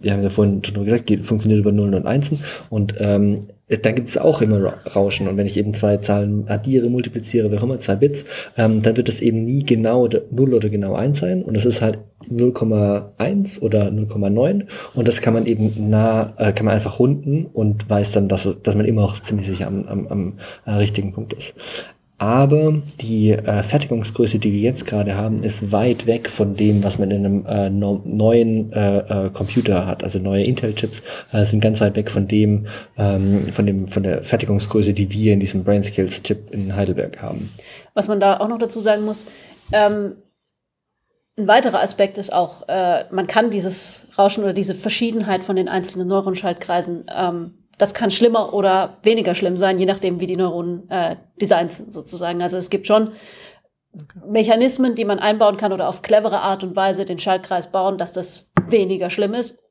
wir 0.00 0.12
haben 0.12 0.22
ja 0.22 0.30
vorhin 0.30 0.62
schon 0.62 0.84
gesagt, 0.84 1.06
geht, 1.06 1.24
funktioniert 1.24 1.60
über 1.60 1.72
Nullen 1.72 1.94
und 1.94 2.06
Einsen 2.06 2.40
und 2.70 2.94
ähm, 2.98 3.40
da 3.68 3.92
gibt 3.92 4.08
es 4.08 4.16
auch 4.16 4.40
immer 4.40 4.74
Rauschen. 4.94 5.28
Und 5.28 5.36
wenn 5.36 5.46
ich 5.46 5.56
eben 5.56 5.74
zwei 5.74 5.98
Zahlen 5.98 6.48
addiere, 6.48 6.88
multipliziere, 6.88 7.52
wie 7.52 7.58
auch 7.58 7.62
immer, 7.62 7.80
zwei 7.80 7.96
Bits, 7.96 8.24
ähm, 8.56 8.82
dann 8.82 8.96
wird 8.96 9.08
das 9.08 9.20
eben 9.20 9.44
nie 9.44 9.64
genau 9.64 10.08
0 10.08 10.54
oder 10.54 10.68
genau 10.68 10.94
1 10.94 11.18
sein. 11.18 11.42
Und 11.42 11.54
es 11.54 11.66
ist 11.66 11.82
halt 11.82 11.98
0,1 12.30 13.60
oder 13.60 13.88
0,9. 13.88 14.64
Und 14.94 15.08
das 15.08 15.20
kann 15.20 15.34
man 15.34 15.46
eben 15.46 15.90
nah, 15.90 16.32
äh, 16.38 16.52
kann 16.52 16.66
man 16.66 16.74
einfach 16.74 16.98
runden 16.98 17.46
und 17.52 17.88
weiß 17.88 18.12
dann, 18.12 18.28
dass, 18.28 18.48
dass 18.62 18.74
man 18.74 18.86
immer 18.86 19.04
auch 19.04 19.20
ziemlich 19.20 19.46
sicher 19.46 19.66
am, 19.66 19.84
am, 19.86 20.06
am 20.08 20.32
äh, 20.64 20.72
richtigen 20.72 21.12
Punkt 21.12 21.32
ist 21.34 21.54
aber 22.18 22.82
die 23.00 23.30
äh, 23.30 23.62
Fertigungsgröße, 23.62 24.40
die 24.40 24.52
wir 24.52 24.60
jetzt 24.60 24.86
gerade 24.86 25.16
haben, 25.16 25.44
ist 25.44 25.70
weit 25.70 26.06
weg 26.06 26.28
von 26.28 26.56
dem, 26.56 26.82
was 26.82 26.98
man 26.98 27.12
in 27.12 27.24
einem 27.24 27.46
äh, 27.46 27.70
no 27.70 28.02
neuen 28.04 28.72
äh, 28.72 28.98
äh, 28.98 29.30
Computer 29.30 29.86
hat. 29.86 30.02
Also 30.02 30.18
neue 30.18 30.42
Intel-Chips 30.42 31.02
äh, 31.32 31.44
sind 31.44 31.60
ganz 31.60 31.80
weit 31.80 31.94
weg 31.94 32.10
von 32.10 32.26
dem, 32.26 32.66
ähm, 32.96 33.52
von 33.52 33.66
dem, 33.66 33.86
von 33.86 34.02
der 34.02 34.24
Fertigungsgröße, 34.24 34.94
die 34.94 35.12
wir 35.12 35.32
in 35.32 35.38
diesem 35.38 35.62
BrainSkills-Chip 35.62 36.50
in 36.50 36.74
Heidelberg 36.74 37.22
haben. 37.22 37.52
Was 37.94 38.08
man 38.08 38.18
da 38.18 38.40
auch 38.40 38.48
noch 38.48 38.58
dazu 38.58 38.80
sagen 38.80 39.04
muss, 39.04 39.26
ähm, 39.72 40.16
ein 41.38 41.46
weiterer 41.46 41.80
Aspekt 41.80 42.18
ist 42.18 42.32
auch, 42.32 42.68
äh, 42.68 43.04
man 43.12 43.28
kann 43.28 43.50
dieses 43.50 44.08
Rauschen 44.18 44.42
oder 44.42 44.52
diese 44.52 44.74
Verschiedenheit 44.74 45.44
von 45.44 45.54
den 45.54 45.68
einzelnen 45.68 46.08
Neuronschaltkreisen 46.08 47.04
ähm, 47.16 47.57
das 47.78 47.94
kann 47.94 48.10
schlimmer 48.10 48.52
oder 48.52 48.98
weniger 49.02 49.34
schlimm 49.34 49.56
sein, 49.56 49.78
je 49.78 49.86
nachdem, 49.86 50.20
wie 50.20 50.26
die 50.26 50.36
Neuronen 50.36 50.90
äh, 50.90 51.16
designt 51.40 51.72
sind, 51.72 51.94
sozusagen. 51.94 52.42
Also 52.42 52.56
es 52.56 52.70
gibt 52.70 52.86
schon 52.86 53.12
okay. 53.94 54.20
Mechanismen, 54.26 54.96
die 54.96 55.04
man 55.04 55.20
einbauen 55.20 55.56
kann 55.56 55.72
oder 55.72 55.88
auf 55.88 56.02
clevere 56.02 56.40
Art 56.40 56.64
und 56.64 56.76
Weise 56.76 57.04
den 57.04 57.20
Schaltkreis 57.20 57.70
bauen, 57.70 57.96
dass 57.96 58.12
das 58.12 58.52
weniger 58.68 59.10
schlimm 59.10 59.32
ist 59.32 59.62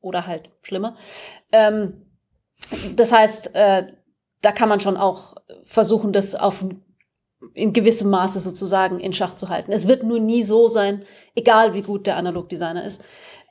oder 0.00 0.26
halt 0.26 0.50
schlimmer. 0.62 0.96
Ähm, 1.52 2.06
das 2.96 3.12
heißt, 3.12 3.54
äh, 3.54 3.86
da 4.40 4.52
kann 4.52 4.68
man 4.68 4.80
schon 4.80 4.96
auch 4.96 5.36
versuchen, 5.64 6.12
das 6.12 6.34
auf 6.34 6.64
in 7.54 7.72
gewissem 7.72 8.10
Maße 8.10 8.40
sozusagen 8.40 9.00
in 9.00 9.12
Schach 9.12 9.34
zu 9.34 9.48
halten. 9.48 9.72
Es 9.72 9.88
wird 9.88 10.04
nur 10.04 10.20
nie 10.20 10.42
so 10.42 10.68
sein, 10.68 11.04
egal 11.34 11.74
wie 11.74 11.82
gut 11.82 12.06
der 12.06 12.16
Analogdesigner 12.16 12.84
ist, 12.84 13.02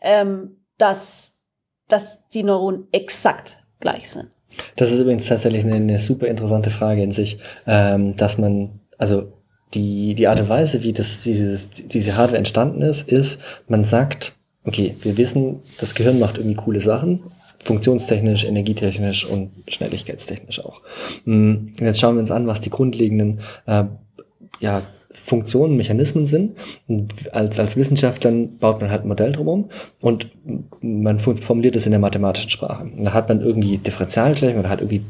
ähm, 0.01 0.65
dass, 0.77 1.47
dass 1.87 2.27
die 2.29 2.43
Neuronen 2.43 2.87
exakt 2.91 3.60
gleich 3.81 4.09
sind. 4.09 4.29
Das 4.75 4.91
ist 4.91 4.99
übrigens 4.99 5.27
tatsächlich 5.27 5.63
eine, 5.63 5.75
eine 5.75 5.99
super 5.99 6.27
interessante 6.27 6.71
Frage 6.71 7.03
in 7.03 7.11
sich, 7.11 7.39
ähm, 7.67 8.15
dass 8.15 8.37
man, 8.37 8.79
also 8.97 9.33
die, 9.73 10.15
die 10.15 10.27
Art 10.27 10.39
und 10.39 10.49
Weise, 10.49 10.83
wie 10.83 10.93
das, 10.93 11.23
dieses, 11.23 11.69
diese 11.71 12.17
Hardware 12.17 12.37
entstanden 12.37 12.81
ist, 12.81 13.07
ist, 13.07 13.41
man 13.67 13.83
sagt, 13.83 14.33
okay, 14.65 14.95
wir 15.01 15.17
wissen, 15.17 15.59
das 15.79 15.95
Gehirn 15.95 16.19
macht 16.19 16.37
irgendwie 16.37 16.55
coole 16.55 16.81
Sachen, 16.81 17.23
funktionstechnisch, 17.63 18.43
energietechnisch 18.43 19.25
und 19.25 19.51
schnelligkeitstechnisch 19.67 20.63
auch. 20.63 20.81
Und 21.25 21.73
jetzt 21.79 21.99
schauen 21.99 22.15
wir 22.15 22.21
uns 22.21 22.31
an, 22.31 22.47
was 22.47 22.61
die 22.61 22.69
grundlegenden 22.69 23.41
äh, 23.65 23.85
ja, 24.59 24.81
Funktionen, 25.13 25.77
Mechanismen 25.77 26.25
sind. 26.25 26.57
als, 27.31 27.59
als 27.59 27.77
Wissenschaftler 27.77 28.31
baut 28.31 28.81
man 28.81 28.89
halt 28.89 29.03
ein 29.03 29.07
Modell 29.07 29.31
drumherum 29.31 29.69
und 29.99 30.29
man 30.81 31.19
formuliert 31.19 31.75
es 31.75 31.85
in 31.85 31.91
der 31.91 31.99
mathematischen 31.99 32.49
Sprache. 32.49 32.89
da 32.97 33.13
hat 33.13 33.29
man 33.29 33.41
irgendwie 33.41 33.77
Differentialgleichung 33.77 34.59
oder 34.59 34.69
hat 34.69 34.81
irgendwie 34.81 35.03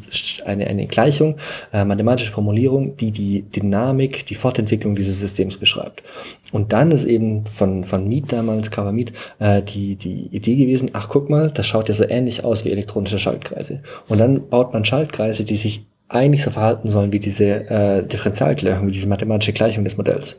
eine, 0.46 0.68
eine 0.68 0.88
Gleichung, 0.88 1.38
äh, 1.74 1.86
mathematische 1.86 2.32
Formulierung, 2.32 2.98
die 2.98 3.12
die 3.12 3.44
Dynamik, 3.44 4.26
die 4.26 4.36
Fortentwicklung 4.36 4.96
dieses 4.96 5.20
Systems 5.20 5.58
beschreibt. 5.58 6.04
Und 6.52 6.74
dann 6.74 6.92
ist 6.92 7.06
eben 7.06 7.46
von, 7.46 7.84
von 7.84 8.08
Mead 8.08 8.32
damals, 8.32 8.72
Cover 8.72 8.92
Mead, 8.92 9.14
äh, 9.40 9.62
die, 9.62 9.96
die 9.96 10.28
Idee 10.32 10.56
gewesen, 10.56 10.92
ach 10.94 11.10
guck 11.10 11.30
mal, 11.30 11.52
das 11.52 11.68
schaut 11.68 11.88
ja 11.88 11.94
so 11.94 12.08
ähnlich 12.08 12.44
aus 12.44 12.66
wie 12.66 12.72
elektronische 12.72 13.20
Schaltkreise. 13.20 13.82
Und 14.08 14.20
dann 14.20 14.50
baut 14.50 14.74
man 14.74 14.86
Schaltkreise, 14.86 15.46
die 15.46 15.56
sich 15.56 15.86
eigentlich 16.12 16.44
so 16.44 16.52
verhalten 16.52 16.90
sollen 16.90 17.14
wie 17.14 17.20
diese 17.20 17.70
äh, 17.70 18.06
Differentialgleichung, 18.06 18.88
wie 18.88 18.92
diese 18.92 19.08
mathematische 19.08 19.54
Gleichung 19.54 19.84
des 19.84 19.98
Modells. 19.98 20.38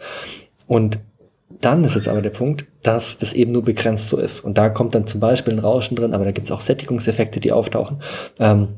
Und 0.66 0.98
dann 1.60 1.84
ist 1.84 1.94
jetzt 1.94 2.08
aber 2.08 2.22
der 2.22 2.30
Punkt, 2.30 2.66
dass 2.82 3.18
das 3.18 3.32
eben 3.32 3.52
nur 3.52 3.62
begrenzt 3.62 4.08
so 4.08 4.18
ist. 4.18 4.40
Und 4.40 4.58
da 4.58 4.68
kommt 4.68 4.94
dann 4.94 5.06
zum 5.06 5.20
Beispiel 5.20 5.54
ein 5.54 5.58
Rauschen 5.58 5.96
drin, 5.96 6.12
aber 6.12 6.24
da 6.24 6.32
gibt 6.32 6.46
es 6.46 6.50
auch 6.50 6.60
Sättigungseffekte, 6.60 7.40
die 7.40 7.52
auftauchen. 7.52 7.98
Ähm, 8.38 8.68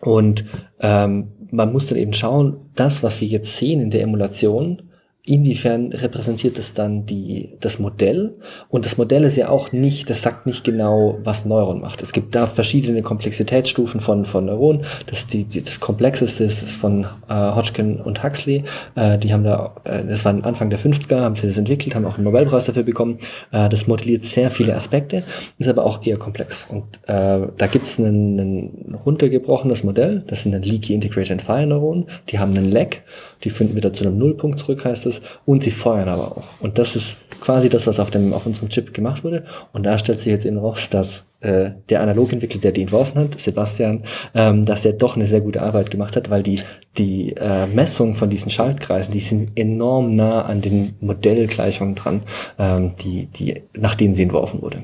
und 0.00 0.44
ähm, 0.80 1.28
man 1.50 1.72
muss 1.72 1.86
dann 1.86 1.98
eben 1.98 2.12
schauen, 2.12 2.56
das, 2.74 3.02
was 3.02 3.20
wir 3.20 3.28
jetzt 3.28 3.56
sehen 3.56 3.80
in 3.80 3.90
der 3.90 4.02
Emulation, 4.02 4.90
inwiefern 5.26 5.92
repräsentiert 5.92 6.58
es 6.58 6.74
dann 6.74 7.06
die, 7.06 7.56
das 7.60 7.78
Modell? 7.78 8.34
Und 8.68 8.84
das 8.84 8.98
Modell 8.98 9.24
ist 9.24 9.36
ja 9.36 9.48
auch 9.48 9.72
nicht, 9.72 10.10
das 10.10 10.22
sagt 10.22 10.46
nicht 10.46 10.64
genau, 10.64 11.18
was 11.24 11.46
Neuron 11.46 11.80
macht. 11.80 12.02
Es 12.02 12.12
gibt 12.12 12.34
da 12.34 12.46
verschiedene 12.46 13.02
Komplexitätsstufen 13.02 14.00
von, 14.00 14.26
von 14.26 14.44
Neuronen. 14.44 14.84
Das, 15.06 15.26
die, 15.26 15.44
die, 15.44 15.62
das 15.62 15.80
komplexeste 15.80 16.44
ist 16.44 16.72
von 16.76 17.06
äh, 17.28 17.34
Hodgkin 17.34 18.00
und 18.00 18.22
Huxley. 18.22 18.64
Äh, 18.96 19.18
die 19.18 19.32
haben 19.32 19.44
da, 19.44 19.74
äh, 19.84 20.04
das 20.04 20.26
war 20.26 20.34
Anfang 20.44 20.68
der 20.68 20.78
50er, 20.78 21.20
haben 21.20 21.36
sie 21.36 21.46
das 21.46 21.56
entwickelt, 21.56 21.94
haben 21.94 22.04
auch 22.04 22.16
einen 22.16 22.24
Nobelpreis 22.24 22.66
dafür 22.66 22.82
bekommen. 22.82 23.18
Äh, 23.50 23.70
das 23.70 23.86
modelliert 23.86 24.24
sehr 24.24 24.50
viele 24.50 24.74
Aspekte, 24.74 25.22
ist 25.58 25.68
aber 25.68 25.86
auch 25.86 26.04
eher 26.04 26.18
komplex. 26.18 26.66
Und 26.70 26.84
äh, 27.06 27.48
da 27.56 27.66
gibt 27.70 27.86
es 27.86 27.98
ein, 27.98 28.98
runtergebrochenes 29.04 29.84
Modell, 29.84 30.22
das 30.26 30.42
sind 30.42 30.52
dann 30.52 30.62
Leaky 30.62 30.94
Integrated 30.94 31.42
Fire 31.42 31.66
Neuronen. 31.66 32.06
Die 32.28 32.38
haben 32.38 32.56
einen 32.56 32.70
Lag, 32.70 32.96
die 33.44 33.50
finden 33.50 33.76
wieder 33.76 33.92
zu 33.92 34.04
einem 34.04 34.18
Nullpunkt 34.18 34.58
zurück, 34.58 34.84
heißt 34.84 35.06
es 35.06 35.22
und 35.44 35.62
sie 35.62 35.70
feuern 35.70 36.08
aber 36.08 36.36
auch. 36.36 36.48
Und 36.60 36.78
das 36.78 36.96
ist 36.96 37.40
quasi 37.40 37.68
das, 37.68 37.86
was 37.86 38.00
auf, 38.00 38.10
dem, 38.10 38.32
auf 38.32 38.46
unserem 38.46 38.70
Chip 38.70 38.94
gemacht 38.94 39.22
wurde. 39.22 39.44
Und 39.72 39.82
da 39.84 39.98
stellt 39.98 40.18
sich 40.18 40.32
jetzt 40.32 40.46
eben 40.46 40.56
raus, 40.56 40.88
dass 40.88 41.26
äh, 41.40 41.72
der 41.90 42.00
Analogentwickler, 42.00 42.60
der 42.60 42.72
die 42.72 42.82
entworfen 42.82 43.20
hat, 43.20 43.38
Sebastian, 43.38 44.04
ähm, 44.34 44.64
dass 44.64 44.84
er 44.84 44.94
doch 44.94 45.16
eine 45.16 45.26
sehr 45.26 45.42
gute 45.42 45.60
Arbeit 45.60 45.90
gemacht 45.90 46.16
hat, 46.16 46.30
weil 46.30 46.42
die, 46.42 46.62
die 46.96 47.34
äh, 47.36 47.66
Messung 47.66 48.16
von 48.16 48.30
diesen 48.30 48.50
Schaltkreisen, 48.50 49.12
die 49.12 49.20
sind 49.20 49.58
enorm 49.58 50.10
nah 50.10 50.42
an 50.42 50.62
den 50.62 50.94
Modellgleichungen 51.00 51.94
dran, 51.94 52.22
ähm, 52.58 52.96
die, 52.96 53.26
die, 53.26 53.62
nach 53.74 53.94
denen 53.94 54.14
sie 54.14 54.22
entworfen 54.22 54.62
wurde. 54.62 54.82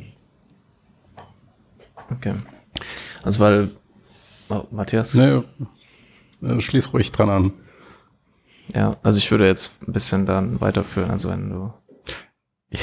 Okay. 2.11 2.35
Also 3.23 3.41
weil, 3.41 3.71
oh, 4.51 4.65
Matthias? 4.71 5.15
Nee, 5.15 5.41
schließ 6.59 6.93
ruhig 6.93 7.11
dran 7.13 7.31
an. 7.31 7.53
Ja, 8.75 8.97
also 9.03 9.19
ich 9.19 9.31
würde 9.31 9.47
jetzt 9.47 9.79
ein 9.87 9.93
bisschen 9.93 10.27
dann 10.27 10.61
weiterführen, 10.61 11.11
also 11.11 11.31
wenn 11.31 11.51
du. 11.51 11.73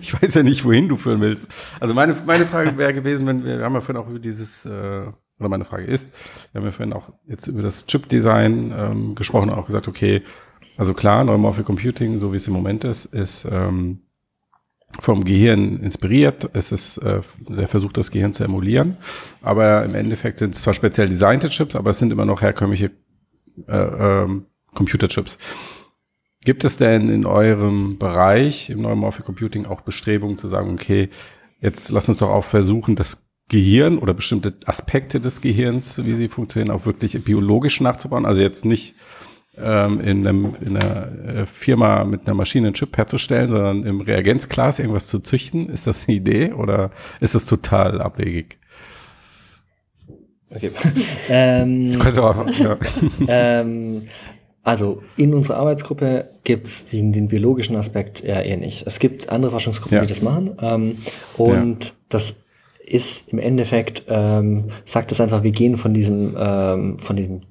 ich 0.00 0.14
weiß 0.14 0.34
ja 0.34 0.42
nicht, 0.42 0.64
wohin 0.64 0.88
du 0.88 0.96
führen 0.96 1.20
willst. 1.20 1.48
Also 1.80 1.94
meine, 1.94 2.16
meine 2.26 2.46
Frage 2.46 2.76
wäre 2.78 2.92
gewesen, 2.92 3.26
wenn 3.26 3.44
wir, 3.44 3.58
wir 3.58 3.64
haben 3.64 3.74
ja 3.74 3.80
vorhin 3.80 4.02
auch 4.02 4.08
über 4.08 4.18
dieses, 4.18 4.64
äh, 4.64 5.06
oder 5.38 5.48
meine 5.48 5.64
Frage 5.64 5.84
ist, 5.84 6.12
wir 6.52 6.60
haben 6.60 6.66
ja 6.66 6.72
vorhin 6.72 6.92
auch 6.92 7.10
jetzt 7.26 7.46
über 7.46 7.62
das 7.62 7.86
Chip-Design 7.86 8.72
ähm, 8.76 9.14
gesprochen 9.14 9.50
und 9.50 9.56
auch 9.56 9.66
gesagt, 9.66 9.88
okay, 9.88 10.22
also 10.76 10.94
klar, 10.94 11.24
Neuromorphic 11.24 11.64
Computing, 11.64 12.18
so 12.18 12.32
wie 12.32 12.36
es 12.36 12.46
im 12.46 12.52
Moment 12.52 12.84
ist, 12.84 13.06
ist 13.06 13.46
ähm, 13.50 14.02
vom 15.00 15.24
Gehirn 15.24 15.80
inspiriert. 15.80 16.48
Es 16.52 16.72
ist 16.72 16.98
äh, 16.98 17.20
der 17.48 17.68
Versuch, 17.68 17.92
das 17.92 18.10
Gehirn 18.10 18.32
zu 18.32 18.44
emulieren. 18.44 18.96
Aber 19.42 19.84
im 19.84 19.94
Endeffekt 19.94 20.38
sind 20.38 20.54
es 20.54 20.62
zwar 20.62 20.74
speziell 20.74 21.08
designte 21.08 21.48
Chips, 21.50 21.76
aber 21.76 21.90
es 21.90 21.98
sind 21.98 22.12
immer 22.12 22.24
noch 22.24 22.42
herkömmliche 22.42 22.92
äh, 23.66 23.76
ähm, 23.76 24.46
Computerchips. 24.76 25.38
Gibt 26.44 26.64
es 26.64 26.76
denn 26.76 27.08
in 27.08 27.26
eurem 27.26 27.98
Bereich 27.98 28.70
im 28.70 28.82
Neuromorphic 28.82 29.24
Computing 29.24 29.66
auch 29.66 29.80
Bestrebungen 29.80 30.38
zu 30.38 30.46
sagen, 30.46 30.74
okay, 30.74 31.08
jetzt 31.60 31.90
lass 31.90 32.08
uns 32.08 32.18
doch 32.18 32.30
auch 32.30 32.44
versuchen, 32.44 32.94
das 32.94 33.26
Gehirn 33.48 33.98
oder 33.98 34.14
bestimmte 34.14 34.54
Aspekte 34.66 35.20
des 35.20 35.40
Gehirns, 35.40 36.04
wie 36.04 36.14
sie 36.14 36.28
funktionieren, 36.28 36.70
auch 36.70 36.86
wirklich 36.86 37.20
biologisch 37.24 37.80
nachzubauen? 37.80 38.26
Also 38.26 38.40
jetzt 38.40 38.64
nicht 38.64 38.94
ähm, 39.58 40.00
in, 40.00 40.26
einem, 40.26 40.54
in 40.60 40.76
einer 40.76 41.24
äh, 41.28 41.46
Firma 41.46 42.04
mit 42.04 42.26
einer 42.26 42.34
Maschine 42.34 42.68
einen 42.68 42.74
Chip 42.74 42.96
herzustellen, 42.96 43.50
sondern 43.50 43.84
im 43.84 44.00
Reagenzglas 44.00 44.78
irgendwas 44.78 45.08
zu 45.08 45.20
züchten. 45.20 45.68
Ist 45.68 45.86
das 45.86 46.06
eine 46.06 46.16
Idee 46.16 46.52
oder 46.52 46.90
ist 47.20 47.34
das 47.34 47.46
total 47.46 48.00
abwegig? 48.00 48.58
Okay. 50.50 50.70
ähm, 51.28 52.00
auch, 52.00 52.46
ja. 52.50 52.76
ähm, 53.28 54.08
also 54.66 55.00
in 55.16 55.32
unserer 55.32 55.58
Arbeitsgruppe 55.58 56.28
gibt 56.42 56.66
es 56.66 56.86
den, 56.86 57.12
den, 57.12 57.28
biologischen 57.28 57.76
Aspekt 57.76 58.24
eher, 58.24 58.56
nicht. 58.56 58.84
Es 58.84 58.98
gibt 58.98 59.28
andere 59.28 59.52
Forschungsgruppen, 59.52 59.94
ja. 59.94 60.02
die 60.02 60.08
das 60.08 60.22
machen. 60.22 60.56
Ähm, 60.60 60.96
und 61.36 61.84
ja. 61.84 61.90
das 62.08 62.34
ist 62.84 63.28
im 63.28 63.38
Endeffekt, 63.38 64.02
ähm, 64.08 64.72
sagt 64.84 65.12
das 65.12 65.20
einfach, 65.20 65.44
wir 65.44 65.52
gehen 65.52 65.76
von 65.76 65.94
diesem, 65.94 66.34
ähm, 66.36 66.98
von 66.98 67.14
diesem 67.14 67.42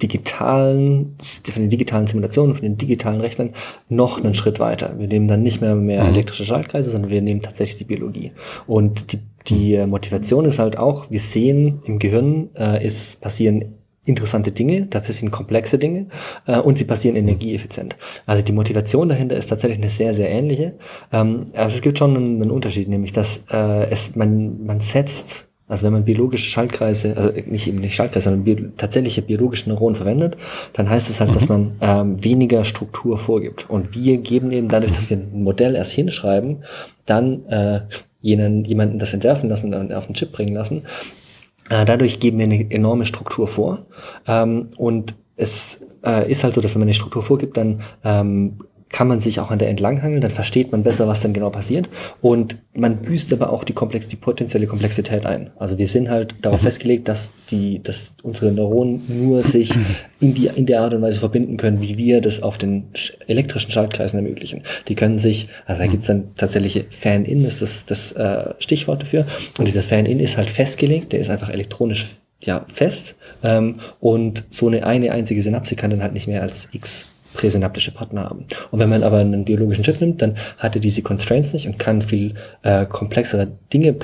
digitalen, 0.00 1.16
von 1.20 1.62
den 1.62 1.70
digitalen 1.70 2.06
Simulationen, 2.06 2.54
von 2.54 2.62
den 2.62 2.78
digitalen 2.78 3.20
Rechnern 3.20 3.50
noch 3.88 4.22
einen 4.22 4.34
Schritt 4.34 4.60
weiter. 4.60 4.94
Wir 4.96 5.08
nehmen 5.08 5.26
dann 5.26 5.42
nicht 5.42 5.60
mehr 5.60 5.74
mehr 5.74 6.04
mhm. 6.04 6.10
elektrische 6.10 6.44
Schaltkreise, 6.44 6.88
sondern 6.88 7.10
wir 7.10 7.20
nehmen 7.20 7.42
tatsächlich 7.42 7.78
die 7.78 7.84
Biologie. 7.84 8.30
Und 8.68 9.10
die, 9.10 9.18
die 9.48 9.84
Motivation 9.86 10.44
ist 10.44 10.60
halt 10.60 10.78
auch, 10.78 11.10
wir 11.10 11.18
sehen 11.18 11.82
im 11.84 11.98
Gehirn, 11.98 12.50
äh, 12.54 12.86
ist 12.86 13.20
passieren 13.20 13.74
interessante 14.04 14.52
Dinge, 14.52 14.86
da 14.86 15.00
passieren 15.00 15.30
komplexe 15.30 15.78
Dinge 15.78 16.06
äh, 16.46 16.58
und 16.58 16.78
sie 16.78 16.84
passieren 16.84 17.16
energieeffizient. 17.16 17.96
Also 18.26 18.42
die 18.42 18.52
Motivation 18.52 19.08
dahinter 19.08 19.36
ist 19.36 19.46
tatsächlich 19.46 19.78
eine 19.78 19.88
sehr, 19.88 20.12
sehr 20.12 20.30
ähnliche. 20.30 20.74
Ähm, 21.12 21.46
also 21.54 21.76
es 21.76 21.82
gibt 21.82 21.98
schon 21.98 22.16
einen, 22.16 22.42
einen 22.42 22.50
Unterschied, 22.50 22.88
nämlich 22.88 23.12
dass 23.12 23.44
äh, 23.50 23.90
es 23.90 24.16
man, 24.16 24.64
man 24.64 24.80
setzt 24.80 25.48
also 25.66 25.86
wenn 25.86 25.94
man 25.94 26.04
biologische 26.04 26.46
Schaltkreise, 26.46 27.16
also 27.16 27.30
nicht 27.46 27.66
eben 27.66 27.78
nicht 27.78 27.94
Schaltkreise, 27.94 28.24
sondern 28.24 28.44
bio, 28.44 28.68
tatsächliche 28.76 29.22
biologische 29.22 29.70
Neuronen 29.70 29.94
verwendet, 29.94 30.36
dann 30.74 30.90
heißt 30.90 31.08
es 31.08 31.20
halt, 31.20 31.30
mhm. 31.30 31.34
dass 31.34 31.48
man 31.48 31.72
ähm, 31.80 32.22
weniger 32.22 32.64
Struktur 32.64 33.16
vorgibt. 33.16 33.68
Und 33.70 33.94
wir 33.94 34.18
geben 34.18 34.52
eben 34.52 34.68
dadurch, 34.68 34.92
dass 34.92 35.08
wir 35.08 35.16
ein 35.16 35.42
Modell 35.42 35.74
erst 35.74 35.92
hinschreiben, 35.92 36.64
dann 37.06 37.46
äh, 37.46 37.80
jenen, 38.20 38.64
jemanden 38.64 38.98
das 38.98 39.14
entwerfen 39.14 39.48
lassen 39.48 39.72
und 39.72 39.92
auf 39.92 40.06
den 40.06 40.14
Chip 40.14 40.32
bringen 40.32 40.54
lassen, 40.54 40.82
dadurch 41.68 42.20
geben 42.20 42.38
wir 42.38 42.44
eine 42.44 42.70
enorme 42.70 43.06
Struktur 43.06 43.48
vor. 43.48 43.86
Ähm, 44.26 44.68
und 44.76 45.14
es 45.36 45.80
äh, 46.04 46.30
ist 46.30 46.44
halt 46.44 46.54
so, 46.54 46.60
dass 46.60 46.74
wenn 46.74 46.80
man 46.80 46.86
eine 46.88 46.94
Struktur 46.94 47.22
vorgibt, 47.22 47.56
dann 47.56 47.82
ähm, 48.04 48.58
kann 48.90 49.08
man 49.08 49.18
sich 49.18 49.40
auch 49.40 49.50
an 49.50 49.58
der 49.58 49.68
entlanghangeln, 49.70 50.20
dann 50.20 50.30
versteht 50.30 50.70
man 50.70 50.82
besser, 50.82 51.08
was 51.08 51.20
dann 51.20 51.32
genau 51.32 51.50
passiert. 51.50 51.88
Und 52.20 52.58
man 52.74 53.02
büßt 53.02 53.32
aber 53.32 53.52
auch 53.52 53.64
die, 53.64 53.72
Komplex 53.72 54.06
die 54.08 54.16
potenzielle 54.16 54.66
Komplexität 54.66 55.26
ein. 55.26 55.50
Also 55.58 55.78
wir 55.78 55.88
sind 55.88 56.10
halt 56.10 56.36
darauf 56.42 56.60
mhm. 56.60 56.66
festgelegt, 56.66 57.08
dass 57.08 57.32
die, 57.50 57.82
dass 57.82 58.14
unsere 58.22 58.52
Neuronen 58.52 59.02
nur 59.08 59.42
sich 59.42 59.74
in, 60.20 60.34
die, 60.34 60.46
in 60.46 60.66
der 60.66 60.82
Art 60.82 60.94
und 60.94 61.02
Weise 61.02 61.18
verbinden 61.18 61.56
können, 61.56 61.82
wie 61.82 61.98
wir 61.98 62.20
das 62.20 62.42
auf 62.42 62.56
den 62.56 62.84
elektrischen 63.26 63.70
Schaltkreisen 63.70 64.18
ermöglichen. 64.18 64.62
Die 64.88 64.94
können 64.94 65.18
sich, 65.18 65.48
also 65.66 65.82
da 65.82 65.88
gibt's 65.88 66.06
dann 66.06 66.34
tatsächliche 66.36 66.84
Fan-In, 66.90 67.44
ist 67.44 67.62
das, 67.62 67.86
das 67.86 68.12
äh, 68.12 68.54
Stichwort 68.58 69.02
dafür. 69.02 69.26
Und 69.58 69.66
dieser 69.66 69.82
Fan-In 69.82 70.20
ist 70.20 70.36
halt 70.36 70.50
festgelegt, 70.50 71.12
der 71.12 71.20
ist 71.20 71.30
einfach 71.30 71.50
elektronisch 71.50 72.08
ja, 72.42 72.64
fest. 72.72 73.16
Ähm, 73.42 73.80
und 74.00 74.44
so 74.50 74.68
eine 74.68 74.86
eine 74.86 75.12
einzige 75.12 75.40
Synapse 75.42 75.76
kann 75.76 75.90
dann 75.90 76.02
halt 76.02 76.12
nicht 76.12 76.28
mehr 76.28 76.42
als 76.42 76.68
x 76.72 77.13
präsynaptische 77.34 77.90
Partner 77.90 78.24
haben. 78.24 78.46
Und 78.70 78.78
wenn 78.78 78.88
man 78.88 79.02
aber 79.02 79.18
einen 79.18 79.44
biologischen 79.44 79.84
Chip 79.84 80.00
nimmt, 80.00 80.22
dann 80.22 80.36
hat 80.58 80.74
er 80.74 80.80
diese 80.80 81.02
Constraints 81.02 81.52
nicht 81.52 81.66
und 81.66 81.78
kann 81.78 82.02
viel 82.02 82.34
äh, 82.62 82.86
komplexere 82.86 83.48
Dinge 83.72 83.94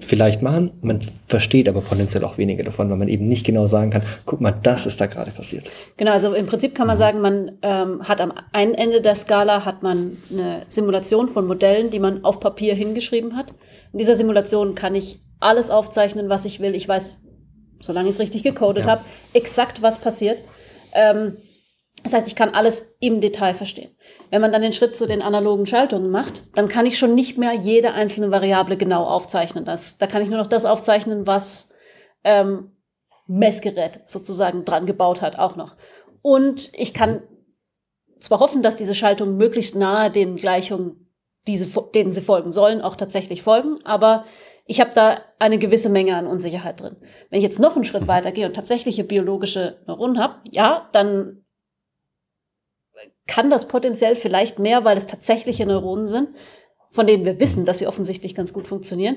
vielleicht 0.00 0.42
machen. 0.42 0.72
Man 0.82 1.00
versteht 1.26 1.68
aber 1.68 1.80
potenziell 1.80 2.24
auch 2.24 2.38
weniger 2.38 2.62
davon, 2.62 2.90
weil 2.90 2.96
man 2.96 3.08
eben 3.08 3.26
nicht 3.26 3.44
genau 3.44 3.66
sagen 3.66 3.90
kann, 3.90 4.02
guck 4.26 4.40
mal, 4.40 4.54
das 4.62 4.86
ist 4.86 5.00
da 5.00 5.06
gerade 5.06 5.30
passiert. 5.30 5.68
Genau, 5.96 6.12
also 6.12 6.34
im 6.34 6.46
Prinzip 6.46 6.74
kann 6.74 6.86
man 6.86 6.96
mhm. 6.96 7.00
sagen, 7.00 7.20
man 7.20 7.52
ähm, 7.62 8.02
hat 8.02 8.20
am 8.20 8.32
einen 8.52 8.74
Ende 8.74 9.00
der 9.00 9.14
Skala 9.14 9.64
hat 9.64 9.82
man 9.82 10.16
eine 10.30 10.62
Simulation 10.68 11.28
von 11.28 11.46
Modellen, 11.46 11.90
die 11.90 11.98
man 11.98 12.24
auf 12.24 12.40
Papier 12.40 12.74
hingeschrieben 12.74 13.36
hat. 13.36 13.52
In 13.92 13.98
dieser 13.98 14.14
Simulation 14.14 14.74
kann 14.74 14.94
ich 14.94 15.20
alles 15.40 15.70
aufzeichnen, 15.70 16.28
was 16.28 16.44
ich 16.44 16.60
will. 16.60 16.74
Ich 16.74 16.88
weiß, 16.88 17.20
solange 17.80 18.08
ich 18.08 18.14
es 18.14 18.20
richtig 18.20 18.42
gecodet 18.42 18.84
ja. 18.84 18.90
habe, 18.90 19.04
exakt, 19.32 19.82
was 19.82 19.98
passiert. 19.98 20.38
Ähm, 20.92 21.38
Das 22.02 22.12
heißt, 22.12 22.26
ich 22.26 22.34
kann 22.34 22.54
alles 22.54 22.96
im 23.00 23.20
Detail 23.20 23.54
verstehen. 23.54 23.90
Wenn 24.30 24.40
man 24.40 24.52
dann 24.52 24.62
den 24.62 24.72
Schritt 24.72 24.96
zu 24.96 25.06
den 25.06 25.22
analogen 25.22 25.66
Schaltungen 25.66 26.10
macht, 26.10 26.44
dann 26.56 26.68
kann 26.68 26.86
ich 26.86 26.98
schon 26.98 27.14
nicht 27.14 27.38
mehr 27.38 27.52
jede 27.52 27.92
einzelne 27.92 28.30
Variable 28.30 28.76
genau 28.76 29.04
aufzeichnen. 29.04 29.64
Das, 29.64 29.98
da 29.98 30.06
kann 30.06 30.22
ich 30.22 30.28
nur 30.28 30.38
noch 30.38 30.48
das 30.48 30.64
aufzeichnen, 30.64 31.26
was 31.26 31.72
ähm, 32.24 32.72
Messgerät 33.26 34.00
sozusagen 34.06 34.64
dran 34.64 34.86
gebaut 34.86 35.22
hat, 35.22 35.38
auch 35.38 35.56
noch. 35.56 35.76
Und 36.22 36.70
ich 36.74 36.92
kann 36.92 37.22
zwar 38.20 38.40
hoffen, 38.40 38.62
dass 38.62 38.76
diese 38.76 38.94
Schaltungen 38.94 39.36
möglichst 39.36 39.74
nahe 39.74 40.10
den 40.10 40.36
Gleichungen, 40.36 41.08
diese, 41.46 41.66
denen 41.94 42.12
sie 42.12 42.20
folgen 42.20 42.52
sollen, 42.52 42.80
auch 42.80 42.96
tatsächlich 42.96 43.42
folgen, 43.42 43.78
aber 43.84 44.24
ich 44.64 44.80
habe 44.80 44.92
da 44.94 45.20
eine 45.38 45.58
gewisse 45.58 45.88
Menge 45.88 46.16
an 46.16 46.26
Unsicherheit 46.26 46.80
drin. 46.80 46.96
Wenn 47.30 47.38
ich 47.38 47.44
jetzt 47.44 47.58
noch 47.58 47.74
einen 47.74 47.84
Schritt 47.84 48.02
mhm. 48.02 48.08
weiter 48.08 48.32
gehe 48.32 48.46
und 48.46 48.54
tatsächliche 48.54 49.04
biologische 49.04 49.82
Neuronen 49.86 50.20
habe, 50.20 50.36
ja, 50.50 50.88
dann 50.92 51.41
kann 53.26 53.50
das 53.50 53.68
potenziell 53.68 54.16
vielleicht 54.16 54.58
mehr, 54.58 54.84
weil 54.84 54.96
es 54.96 55.06
tatsächliche 55.06 55.66
Neuronen 55.66 56.06
sind, 56.06 56.30
von 56.90 57.06
denen 57.06 57.24
wir 57.24 57.40
wissen, 57.40 57.64
dass 57.64 57.78
sie 57.78 57.86
offensichtlich 57.86 58.34
ganz 58.34 58.52
gut 58.52 58.66
funktionieren. 58.66 59.16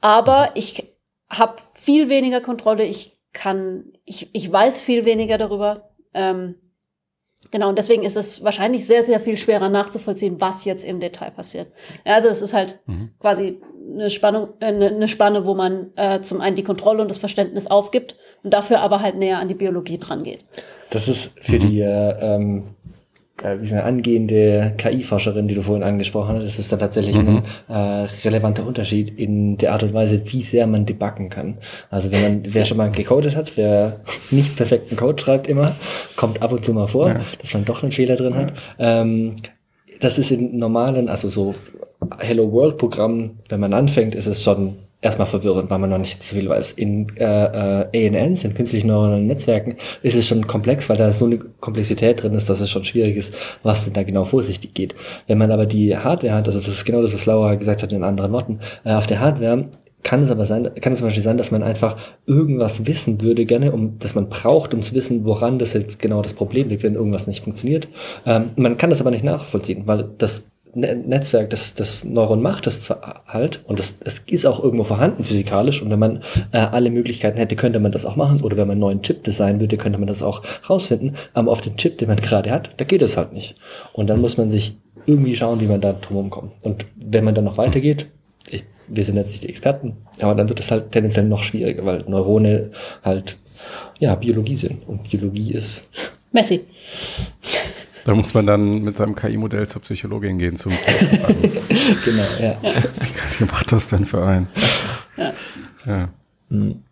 Aber 0.00 0.50
ich 0.54 0.96
habe 1.28 1.56
viel 1.74 2.08
weniger 2.08 2.40
Kontrolle, 2.40 2.84
ich 2.84 3.18
kann, 3.32 3.92
ich, 4.04 4.30
ich 4.32 4.50
weiß 4.50 4.80
viel 4.80 5.04
weniger 5.04 5.38
darüber. 5.38 5.90
Ähm, 6.14 6.54
genau, 7.50 7.68
und 7.68 7.78
deswegen 7.78 8.02
ist 8.02 8.16
es 8.16 8.44
wahrscheinlich 8.44 8.86
sehr, 8.86 9.02
sehr 9.02 9.20
viel 9.20 9.36
schwerer 9.36 9.68
nachzuvollziehen, 9.68 10.40
was 10.40 10.64
jetzt 10.64 10.84
im 10.84 11.00
Detail 11.00 11.30
passiert. 11.30 11.72
Ja, 12.04 12.14
also 12.14 12.28
es 12.28 12.40
ist 12.40 12.54
halt 12.54 12.80
mhm. 12.86 13.10
quasi 13.18 13.60
eine 13.92 14.10
Spannung, 14.10 14.50
äh, 14.60 14.66
eine, 14.66 14.88
eine 14.88 15.08
Spanne, 15.08 15.44
wo 15.44 15.54
man 15.54 15.92
äh, 15.96 16.20
zum 16.22 16.40
einen 16.40 16.56
die 16.56 16.64
Kontrolle 16.64 17.02
und 17.02 17.10
das 17.10 17.18
Verständnis 17.18 17.66
aufgibt 17.66 18.16
und 18.42 18.52
dafür 18.52 18.80
aber 18.80 19.02
halt 19.02 19.16
näher 19.16 19.38
an 19.38 19.48
die 19.48 19.54
Biologie 19.54 19.98
dran 19.98 20.22
geht. 20.22 20.44
Das 20.90 21.08
ist 21.08 21.32
für 21.40 21.56
mhm. 21.56 21.70
die 21.70 21.80
äh, 21.80 22.10
ähm, 22.20 22.75
äh, 23.42 23.58
wie 23.60 23.70
eine 23.70 23.84
angehende 23.84 24.74
KI-Forscherin, 24.78 25.48
die 25.48 25.54
du 25.54 25.62
vorhin 25.62 25.82
angesprochen 25.82 26.36
hast, 26.36 26.44
das 26.44 26.58
ist 26.58 26.72
dann 26.72 26.78
tatsächlich 26.78 27.20
mhm. 27.20 27.42
ein 27.68 27.74
äh, 27.74 28.08
relevanter 28.24 28.66
Unterschied 28.66 29.18
in 29.18 29.58
der 29.58 29.72
Art 29.72 29.82
und 29.82 29.92
Weise, 29.92 30.22
wie 30.24 30.42
sehr 30.42 30.66
man 30.66 30.86
debuggen 30.86 31.28
kann. 31.28 31.58
Also 31.90 32.10
wenn 32.12 32.22
man, 32.22 32.42
wer 32.46 32.64
schon 32.64 32.78
mal 32.78 32.90
gecodet 32.90 33.36
hat, 33.36 33.56
wer 33.56 34.00
nicht 34.30 34.56
perfekten 34.56 34.96
Code 34.96 35.22
schreibt 35.22 35.48
immer, 35.48 35.76
kommt 36.16 36.42
ab 36.42 36.52
und 36.52 36.64
zu 36.64 36.72
mal 36.72 36.86
vor, 36.86 37.08
ja. 37.08 37.20
dass 37.40 37.52
man 37.52 37.64
doch 37.64 37.82
einen 37.82 37.92
Fehler 37.92 38.16
drin 38.16 38.32
ja. 38.32 38.38
hat. 38.40 38.52
Ähm, 38.78 39.34
das 40.00 40.18
ist 40.18 40.30
in 40.30 40.58
normalen, 40.58 41.08
also 41.08 41.28
so 41.28 41.54
Hello 42.18 42.52
World 42.52 42.78
Programmen, 42.78 43.38
wenn 43.48 43.60
man 43.60 43.72
anfängt, 43.72 44.14
ist 44.14 44.26
es 44.26 44.42
schon 44.42 44.76
erstmal 45.00 45.26
verwirrend, 45.26 45.70
weil 45.70 45.78
man 45.78 45.90
noch 45.90 45.98
nicht 45.98 46.22
so 46.22 46.34
viel 46.34 46.48
weiß. 46.48 46.72
In 46.72 47.08
äh, 47.16 47.84
äh, 47.84 48.08
ANNs, 48.08 48.44
in 48.44 48.54
künstlichen 48.54 48.88
neuronalen 48.88 49.26
Netzwerken, 49.26 49.76
ist 50.02 50.16
es 50.16 50.26
schon 50.26 50.46
komplex, 50.46 50.88
weil 50.88 50.96
da 50.96 51.12
so 51.12 51.26
eine 51.26 51.38
Komplexität 51.38 52.22
drin 52.22 52.34
ist, 52.34 52.48
dass 52.48 52.60
es 52.60 52.70
schon 52.70 52.84
schwierig 52.84 53.16
ist, 53.16 53.34
was 53.62 53.84
denn 53.84 53.92
da 53.92 54.02
genau 54.02 54.24
vorsichtig 54.24 54.74
geht. 54.74 54.94
Wenn 55.26 55.38
man 55.38 55.50
aber 55.50 55.66
die 55.66 55.96
Hardware 55.96 56.34
hat, 56.34 56.46
also 56.46 56.58
das 56.58 56.68
ist 56.68 56.84
genau 56.84 57.02
das, 57.02 57.14
was 57.14 57.26
Laura 57.26 57.54
gesagt 57.54 57.82
hat 57.82 57.92
in 57.92 58.04
anderen 58.04 58.32
Worten, 58.32 58.60
äh, 58.84 58.92
auf 58.92 59.06
der 59.06 59.20
Hardware 59.20 59.68
kann 60.02 60.22
es 60.22 60.30
aber 60.30 60.44
sein, 60.44 60.70
kann 60.80 60.92
es 60.92 61.00
zum 61.00 61.08
Beispiel 61.08 61.22
sein, 61.22 61.36
dass 61.36 61.50
man 61.50 61.64
einfach 61.64 61.96
irgendwas 62.26 62.86
wissen 62.86 63.22
würde 63.22 63.44
gerne, 63.44 63.72
um, 63.72 63.98
dass 63.98 64.14
man 64.14 64.28
braucht, 64.28 64.72
um 64.72 64.80
zu 64.80 64.94
wissen, 64.94 65.24
woran 65.24 65.58
das 65.58 65.72
jetzt 65.72 66.00
genau 66.00 66.22
das 66.22 66.32
Problem 66.32 66.68
liegt, 66.68 66.84
wenn 66.84 66.94
irgendwas 66.94 67.26
nicht 67.26 67.42
funktioniert. 67.42 67.88
Ähm, 68.24 68.50
man 68.54 68.76
kann 68.76 68.90
das 68.90 69.00
aber 69.00 69.10
nicht 69.10 69.24
nachvollziehen, 69.24 69.82
weil 69.86 70.08
das 70.18 70.44
Netzwerk, 70.76 71.50
das, 71.50 71.74
das 71.74 72.04
Neuron 72.04 72.42
macht 72.42 72.66
das 72.66 72.94
halt 73.26 73.60
und 73.66 73.78
das, 73.78 73.98
das 73.98 74.20
ist 74.26 74.44
auch 74.44 74.62
irgendwo 74.62 74.84
vorhanden 74.84 75.24
physikalisch 75.24 75.82
und 75.82 75.90
wenn 75.90 75.98
man 75.98 76.22
äh, 76.52 76.58
alle 76.58 76.90
Möglichkeiten 76.90 77.38
hätte, 77.38 77.56
könnte 77.56 77.80
man 77.80 77.92
das 77.92 78.04
auch 78.04 78.16
machen 78.16 78.42
oder 78.42 78.56
wenn 78.56 78.68
man 78.68 78.72
einen 78.72 78.80
neuen 78.80 79.02
Chip 79.02 79.24
designen 79.24 79.60
würde, 79.60 79.76
könnte 79.76 79.98
man 79.98 80.06
das 80.06 80.22
auch 80.22 80.42
rausfinden, 80.68 81.16
aber 81.32 81.50
auf 81.50 81.62
dem 81.62 81.76
Chip, 81.76 81.98
den 81.98 82.08
man 82.08 82.18
gerade 82.18 82.50
hat, 82.50 82.70
da 82.76 82.84
geht 82.84 83.02
es 83.02 83.16
halt 83.16 83.32
nicht. 83.32 83.56
Und 83.92 84.08
dann 84.08 84.20
muss 84.20 84.36
man 84.36 84.50
sich 84.50 84.76
irgendwie 85.06 85.36
schauen, 85.36 85.60
wie 85.60 85.66
man 85.66 85.80
da 85.80 85.92
drumherum 85.92 86.30
kommt. 86.30 86.52
Und 86.62 86.86
wenn 86.96 87.24
man 87.24 87.34
dann 87.34 87.44
noch 87.44 87.58
weitergeht, 87.58 88.06
ich, 88.48 88.64
wir 88.88 89.04
sind 89.04 89.16
jetzt 89.16 89.30
nicht 89.30 89.44
die 89.44 89.48
Experten, 89.48 89.96
aber 90.20 90.34
dann 90.34 90.48
wird 90.48 90.60
es 90.60 90.70
halt 90.70 90.92
tendenziell 90.92 91.26
noch 91.26 91.42
schwieriger, 91.42 91.84
weil 91.86 92.04
Neurone 92.06 92.70
halt 93.02 93.36
ja 93.98 94.14
Biologie 94.14 94.54
sind 94.54 94.86
und 94.86 95.08
Biologie 95.10 95.52
ist 95.52 95.90
Messi. 96.32 96.60
Da 98.06 98.14
muss 98.14 98.34
man 98.34 98.46
dann 98.46 98.84
mit 98.84 98.96
seinem 98.96 99.16
KI-Modell 99.16 99.66
zur 99.66 99.82
Psychologin 99.82 100.38
gehen. 100.38 100.54
Zum 100.54 100.70
genau, 102.04 102.22
ja. 102.40 102.56
Wie 103.36 103.44
macht 103.46 103.72
das 103.72 103.88
denn 103.88 104.06
für 104.06 104.24
einen? 104.24 104.46
Ja. 105.16 105.32
ja. 105.84 106.08
Mhm. 106.48 106.84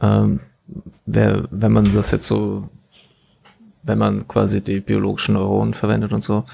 Ähm, 0.00 0.40
wer, 1.06 1.48
wenn 1.50 1.72
man 1.72 1.90
das 1.90 2.12
jetzt 2.12 2.28
so, 2.28 2.68
wenn 3.82 3.98
man 3.98 4.28
quasi 4.28 4.62
die 4.62 4.78
biologischen 4.78 5.34
Neuronen 5.34 5.74
verwendet 5.74 6.12
und 6.12 6.22
so, 6.22 6.44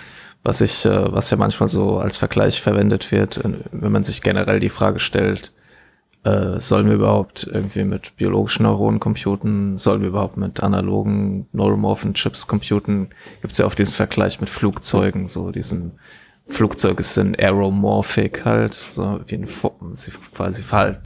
was 0.43 0.63
ich, 0.63 0.87
äh, 0.87 1.13
was 1.13 1.29
ja 1.29 1.37
manchmal 1.37 1.69
so 1.69 1.99
als 1.99 2.17
Vergleich 2.17 2.63
verwendet 2.63 3.13
wird, 3.13 3.39
wenn 3.71 3.93
man 3.93 4.03
sich 4.03 4.23
generell 4.23 4.61
die 4.61 4.71
Frage 4.71 4.99
stellt, 4.99 5.53
äh, 6.29 6.61
sollen 6.61 6.87
wir 6.87 6.95
überhaupt 6.95 7.49
irgendwie 7.51 7.85
mit 7.85 8.17
biologischen 8.17 8.65
Neuronen 8.65 9.01
computen? 9.01 9.79
Sollen 9.79 10.03
wir 10.03 10.09
überhaupt 10.09 10.37
mit 10.37 10.63
analogen 10.63 11.47
neuromorphen 11.53 12.15
Chips 12.15 12.47
computen? 12.47 13.09
Gibt 13.41 13.53
es 13.53 13.59
ja 13.59 13.67
auch 13.67 13.75
diesen 13.75 13.95
Vergleich 13.95 14.41
mit 14.41 14.51
Flugzeugen, 14.51 15.29
so 15.29 15.51
diesen 15.51 15.99
Flugzeuge 16.49 17.03
sind 17.03 17.39
aeromorphic 17.39 18.45
halt, 18.45 18.75
so 18.75 19.21
wie 19.27 19.37
ein, 19.37 19.47
sie 19.95 20.11
quasi 20.35 20.63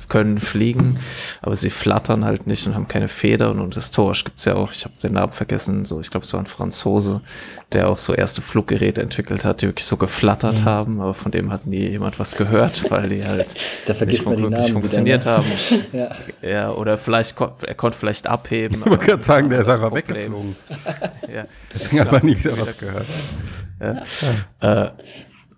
können 0.09 0.39
fliegen, 0.39 0.99
aber 1.43 1.57
sie 1.57 1.71
flattern 1.71 2.25
halt 2.25 2.47
nicht 2.47 2.67
und 2.67 2.75
haben 2.75 2.87
keine 2.87 3.09
Federn 3.09 3.59
und 3.59 3.75
historisch 3.75 4.25
gibt's 4.25 4.45
ja 4.45 4.55
auch, 4.55 4.71
ich 4.73 4.85
habe 4.85 4.95
den 5.03 5.15
Namen 5.15 5.33
vergessen, 5.33 5.85
so 5.85 6.01
ich 6.01 6.11
glaube 6.11 6.25
es 6.25 6.33
war 6.33 6.41
ein 6.41 6.47
Franzose, 6.47 7.23
der 7.73 7.89
auch 7.89 7.99
so 7.99 8.15
erste 8.15 8.41
Fluggeräte 8.41 9.03
entwickelt 9.03 9.45
hat, 9.45 9.63
die 9.63 9.67
wirklich 9.67 9.85
so 9.85 9.97
geflattert 9.97 10.61
mhm. 10.61 10.65
haben, 10.65 11.01
aber 11.01 11.15
von 11.15 11.33
dem 11.33 11.53
hat 11.53 11.67
nie 11.67 11.89
jemand 11.89 12.21
was 12.21 12.37
gehört, 12.37 12.91
weil 12.91 13.09
die 13.09 13.25
halt 13.25 13.55
nicht 13.89 14.27
wirklich 14.27 14.73
funktioniert 14.73 15.25
wieder, 15.25 15.39
ne? 15.39 15.45
haben. 15.45 15.85
ja. 15.93 16.49
ja. 16.49 16.73
oder 16.73 16.99
vielleicht 16.99 17.39
er 17.41 17.75
konnte 17.75 17.99
vielleicht 17.99 18.27
abheben. 18.27 18.83
Ich 18.83 18.91
wollte 18.91 19.07
gerade 19.07 19.23
sagen, 19.23 19.51
der 19.51 19.61
ist 19.61 19.69
einfach 19.69 19.93
weggeflogen. 19.93 20.57
ja. 21.35 21.47
Deswegen 21.75 22.01
hat 22.01 22.13
man 22.13 22.27
nie 22.27 22.37
wieder 22.37 22.59
was 22.59 22.77
gehört. 22.77 23.07
Ja. 23.81 24.03
ja. 24.61 24.85
Äh, 24.85 24.91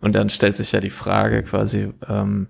und 0.05 0.13
dann 0.13 0.29
stellt 0.29 0.55
sich 0.55 0.73
ja 0.73 0.81
die 0.81 0.91
Frage 0.91 1.43
quasi, 1.43 1.91
ähm, 2.07 2.49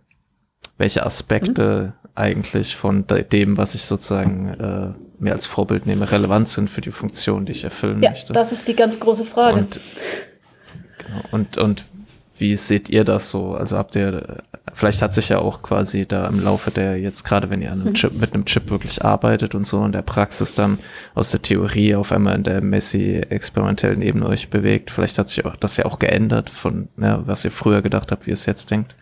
welche 0.77 1.07
Aspekte 1.07 1.95
mhm. 2.03 2.11
eigentlich 2.17 2.75
von 2.75 3.05
dem, 3.07 3.57
was 3.57 3.77
ich 3.77 3.85
sozusagen 3.85 4.49
äh, 4.49 5.23
mir 5.23 5.33
als 5.33 5.47
Vorbild 5.47 5.87
nehme, 5.87 6.11
relevant 6.11 6.49
sind 6.49 6.69
für 6.69 6.81
die 6.81 6.91
Funktion, 6.91 7.47
die 7.47 7.53
ich 7.53 7.63
erfüllen 7.63 8.03
ja, 8.03 8.11
möchte. 8.11 8.33
Das 8.33 8.51
ist 8.51 8.67
die 8.67 8.75
ganz 8.75 8.99
große 8.99 9.25
Frage. 9.25 9.61
Und, 9.61 9.81
genau, 10.99 11.23
und, 11.31 11.57
und 11.57 11.85
wie 12.45 12.57
seht 12.57 12.91
ihr 12.91 13.05
das 13.05 13.31
so? 13.31 13.53
Also 13.53 13.79
habt 13.79 13.97
ihr, 13.97 14.37
vielleicht 14.75 15.01
hat 15.01 15.15
sich 15.15 15.31
ja 15.31 15.39
auch 15.39 15.63
quasi 15.63 16.05
da 16.05 16.27
im 16.29 16.45
Laufe 16.45 16.71
der 16.71 16.99
jetzt 16.99 17.25
gerade, 17.25 17.49
wenn 17.49 17.63
ihr 17.63 17.73
an 17.73 17.81
einem 17.81 17.91
mhm. 17.91 17.95
Chip, 17.95 18.13
mit 18.13 18.35
einem 18.35 18.45
Chip 18.45 18.69
wirklich 18.69 19.03
arbeitet 19.03 19.55
und 19.55 19.67
so 19.67 19.83
in 19.83 19.93
der 19.93 20.03
Praxis 20.03 20.55
dann 20.55 20.79
aus 21.15 21.31
der 21.31 21.41
Theorie 21.41 21.95
auf 21.95 22.13
einmal 22.13 22.35
in 22.37 22.43
der 22.43 22.61
Messi-experimentellen 22.61 24.03
Ebene 24.03 24.27
euch 24.27 24.51
bewegt, 24.51 24.91
vielleicht 24.91 25.17
hat 25.17 25.31
sich 25.31 25.47
auch, 25.47 25.57
das 25.57 25.79
ja 25.79 25.87
auch 25.87 25.99
geändert 25.99 26.51
von, 26.51 26.89
ja, 26.99 27.27
was 27.27 27.47
ihr 27.47 27.51
früher 27.51 27.81
gedacht 27.81 28.13
habt, 28.13 28.27
wie 28.27 28.33
ihr 28.33 28.35
es 28.35 28.45
jetzt 28.45 28.71
denkt. 28.71 28.95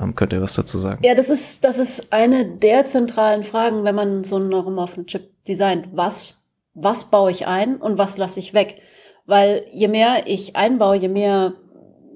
Ähm, 0.00 0.16
könnt 0.16 0.32
ihr 0.32 0.42
was 0.42 0.54
dazu 0.54 0.78
sagen? 0.78 0.98
Ja, 1.04 1.14
das 1.14 1.30
ist, 1.30 1.64
das 1.64 1.78
ist 1.78 2.12
eine 2.12 2.56
der 2.56 2.86
zentralen 2.86 3.44
Fragen, 3.44 3.84
wenn 3.84 3.94
man 3.94 4.24
so 4.24 4.34
einen 4.34 4.48
neuromorphen 4.48 5.06
Chip 5.06 5.30
designt. 5.46 5.90
Was, 5.92 6.34
was 6.74 7.08
baue 7.08 7.30
ich 7.30 7.46
ein 7.46 7.76
und 7.76 7.98
was 7.98 8.16
lasse 8.16 8.40
ich 8.40 8.52
weg? 8.52 8.80
Weil 9.26 9.64
je 9.70 9.86
mehr 9.86 10.26
ich 10.26 10.56
einbaue, 10.56 10.96
je 10.96 11.08
mehr 11.08 11.52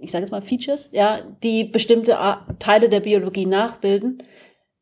ich 0.05 0.11
sage 0.11 0.25
jetzt 0.25 0.31
mal 0.31 0.43
Features, 0.43 0.91
ja, 0.93 1.21
die 1.43 1.65
bestimmte 1.65 2.19
Teile 2.59 2.89
der 2.89 3.01
Biologie 3.01 3.47
nachbilden. 3.47 4.23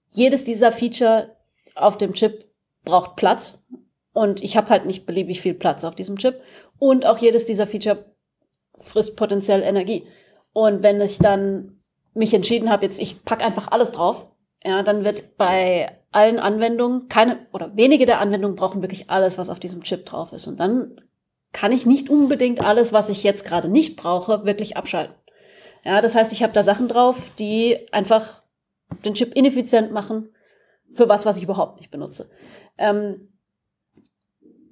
Jedes 0.08 0.44
dieser 0.44 0.72
Feature 0.72 1.36
auf 1.74 1.96
dem 1.96 2.12
Chip 2.12 2.44
braucht 2.84 3.16
Platz 3.16 3.64
und 4.12 4.42
ich 4.42 4.56
habe 4.56 4.68
halt 4.68 4.84
nicht 4.84 5.06
beliebig 5.06 5.40
viel 5.40 5.54
Platz 5.54 5.84
auf 5.84 5.94
diesem 5.94 6.18
Chip 6.18 6.40
und 6.78 7.06
auch 7.06 7.18
jedes 7.18 7.46
dieser 7.46 7.66
Feature 7.66 8.04
frisst 8.78 9.16
potenziell 9.16 9.62
Energie. 9.62 10.04
Und 10.52 10.82
wenn 10.82 11.00
ich 11.00 11.18
dann 11.18 11.80
mich 12.14 12.34
entschieden 12.34 12.70
habe, 12.70 12.84
jetzt 12.84 13.00
ich 13.00 13.24
packe 13.24 13.44
einfach 13.44 13.68
alles 13.70 13.92
drauf, 13.92 14.26
ja, 14.64 14.82
dann 14.82 15.04
wird 15.04 15.36
bei 15.36 15.98
allen 16.10 16.38
Anwendungen 16.38 17.08
keine 17.08 17.46
oder 17.52 17.74
wenige 17.76 18.04
der 18.06 18.20
Anwendungen 18.20 18.56
brauchen 18.56 18.82
wirklich 18.82 19.10
alles, 19.10 19.38
was 19.38 19.48
auf 19.48 19.60
diesem 19.60 19.82
Chip 19.82 20.04
drauf 20.04 20.32
ist. 20.32 20.46
Und 20.46 20.60
dann 20.60 21.00
kann 21.52 21.72
ich 21.72 21.86
nicht 21.86 22.08
unbedingt 22.08 22.64
alles, 22.64 22.92
was 22.92 23.08
ich 23.08 23.22
jetzt 23.22 23.44
gerade 23.44 23.68
nicht 23.68 23.96
brauche, 23.96 24.44
wirklich 24.44 24.76
abschalten. 24.76 25.14
Ja, 25.84 26.00
das 26.00 26.14
heißt, 26.14 26.32
ich 26.32 26.42
habe 26.42 26.52
da 26.52 26.62
Sachen 26.62 26.88
drauf, 26.88 27.30
die 27.38 27.88
einfach 27.92 28.42
den 29.04 29.14
Chip 29.14 29.34
ineffizient 29.34 29.92
machen 29.92 30.30
für 30.92 31.08
was, 31.08 31.26
was 31.26 31.36
ich 31.36 31.42
überhaupt 31.42 31.78
nicht 31.78 31.90
benutze. 31.90 32.30
Ähm, 32.78 33.28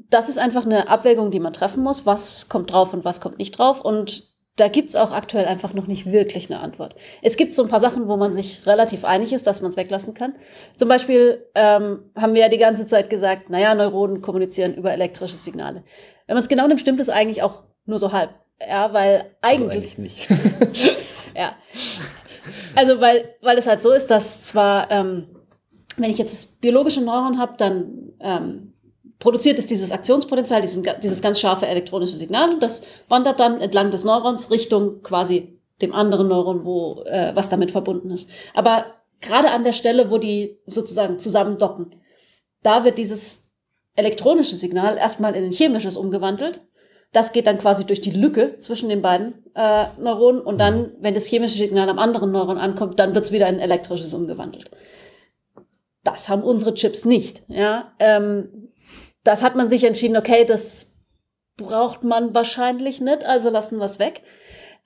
das 0.08 0.28
ist 0.28 0.38
einfach 0.38 0.64
eine 0.64 0.88
Abwägung, 0.88 1.30
die 1.30 1.40
man 1.40 1.52
treffen 1.52 1.82
muss. 1.82 2.06
Was 2.06 2.48
kommt 2.48 2.72
drauf 2.72 2.92
und 2.92 3.04
was 3.04 3.20
kommt 3.20 3.38
nicht 3.38 3.58
drauf? 3.58 3.80
Und 3.80 4.28
da 4.56 4.68
gibt's 4.68 4.96
auch 4.96 5.12
aktuell 5.12 5.46
einfach 5.46 5.72
noch 5.72 5.86
nicht 5.86 6.10
wirklich 6.10 6.50
eine 6.50 6.60
Antwort. 6.60 6.94
Es 7.22 7.36
gibt 7.36 7.54
so 7.54 7.62
ein 7.62 7.68
paar 7.68 7.80
Sachen, 7.80 8.08
wo 8.08 8.16
man 8.16 8.34
sich 8.34 8.66
relativ 8.66 9.04
einig 9.04 9.32
ist, 9.32 9.46
dass 9.46 9.62
man 9.62 9.70
es 9.70 9.76
weglassen 9.76 10.12
kann. 10.12 10.34
Zum 10.76 10.88
Beispiel 10.88 11.46
ähm, 11.54 12.10
haben 12.14 12.34
wir 12.34 12.42
ja 12.42 12.48
die 12.48 12.58
ganze 12.58 12.86
Zeit 12.86 13.08
gesagt, 13.08 13.48
naja, 13.48 13.74
Neuronen 13.74 14.20
kommunizieren 14.20 14.74
über 14.74 14.92
elektrische 14.92 15.36
Signale. 15.36 15.84
Wenn 16.30 16.36
man 16.36 16.42
es 16.42 16.48
genau 16.48 16.68
nimmt, 16.68 16.78
stimmt 16.78 17.00
es 17.00 17.08
eigentlich 17.08 17.42
auch 17.42 17.64
nur 17.86 17.98
so 17.98 18.12
halb. 18.12 18.30
Ja, 18.60 18.92
weil 18.92 19.34
eigentlich. 19.40 19.68
Also 19.68 19.72
eigentlich 19.72 19.98
nicht. 19.98 20.28
ja. 21.34 21.56
Also, 22.76 23.00
weil, 23.00 23.34
weil 23.42 23.58
es 23.58 23.66
halt 23.66 23.82
so 23.82 23.90
ist, 23.90 24.12
dass 24.12 24.44
zwar, 24.44 24.92
ähm, 24.92 25.26
wenn 25.96 26.08
ich 26.08 26.18
jetzt 26.18 26.32
das 26.32 26.46
biologische 26.46 27.00
Neuron 27.00 27.40
habe, 27.40 27.54
dann 27.56 28.12
ähm, 28.20 28.74
produziert 29.18 29.58
es 29.58 29.66
dieses 29.66 29.90
Aktionspotenzial, 29.90 30.60
dieses, 30.60 30.80
dieses 31.02 31.20
ganz 31.20 31.40
scharfe 31.40 31.66
elektronische 31.66 32.14
Signal 32.14 32.50
und 32.50 32.62
das 32.62 32.84
wandert 33.08 33.40
dann 33.40 33.60
entlang 33.60 33.90
des 33.90 34.04
Neurons 34.04 34.52
Richtung 34.52 35.02
quasi 35.02 35.58
dem 35.82 35.92
anderen 35.92 36.28
Neuron, 36.28 36.64
wo, 36.64 37.02
äh, 37.06 37.34
was 37.34 37.48
damit 37.48 37.72
verbunden 37.72 38.12
ist. 38.12 38.30
Aber 38.54 38.84
gerade 39.20 39.50
an 39.50 39.64
der 39.64 39.72
Stelle, 39.72 40.12
wo 40.12 40.18
die 40.18 40.60
sozusagen 40.64 41.18
zusammendocken, 41.18 41.96
da 42.62 42.84
wird 42.84 42.98
dieses 42.98 43.49
elektronische 44.00 44.56
Signal 44.56 44.96
erstmal 44.96 45.34
in 45.34 45.44
ein 45.44 45.52
chemisches 45.52 45.96
umgewandelt 45.96 46.60
das 47.12 47.32
geht 47.32 47.46
dann 47.46 47.58
quasi 47.58 47.84
durch 47.84 48.00
die 48.00 48.12
Lücke 48.12 48.58
zwischen 48.60 48.88
den 48.88 49.02
beiden 49.02 49.44
äh, 49.54 49.86
Neuronen 49.98 50.40
und 50.40 50.58
dann, 50.58 50.78
mhm. 50.78 50.92
wenn 51.00 51.14
das 51.14 51.26
chemische 51.26 51.58
Signal 51.58 51.88
am 51.88 51.98
anderen 51.98 52.30
Neuron 52.30 52.58
ankommt, 52.58 52.98
dann 53.00 53.14
wird 53.14 53.24
es 53.24 53.32
wieder 53.32 53.48
in 53.48 53.58
elektrisches 53.58 54.14
umgewandelt. 54.14 54.70
Das 56.04 56.28
haben 56.28 56.42
unsere 56.42 56.74
Chips 56.74 57.04
nicht. 57.04 57.42
Ja? 57.48 57.92
Ähm, 57.98 58.68
das 59.24 59.42
hat 59.42 59.56
man 59.56 59.68
sich 59.68 59.84
entschieden, 59.84 60.16
okay, 60.16 60.44
das 60.44 61.04
braucht 61.56 62.04
man 62.04 62.32
wahrscheinlich 62.32 63.00
nicht, 63.00 63.24
also 63.24 63.50
lassen 63.50 63.78
wir 63.78 63.84
es 63.84 63.98
weg. 63.98 64.22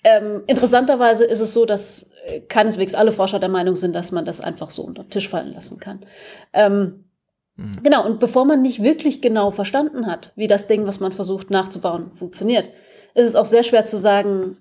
Ähm, 0.02 0.42
interessanterweise 0.46 1.24
ist 1.24 1.40
es 1.40 1.54
so, 1.54 1.66
dass 1.66 2.10
äh, 2.26 2.40
keineswegs 2.40 2.94
alle 2.94 3.12
Forscher 3.12 3.38
der 3.38 3.48
Meinung 3.48 3.76
sind, 3.76 3.94
dass 3.94 4.12
man 4.12 4.24
das 4.24 4.40
einfach 4.40 4.70
so 4.70 4.82
unter 4.82 5.04
den 5.04 5.10
Tisch 5.10 5.28
fallen 5.28 5.52
lassen 5.52 5.78
kann. 5.78 6.04
Ähm, 6.52 7.03
Mhm. 7.56 7.82
Genau, 7.82 8.04
und 8.04 8.20
bevor 8.20 8.44
man 8.44 8.62
nicht 8.62 8.82
wirklich 8.82 9.20
genau 9.20 9.50
verstanden 9.50 10.06
hat, 10.06 10.32
wie 10.36 10.46
das 10.46 10.66
Ding, 10.66 10.86
was 10.86 11.00
man 11.00 11.12
versucht 11.12 11.50
nachzubauen, 11.50 12.12
funktioniert, 12.14 12.68
ist 13.14 13.28
es 13.28 13.36
auch 13.36 13.46
sehr 13.46 13.62
schwer 13.62 13.84
zu 13.84 13.98
sagen, 13.98 14.56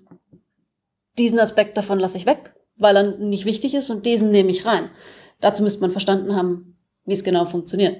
diesen 1.18 1.38
Aspekt 1.38 1.76
davon 1.76 1.98
lasse 1.98 2.18
ich 2.18 2.26
weg, 2.26 2.54
weil 2.76 2.96
er 2.96 3.16
nicht 3.16 3.44
wichtig 3.44 3.74
ist 3.74 3.90
und 3.90 4.06
diesen 4.06 4.30
nehme 4.30 4.50
ich 4.50 4.66
rein. 4.66 4.90
Dazu 5.40 5.62
müsste 5.62 5.80
man 5.80 5.90
verstanden 5.90 6.34
haben, 6.34 6.76
wie 7.04 7.12
es 7.12 7.24
genau 7.24 7.44
funktioniert. 7.46 7.98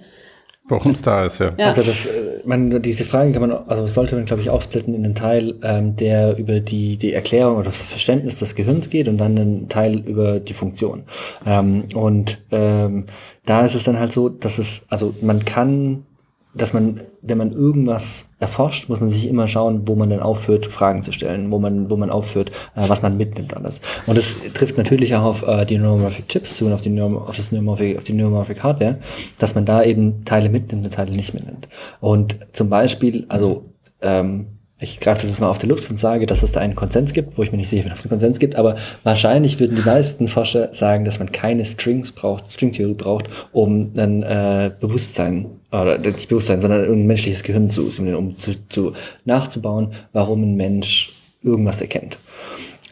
Warum 0.66 0.92
es 0.92 1.02
da 1.02 1.26
ist, 1.26 1.40
ja. 1.40 1.52
ja. 1.58 1.66
Also 1.66 1.82
das, 1.82 2.06
äh, 2.06 2.40
man, 2.44 2.80
diese 2.80 3.04
Fragen 3.04 3.32
kann 3.32 3.42
man, 3.42 3.52
also 3.52 3.86
sollte 3.86 4.14
man, 4.14 4.24
glaube 4.24 4.40
ich, 4.40 4.48
aufsplitten 4.48 4.94
in 4.94 5.04
einen 5.04 5.14
Teil, 5.14 5.54
ähm, 5.62 5.94
der 5.96 6.38
über 6.38 6.60
die, 6.60 6.96
die 6.96 7.12
Erklärung 7.12 7.56
oder 7.56 7.66
das 7.66 7.82
Verständnis 7.82 8.38
des 8.38 8.54
Gehirns 8.54 8.88
geht 8.88 9.08
und 9.08 9.18
dann 9.18 9.38
einen 9.38 9.68
Teil 9.68 9.98
über 9.98 10.40
die 10.40 10.54
Funktion. 10.54 11.04
Ähm, 11.44 11.84
und 11.94 12.40
ähm, 12.50 13.06
da 13.44 13.64
ist 13.64 13.74
es 13.74 13.84
dann 13.84 13.98
halt 13.98 14.12
so, 14.12 14.30
dass 14.30 14.58
es, 14.58 14.86
also 14.88 15.14
man 15.20 15.44
kann, 15.44 16.06
dass 16.54 16.72
man, 16.72 17.00
wenn 17.22 17.38
man 17.38 17.52
irgendwas 17.52 18.30
erforscht, 18.38 18.88
muss 18.88 19.00
man 19.00 19.08
sich 19.08 19.28
immer 19.28 19.48
schauen, 19.48 19.86
wo 19.86 19.96
man 19.96 20.10
dann 20.10 20.20
aufhört, 20.20 20.66
Fragen 20.66 21.02
zu 21.02 21.12
stellen, 21.12 21.50
wo 21.50 21.58
man, 21.58 21.90
wo 21.90 21.96
man 21.96 22.10
aufhört, 22.10 22.50
äh, 22.76 22.88
was 22.88 23.02
man 23.02 23.16
mitnimmt 23.16 23.56
alles. 23.56 23.80
Und 24.06 24.16
das 24.16 24.36
trifft 24.52 24.78
natürlich 24.78 25.14
auch 25.16 25.22
auf 25.22 25.42
äh, 25.46 25.64
die 25.64 25.78
Neuromorphic 25.78 26.28
Chips 26.28 26.56
zu 26.56 26.66
und 26.66 26.72
auf 26.72 26.82
die, 26.82 26.90
Neuro 26.90 27.18
auf, 27.18 27.36
das 27.36 27.52
Neuromorphic, 27.52 27.98
auf 27.98 28.04
die 28.04 28.12
Neuromorphic 28.12 28.62
Hardware, 28.62 28.98
dass 29.38 29.54
man 29.54 29.66
da 29.66 29.82
eben 29.82 30.24
Teile 30.24 30.48
mitnimmt 30.48 30.84
und 30.84 30.94
Teile 30.94 31.10
nicht 31.10 31.34
mitnimmt. 31.34 31.68
Und 32.00 32.36
zum 32.52 32.68
Beispiel, 32.68 33.26
also 33.28 33.64
ähm, 34.00 34.46
ich 34.84 35.00
greife 35.00 35.22
das 35.22 35.30
jetzt 35.30 35.40
mal 35.40 35.48
auf 35.48 35.58
der 35.58 35.68
Luft 35.68 35.90
und 35.90 35.98
sage, 35.98 36.26
dass 36.26 36.42
es 36.42 36.52
da 36.52 36.60
einen 36.60 36.76
Konsens 36.76 37.12
gibt, 37.12 37.36
wo 37.36 37.42
ich 37.42 37.50
mir 37.50 37.58
nicht 37.58 37.68
sicher 37.68 37.82
bin, 37.82 37.92
ob 37.92 37.98
es 37.98 38.04
einen 38.04 38.10
Konsens 38.10 38.38
gibt, 38.38 38.54
aber 38.54 38.76
wahrscheinlich 39.02 39.58
würden 39.58 39.76
die 39.76 39.82
meisten 39.82 40.28
Forscher 40.28 40.72
sagen, 40.72 41.04
dass 41.04 41.18
man 41.18 41.32
keine 41.32 41.64
Strings 41.64 42.12
braucht, 42.12 42.52
Stringtheorie 42.52 42.94
braucht, 42.94 43.26
um 43.52 43.92
ein 43.96 44.22
äh, 44.22 44.70
Bewusstsein, 44.78 45.46
oder 45.72 45.98
nicht 45.98 46.28
Bewusstsein, 46.28 46.60
sondern 46.60 46.84
ein 46.84 47.06
menschliches 47.06 47.42
Gehirn 47.42 47.68
zu 47.68 47.88
simulieren, 47.90 48.18
um 48.18 48.38
zu, 48.38 48.52
zu, 48.68 48.92
nachzubauen, 49.24 49.94
warum 50.12 50.42
ein 50.42 50.54
Mensch 50.54 51.12
irgendwas 51.42 51.80
erkennt. 51.80 52.16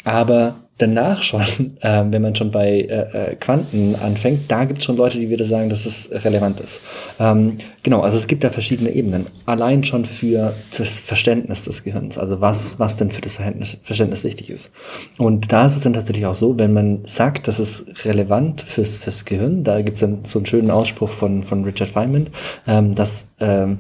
Aber 0.05 0.57
danach 0.79 1.23
schon, 1.23 1.43
äh, 1.81 2.05
wenn 2.11 2.23
man 2.23 2.35
schon 2.35 2.51
bei 2.51 2.81
äh, 2.81 3.33
äh, 3.33 3.37
Quanten 3.37 3.95
anfängt, 3.97 4.51
da 4.51 4.65
gibt 4.65 4.81
es 4.81 4.85
schon 4.85 4.97
Leute, 4.97 5.19
die 5.19 5.31
wieder 5.31 5.45
sagen, 5.45 5.69
dass 5.71 5.87
es 5.87 6.11
relevant 6.25 6.61
ist. 6.61 6.81
Ähm, 7.19 7.59
genau, 7.83 8.01
also 8.01 8.17
es 8.17 8.27
gibt 8.27 8.45
da 8.45 8.51
verschiedene 8.51 8.91
Ebenen. 8.91 9.27
Allein 9.47 9.85
schon 9.85 10.05
für 10.05 10.55
das 10.77 11.01
Verständnis 11.01 11.65
des 11.65 11.85
Gehirns, 11.85 12.19
also 12.19 12.41
was, 12.41 12.79
was 12.79 12.97
denn 12.97 13.11
für 13.11 13.21
das 13.21 13.35
Verständnis, 13.35 13.79
Verständnis 13.83 14.25
wichtig 14.25 14.51
ist. 14.51 14.73
Und 15.19 15.53
da 15.53 15.67
ist 15.67 15.77
es 15.77 15.83
dann 15.83 15.93
tatsächlich 15.93 16.27
auch 16.27 16.35
so, 16.35 16.59
wenn 16.59 16.73
man 16.73 17.03
sagt, 17.07 17.49
das 17.49 17.61
ist 17.61 18.05
relevant 18.05 18.63
fürs, 18.63 18.97
fürs 18.97 19.25
Gehirn, 19.25 19.65
da 19.65 19.83
gibt 19.83 19.97
es 19.97 20.01
dann 20.01 20.25
so 20.25 20.39
einen 20.39 20.47
schönen 20.47 20.71
Ausspruch 20.71 21.11
von, 21.11 21.43
von 21.43 21.65
Richard 21.65 21.91
Feynman, 21.91 22.29
ähm, 22.67 22.95
dass, 22.95 23.29
ähm, 23.41 23.79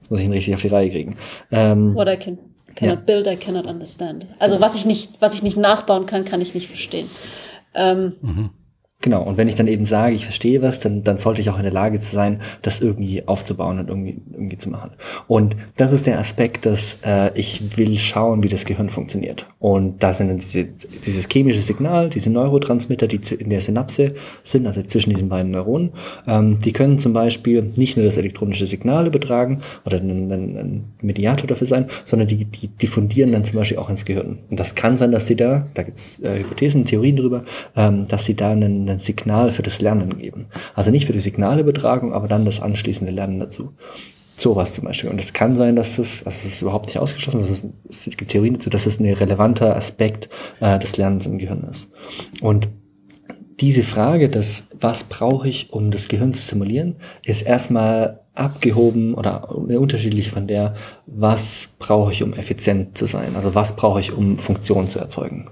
jetzt 0.00 0.10
muss 0.10 0.20
ich 0.20 0.26
ihn 0.26 0.32
richtig 0.32 0.54
auf 0.54 0.62
die 0.62 0.68
Reihe 0.68 0.90
kriegen. 0.90 1.16
Ähm, 1.50 1.96
I 1.98 2.16
can 2.16 2.49
Cannot 2.80 3.00
ja. 3.00 3.04
build, 3.04 3.26
I 3.26 3.36
cannot 3.36 3.66
understand. 3.66 4.26
Also 4.38 4.58
was 4.60 4.74
ich 4.74 4.86
nicht, 4.86 5.20
was 5.20 5.34
ich 5.34 5.42
nicht 5.42 5.58
nachbauen 5.58 6.06
kann, 6.06 6.24
kann 6.24 6.40
ich 6.40 6.54
nicht 6.54 6.66
verstehen. 6.66 7.10
Ähm, 7.74 8.14
mhm. 8.22 8.50
Genau, 9.02 9.22
und 9.22 9.38
wenn 9.38 9.48
ich 9.48 9.54
dann 9.54 9.66
eben 9.66 9.86
sage, 9.86 10.14
ich 10.14 10.24
verstehe 10.24 10.60
was, 10.60 10.78
dann, 10.78 11.02
dann 11.02 11.16
sollte 11.16 11.40
ich 11.40 11.48
auch 11.48 11.56
in 11.56 11.62
der 11.62 11.72
Lage 11.72 11.98
sein, 12.00 12.42
das 12.60 12.80
irgendwie 12.80 13.26
aufzubauen 13.26 13.78
und 13.78 13.88
irgendwie, 13.88 14.20
irgendwie 14.30 14.58
zu 14.58 14.68
machen. 14.68 14.90
Und 15.26 15.56
das 15.78 15.92
ist 15.92 16.06
der 16.06 16.18
Aspekt, 16.18 16.66
dass 16.66 16.98
äh, 17.02 17.30
ich 17.34 17.78
will 17.78 17.98
schauen, 17.98 18.42
wie 18.42 18.48
das 18.48 18.66
Gehirn 18.66 18.90
funktioniert. 18.90 19.46
Und 19.58 20.02
da 20.02 20.12
sind 20.12 20.28
dann 20.28 20.36
diese, 20.36 20.64
dieses 20.64 21.28
chemische 21.32 21.60
Signal, 21.60 22.10
diese 22.10 22.28
Neurotransmitter, 22.30 23.06
die 23.06 23.20
in 23.38 23.48
der 23.48 23.62
Synapse 23.62 24.16
sind, 24.44 24.66
also 24.66 24.82
zwischen 24.82 25.10
diesen 25.10 25.30
beiden 25.30 25.50
Neuronen, 25.50 25.92
ähm, 26.26 26.58
die 26.58 26.72
können 26.72 26.98
zum 26.98 27.14
Beispiel 27.14 27.72
nicht 27.76 27.96
nur 27.96 28.04
das 28.04 28.18
elektronische 28.18 28.66
Signal 28.66 29.06
übertragen 29.06 29.62
oder 29.86 29.96
ein, 29.96 30.30
ein, 30.30 30.56
ein 30.58 30.84
Mediator 31.00 31.46
dafür 31.46 31.66
sein, 31.66 31.86
sondern 32.04 32.28
die, 32.28 32.44
die 32.44 32.68
diffundieren 32.68 33.32
dann 33.32 33.44
zum 33.44 33.56
Beispiel 33.56 33.78
auch 33.78 33.88
ins 33.88 34.04
Gehirn. 34.04 34.40
Und 34.50 34.60
das 34.60 34.74
kann 34.74 34.98
sein, 34.98 35.10
dass 35.10 35.26
sie 35.26 35.36
da, 35.36 35.66
da 35.72 35.84
gibt's 35.84 36.20
äh, 36.20 36.40
Hypothesen, 36.40 36.84
Theorien 36.84 37.16
drüber, 37.16 37.44
ähm, 37.76 38.06
dass 38.06 38.26
sie 38.26 38.36
da 38.36 38.50
einen 38.50 38.89
ein 38.90 38.98
Signal 38.98 39.50
für 39.50 39.62
das 39.62 39.80
Lernen 39.80 40.18
geben. 40.18 40.46
Also 40.74 40.90
nicht 40.90 41.06
für 41.06 41.12
die 41.12 41.20
Signalübertragung, 41.20 42.12
aber 42.12 42.28
dann 42.28 42.44
das 42.44 42.60
anschließende 42.60 43.12
Lernen 43.12 43.40
dazu. 43.40 43.72
Sowas 44.36 44.74
zum 44.74 44.84
Beispiel. 44.84 45.10
Und 45.10 45.20
es 45.20 45.32
kann 45.32 45.54
sein, 45.54 45.76
dass 45.76 45.96
das, 45.96 46.24
also 46.24 46.46
es 46.46 46.54
ist 46.54 46.62
überhaupt 46.62 46.86
nicht 46.86 46.98
ausgeschlossen, 46.98 47.40
dass 47.40 47.50
es, 47.50 47.66
es 47.88 48.16
gibt 48.16 48.30
Theorien 48.30 48.54
dazu, 48.54 48.70
dass 48.70 48.86
es 48.86 48.98
ein 48.98 49.12
relevanter 49.12 49.76
Aspekt 49.76 50.30
äh, 50.60 50.78
des 50.78 50.96
Lernens 50.96 51.26
im 51.26 51.38
Gehirn 51.38 51.64
ist. 51.70 51.92
Und 52.40 52.68
diese 53.60 53.82
Frage, 53.82 54.30
dass 54.30 54.68
was 54.80 55.04
brauche 55.04 55.46
ich, 55.46 55.72
um 55.72 55.90
das 55.90 56.08
Gehirn 56.08 56.32
zu 56.32 56.42
simulieren, 56.42 56.96
ist 57.22 57.42
erstmal 57.42 58.20
abgehoben 58.34 59.14
oder 59.14 59.54
unterschiedlich 59.54 60.30
von 60.30 60.46
der, 60.46 60.74
was 61.06 61.74
brauche 61.78 62.12
ich, 62.12 62.22
um 62.22 62.32
effizient 62.32 62.96
zu 62.96 63.06
sein? 63.06 63.36
Also 63.36 63.54
was 63.54 63.76
brauche 63.76 64.00
ich, 64.00 64.12
um 64.12 64.38
Funktion 64.38 64.88
zu 64.88 64.98
erzeugen? 64.98 65.50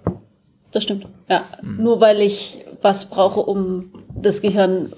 Das 0.71 0.83
stimmt. 0.83 1.07
Ja, 1.29 1.45
mhm. 1.63 1.83
nur 1.83 2.01
weil 2.01 2.21
ich 2.21 2.65
was 2.81 3.11
brauche, 3.11 3.41
um 3.41 3.93
das 4.15 4.43
Gehirn 4.43 4.93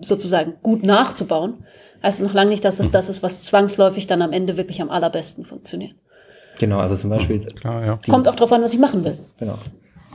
sozusagen 0.00 0.54
gut 0.62 0.84
nachzubauen, 0.84 1.64
heißt 2.02 2.20
es 2.20 2.26
noch 2.26 2.34
lange 2.34 2.50
nicht, 2.50 2.64
dass 2.64 2.80
es 2.80 2.90
das 2.90 3.08
ist, 3.08 3.22
was 3.22 3.42
zwangsläufig 3.42 4.06
dann 4.06 4.22
am 4.22 4.32
Ende 4.32 4.56
wirklich 4.56 4.80
am 4.80 4.90
allerbesten 4.90 5.44
funktioniert. 5.44 5.94
Genau, 6.58 6.78
also 6.78 6.94
zum 6.94 7.10
Beispiel. 7.10 7.40
Klar, 7.40 7.86
ja. 7.86 8.00
Kommt 8.08 8.28
auch 8.28 8.34
darauf 8.34 8.52
an, 8.52 8.62
was 8.62 8.74
ich 8.74 8.80
machen 8.80 9.04
will. 9.04 9.18
Genau. 9.38 9.58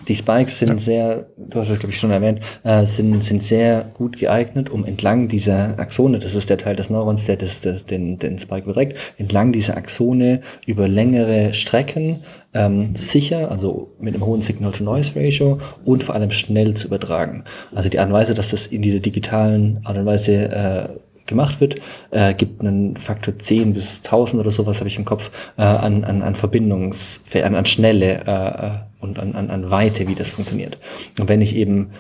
Die 0.08 0.16
Spikes 0.16 0.60
sind 0.60 0.70
ja. 0.70 0.78
sehr, 0.78 1.28
du 1.38 1.60
hast 1.60 1.70
es 1.70 1.80
glaube 1.80 1.94
ich 1.94 2.00
schon 2.00 2.12
erwähnt, 2.12 2.42
äh, 2.64 2.86
sind, 2.86 3.24
sind 3.24 3.42
sehr 3.42 3.86
gut 3.94 4.18
geeignet, 4.18 4.70
um 4.70 4.84
entlang 4.84 5.30
dieser 5.30 5.80
Axone, 5.80 6.20
das 6.20 6.36
ist 6.36 6.50
der 6.50 6.58
Teil 6.58 6.76
des 6.76 6.90
Neurons, 6.90 7.26
der 7.26 7.38
das, 7.38 7.62
das, 7.62 7.86
den, 7.86 8.20
den 8.20 8.38
Spike 8.38 8.66
beträgt, 8.66 8.98
entlang 9.18 9.54
dieser 9.54 9.78
Axone 9.78 10.42
über 10.66 10.90
längere 10.90 11.54
Strecken 11.54 12.24
ähm, 12.54 12.96
sicher, 12.96 13.52
also 13.52 13.92
mit 14.00 14.14
einem 14.14 14.26
hohen 14.26 14.42
Signal-to-Noise-Ratio 14.42 15.60
und 15.86 16.04
vor 16.04 16.16
allem 16.16 16.32
schnell 16.32 16.76
zu 16.76 16.88
übertragen. 16.88 17.44
Also 17.74 17.90
die 17.90 18.00
Art 18.00 18.08
und 18.08 18.14
Weise, 18.14 18.34
dass 18.34 18.52
das 18.52 18.68
in 18.68 18.82
dieser 18.82 19.00
digitalen 19.00 19.80
Art 19.84 19.98
und 19.98 20.06
Weise 20.06 20.34
äh, 20.34 20.90
gemacht 21.26 21.62
wird, 21.62 21.76
äh, 22.12 22.34
gibt 22.34 22.62
einen 22.62 22.98
Faktor 22.98 23.38
10 23.38 23.74
bis 23.74 24.04
1000 24.04 24.42
oder 24.42 24.52
sowas 24.52 24.80
habe 24.80 24.88
ich 24.88 24.98
im 24.98 25.06
Kopf 25.06 25.32
äh, 25.58 25.62
an, 25.62 26.04
an, 26.04 26.22
an 26.22 26.36
Verbindungs, 26.36 27.24
an, 27.34 27.56
an 27.56 27.66
Schnelle 27.66 28.26
äh, 28.26 29.04
und 29.04 29.20
an, 29.20 29.34
an, 29.34 29.50
an 29.50 29.72
Weite, 29.72 30.08
wie 30.08 30.16
das 30.16 30.30
funktioniert. 30.30 30.78
Und 31.20 31.30
wenn 31.30 31.42
ich 31.42 31.56
eben 31.56 31.92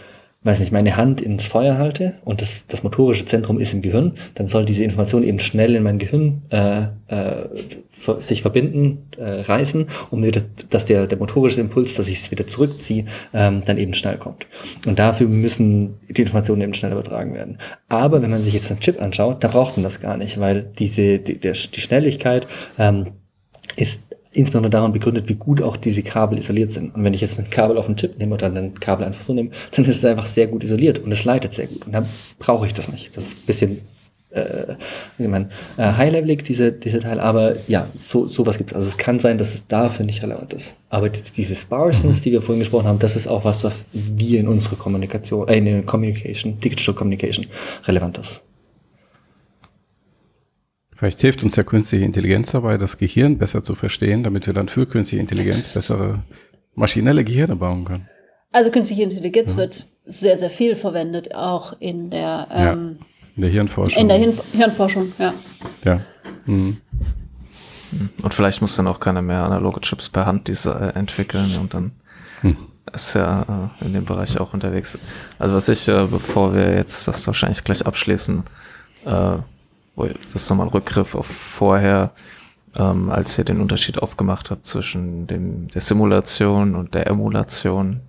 weiß 0.43 0.59
nicht, 0.59 0.71
meine 0.71 0.97
Hand 0.97 1.21
ins 1.21 1.47
Feuer 1.47 1.77
halte 1.77 2.15
und 2.25 2.41
das, 2.41 2.67
das 2.67 2.83
motorische 2.83 3.25
Zentrum 3.25 3.59
ist 3.59 3.73
im 3.73 3.81
Gehirn, 3.81 4.17
dann 4.35 4.47
soll 4.47 4.65
diese 4.65 4.83
Information 4.83 5.23
eben 5.23 5.39
schnell 5.39 5.75
in 5.75 5.83
mein 5.83 5.99
Gehirn 5.99 6.41
äh, 6.49 6.83
äh, 7.07 7.47
sich 8.19 8.41
verbinden, 8.41 9.09
äh, 9.17 9.41
reißen, 9.41 9.87
um 10.11 10.23
wieder, 10.23 10.41
dass 10.69 10.85
der, 10.85 11.07
der 11.07 11.17
motorische 11.17 11.61
Impuls, 11.61 11.95
dass 11.95 12.09
ich 12.09 12.17
es 12.17 12.31
wieder 12.31 12.45
zurückziehe, 12.47 13.05
ähm, 13.33 13.63
dann 13.65 13.77
eben 13.77 13.93
schnell 13.93 14.17
kommt. 14.17 14.45
Und 14.85 14.99
dafür 14.99 15.27
müssen 15.27 15.95
die 16.09 16.21
Informationen 16.21 16.61
eben 16.61 16.73
schnell 16.73 16.91
übertragen 16.91 17.33
werden. 17.33 17.59
Aber 17.87 18.21
wenn 18.21 18.31
man 18.31 18.41
sich 18.41 18.53
jetzt 18.53 18.69
einen 18.69 18.81
Chip 18.81 19.01
anschaut, 19.01 19.43
da 19.43 19.47
braucht 19.47 19.77
man 19.77 19.83
das 19.83 20.01
gar 20.01 20.17
nicht, 20.17 20.39
weil 20.39 20.63
diese, 20.77 21.19
die, 21.19 21.39
der, 21.39 21.53
die 21.53 21.81
Schnelligkeit 21.81 22.47
ähm, 22.77 23.07
ist 23.77 24.12
insbesondere 24.33 24.71
daran 24.71 24.91
begründet, 24.91 25.29
wie 25.29 25.35
gut 25.35 25.61
auch 25.61 25.77
diese 25.77 26.03
Kabel 26.03 26.37
isoliert 26.37 26.71
sind. 26.71 26.93
Und 26.95 27.03
wenn 27.03 27.13
ich 27.13 27.21
jetzt 27.21 27.39
ein 27.39 27.49
Kabel 27.49 27.77
auf 27.77 27.85
einen 27.85 27.95
Chip 27.95 28.17
nehme 28.17 28.33
oder 28.35 28.47
ein 28.47 28.79
Kabel 28.79 29.05
einfach 29.05 29.21
so 29.21 29.33
nehme, 29.33 29.51
dann 29.71 29.85
ist 29.85 29.97
es 29.97 30.05
einfach 30.05 30.25
sehr 30.25 30.47
gut 30.47 30.63
isoliert 30.63 30.99
und 30.99 31.11
es 31.11 31.23
leitet 31.23 31.53
sehr 31.53 31.67
gut. 31.67 31.85
Und 31.85 31.93
dann 31.93 32.05
brauche 32.39 32.65
ich 32.65 32.73
das 32.73 32.91
nicht. 32.91 33.15
Das 33.15 33.27
ist 33.27 33.37
ein 33.37 33.45
bisschen 33.45 33.81
äh, 34.33 34.75
wie 35.17 35.27
man, 35.27 35.51
äh, 35.77 35.93
high-levelig, 35.93 36.43
diese, 36.43 36.71
diese 36.71 36.99
Teile, 36.99 37.21
aber 37.21 37.55
ja, 37.67 37.87
so, 37.97 38.27
sowas 38.27 38.57
gibt 38.57 38.71
es. 38.71 38.75
Also 38.75 38.89
es 38.89 38.97
kann 38.97 39.19
sein, 39.19 39.37
dass 39.37 39.53
es 39.53 39.67
dafür 39.67 40.05
nicht 40.05 40.23
relevant 40.23 40.53
ist. 40.53 40.75
Aber 40.89 41.09
diese 41.09 41.55
Sparseness, 41.55 42.19
mhm. 42.19 42.23
die 42.23 42.31
wir 42.31 42.41
vorhin 42.41 42.59
gesprochen 42.59 42.87
haben, 42.87 42.99
das 42.99 43.15
ist 43.15 43.27
auch 43.27 43.45
was, 43.45 43.63
was 43.63 43.85
wir 43.93 44.39
in 44.39 44.47
unserer 44.47 44.75
Kommunikation, 44.75 45.47
äh, 45.47 45.57
in 45.57 45.65
der 45.65 45.81
Communication, 45.83 46.59
Digital 46.59 46.95
Communication 46.95 47.45
relevant 47.85 48.17
ist. 48.17 48.41
Vielleicht 50.95 51.21
hilft 51.21 51.43
uns 51.43 51.55
ja 51.55 51.63
künstliche 51.63 52.05
Intelligenz 52.05 52.51
dabei, 52.51 52.77
das 52.77 52.97
Gehirn 52.97 53.37
besser 53.37 53.63
zu 53.63 53.75
verstehen, 53.75 54.23
damit 54.23 54.47
wir 54.47 54.53
dann 54.53 54.67
für 54.67 54.85
künstliche 54.85 55.21
Intelligenz 55.21 55.67
bessere 55.67 56.23
maschinelle 56.75 57.23
Gehirne 57.23 57.55
bauen 57.55 57.85
können. 57.85 58.07
Also 58.51 58.69
künstliche 58.69 59.03
Intelligenz 59.03 59.51
ja. 59.51 59.57
wird 59.57 59.87
sehr, 60.05 60.37
sehr 60.37 60.49
viel 60.49 60.75
verwendet, 60.75 61.33
auch 61.33 61.75
in 61.79 62.09
der, 62.09 62.47
ähm, 62.51 62.63
ja, 62.63 62.73
in 63.35 63.41
der 63.41 63.49
Hirnforschung. 63.49 64.01
In 64.01 64.07
der 64.09 64.17
Hirn 64.17 64.39
Hirnforschung, 64.53 65.11
ja. 65.17 65.33
Ja. 65.83 66.01
Mhm. 66.45 66.77
Und 68.21 68.33
vielleicht 68.33 68.61
muss 68.61 68.75
dann 68.75 68.87
auch 68.87 68.99
keiner 68.99 69.21
mehr 69.21 69.43
analoge 69.43 69.81
Chips 69.81 70.09
per 70.09 70.25
Hand 70.25 70.47
diese 70.47 70.73
äh, 70.73 70.97
entwickeln 70.97 71.57
und 71.57 71.73
dann 71.73 71.91
hm. 72.41 72.57
ist 72.91 73.13
ja 73.13 73.71
äh, 73.81 73.85
in 73.85 73.93
dem 73.93 74.05
Bereich 74.05 74.39
auch 74.39 74.53
unterwegs. 74.53 74.97
Also 75.39 75.55
was 75.55 75.69
ich, 75.69 75.87
äh, 75.87 76.07
bevor 76.09 76.55
wir 76.55 76.75
jetzt 76.75 77.07
das 77.07 77.25
wahrscheinlich 77.27 77.63
gleich 77.63 77.85
abschließen, 77.85 78.43
äh, 79.05 79.37
das 79.95 80.43
ist 80.43 80.49
nochmal 80.49 80.67
ein 80.67 80.73
Rückgriff 80.73 81.15
auf 81.15 81.27
vorher, 81.27 82.11
ähm, 82.75 83.09
als 83.09 83.37
ihr 83.37 83.43
den 83.43 83.61
Unterschied 83.61 83.99
aufgemacht 83.99 84.51
habt 84.51 84.65
zwischen 84.65 85.27
dem, 85.27 85.67
der 85.69 85.81
Simulation 85.81 86.75
und 86.75 86.93
der 86.93 87.07
Emulation. 87.07 88.01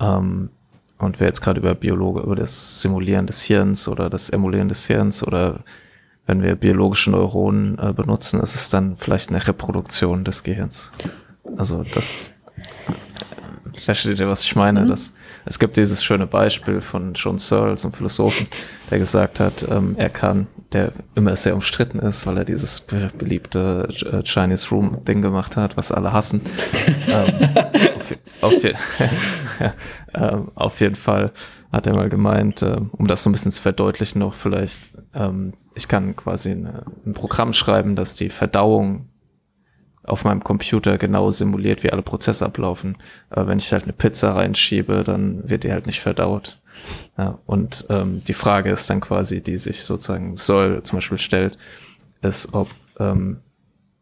Ähm, 0.00 0.50
und 0.98 1.20
wir 1.20 1.26
jetzt 1.26 1.42
gerade 1.42 1.60
über 1.60 1.74
Biologe, 1.74 2.20
über 2.20 2.36
das 2.36 2.80
Simulieren 2.80 3.26
des 3.26 3.42
Hirns 3.42 3.86
oder 3.86 4.08
das 4.08 4.30
Emulieren 4.30 4.68
des 4.68 4.86
Hirns 4.86 5.22
oder 5.22 5.60
wenn 6.26 6.42
wir 6.42 6.56
biologische 6.56 7.10
Neuronen 7.10 7.78
äh, 7.78 7.92
benutzen, 7.92 8.40
ist 8.40 8.54
es 8.54 8.70
dann 8.70 8.96
vielleicht 8.96 9.30
eine 9.30 9.46
Reproduktion 9.46 10.24
des 10.24 10.42
Gehirns. 10.42 10.90
Also 11.56 11.84
das, 11.94 12.34
versteht 13.84 14.18
ihr, 14.18 14.28
was 14.28 14.44
ich 14.44 14.56
meine? 14.56 14.82
Mhm. 14.82 14.88
Das, 14.88 15.12
es 15.44 15.58
gibt 15.58 15.76
dieses 15.76 16.02
schöne 16.02 16.26
Beispiel 16.26 16.80
von 16.80 17.14
John 17.14 17.38
Searle, 17.38 17.76
so 17.76 17.88
einem 17.88 17.94
Philosophen, 17.94 18.48
der 18.90 18.98
gesagt 18.98 19.40
hat, 19.40 19.64
ähm, 19.70 19.94
er 19.96 20.10
kann, 20.10 20.46
der 20.72 20.92
immer 21.14 21.36
sehr 21.36 21.54
umstritten 21.54 21.98
ist, 21.98 22.26
weil 22.26 22.38
er 22.38 22.44
dieses 22.44 22.80
be 22.80 23.10
beliebte 23.16 23.88
äh, 24.10 24.22
Chinese 24.24 24.68
Room 24.70 25.04
Ding 25.04 25.22
gemacht 25.22 25.56
hat, 25.56 25.76
was 25.76 25.92
alle 25.92 26.12
hassen. 26.12 26.40
ähm, 27.08 27.48
auf, 28.40 28.52
auf, 28.52 28.64
ähm, 30.14 30.50
auf, 30.54 30.80
jeden 30.80 30.96
Fall 30.96 31.32
hat 31.72 31.86
er 31.86 31.94
mal 31.94 32.08
gemeint, 32.08 32.62
äh, 32.62 32.80
um 32.92 33.06
das 33.06 33.22
so 33.22 33.30
ein 33.30 33.32
bisschen 33.32 33.52
zu 33.52 33.62
verdeutlichen, 33.62 34.18
noch 34.18 34.34
vielleicht, 34.34 34.90
ähm, 35.14 35.54
ich 35.74 35.88
kann 35.88 36.16
quasi 36.16 36.50
ein 36.50 37.12
Programm 37.14 37.52
schreiben, 37.52 37.96
das 37.96 38.16
die 38.16 38.30
Verdauung 38.30 39.08
auf 40.06 40.24
meinem 40.24 40.42
Computer 40.42 40.98
genau 40.98 41.30
simuliert, 41.30 41.82
wie 41.82 41.90
alle 41.90 42.02
Prozesse 42.02 42.46
ablaufen. 42.46 42.96
Aber 43.28 43.48
wenn 43.48 43.58
ich 43.58 43.72
halt 43.72 43.84
eine 43.84 43.92
Pizza 43.92 44.34
reinschiebe, 44.34 45.02
dann 45.04 45.48
wird 45.48 45.64
die 45.64 45.72
halt 45.72 45.86
nicht 45.86 46.00
verdaut. 46.00 46.60
Ja, 47.18 47.38
und 47.46 47.86
ähm, 47.88 48.22
die 48.24 48.34
Frage 48.34 48.70
ist 48.70 48.88
dann 48.90 49.00
quasi, 49.00 49.42
die 49.42 49.58
sich 49.58 49.84
sozusagen 49.84 50.36
soll 50.36 50.82
zum 50.82 50.98
Beispiel 50.98 51.18
stellt, 51.18 51.58
ist, 52.22 52.52
ob 52.52 52.68
ähm, 52.98 53.38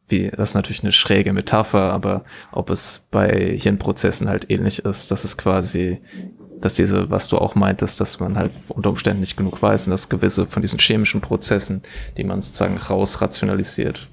wie 0.09 0.29
das 0.29 0.51
ist 0.51 0.55
natürlich 0.55 0.83
eine 0.83 0.93
schräge 0.93 1.33
Metapher, 1.33 1.93
aber 1.93 2.25
ob 2.53 2.71
es 2.71 3.07
bei 3.11 3.57
Hirnprozessen 3.59 4.29
halt 4.29 4.51
ähnlich 4.51 4.81
ist, 4.81 5.11
dass 5.11 5.25
es 5.25 5.37
quasi, 5.37 6.01
dass 6.61 6.75
diese, 6.75 7.11
was 7.11 7.29
du 7.29 7.39
auch 7.39 7.55
meintest, 7.55 8.01
dass 8.01 8.21
man 8.21 8.37
halt 8.37 8.53
unter 8.69 8.91
Umständen 8.91 9.21
nicht 9.21 9.37
genug 9.37 9.63
weiß 9.63 9.87
und 9.87 9.93
dass 9.93 10.09
gewisse 10.09 10.47
von 10.47 10.63
diesen 10.63 10.79
chemischen 10.79 11.21
Prozessen, 11.21 11.83
die 12.17 12.25
man 12.25 12.43
sozusagen 12.43 12.77
rausrationalisiert, 12.77 14.09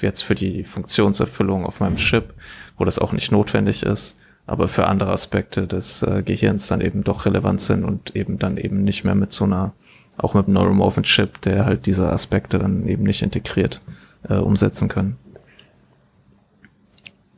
jetzt 0.00 0.22
für 0.22 0.34
die 0.34 0.64
Funktionserfüllung 0.64 1.66
auf 1.66 1.80
meinem 1.80 1.96
Chip, 1.96 2.34
wo 2.76 2.84
das 2.84 2.98
auch 2.98 3.12
nicht 3.12 3.32
notwendig 3.32 3.82
ist, 3.82 4.16
aber 4.48 4.66
für 4.66 4.86
andere 4.86 5.10
Aspekte 5.10 5.66
des 5.66 6.02
äh, 6.02 6.22
Gehirns 6.22 6.68
dann 6.68 6.80
eben 6.80 7.04
doch 7.04 7.26
relevant 7.26 7.60
sind 7.60 7.84
und 7.84 8.16
eben 8.16 8.38
dann 8.38 8.56
eben 8.56 8.82
nicht 8.82 9.04
mehr 9.04 9.14
mit 9.14 9.30
so 9.30 9.44
einer, 9.44 9.72
auch 10.16 10.32
mit 10.32 10.46
einem 10.46 10.54
Neuromorphin 10.54 11.02
Chip, 11.02 11.42
der 11.42 11.66
halt 11.66 11.84
diese 11.84 12.10
Aspekte 12.10 12.58
dann 12.58 12.88
eben 12.88 13.02
nicht 13.02 13.20
integriert, 13.20 13.82
äh, 14.26 14.36
umsetzen 14.36 14.88
können. 14.88 15.18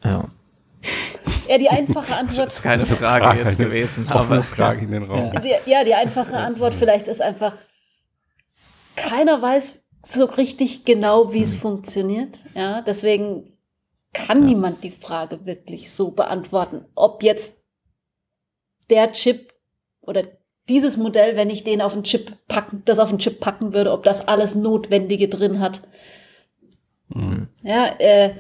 Ja. 0.05 0.29
Ja, 1.49 1.59
die 1.59 1.69
einfache 1.69 2.17
Antwort. 2.17 2.47
Das 2.47 2.55
ist 2.55 2.63
keine 2.63 2.87
Frage, 2.87 3.25
Frage 3.25 3.39
jetzt 3.41 3.59
gewesen, 3.59 4.09
aber. 4.09 4.45
Frage 4.45 4.85
in 4.85 4.93
den 4.93 5.03
Raum. 5.03 5.33
Die, 5.43 5.69
ja, 5.69 5.83
die 5.83 5.95
einfache 5.95 6.37
Antwort 6.37 6.75
vielleicht 6.75 7.09
ist 7.09 7.21
einfach, 7.21 7.57
keiner 8.95 9.43
weiß, 9.43 9.81
so 10.05 10.27
richtig 10.27 10.85
genau, 10.85 11.33
wie 11.33 11.43
es 11.43 11.55
hm. 11.55 11.59
funktioniert. 11.59 12.39
Ja, 12.55 12.83
deswegen 12.83 13.50
kann 14.13 14.43
ja. 14.43 14.49
niemand 14.49 14.83
die 14.83 14.91
Frage 14.91 15.47
wirklich 15.47 15.91
so 15.93 16.11
beantworten, 16.11 16.85
ob 16.95 17.23
jetzt 17.23 17.55
der 18.89 19.13
Chip 19.13 19.53
oder 20.01 20.25
dieses 20.69 20.97
Modell, 20.97 21.37
wenn 21.37 21.51
ich 21.51 21.65
den 21.65 21.81
auf 21.81 21.95
den 21.95 22.05
Chip 22.05 22.33
packen, 22.49 22.83
das 22.85 22.99
auf 22.99 23.11
den 23.11 23.19
Chip 23.19 23.41
packen 23.41 23.75
würde, 23.75 23.93
ob 23.93 24.05
das 24.05 24.27
alles 24.27 24.55
Notwendige 24.55 25.29
drin 25.29 25.61
hat. 25.61 25.83
Mhm. 27.09 27.49
Ja, 27.63 27.95
äh, 27.99 28.31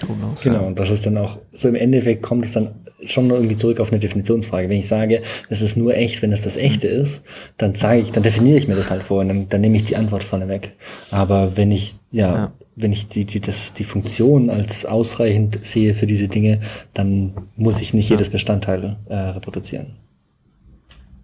genau, 0.00 0.66
und 0.66 0.78
das 0.78 0.90
ist 0.90 1.06
dann 1.06 1.18
auch, 1.18 1.38
so 1.52 1.68
im 1.68 1.74
Endeffekt 1.74 2.22
kommt 2.22 2.44
es 2.44 2.52
dann 2.52 2.82
schon 3.04 3.30
irgendwie 3.30 3.56
zurück 3.56 3.80
auf 3.80 3.90
eine 3.90 3.98
Definitionsfrage. 3.98 4.68
Wenn 4.68 4.78
ich 4.78 4.86
sage, 4.86 5.22
es 5.48 5.60
ist 5.60 5.76
nur 5.76 5.96
echt, 5.96 6.22
wenn 6.22 6.32
es 6.32 6.42
das 6.42 6.56
echte 6.56 6.86
ist, 6.86 7.24
dann 7.58 7.74
sage 7.74 8.00
ich, 8.00 8.12
dann 8.12 8.22
definiere 8.22 8.58
ich 8.58 8.68
mir 8.68 8.76
das 8.76 8.90
halt 8.90 9.02
vor 9.02 9.20
und 9.20 9.28
dann, 9.28 9.48
dann 9.48 9.60
nehme 9.60 9.76
ich 9.76 9.84
die 9.84 9.96
Antwort 9.96 10.22
vorne 10.22 10.48
weg. 10.48 10.74
Aber 11.10 11.56
wenn 11.56 11.72
ich, 11.72 11.96
ja, 12.12 12.34
ja, 12.34 12.52
wenn 12.74 12.92
ich 12.92 13.08
die, 13.08 13.24
die, 13.24 13.40
das, 13.40 13.74
die 13.74 13.84
Funktion 13.84 14.48
als 14.50 14.86
ausreichend 14.86 15.64
sehe 15.64 15.94
für 15.94 16.06
diese 16.06 16.28
Dinge, 16.28 16.60
dann 16.94 17.34
muss 17.56 17.80
ich 17.80 17.92
nicht 17.92 18.08
ja. 18.08 18.16
jedes 18.16 18.30
Bestandteil 18.30 18.96
äh, 19.08 19.14
reproduzieren. 19.14 19.96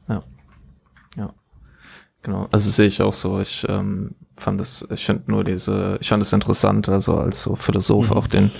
Ja. 0.08 0.22
Ja. 1.16 1.32
Genau. 2.22 2.48
Also 2.50 2.70
sehe 2.70 2.86
ich 2.86 3.00
auch 3.00 3.14
so. 3.14 3.40
Ich 3.40 3.66
ähm, 3.68 4.14
fand 4.36 4.60
es, 4.60 4.86
ich 4.92 5.06
finde 5.06 5.24
nur 5.26 5.44
diese, 5.44 5.98
ich 6.00 6.08
fand 6.08 6.22
es 6.22 6.32
interessant, 6.32 6.88
also 6.88 7.16
als 7.16 7.42
so 7.42 7.56
Philosoph 7.56 8.10
mhm. 8.10 8.16
auch 8.16 8.26
den 8.26 8.50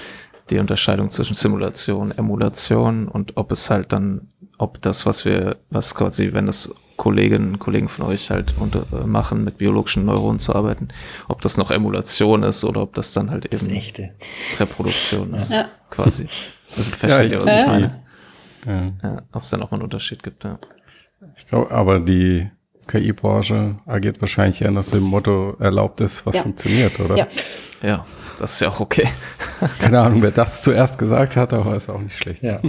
die 0.51 0.59
Unterscheidung 0.59 1.11
zwischen 1.11 1.35
Simulation, 1.35 2.11
Emulation 2.13 3.09
und 3.09 3.37
ob 3.37 3.53
es 3.53 3.71
halt 3.71 3.93
dann, 3.93 4.29
ob 4.57 4.81
das, 4.83 5.07
was 5.07 5.25
wir, 5.25 5.57
was 5.71 5.95
quasi, 5.95 6.33
wenn 6.33 6.47
das 6.47 6.73
Kolleginnen 6.99 7.53
und 7.53 7.59
Kollegen 7.61 7.89
von 7.89 8.05
euch 8.07 8.29
halt 8.29 8.55
unter, 8.59 8.85
äh, 8.93 9.07
machen, 9.07 9.45
mit 9.45 9.57
biologischen 9.57 10.05
Neuronen 10.05 10.39
zu 10.39 10.55
arbeiten, 10.55 10.89
ob 11.29 11.41
das 11.41 11.57
noch 11.57 11.71
Emulation 11.71 12.43
ist 12.43 12.65
oder 12.65 12.83
ob 12.83 12.95
das 12.95 13.15
dann 13.15 13.31
halt 13.31 13.47
eben 13.47 13.55
das 13.55 13.69
echte. 13.69 14.11
Reproduktion 14.61 15.33
ist, 15.33 15.51
ja. 15.51 15.69
quasi. 15.91 16.29
Also 16.77 16.91
versteht 16.91 17.33
ja, 17.33 17.39
ihr, 17.39 17.43
was 17.43 17.55
ja. 17.55 17.61
ich 17.61 17.67
meine? 17.67 18.03
Ja. 18.67 18.93
ja 19.03 19.23
ob 19.33 19.43
es 19.43 19.51
dann 19.51 19.63
auch 19.63 19.71
mal 19.71 19.77
einen 19.77 19.85
Unterschied 19.85 20.23
gibt, 20.23 20.45
ja. 20.45 20.59
Ich 21.37 21.47
glaube, 21.47 21.71
aber 21.71 22.01
die 22.01 22.51
KI-Branche 22.89 23.77
agiert 23.87 24.21
wahrscheinlich 24.21 24.61
eher 24.61 24.73
nach 24.73 24.87
dem 24.87 25.05
Motto, 25.05 25.57
erlaubt 25.61 26.01
es, 26.01 26.27
was 26.27 26.37
funktioniert, 26.37 26.99
oder? 27.01 27.17
Ja. 27.17 27.29
Ja. 27.83 28.07
Das 28.39 28.55
ist 28.55 28.61
ja 28.61 28.69
auch 28.69 28.81
okay. 28.81 29.09
Keine 29.79 30.01
Ahnung, 30.01 30.23
wer 30.23 30.31
das 30.31 30.63
zuerst 30.63 30.99
gesagt 30.99 31.37
hat, 31.37 31.53
aber 31.53 31.77
ist 31.77 31.89
auch 31.89 32.01
nicht 32.01 32.17
schlecht. 32.17 32.43
Ja, 32.43 32.61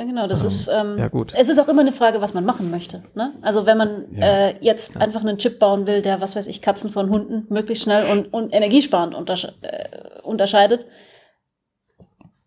ja. 0.00 0.04
genau. 0.04 0.26
Das 0.26 0.42
um, 0.42 0.46
ist, 0.46 0.68
ähm, 0.68 0.98
ja, 0.98 1.08
gut. 1.08 1.34
es 1.36 1.48
ist 1.48 1.58
auch 1.58 1.68
immer 1.68 1.80
eine 1.80 1.92
Frage, 1.92 2.20
was 2.20 2.34
man 2.34 2.44
machen 2.44 2.70
möchte. 2.70 3.02
Ne? 3.14 3.34
Also 3.42 3.66
wenn 3.66 3.78
man 3.78 4.06
ja. 4.12 4.48
äh, 4.48 4.54
jetzt 4.60 4.94
ja. 4.94 5.00
einfach 5.00 5.22
einen 5.22 5.38
Chip 5.38 5.58
bauen 5.58 5.86
will, 5.86 6.02
der, 6.02 6.20
was 6.20 6.36
weiß 6.36 6.46
ich, 6.46 6.62
Katzen 6.62 6.90
von 6.90 7.10
Hunden 7.10 7.46
möglichst 7.52 7.84
schnell 7.84 8.10
und, 8.10 8.32
und 8.32 8.54
energiesparend 8.54 9.14
untersche 9.14 9.54
äh, 9.62 10.20
unterscheidet, 10.22 10.86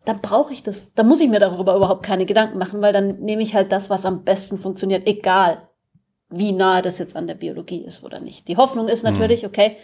dann 0.06 0.22
brauche 0.22 0.54
ich 0.54 0.64
das. 0.64 0.94
Dann 0.94 1.08
muss 1.08 1.22
ich 1.22 1.30
mir 1.30 1.40
darüber 1.40 1.76
überhaupt 1.76 2.04
keine 2.04 2.26
Gedanken 2.26 2.58
machen, 2.58 2.82
weil 2.82 2.94
dann 2.94 3.20
nehme 3.20 3.44
ich 3.44 3.54
halt 3.54 3.72
das, 3.72 3.90
was 3.90 4.06
am 4.06 4.24
besten 4.24 4.58
funktioniert, 4.58 5.08
egal 5.08 5.70
wie 6.30 6.52
nahe 6.52 6.82
das 6.82 7.00
jetzt 7.00 7.16
an 7.16 7.28
der 7.28 7.36
Biologie 7.36 7.84
ist 7.84 8.04
oder 8.04 8.20
nicht. 8.20 8.48
Die 8.48 8.58
Hoffnung 8.58 8.88
ist 8.88 9.04
mhm. 9.04 9.12
natürlich, 9.12 9.46
okay, 9.46 9.78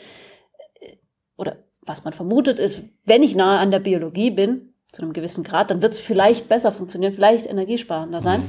oder 1.37 1.57
was 1.81 2.03
man 2.03 2.13
vermutet 2.13 2.59
ist, 2.59 2.89
wenn 3.05 3.23
ich 3.23 3.35
nahe 3.35 3.59
an 3.59 3.71
der 3.71 3.79
Biologie 3.79 4.31
bin, 4.31 4.74
zu 4.95 5.01
einem 5.01 5.13
gewissen 5.13 5.43
Grad, 5.43 5.69
dann 5.69 5.81
wird 5.81 5.93
es 5.93 5.99
vielleicht 5.99 6.49
besser 6.49 6.71
funktionieren, 6.71 7.13
vielleicht 7.13 7.45
energiesparender 7.45 8.21
sein. 8.21 8.43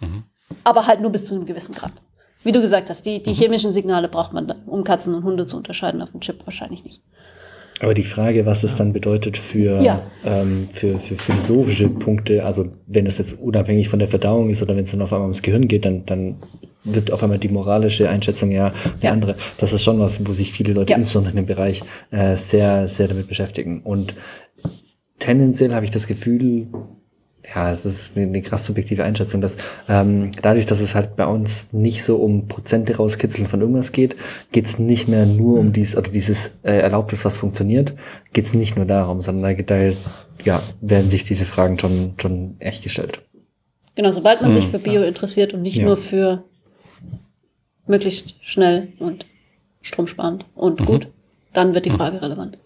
Mhm. 0.00 0.08
Mhm. 0.08 0.22
Aber 0.64 0.86
halt 0.86 1.00
nur 1.00 1.10
bis 1.10 1.26
zu 1.26 1.34
einem 1.34 1.46
gewissen 1.46 1.74
Grad. 1.74 1.92
Wie 2.42 2.52
du 2.52 2.60
gesagt 2.60 2.88
hast, 2.88 3.04
die, 3.04 3.22
die 3.22 3.30
mhm. 3.30 3.34
chemischen 3.34 3.72
Signale 3.72 4.08
braucht 4.08 4.32
man, 4.32 4.50
um 4.66 4.82
Katzen 4.82 5.14
und 5.14 5.24
Hunde 5.24 5.46
zu 5.46 5.56
unterscheiden, 5.56 6.00
auf 6.02 6.10
dem 6.10 6.20
Chip 6.20 6.44
wahrscheinlich 6.46 6.84
nicht. 6.84 7.02
Aber 7.80 7.94
die 7.94 8.02
Frage, 8.02 8.44
was 8.44 8.62
es 8.62 8.76
dann 8.76 8.92
bedeutet 8.92 9.38
für, 9.38 9.80
ja. 9.80 10.02
ähm, 10.24 10.68
für, 10.72 10.98
für 10.98 11.16
philosophische 11.16 11.88
Punkte, 11.88 12.44
also 12.44 12.66
wenn 12.86 13.06
es 13.06 13.16
jetzt 13.16 13.40
unabhängig 13.40 13.88
von 13.88 13.98
der 13.98 14.08
Verdauung 14.08 14.50
ist 14.50 14.60
oder 14.60 14.76
wenn 14.76 14.84
es 14.84 14.90
dann 14.90 15.00
auf 15.00 15.12
einmal 15.12 15.22
ums 15.22 15.40
Gehirn 15.40 15.66
geht, 15.66 15.86
dann, 15.86 16.04
dann 16.04 16.42
wird 16.84 17.10
auf 17.10 17.22
einmal 17.22 17.38
die 17.38 17.48
moralische 17.48 18.08
Einschätzung 18.08 18.50
ja 18.50 18.66
eine 18.66 18.74
ja. 19.02 19.12
andere. 19.12 19.34
Das 19.58 19.72
ist 19.72 19.82
schon 19.82 19.98
was, 19.98 20.26
wo 20.26 20.32
sich 20.32 20.52
viele 20.52 20.74
Leute 20.74 20.92
ja. 20.92 20.98
insbesondere 20.98 21.32
in 21.32 21.36
dem 21.36 21.46
Bereich 21.46 21.82
äh, 22.10 22.36
sehr, 22.36 22.86
sehr 22.86 23.08
damit 23.08 23.28
beschäftigen. 23.28 23.82
Und 23.82 24.14
tendenziell 25.20 25.72
habe 25.72 25.84
ich 25.84 25.92
das 25.92 26.08
Gefühl, 26.08 26.66
ja, 27.54 27.72
es 27.72 27.84
ist 27.84 28.16
eine, 28.16 28.26
eine 28.26 28.42
krass 28.42 28.66
subjektive 28.66 29.04
Einschätzung, 29.04 29.40
dass 29.40 29.56
ähm, 29.88 30.30
dadurch, 30.42 30.66
dass 30.66 30.80
es 30.80 30.94
halt 30.94 31.16
bei 31.16 31.26
uns 31.26 31.72
nicht 31.72 32.02
so 32.02 32.16
um 32.16 32.48
Prozente 32.48 32.96
rauskitzeln 32.96 33.46
von 33.46 33.60
irgendwas 33.60 33.92
geht, 33.92 34.16
geht 34.52 34.66
es 34.66 34.78
nicht 34.78 35.08
mehr 35.08 35.26
nur 35.26 35.58
um 35.58 35.72
dies 35.72 35.96
oder 35.96 36.10
dieses 36.10 36.60
äh, 36.62 36.78
Erlaubtes, 36.78 37.24
was 37.24 37.36
funktioniert, 37.36 37.94
geht 38.32 38.46
es 38.46 38.54
nicht 38.54 38.76
nur 38.76 38.86
darum, 38.86 39.20
sondern 39.20 39.56
da, 39.56 39.62
da 39.62 39.92
ja, 40.44 40.62
werden 40.80 41.10
sich 41.10 41.24
diese 41.24 41.44
Fragen 41.44 41.78
schon, 41.78 42.14
schon 42.20 42.56
echt 42.58 42.82
gestellt. 42.82 43.22
Genau, 43.94 44.12
sobald 44.12 44.40
man 44.40 44.54
hm, 44.54 44.60
sich 44.60 44.70
für 44.70 44.78
Bio 44.78 45.02
interessiert 45.02 45.52
und 45.52 45.62
nicht 45.62 45.76
ja. 45.76 45.84
nur 45.84 45.96
für 45.96 46.44
möglichst 47.86 48.34
schnell 48.42 48.92
und 48.98 49.26
stromsparend 49.82 50.46
und 50.54 50.80
mhm. 50.80 50.84
gut, 50.84 51.08
dann 51.52 51.74
wird 51.74 51.86
die 51.86 51.90
Frage 51.90 52.16
mhm. 52.16 52.22
relevant. 52.22 52.58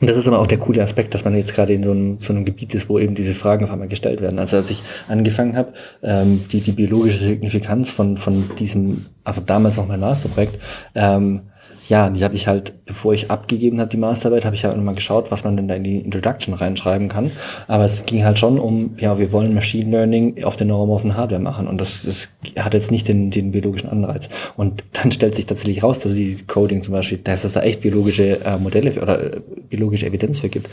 Und 0.00 0.10
das 0.10 0.16
ist 0.16 0.26
aber 0.26 0.40
auch 0.40 0.46
der 0.46 0.58
coole 0.58 0.82
Aspekt, 0.82 1.14
dass 1.14 1.24
man 1.24 1.36
jetzt 1.36 1.54
gerade 1.54 1.72
in 1.72 1.84
so 1.84 1.92
einem, 1.92 2.20
so 2.20 2.32
einem 2.32 2.44
Gebiet 2.44 2.74
ist, 2.74 2.88
wo 2.88 2.98
eben 2.98 3.14
diese 3.14 3.34
Fragen 3.34 3.64
auf 3.64 3.70
einmal 3.70 3.88
gestellt 3.88 4.20
werden. 4.20 4.38
Also 4.38 4.56
als 4.56 4.70
ich 4.70 4.82
angefangen 5.08 5.56
habe, 5.56 5.72
ähm, 6.02 6.44
die, 6.50 6.60
die 6.60 6.72
biologische 6.72 7.18
Signifikanz 7.18 7.92
von, 7.92 8.16
von 8.16 8.50
diesem, 8.58 9.06
also 9.22 9.40
damals 9.40 9.76
noch 9.76 9.86
mein 9.86 10.00
Masterprojekt, 10.00 10.58
ähm, 10.94 11.42
ja, 11.88 12.08
die 12.08 12.24
habe 12.24 12.34
ich 12.34 12.46
halt, 12.46 12.72
bevor 12.86 13.12
ich 13.12 13.30
abgegeben 13.30 13.78
habe, 13.80 13.90
die 13.90 13.96
Masterarbeit, 13.96 14.44
habe 14.44 14.56
ich 14.56 14.64
halt 14.64 14.76
nochmal 14.76 14.94
geschaut, 14.94 15.30
was 15.30 15.44
man 15.44 15.56
denn 15.56 15.68
da 15.68 15.74
in 15.74 15.84
die 15.84 15.98
Introduction 15.98 16.54
reinschreiben 16.54 17.08
kann. 17.08 17.32
Aber 17.68 17.84
es 17.84 18.06
ging 18.06 18.24
halt 18.24 18.38
schon 18.38 18.58
um, 18.58 18.94
ja, 18.98 19.18
wir 19.18 19.32
wollen 19.32 19.54
Machine 19.54 19.90
Learning 19.90 20.44
auf 20.44 20.56
der 20.56 20.66
neuromorphen 20.66 21.16
Hardware 21.16 21.42
machen. 21.42 21.68
Und 21.68 21.80
das, 21.80 22.04
das 22.04 22.36
hat 22.58 22.72
jetzt 22.72 22.90
nicht 22.90 23.08
den, 23.08 23.30
den 23.30 23.52
biologischen 23.52 23.88
Anreiz. 23.88 24.30
Und 24.56 24.82
dann 24.92 25.12
stellt 25.12 25.34
sich 25.34 25.46
tatsächlich 25.46 25.82
raus, 25.82 25.98
dass 25.98 26.14
die 26.14 26.36
Coding 26.46 26.82
zum 26.82 26.92
Beispiel, 26.92 27.18
dass 27.18 27.44
es 27.44 27.52
da 27.52 27.62
echt 27.62 27.82
biologische 27.82 28.44
äh, 28.44 28.56
Modelle 28.56 29.00
oder 29.00 29.34
äh, 29.34 29.40
biologische 29.68 30.06
Evidenz 30.06 30.40
für 30.40 30.48
gibt. 30.48 30.70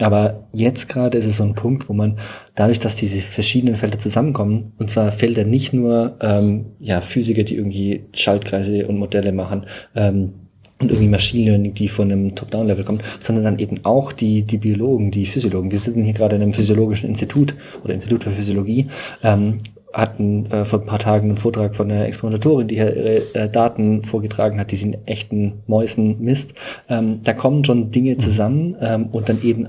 Aber 0.00 0.44
jetzt 0.52 0.88
gerade 0.88 1.18
ist 1.18 1.26
es 1.26 1.38
so 1.38 1.44
ein 1.44 1.54
Punkt, 1.54 1.88
wo 1.88 1.92
man 1.92 2.18
dadurch, 2.54 2.78
dass 2.78 2.94
diese 2.94 3.20
verschiedenen 3.20 3.76
Felder 3.76 3.98
zusammenkommen, 3.98 4.72
und 4.78 4.90
zwar 4.90 5.10
Felder 5.10 5.44
nicht 5.44 5.72
nur 5.72 6.16
ähm, 6.20 6.66
ja, 6.78 7.00
Physiker, 7.00 7.42
die 7.42 7.56
irgendwie 7.56 8.04
Schaltkreise 8.12 8.86
und 8.86 8.98
Modelle 8.98 9.32
machen, 9.32 9.66
ähm, 9.96 10.34
und 10.82 10.90
irgendwie 10.90 11.08
Machine 11.08 11.50
Learning, 11.50 11.74
die 11.74 11.88
von 11.88 12.10
einem 12.10 12.34
Top-Down-Level 12.34 12.84
kommt, 12.84 13.02
sondern 13.20 13.44
dann 13.44 13.58
eben 13.58 13.84
auch 13.84 14.12
die, 14.12 14.42
die 14.42 14.58
Biologen, 14.58 15.10
die 15.10 15.26
Physiologen. 15.26 15.70
Wir 15.70 15.78
sitzen 15.78 16.02
hier 16.02 16.12
gerade 16.12 16.36
in 16.36 16.42
einem 16.42 16.52
physiologischen 16.52 17.08
Institut 17.08 17.54
oder 17.82 17.94
Institut 17.94 18.24
für 18.24 18.32
Physiologie, 18.32 18.88
ähm, 19.22 19.58
hatten 19.92 20.46
äh, 20.46 20.64
vor 20.64 20.80
ein 20.80 20.86
paar 20.86 20.98
Tagen 20.98 21.28
einen 21.28 21.36
Vortrag 21.36 21.76
von 21.76 21.90
einer 21.90 22.06
Experimentatorin, 22.06 22.68
die 22.68 22.76
ihre 22.76 23.34
äh, 23.34 23.48
Daten 23.48 24.04
vorgetragen 24.04 24.58
hat, 24.58 24.70
die 24.70 24.76
sind 24.76 24.96
echten 25.06 25.60
Mäusen 25.66 26.20
misst. 26.20 26.54
Ähm, 26.88 27.20
da 27.22 27.32
kommen 27.34 27.64
schon 27.64 27.90
Dinge 27.90 28.16
zusammen 28.16 28.76
ähm, 28.80 29.06
und 29.12 29.28
dann 29.28 29.42
eben 29.42 29.66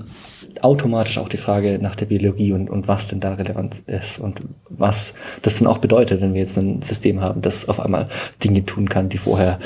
automatisch 0.60 1.18
auch 1.18 1.28
die 1.28 1.36
Frage 1.36 1.78
nach 1.80 1.94
der 1.96 2.06
Biologie 2.06 2.52
und, 2.52 2.70
und 2.70 2.88
was 2.88 3.08
denn 3.08 3.20
da 3.20 3.34
relevant 3.34 3.82
ist 3.86 4.18
und 4.18 4.40
was 4.68 5.14
das 5.42 5.58
dann 5.58 5.66
auch 5.66 5.78
bedeutet, 5.78 6.20
wenn 6.20 6.32
wir 6.32 6.40
jetzt 6.40 6.56
ein 6.56 6.80
System 6.80 7.20
haben, 7.20 7.42
das 7.42 7.68
auf 7.68 7.80
einmal 7.80 8.08
Dinge 8.42 8.64
tun 8.64 8.88
kann, 8.88 9.08
die 9.08 9.18
vorher 9.18 9.58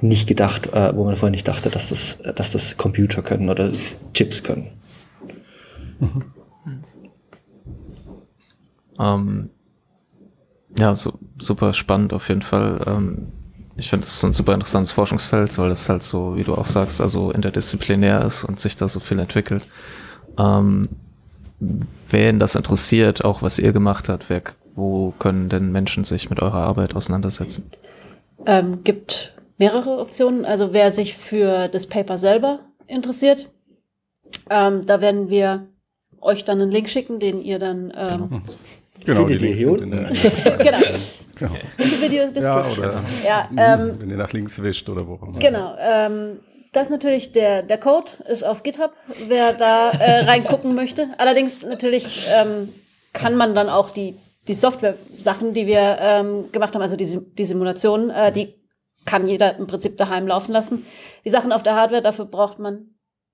nicht 0.00 0.26
gedacht, 0.26 0.72
äh, 0.72 0.94
wo 0.94 1.04
man 1.04 1.16
vorher 1.16 1.30
nicht 1.30 1.48
dachte, 1.48 1.70
dass 1.70 1.88
das, 1.88 2.18
dass 2.34 2.50
das 2.50 2.76
Computer 2.76 3.22
können 3.22 3.48
oder 3.48 3.70
Chips 4.12 4.42
können. 4.42 4.70
Mhm. 5.98 6.24
Ähm, 8.98 9.50
ja, 10.78 10.94
so, 10.94 11.18
super 11.38 11.74
spannend 11.74 12.12
auf 12.12 12.28
jeden 12.28 12.42
Fall. 12.42 12.80
Ähm, 12.86 13.28
ich 13.76 13.90
finde, 13.90 14.04
es 14.04 14.14
ist 14.14 14.24
ein 14.24 14.32
super 14.32 14.54
interessantes 14.54 14.92
Forschungsfeld, 14.92 15.56
weil 15.58 15.68
das 15.68 15.88
halt 15.88 16.02
so, 16.02 16.36
wie 16.36 16.44
du 16.44 16.54
auch 16.54 16.66
sagst, 16.66 17.00
also 17.00 17.30
interdisziplinär 17.30 18.24
ist 18.24 18.44
und 18.44 18.58
sich 18.58 18.76
da 18.76 18.88
so 18.88 19.00
viel 19.00 19.18
entwickelt. 19.18 19.62
Ähm, 20.38 20.88
wen 22.08 22.38
das 22.38 22.54
interessiert, 22.54 23.24
auch 23.24 23.42
was 23.42 23.58
ihr 23.58 23.72
gemacht 23.72 24.08
habt, 24.08 24.30
wer, 24.30 24.42
wo 24.74 25.12
können 25.18 25.48
denn 25.48 25.72
Menschen 25.72 26.04
sich 26.04 26.30
mit 26.30 26.40
eurer 26.40 26.60
Arbeit 26.60 26.94
auseinandersetzen? 26.94 27.70
Ähm, 28.46 28.82
gibt 28.82 29.35
mehrere 29.58 29.98
Optionen. 29.98 30.44
Also 30.44 30.72
wer 30.72 30.90
sich 30.90 31.16
für 31.16 31.68
das 31.68 31.86
Paper 31.86 32.18
selber 32.18 32.60
interessiert, 32.86 33.50
ähm, 34.50 34.86
da 34.86 35.00
werden 35.00 35.30
wir 35.30 35.66
euch 36.20 36.44
dann 36.44 36.60
einen 36.60 36.70
Link 36.70 36.88
schicken, 36.88 37.20
den 37.20 37.40
ihr 37.40 37.58
dann 37.58 37.92
ähm, 37.96 38.42
genau, 39.04 39.24
genau 39.24 39.24
die 39.26 39.34
Links 39.34 39.58
sind 39.60 39.80
in 39.80 39.90
der, 39.90 40.10
genau. 40.58 40.78
genau. 41.34 41.54
In 41.78 41.90
die 41.90 42.00
Video 42.00 42.24
Ja, 42.40 42.66
oder 42.66 43.04
ja, 43.24 43.48
ähm, 43.56 43.96
wenn 43.98 44.10
ihr 44.10 44.16
nach 44.16 44.32
links 44.32 44.60
wischt 44.62 44.88
oder 44.88 45.06
wo 45.06 45.14
auch 45.14 45.22
immer. 45.22 45.38
Genau. 45.38 45.76
Ähm, 45.78 46.40
das 46.72 46.88
ist 46.88 46.90
natürlich 46.90 47.32
der, 47.32 47.62
der 47.62 47.78
Code, 47.78 48.10
ist 48.28 48.42
auf 48.42 48.62
GitHub, 48.62 48.92
wer 49.28 49.54
da 49.54 49.90
äh, 49.92 50.24
reingucken 50.24 50.74
möchte. 50.74 51.08
Allerdings 51.16 51.64
natürlich 51.64 52.26
ähm, 52.30 52.68
kann 53.14 53.34
man 53.34 53.54
dann 53.54 53.70
auch 53.70 53.90
die, 53.90 54.16
die 54.46 54.54
Software-Sachen, 54.54 55.54
die 55.54 55.66
wir 55.66 55.96
ähm, 56.00 56.52
gemacht 56.52 56.74
haben, 56.74 56.82
also 56.82 56.96
die, 56.96 57.06
die 57.06 57.44
Simulationen, 57.46 58.10
äh, 58.10 58.30
die 58.30 58.54
kann 59.06 59.26
jeder 59.26 59.56
im 59.56 59.66
Prinzip 59.66 59.96
daheim 59.96 60.26
laufen 60.26 60.52
lassen. 60.52 60.84
Die 61.24 61.30
Sachen 61.30 61.52
auf 61.52 61.62
der 61.62 61.74
Hardware, 61.74 62.02
dafür 62.02 62.26
braucht 62.26 62.58
man 62.58 62.90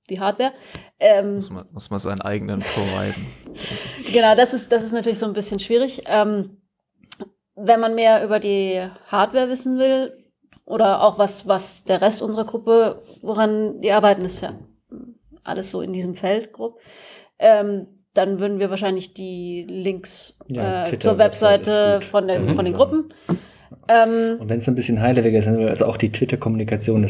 die 0.08 0.20
Hardware. 0.20 0.52
Ähm, 1.00 1.36
muss, 1.36 1.50
man, 1.50 1.66
muss 1.72 1.90
man 1.90 1.98
seinen 1.98 2.20
eigenen 2.20 2.60
providen. 2.60 3.26
genau, 4.12 4.34
das 4.36 4.54
ist, 4.54 4.70
das 4.70 4.84
ist 4.84 4.92
natürlich 4.92 5.18
so 5.18 5.26
ein 5.26 5.32
bisschen 5.32 5.58
schwierig. 5.58 6.04
Ähm, 6.06 6.58
wenn 7.54 7.80
man 7.80 7.94
mehr 7.94 8.24
über 8.24 8.38
die 8.38 8.80
Hardware 9.06 9.48
wissen 9.48 9.78
will 9.78 10.16
oder 10.64 11.02
auch 11.02 11.18
was, 11.18 11.48
was 11.48 11.84
der 11.84 12.00
Rest 12.00 12.22
unserer 12.22 12.44
Gruppe, 12.44 13.02
woran 13.20 13.80
die 13.80 13.92
arbeiten, 13.92 14.24
ist 14.24 14.40
ja 14.40 14.54
alles 15.44 15.70
so 15.70 15.80
in 15.80 15.92
diesem 15.92 16.14
Feld 16.14 16.52
grob. 16.52 16.78
Ähm, 17.38 17.88
dann 18.14 18.40
würden 18.40 18.58
wir 18.58 18.68
wahrscheinlich 18.68 19.14
die 19.14 19.64
Links 19.68 20.38
ja, 20.46 20.84
äh, 20.84 20.98
zur 20.98 21.16
Webseite 21.18 22.00
von 22.02 22.28
den, 22.28 22.54
von 22.54 22.64
den 22.64 22.74
Gruppen 22.74 23.12
ähm, 23.88 24.38
und 24.40 24.48
wenn 24.48 24.58
es 24.58 24.68
ein 24.68 24.74
bisschen 24.74 25.00
high-level 25.00 25.34
ist, 25.34 25.48
also 25.48 25.86
auch 25.86 25.96
die 25.96 26.10
Twitter-Kommunikation 26.10 27.04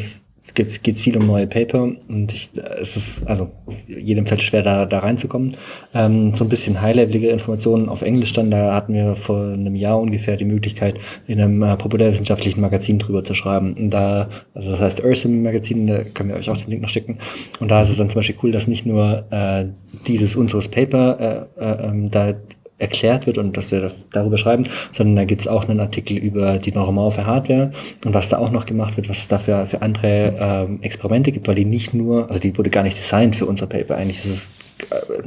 es 0.44 0.54
geht, 0.54 0.82
geht 0.82 1.00
viel 1.00 1.16
um 1.16 1.26
neue 1.26 1.46
Paper 1.46 1.82
und 1.82 2.32
ich, 2.32 2.50
es 2.80 2.96
ist 2.96 3.26
also 3.28 3.50
jedem 3.86 4.26
Feld 4.26 4.42
schwer 4.42 4.62
da, 4.62 4.86
da 4.86 4.98
reinzukommen. 4.98 5.56
Ähm, 5.94 6.34
so 6.34 6.44
ein 6.44 6.48
bisschen 6.48 6.82
high-levelige 6.82 7.28
Informationen 7.28 7.88
auf 7.88 8.02
Englisch 8.02 8.32
dann, 8.32 8.50
da 8.50 8.74
hatten 8.74 8.92
wir 8.92 9.14
vor 9.14 9.52
einem 9.52 9.76
Jahr 9.76 10.00
ungefähr 10.00 10.36
die 10.36 10.44
Möglichkeit, 10.44 10.96
in 11.28 11.40
einem 11.40 11.62
äh, 11.62 11.76
populärwissenschaftlichen 11.76 12.60
Magazin 12.60 12.98
drüber 12.98 13.22
zu 13.22 13.34
schreiben. 13.34 13.74
Und 13.74 13.90
da, 13.90 14.28
also 14.52 14.72
das 14.72 14.80
heißt 14.80 15.04
Ursim 15.04 15.42
Magazin, 15.42 15.86
da 15.86 16.02
können 16.02 16.30
wir 16.30 16.36
euch 16.36 16.50
auch 16.50 16.58
den 16.58 16.70
Link 16.70 16.82
noch 16.82 16.88
schicken. 16.88 17.18
Und 17.60 17.70
da 17.70 17.82
ist 17.82 17.90
es 17.90 17.98
dann 17.98 18.10
zum 18.10 18.18
Beispiel 18.18 18.36
cool, 18.42 18.50
dass 18.50 18.66
nicht 18.66 18.84
nur 18.84 19.24
äh, 19.30 19.66
dieses 20.08 20.34
unseres 20.34 20.66
Paper 20.66 21.48
äh, 21.56 21.64
äh, 21.64 21.88
ähm, 21.88 22.10
da 22.10 22.34
erklärt 22.82 23.26
wird 23.26 23.38
und 23.38 23.56
dass 23.56 23.70
wir 23.70 23.92
darüber 24.10 24.36
schreiben, 24.36 24.66
sondern 24.90 25.16
da 25.16 25.24
gibt 25.24 25.40
es 25.40 25.48
auch 25.48 25.68
einen 25.68 25.80
Artikel 25.80 26.16
über 26.16 26.58
die 26.58 26.72
neuromorphe 26.72 27.24
Hardware 27.24 27.72
und 28.04 28.12
was 28.12 28.28
da 28.28 28.38
auch 28.38 28.50
noch 28.50 28.66
gemacht 28.66 28.96
wird, 28.96 29.08
was 29.08 29.18
es 29.18 29.28
da 29.28 29.38
für, 29.38 29.66
für 29.66 29.80
andere 29.80 30.34
ähm, 30.38 30.82
Experimente 30.82 31.32
gibt, 31.32 31.48
weil 31.48 31.54
die 31.54 31.64
nicht 31.64 31.94
nur, 31.94 32.28
also 32.28 32.40
die 32.40 32.56
wurde 32.58 32.70
gar 32.70 32.82
nicht 32.82 32.96
designt 32.96 33.36
für 33.36 33.46
unser 33.46 33.66
Paper, 33.66 33.96
eigentlich 33.96 34.18
ist 34.18 34.26
es 34.26 34.50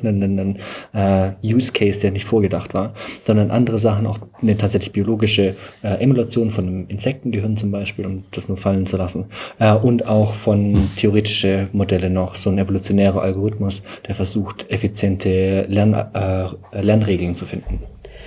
ein, 0.04 0.24
ein, 0.24 0.60
ein 0.94 1.36
äh, 1.44 1.54
Use 1.54 1.72
Case, 1.72 2.00
der 2.00 2.12
nicht 2.12 2.26
vorgedacht 2.26 2.74
war, 2.74 2.94
sondern 3.26 3.52
andere 3.52 3.78
Sachen, 3.78 4.08
auch 4.08 4.20
eine 4.42 4.58
tatsächlich 4.58 4.92
biologische 4.92 5.56
äh, 5.84 6.02
Emulation 6.02 6.52
von 6.52 6.68
einem 6.68 6.88
Insektengehirn 6.88 7.58
zum 7.58 7.72
Beispiel, 7.72 8.06
um 8.06 8.24
das 8.32 8.48
nur 8.48 8.58
fallen 8.58 8.86
zu 8.86 8.98
lassen, 8.98 9.26
äh, 9.60 9.74
und 9.74 10.08
auch 10.08 10.34
von 10.34 10.90
theoretische 10.98 11.70
Modelle 11.74 12.10
noch, 12.10 12.36
so 12.36 12.50
ein 12.50 12.58
evolutionärer 12.58 13.22
Algorithmus, 13.22 13.82
der 14.08 14.16
versucht, 14.16 14.70
effiziente 14.70 15.66
Lern, 15.70 15.94
äh, 15.94 16.82
Lernregeln 16.82 17.36
zu 17.36 17.46
finden. 17.46 17.82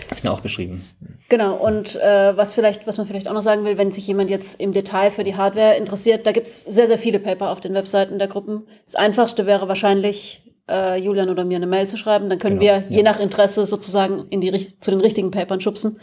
Das 0.09 0.19
ist 0.19 0.25
mir 0.25 0.33
auch 0.33 0.41
beschrieben. 0.41 0.83
Genau, 1.29 1.57
und 1.57 1.97
äh, 1.97 2.37
was 2.37 2.55
vielleicht, 2.55 2.87
was 2.87 2.97
man 2.97 3.07
vielleicht 3.07 3.29
auch 3.29 3.35
noch 3.35 3.43
sagen 3.43 3.65
will, 3.65 3.77
wenn 3.77 3.93
sich 3.93 4.07
jemand 4.07 4.31
jetzt 4.31 4.59
im 4.59 4.73
Detail 4.73 5.11
für 5.11 5.25
die 5.25 5.37
Hardware 5.37 5.77
interessiert, 5.77 6.27
da 6.27 6.33
gibt 6.33 6.47
es 6.47 6.63
sehr, 6.63 6.87
sehr 6.87 6.99
viele 6.99 7.19
Paper 7.19 7.51
auf 7.51 7.61
den 7.61 7.75
Webseiten 7.75 8.19
der 8.19 8.29
Gruppen. 8.29 8.63
Das 8.87 8.95
einfachste 8.95 9.45
wäre 9.45 9.69
wahrscheinlich 9.69 10.43
äh, 10.69 10.97
Julian 10.97 11.31
oder 11.31 11.45
mir 11.45 11.57
eine 11.57 11.67
Mail 11.67 11.87
zu 11.87 11.97
schreiben. 11.97 12.29
Dann 12.29 12.39
können 12.39 12.59
genau, 12.59 12.81
wir 12.81 12.85
je 12.89 13.03
nach 13.03 13.21
Interesse 13.21 13.67
sozusagen 13.67 14.27
in 14.31 14.41
die, 14.41 14.79
zu 14.81 14.91
den 14.91 15.01
richtigen 15.01 15.31
Papern 15.31 15.61
schubsen. 15.61 15.99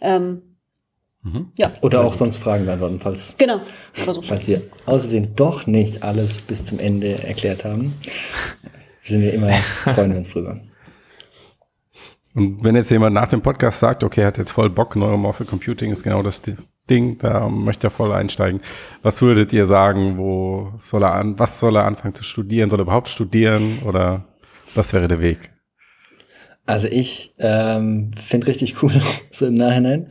Ähm, 0.00 0.42
mhm. 1.22 1.52
ja. 1.58 1.72
Oder 1.82 2.04
auch 2.04 2.14
sonst 2.14 2.36
Fragen 2.36 2.66
beantworten, 2.66 3.00
falls, 3.00 3.36
genau. 3.36 3.60
falls 3.92 4.46
wir 4.46 4.62
außerdem 4.86 5.34
doch 5.34 5.66
nicht 5.66 6.02
alles 6.02 6.40
bis 6.42 6.64
zum 6.64 6.78
Ende 6.78 7.22
erklärt 7.22 7.64
haben. 7.64 7.94
Wir 9.02 9.10
sind 9.10 9.22
ja 9.22 9.30
immer, 9.30 9.50
freuen 9.94 10.12
wir 10.12 10.18
uns 10.18 10.32
drüber. 10.32 10.60
Und 12.34 12.62
wenn 12.62 12.76
jetzt 12.76 12.90
jemand 12.90 13.14
nach 13.14 13.28
dem 13.28 13.40
Podcast 13.40 13.80
sagt, 13.80 14.04
okay, 14.04 14.20
er 14.20 14.26
hat 14.26 14.38
jetzt 14.38 14.52
voll 14.52 14.68
Bock, 14.68 14.94
Neuromorphic 14.94 15.48
Computing 15.48 15.90
ist 15.90 16.02
genau 16.02 16.22
das 16.22 16.42
Ding, 16.88 17.18
da 17.18 17.48
möchte 17.48 17.88
er 17.88 17.90
voll 17.90 18.12
einsteigen. 18.12 18.60
Was 19.02 19.22
würdet 19.22 19.52
ihr 19.52 19.66
sagen, 19.66 20.18
wo 20.18 20.72
soll 20.80 21.02
er 21.02 21.14
an, 21.14 21.38
was 21.38 21.60
soll 21.60 21.76
er 21.76 21.84
anfangen 21.84 22.14
zu 22.14 22.24
studieren? 22.24 22.70
Soll 22.70 22.80
er 22.80 22.84
überhaupt 22.84 23.08
studieren 23.08 23.78
oder 23.84 24.24
was 24.74 24.92
wäre 24.92 25.08
der 25.08 25.20
Weg? 25.20 25.50
Also 26.64 26.88
ich 26.88 27.34
ähm, 27.38 28.12
finde 28.16 28.48
richtig 28.48 28.82
cool, 28.82 28.92
so 29.30 29.46
im 29.46 29.54
Nachhinein. 29.54 30.08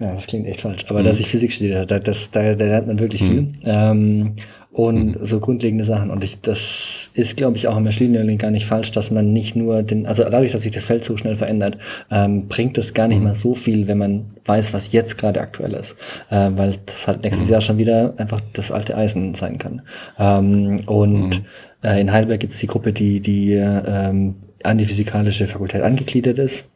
Ja, 0.00 0.14
das 0.14 0.28
klingt 0.28 0.46
echt 0.46 0.60
falsch, 0.60 0.84
aber 0.88 1.00
mhm. 1.00 1.04
dass 1.06 1.18
ich 1.18 1.28
Physik 1.28 1.52
studiert 1.52 1.90
habe, 1.90 2.00
das, 2.00 2.30
da, 2.30 2.54
da 2.54 2.64
lernt 2.64 2.86
man 2.86 3.00
wirklich 3.00 3.22
mhm. 3.22 3.26
viel. 3.26 3.52
Ähm, 3.64 4.36
und 4.78 5.18
mhm. 5.18 5.26
so 5.26 5.40
grundlegende 5.40 5.82
Sachen. 5.82 6.08
Und 6.08 6.22
ich, 6.22 6.40
das 6.40 7.10
ist, 7.14 7.36
glaube 7.36 7.56
ich, 7.56 7.66
auch 7.66 7.76
im 7.76 7.82
Machine 7.82 8.12
Learning 8.12 8.38
gar 8.38 8.52
nicht 8.52 8.64
falsch, 8.64 8.92
dass 8.92 9.10
man 9.10 9.32
nicht 9.32 9.56
nur 9.56 9.82
den, 9.82 10.06
also 10.06 10.22
dadurch, 10.22 10.52
dass 10.52 10.62
sich 10.62 10.70
das 10.70 10.84
Feld 10.86 11.04
so 11.04 11.16
schnell 11.16 11.36
verändert, 11.36 11.78
ähm, 12.12 12.46
bringt 12.46 12.78
es 12.78 12.94
gar 12.94 13.08
nicht 13.08 13.18
mhm. 13.18 13.24
mal 13.24 13.34
so 13.34 13.56
viel, 13.56 13.88
wenn 13.88 13.98
man 13.98 14.26
weiß, 14.44 14.72
was 14.72 14.92
jetzt 14.92 15.18
gerade 15.18 15.40
aktuell 15.40 15.72
ist. 15.72 15.96
Äh, 16.30 16.50
weil 16.54 16.76
das 16.86 17.08
halt 17.08 17.24
nächstes 17.24 17.48
mhm. 17.48 17.54
Jahr 17.54 17.60
schon 17.60 17.78
wieder 17.78 18.14
einfach 18.18 18.40
das 18.52 18.70
alte 18.70 18.96
Eisen 18.96 19.34
sein 19.34 19.58
kann. 19.58 19.82
Ähm, 20.16 20.76
und 20.86 21.40
mhm. 21.40 21.44
äh, 21.82 22.00
in 22.00 22.12
Heidelberg 22.12 22.38
gibt 22.38 22.52
es 22.52 22.60
die 22.60 22.68
Gruppe, 22.68 22.92
die, 22.92 23.18
die 23.18 23.54
ähm, 23.54 24.36
an 24.62 24.78
die 24.78 24.84
physikalische 24.84 25.48
Fakultät 25.48 25.82
angegliedert 25.82 26.38
ist 26.38 26.70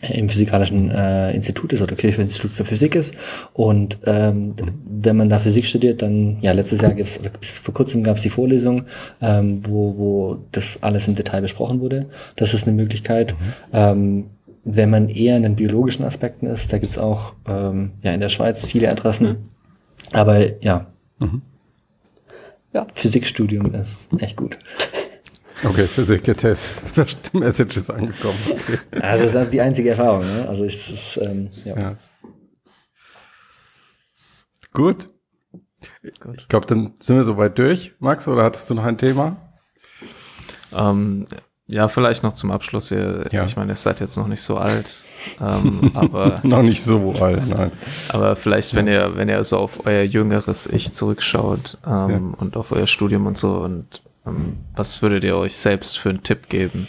im 0.00 0.28
Physikalischen 0.28 0.90
äh, 0.90 1.32
Institut 1.32 1.72
ist 1.72 1.82
oder 1.82 1.96
Kircheninstitut 1.96 2.52
für 2.52 2.64
Physik 2.64 2.94
ist. 2.94 3.16
Und 3.52 3.98
ähm, 4.04 4.54
wenn 4.84 5.16
man 5.16 5.28
da 5.28 5.40
Physik 5.40 5.66
studiert, 5.66 6.02
dann, 6.02 6.38
ja, 6.40 6.52
letztes 6.52 6.80
Jahr 6.80 6.92
gibt's, 6.92 7.18
oder 7.18 7.30
bis 7.30 7.58
vor 7.58 7.74
kurzem 7.74 8.04
gab 8.04 8.16
es 8.16 8.22
die 8.22 8.30
Vorlesung, 8.30 8.84
ähm, 9.20 9.62
wo, 9.66 9.96
wo 9.96 10.38
das 10.52 10.82
alles 10.82 11.08
im 11.08 11.16
Detail 11.16 11.40
besprochen 11.40 11.80
wurde. 11.80 12.06
Das 12.36 12.54
ist 12.54 12.66
eine 12.66 12.76
Möglichkeit. 12.76 13.32
Mhm. 13.32 13.54
Ähm, 13.72 14.24
wenn 14.64 14.90
man 14.90 15.08
eher 15.08 15.36
in 15.36 15.42
den 15.42 15.56
biologischen 15.56 16.04
Aspekten 16.04 16.46
ist, 16.46 16.72
da 16.72 16.78
gibt's 16.78 16.98
auch 16.98 17.32
ähm, 17.48 17.92
ja, 18.02 18.12
in 18.12 18.20
der 18.20 18.28
Schweiz 18.28 18.66
viele 18.66 18.90
Adressen. 18.90 19.26
Mhm. 19.26 19.36
Aber 20.12 20.62
ja, 20.62 20.86
mhm. 21.18 21.42
ja, 22.72 22.86
Physikstudium 22.94 23.74
ist 23.74 24.10
echt 24.20 24.36
gut. 24.36 24.58
Okay, 25.64 25.86
Physik-Test. 25.86 26.72
Die 27.32 27.38
Message 27.38 27.76
ist 27.78 27.90
angekommen. 27.90 28.38
Okay. 28.48 28.78
Also 29.00 29.24
das 29.24 29.44
ist 29.44 29.52
die 29.52 29.60
einzige 29.60 29.90
Erfahrung. 29.90 30.20
Ne? 30.20 30.48
Also 30.48 30.64
ich, 30.64 30.74
ist, 30.74 31.18
ähm, 31.22 31.50
ja. 31.64 31.78
ja. 31.78 31.96
Gut. 34.72 35.08
Gut. 36.20 36.40
Ich 36.40 36.48
glaube, 36.48 36.66
dann 36.66 36.94
sind 37.00 37.16
wir 37.16 37.24
soweit 37.24 37.58
durch. 37.58 37.94
Max, 37.98 38.28
oder 38.28 38.44
hattest 38.44 38.70
du 38.70 38.74
noch 38.74 38.84
ein 38.84 38.98
Thema? 38.98 39.36
Ähm, 40.72 41.26
ja, 41.66 41.88
vielleicht 41.88 42.22
noch 42.22 42.32
zum 42.32 42.50
Abschluss. 42.50 42.90
Ihr, 42.90 43.24
ja. 43.30 43.44
Ich 43.44 43.56
meine, 43.56 43.72
ihr 43.72 43.76
seid 43.76 44.00
jetzt 44.00 44.16
noch 44.16 44.26
nicht 44.26 44.42
so 44.42 44.56
alt, 44.56 45.04
ähm, 45.40 45.90
aber 45.94 46.40
noch 46.42 46.62
nicht 46.62 46.82
so 46.82 47.12
alt, 47.20 47.46
nein. 47.48 47.72
Aber 48.08 48.36
vielleicht, 48.36 48.74
wenn 48.74 48.86
ja. 48.86 49.08
ihr, 49.08 49.16
wenn 49.16 49.28
ihr 49.28 49.42
so 49.44 49.58
auf 49.58 49.84
euer 49.84 50.02
jüngeres 50.02 50.66
Ich 50.66 50.92
zurückschaut 50.92 51.78
ähm, 51.86 52.10
ja. 52.10 52.38
und 52.38 52.56
auf 52.56 52.72
euer 52.72 52.86
Studium 52.86 53.26
und 53.26 53.36
so 53.36 53.58
und 53.58 54.02
was 54.74 55.02
würdet 55.02 55.24
ihr 55.24 55.36
euch 55.36 55.56
selbst 55.56 55.98
für 55.98 56.10
einen 56.10 56.22
Tipp 56.22 56.48
geben? 56.48 56.88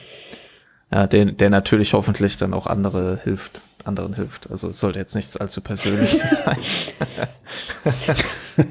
Ja, 0.92 1.08
den, 1.08 1.38
der 1.38 1.50
natürlich 1.50 1.94
hoffentlich 1.94 2.38
dann 2.38 2.54
auch 2.54 2.66
andere 2.66 3.20
hilft, 3.24 3.62
anderen 3.84 4.16
hilft. 4.16 4.50
Also 4.50 4.70
es 4.70 4.80
sollte 4.80 5.00
jetzt 5.00 5.16
nichts 5.16 5.38
allzu 5.38 5.62
Persönliches 5.62 6.38
sein. 6.46 6.58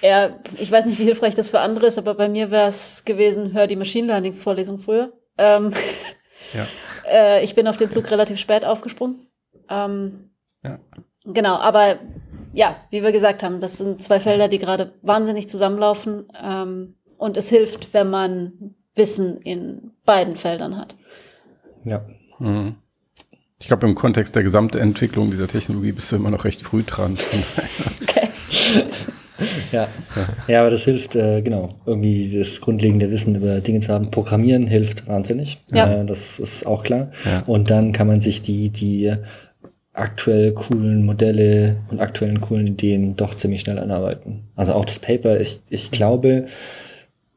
ja, 0.00 0.30
ich 0.58 0.70
weiß 0.70 0.86
nicht, 0.86 0.98
wie 0.98 1.04
hilfreich 1.04 1.34
das 1.34 1.50
für 1.50 1.60
andere 1.60 1.86
ist, 1.86 1.98
aber 1.98 2.14
bei 2.14 2.28
mir 2.28 2.50
wäre 2.50 2.68
es 2.68 3.04
gewesen, 3.04 3.52
hör 3.52 3.66
die 3.66 3.76
Machine 3.76 4.06
Learning 4.06 4.34
Vorlesung 4.34 4.78
früher. 4.78 5.12
Ähm, 5.36 5.72
ja. 6.54 6.66
äh, 7.10 7.44
ich 7.44 7.54
bin 7.54 7.68
auf 7.68 7.76
den 7.76 7.90
Zug 7.90 8.10
relativ 8.10 8.38
spät 8.38 8.64
aufgesprungen. 8.64 9.26
Ähm, 9.68 10.30
ja. 10.62 10.78
Genau, 11.24 11.56
aber 11.56 11.98
ja, 12.54 12.76
wie 12.90 13.02
wir 13.02 13.12
gesagt 13.12 13.42
haben, 13.42 13.60
das 13.60 13.78
sind 13.78 14.02
zwei 14.02 14.20
Felder, 14.20 14.48
die 14.48 14.58
gerade 14.58 14.92
wahnsinnig 15.02 15.48
zusammenlaufen. 15.48 16.28
Ähm, 16.42 16.96
und 17.24 17.38
es 17.38 17.48
hilft, 17.48 17.94
wenn 17.94 18.10
man 18.10 18.52
Wissen 18.94 19.38
in 19.38 19.92
beiden 20.04 20.36
Feldern 20.36 20.76
hat. 20.76 20.94
Ja. 21.82 22.04
Mhm. 22.38 22.74
Ich 23.58 23.66
glaube, 23.66 23.86
im 23.86 23.94
Kontext 23.94 24.36
der 24.36 24.42
gesamten 24.42 24.76
Entwicklung 24.76 25.30
dieser 25.30 25.48
Technologie 25.48 25.92
bist 25.92 26.12
du 26.12 26.16
immer 26.16 26.30
noch 26.30 26.44
recht 26.44 26.60
früh 26.60 26.82
dran. 26.82 27.16
okay. 28.02 28.28
ja. 29.72 29.88
ja, 30.48 30.60
aber 30.60 30.68
das 30.68 30.84
hilft, 30.84 31.16
äh, 31.16 31.40
genau, 31.40 31.76
irgendwie 31.86 32.36
das 32.36 32.60
grundlegende 32.60 33.10
Wissen 33.10 33.34
über 33.36 33.62
Dinge 33.62 33.80
zu 33.80 33.90
haben. 33.90 34.10
Programmieren 34.10 34.66
hilft 34.66 35.06
wahnsinnig. 35.06 35.64
Ja. 35.72 36.02
Äh, 36.02 36.04
das 36.04 36.38
ist 36.38 36.66
auch 36.66 36.82
klar. 36.82 37.10
Ja. 37.24 37.42
Und 37.46 37.70
dann 37.70 37.92
kann 37.92 38.06
man 38.06 38.20
sich 38.20 38.42
die, 38.42 38.68
die 38.68 39.16
aktuell 39.94 40.52
coolen 40.52 41.06
Modelle 41.06 41.76
und 41.90 42.00
aktuellen 42.00 42.42
coolen 42.42 42.66
Ideen 42.66 43.16
doch 43.16 43.34
ziemlich 43.34 43.62
schnell 43.62 43.78
anarbeiten. 43.78 44.42
Also 44.56 44.74
auch 44.74 44.84
das 44.84 44.98
Paper, 44.98 45.40
ich, 45.40 45.60
ich 45.70 45.90
glaube, 45.90 46.48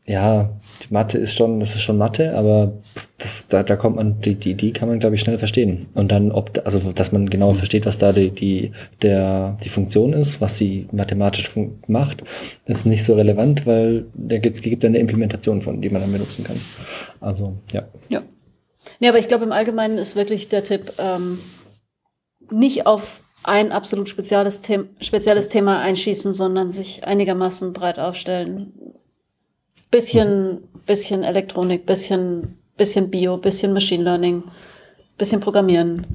ja, 0.07 0.49
die 0.81 0.93
Mathe 0.93 1.17
ist 1.17 1.33
schon, 1.33 1.59
das 1.59 1.75
ist 1.75 1.81
schon 1.81 1.97
Mathe, 1.97 2.33
aber 2.33 2.71
das, 3.17 3.49
da, 3.49 3.61
da 3.61 3.75
kommt 3.75 3.97
man, 3.97 4.21
die, 4.21 4.35
die, 4.35 4.53
die 4.53 4.71
kann 4.71 4.87
man, 4.87 4.99
glaube 4.99 5.15
ich, 5.15 5.21
schnell 5.21 5.37
verstehen. 5.37 5.87
Und 5.95 6.13
dann, 6.13 6.31
ob, 6.31 6.61
also, 6.63 6.79
dass 6.93 7.11
man 7.11 7.29
genau 7.29 7.53
versteht, 7.53 7.85
was 7.85 7.97
da 7.97 8.13
die, 8.13 8.29
die, 8.29 8.71
der, 9.01 9.57
die 9.65 9.69
Funktion 9.69 10.13
ist, 10.13 10.39
was 10.39 10.57
sie 10.57 10.87
mathematisch 10.93 11.51
macht, 11.87 12.23
ist 12.65 12.85
nicht 12.85 13.03
so 13.03 13.15
relevant, 13.15 13.65
weil 13.65 14.05
da 14.13 14.37
gibt, 14.37 14.63
gibt 14.63 14.85
eine 14.85 14.97
Implementation 14.97 15.61
von, 15.61 15.81
die 15.81 15.89
man 15.89 16.01
dann 16.01 16.13
benutzen 16.13 16.45
kann. 16.45 16.59
Also, 17.19 17.57
ja. 17.73 17.83
Ja. 18.07 18.21
Nee, 19.01 19.09
aber 19.09 19.19
ich 19.19 19.27
glaube, 19.27 19.43
im 19.43 19.51
Allgemeinen 19.51 19.97
ist 19.97 20.15
wirklich 20.15 20.47
der 20.47 20.63
Tipp, 20.63 20.93
ähm, 20.99 21.39
nicht 22.49 22.87
auf 22.87 23.23
ein 23.43 23.73
absolut 23.73 24.07
spezielles, 24.07 24.63
The 24.63 24.85
spezielles 25.01 25.49
Thema 25.49 25.81
einschießen, 25.81 26.31
sondern 26.31 26.71
sich 26.71 27.03
einigermaßen 27.03 27.73
breit 27.73 27.99
aufstellen 27.99 28.71
bisschen, 29.91 30.59
bisschen 30.85 31.23
Elektronik, 31.23 31.85
bisschen, 31.85 32.57
bisschen 32.77 33.09
Bio, 33.09 33.37
bisschen 33.37 33.73
Machine 33.73 34.03
Learning, 34.03 34.43
bisschen 35.17 35.39
Programmieren. 35.39 36.05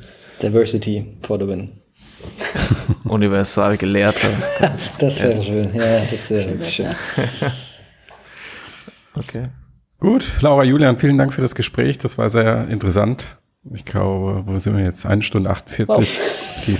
Diversity 0.40 1.06
for 1.22 1.38
the 1.38 1.46
win. 1.46 1.70
Universal 3.04 3.76
Gelehrter. 3.76 4.28
das 4.98 5.20
wäre 5.20 5.34
ja. 5.36 5.42
schön. 5.42 5.74
Ja, 5.74 6.02
das 6.10 6.30
wäre 6.30 6.70
schön. 6.70 6.94
okay. 9.14 9.44
Gut, 9.98 10.26
Laura, 10.40 10.64
Julian, 10.64 10.98
vielen 10.98 11.18
Dank 11.18 11.32
für 11.32 11.42
das 11.42 11.54
Gespräch. 11.54 11.98
Das 11.98 12.18
war 12.18 12.28
sehr 12.28 12.68
interessant. 12.68 13.38
Ich 13.72 13.84
glaube, 13.84 14.42
wo 14.46 14.58
sind 14.58 14.76
wir 14.76 14.82
jetzt? 14.82 15.06
Eine 15.06 15.22
Stunde 15.22 15.50
48. 15.50 15.88
Wow. 15.88 16.04
Die 16.66 16.76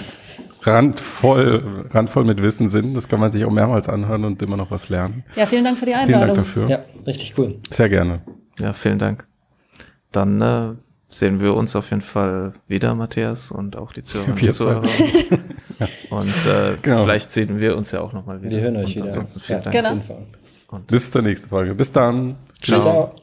randvoll, 0.62 1.86
randvoll 1.90 2.24
mit 2.24 2.42
Wissen 2.42 2.68
sind. 2.68 2.94
Das 2.96 3.08
kann 3.08 3.20
man 3.20 3.32
sich 3.32 3.44
auch 3.44 3.50
mehrmals 3.50 3.88
anhören 3.88 4.24
und 4.24 4.42
immer 4.42 4.56
noch 4.56 4.70
was 4.70 4.88
lernen. 4.88 5.24
Ja, 5.36 5.46
vielen 5.46 5.64
Dank 5.64 5.78
für 5.78 5.86
die 5.86 5.94
Einladung. 5.94 6.44
Vielen 6.44 6.68
Dank 6.68 6.68
dafür. 6.68 6.68
Ja, 6.68 6.84
richtig 7.06 7.34
cool. 7.38 7.58
Sehr 7.70 7.88
gerne. 7.88 8.22
Ja, 8.58 8.72
vielen 8.72 8.98
Dank. 8.98 9.26
Dann 10.12 10.40
äh, 10.40 10.74
sehen 11.08 11.40
wir 11.40 11.54
uns 11.54 11.74
auf 11.76 11.90
jeden 11.90 12.02
Fall 12.02 12.54
wieder, 12.68 12.94
Matthias, 12.94 13.50
und 13.50 13.76
auch 13.76 13.92
die 13.92 14.02
Zuhörer. 14.02 14.30
und 14.30 14.52
Zuhörer. 14.52 14.82
und 16.10 16.28
äh, 16.46 16.76
genau. 16.82 17.02
vielleicht 17.02 17.30
sehen 17.30 17.60
wir 17.60 17.76
uns 17.76 17.90
ja 17.92 18.00
auch 18.00 18.12
nochmal 18.12 18.42
wieder. 18.42 18.56
Wir 18.56 18.60
hören 18.60 18.76
euch 18.76 18.84
und 18.84 18.94
wieder. 18.94 19.04
Ansonsten 19.06 19.40
vielen 19.40 19.62
ja, 19.62 19.82
Dank. 19.82 20.06
Genau. 20.06 20.22
Und 20.68 20.86
Bis 20.86 21.10
zur 21.10 21.22
nächsten 21.22 21.48
Folge. 21.48 21.74
Bis 21.74 21.92
dann. 21.92 22.36
Tschüss. 22.60 22.84
Ciao. 22.84 23.14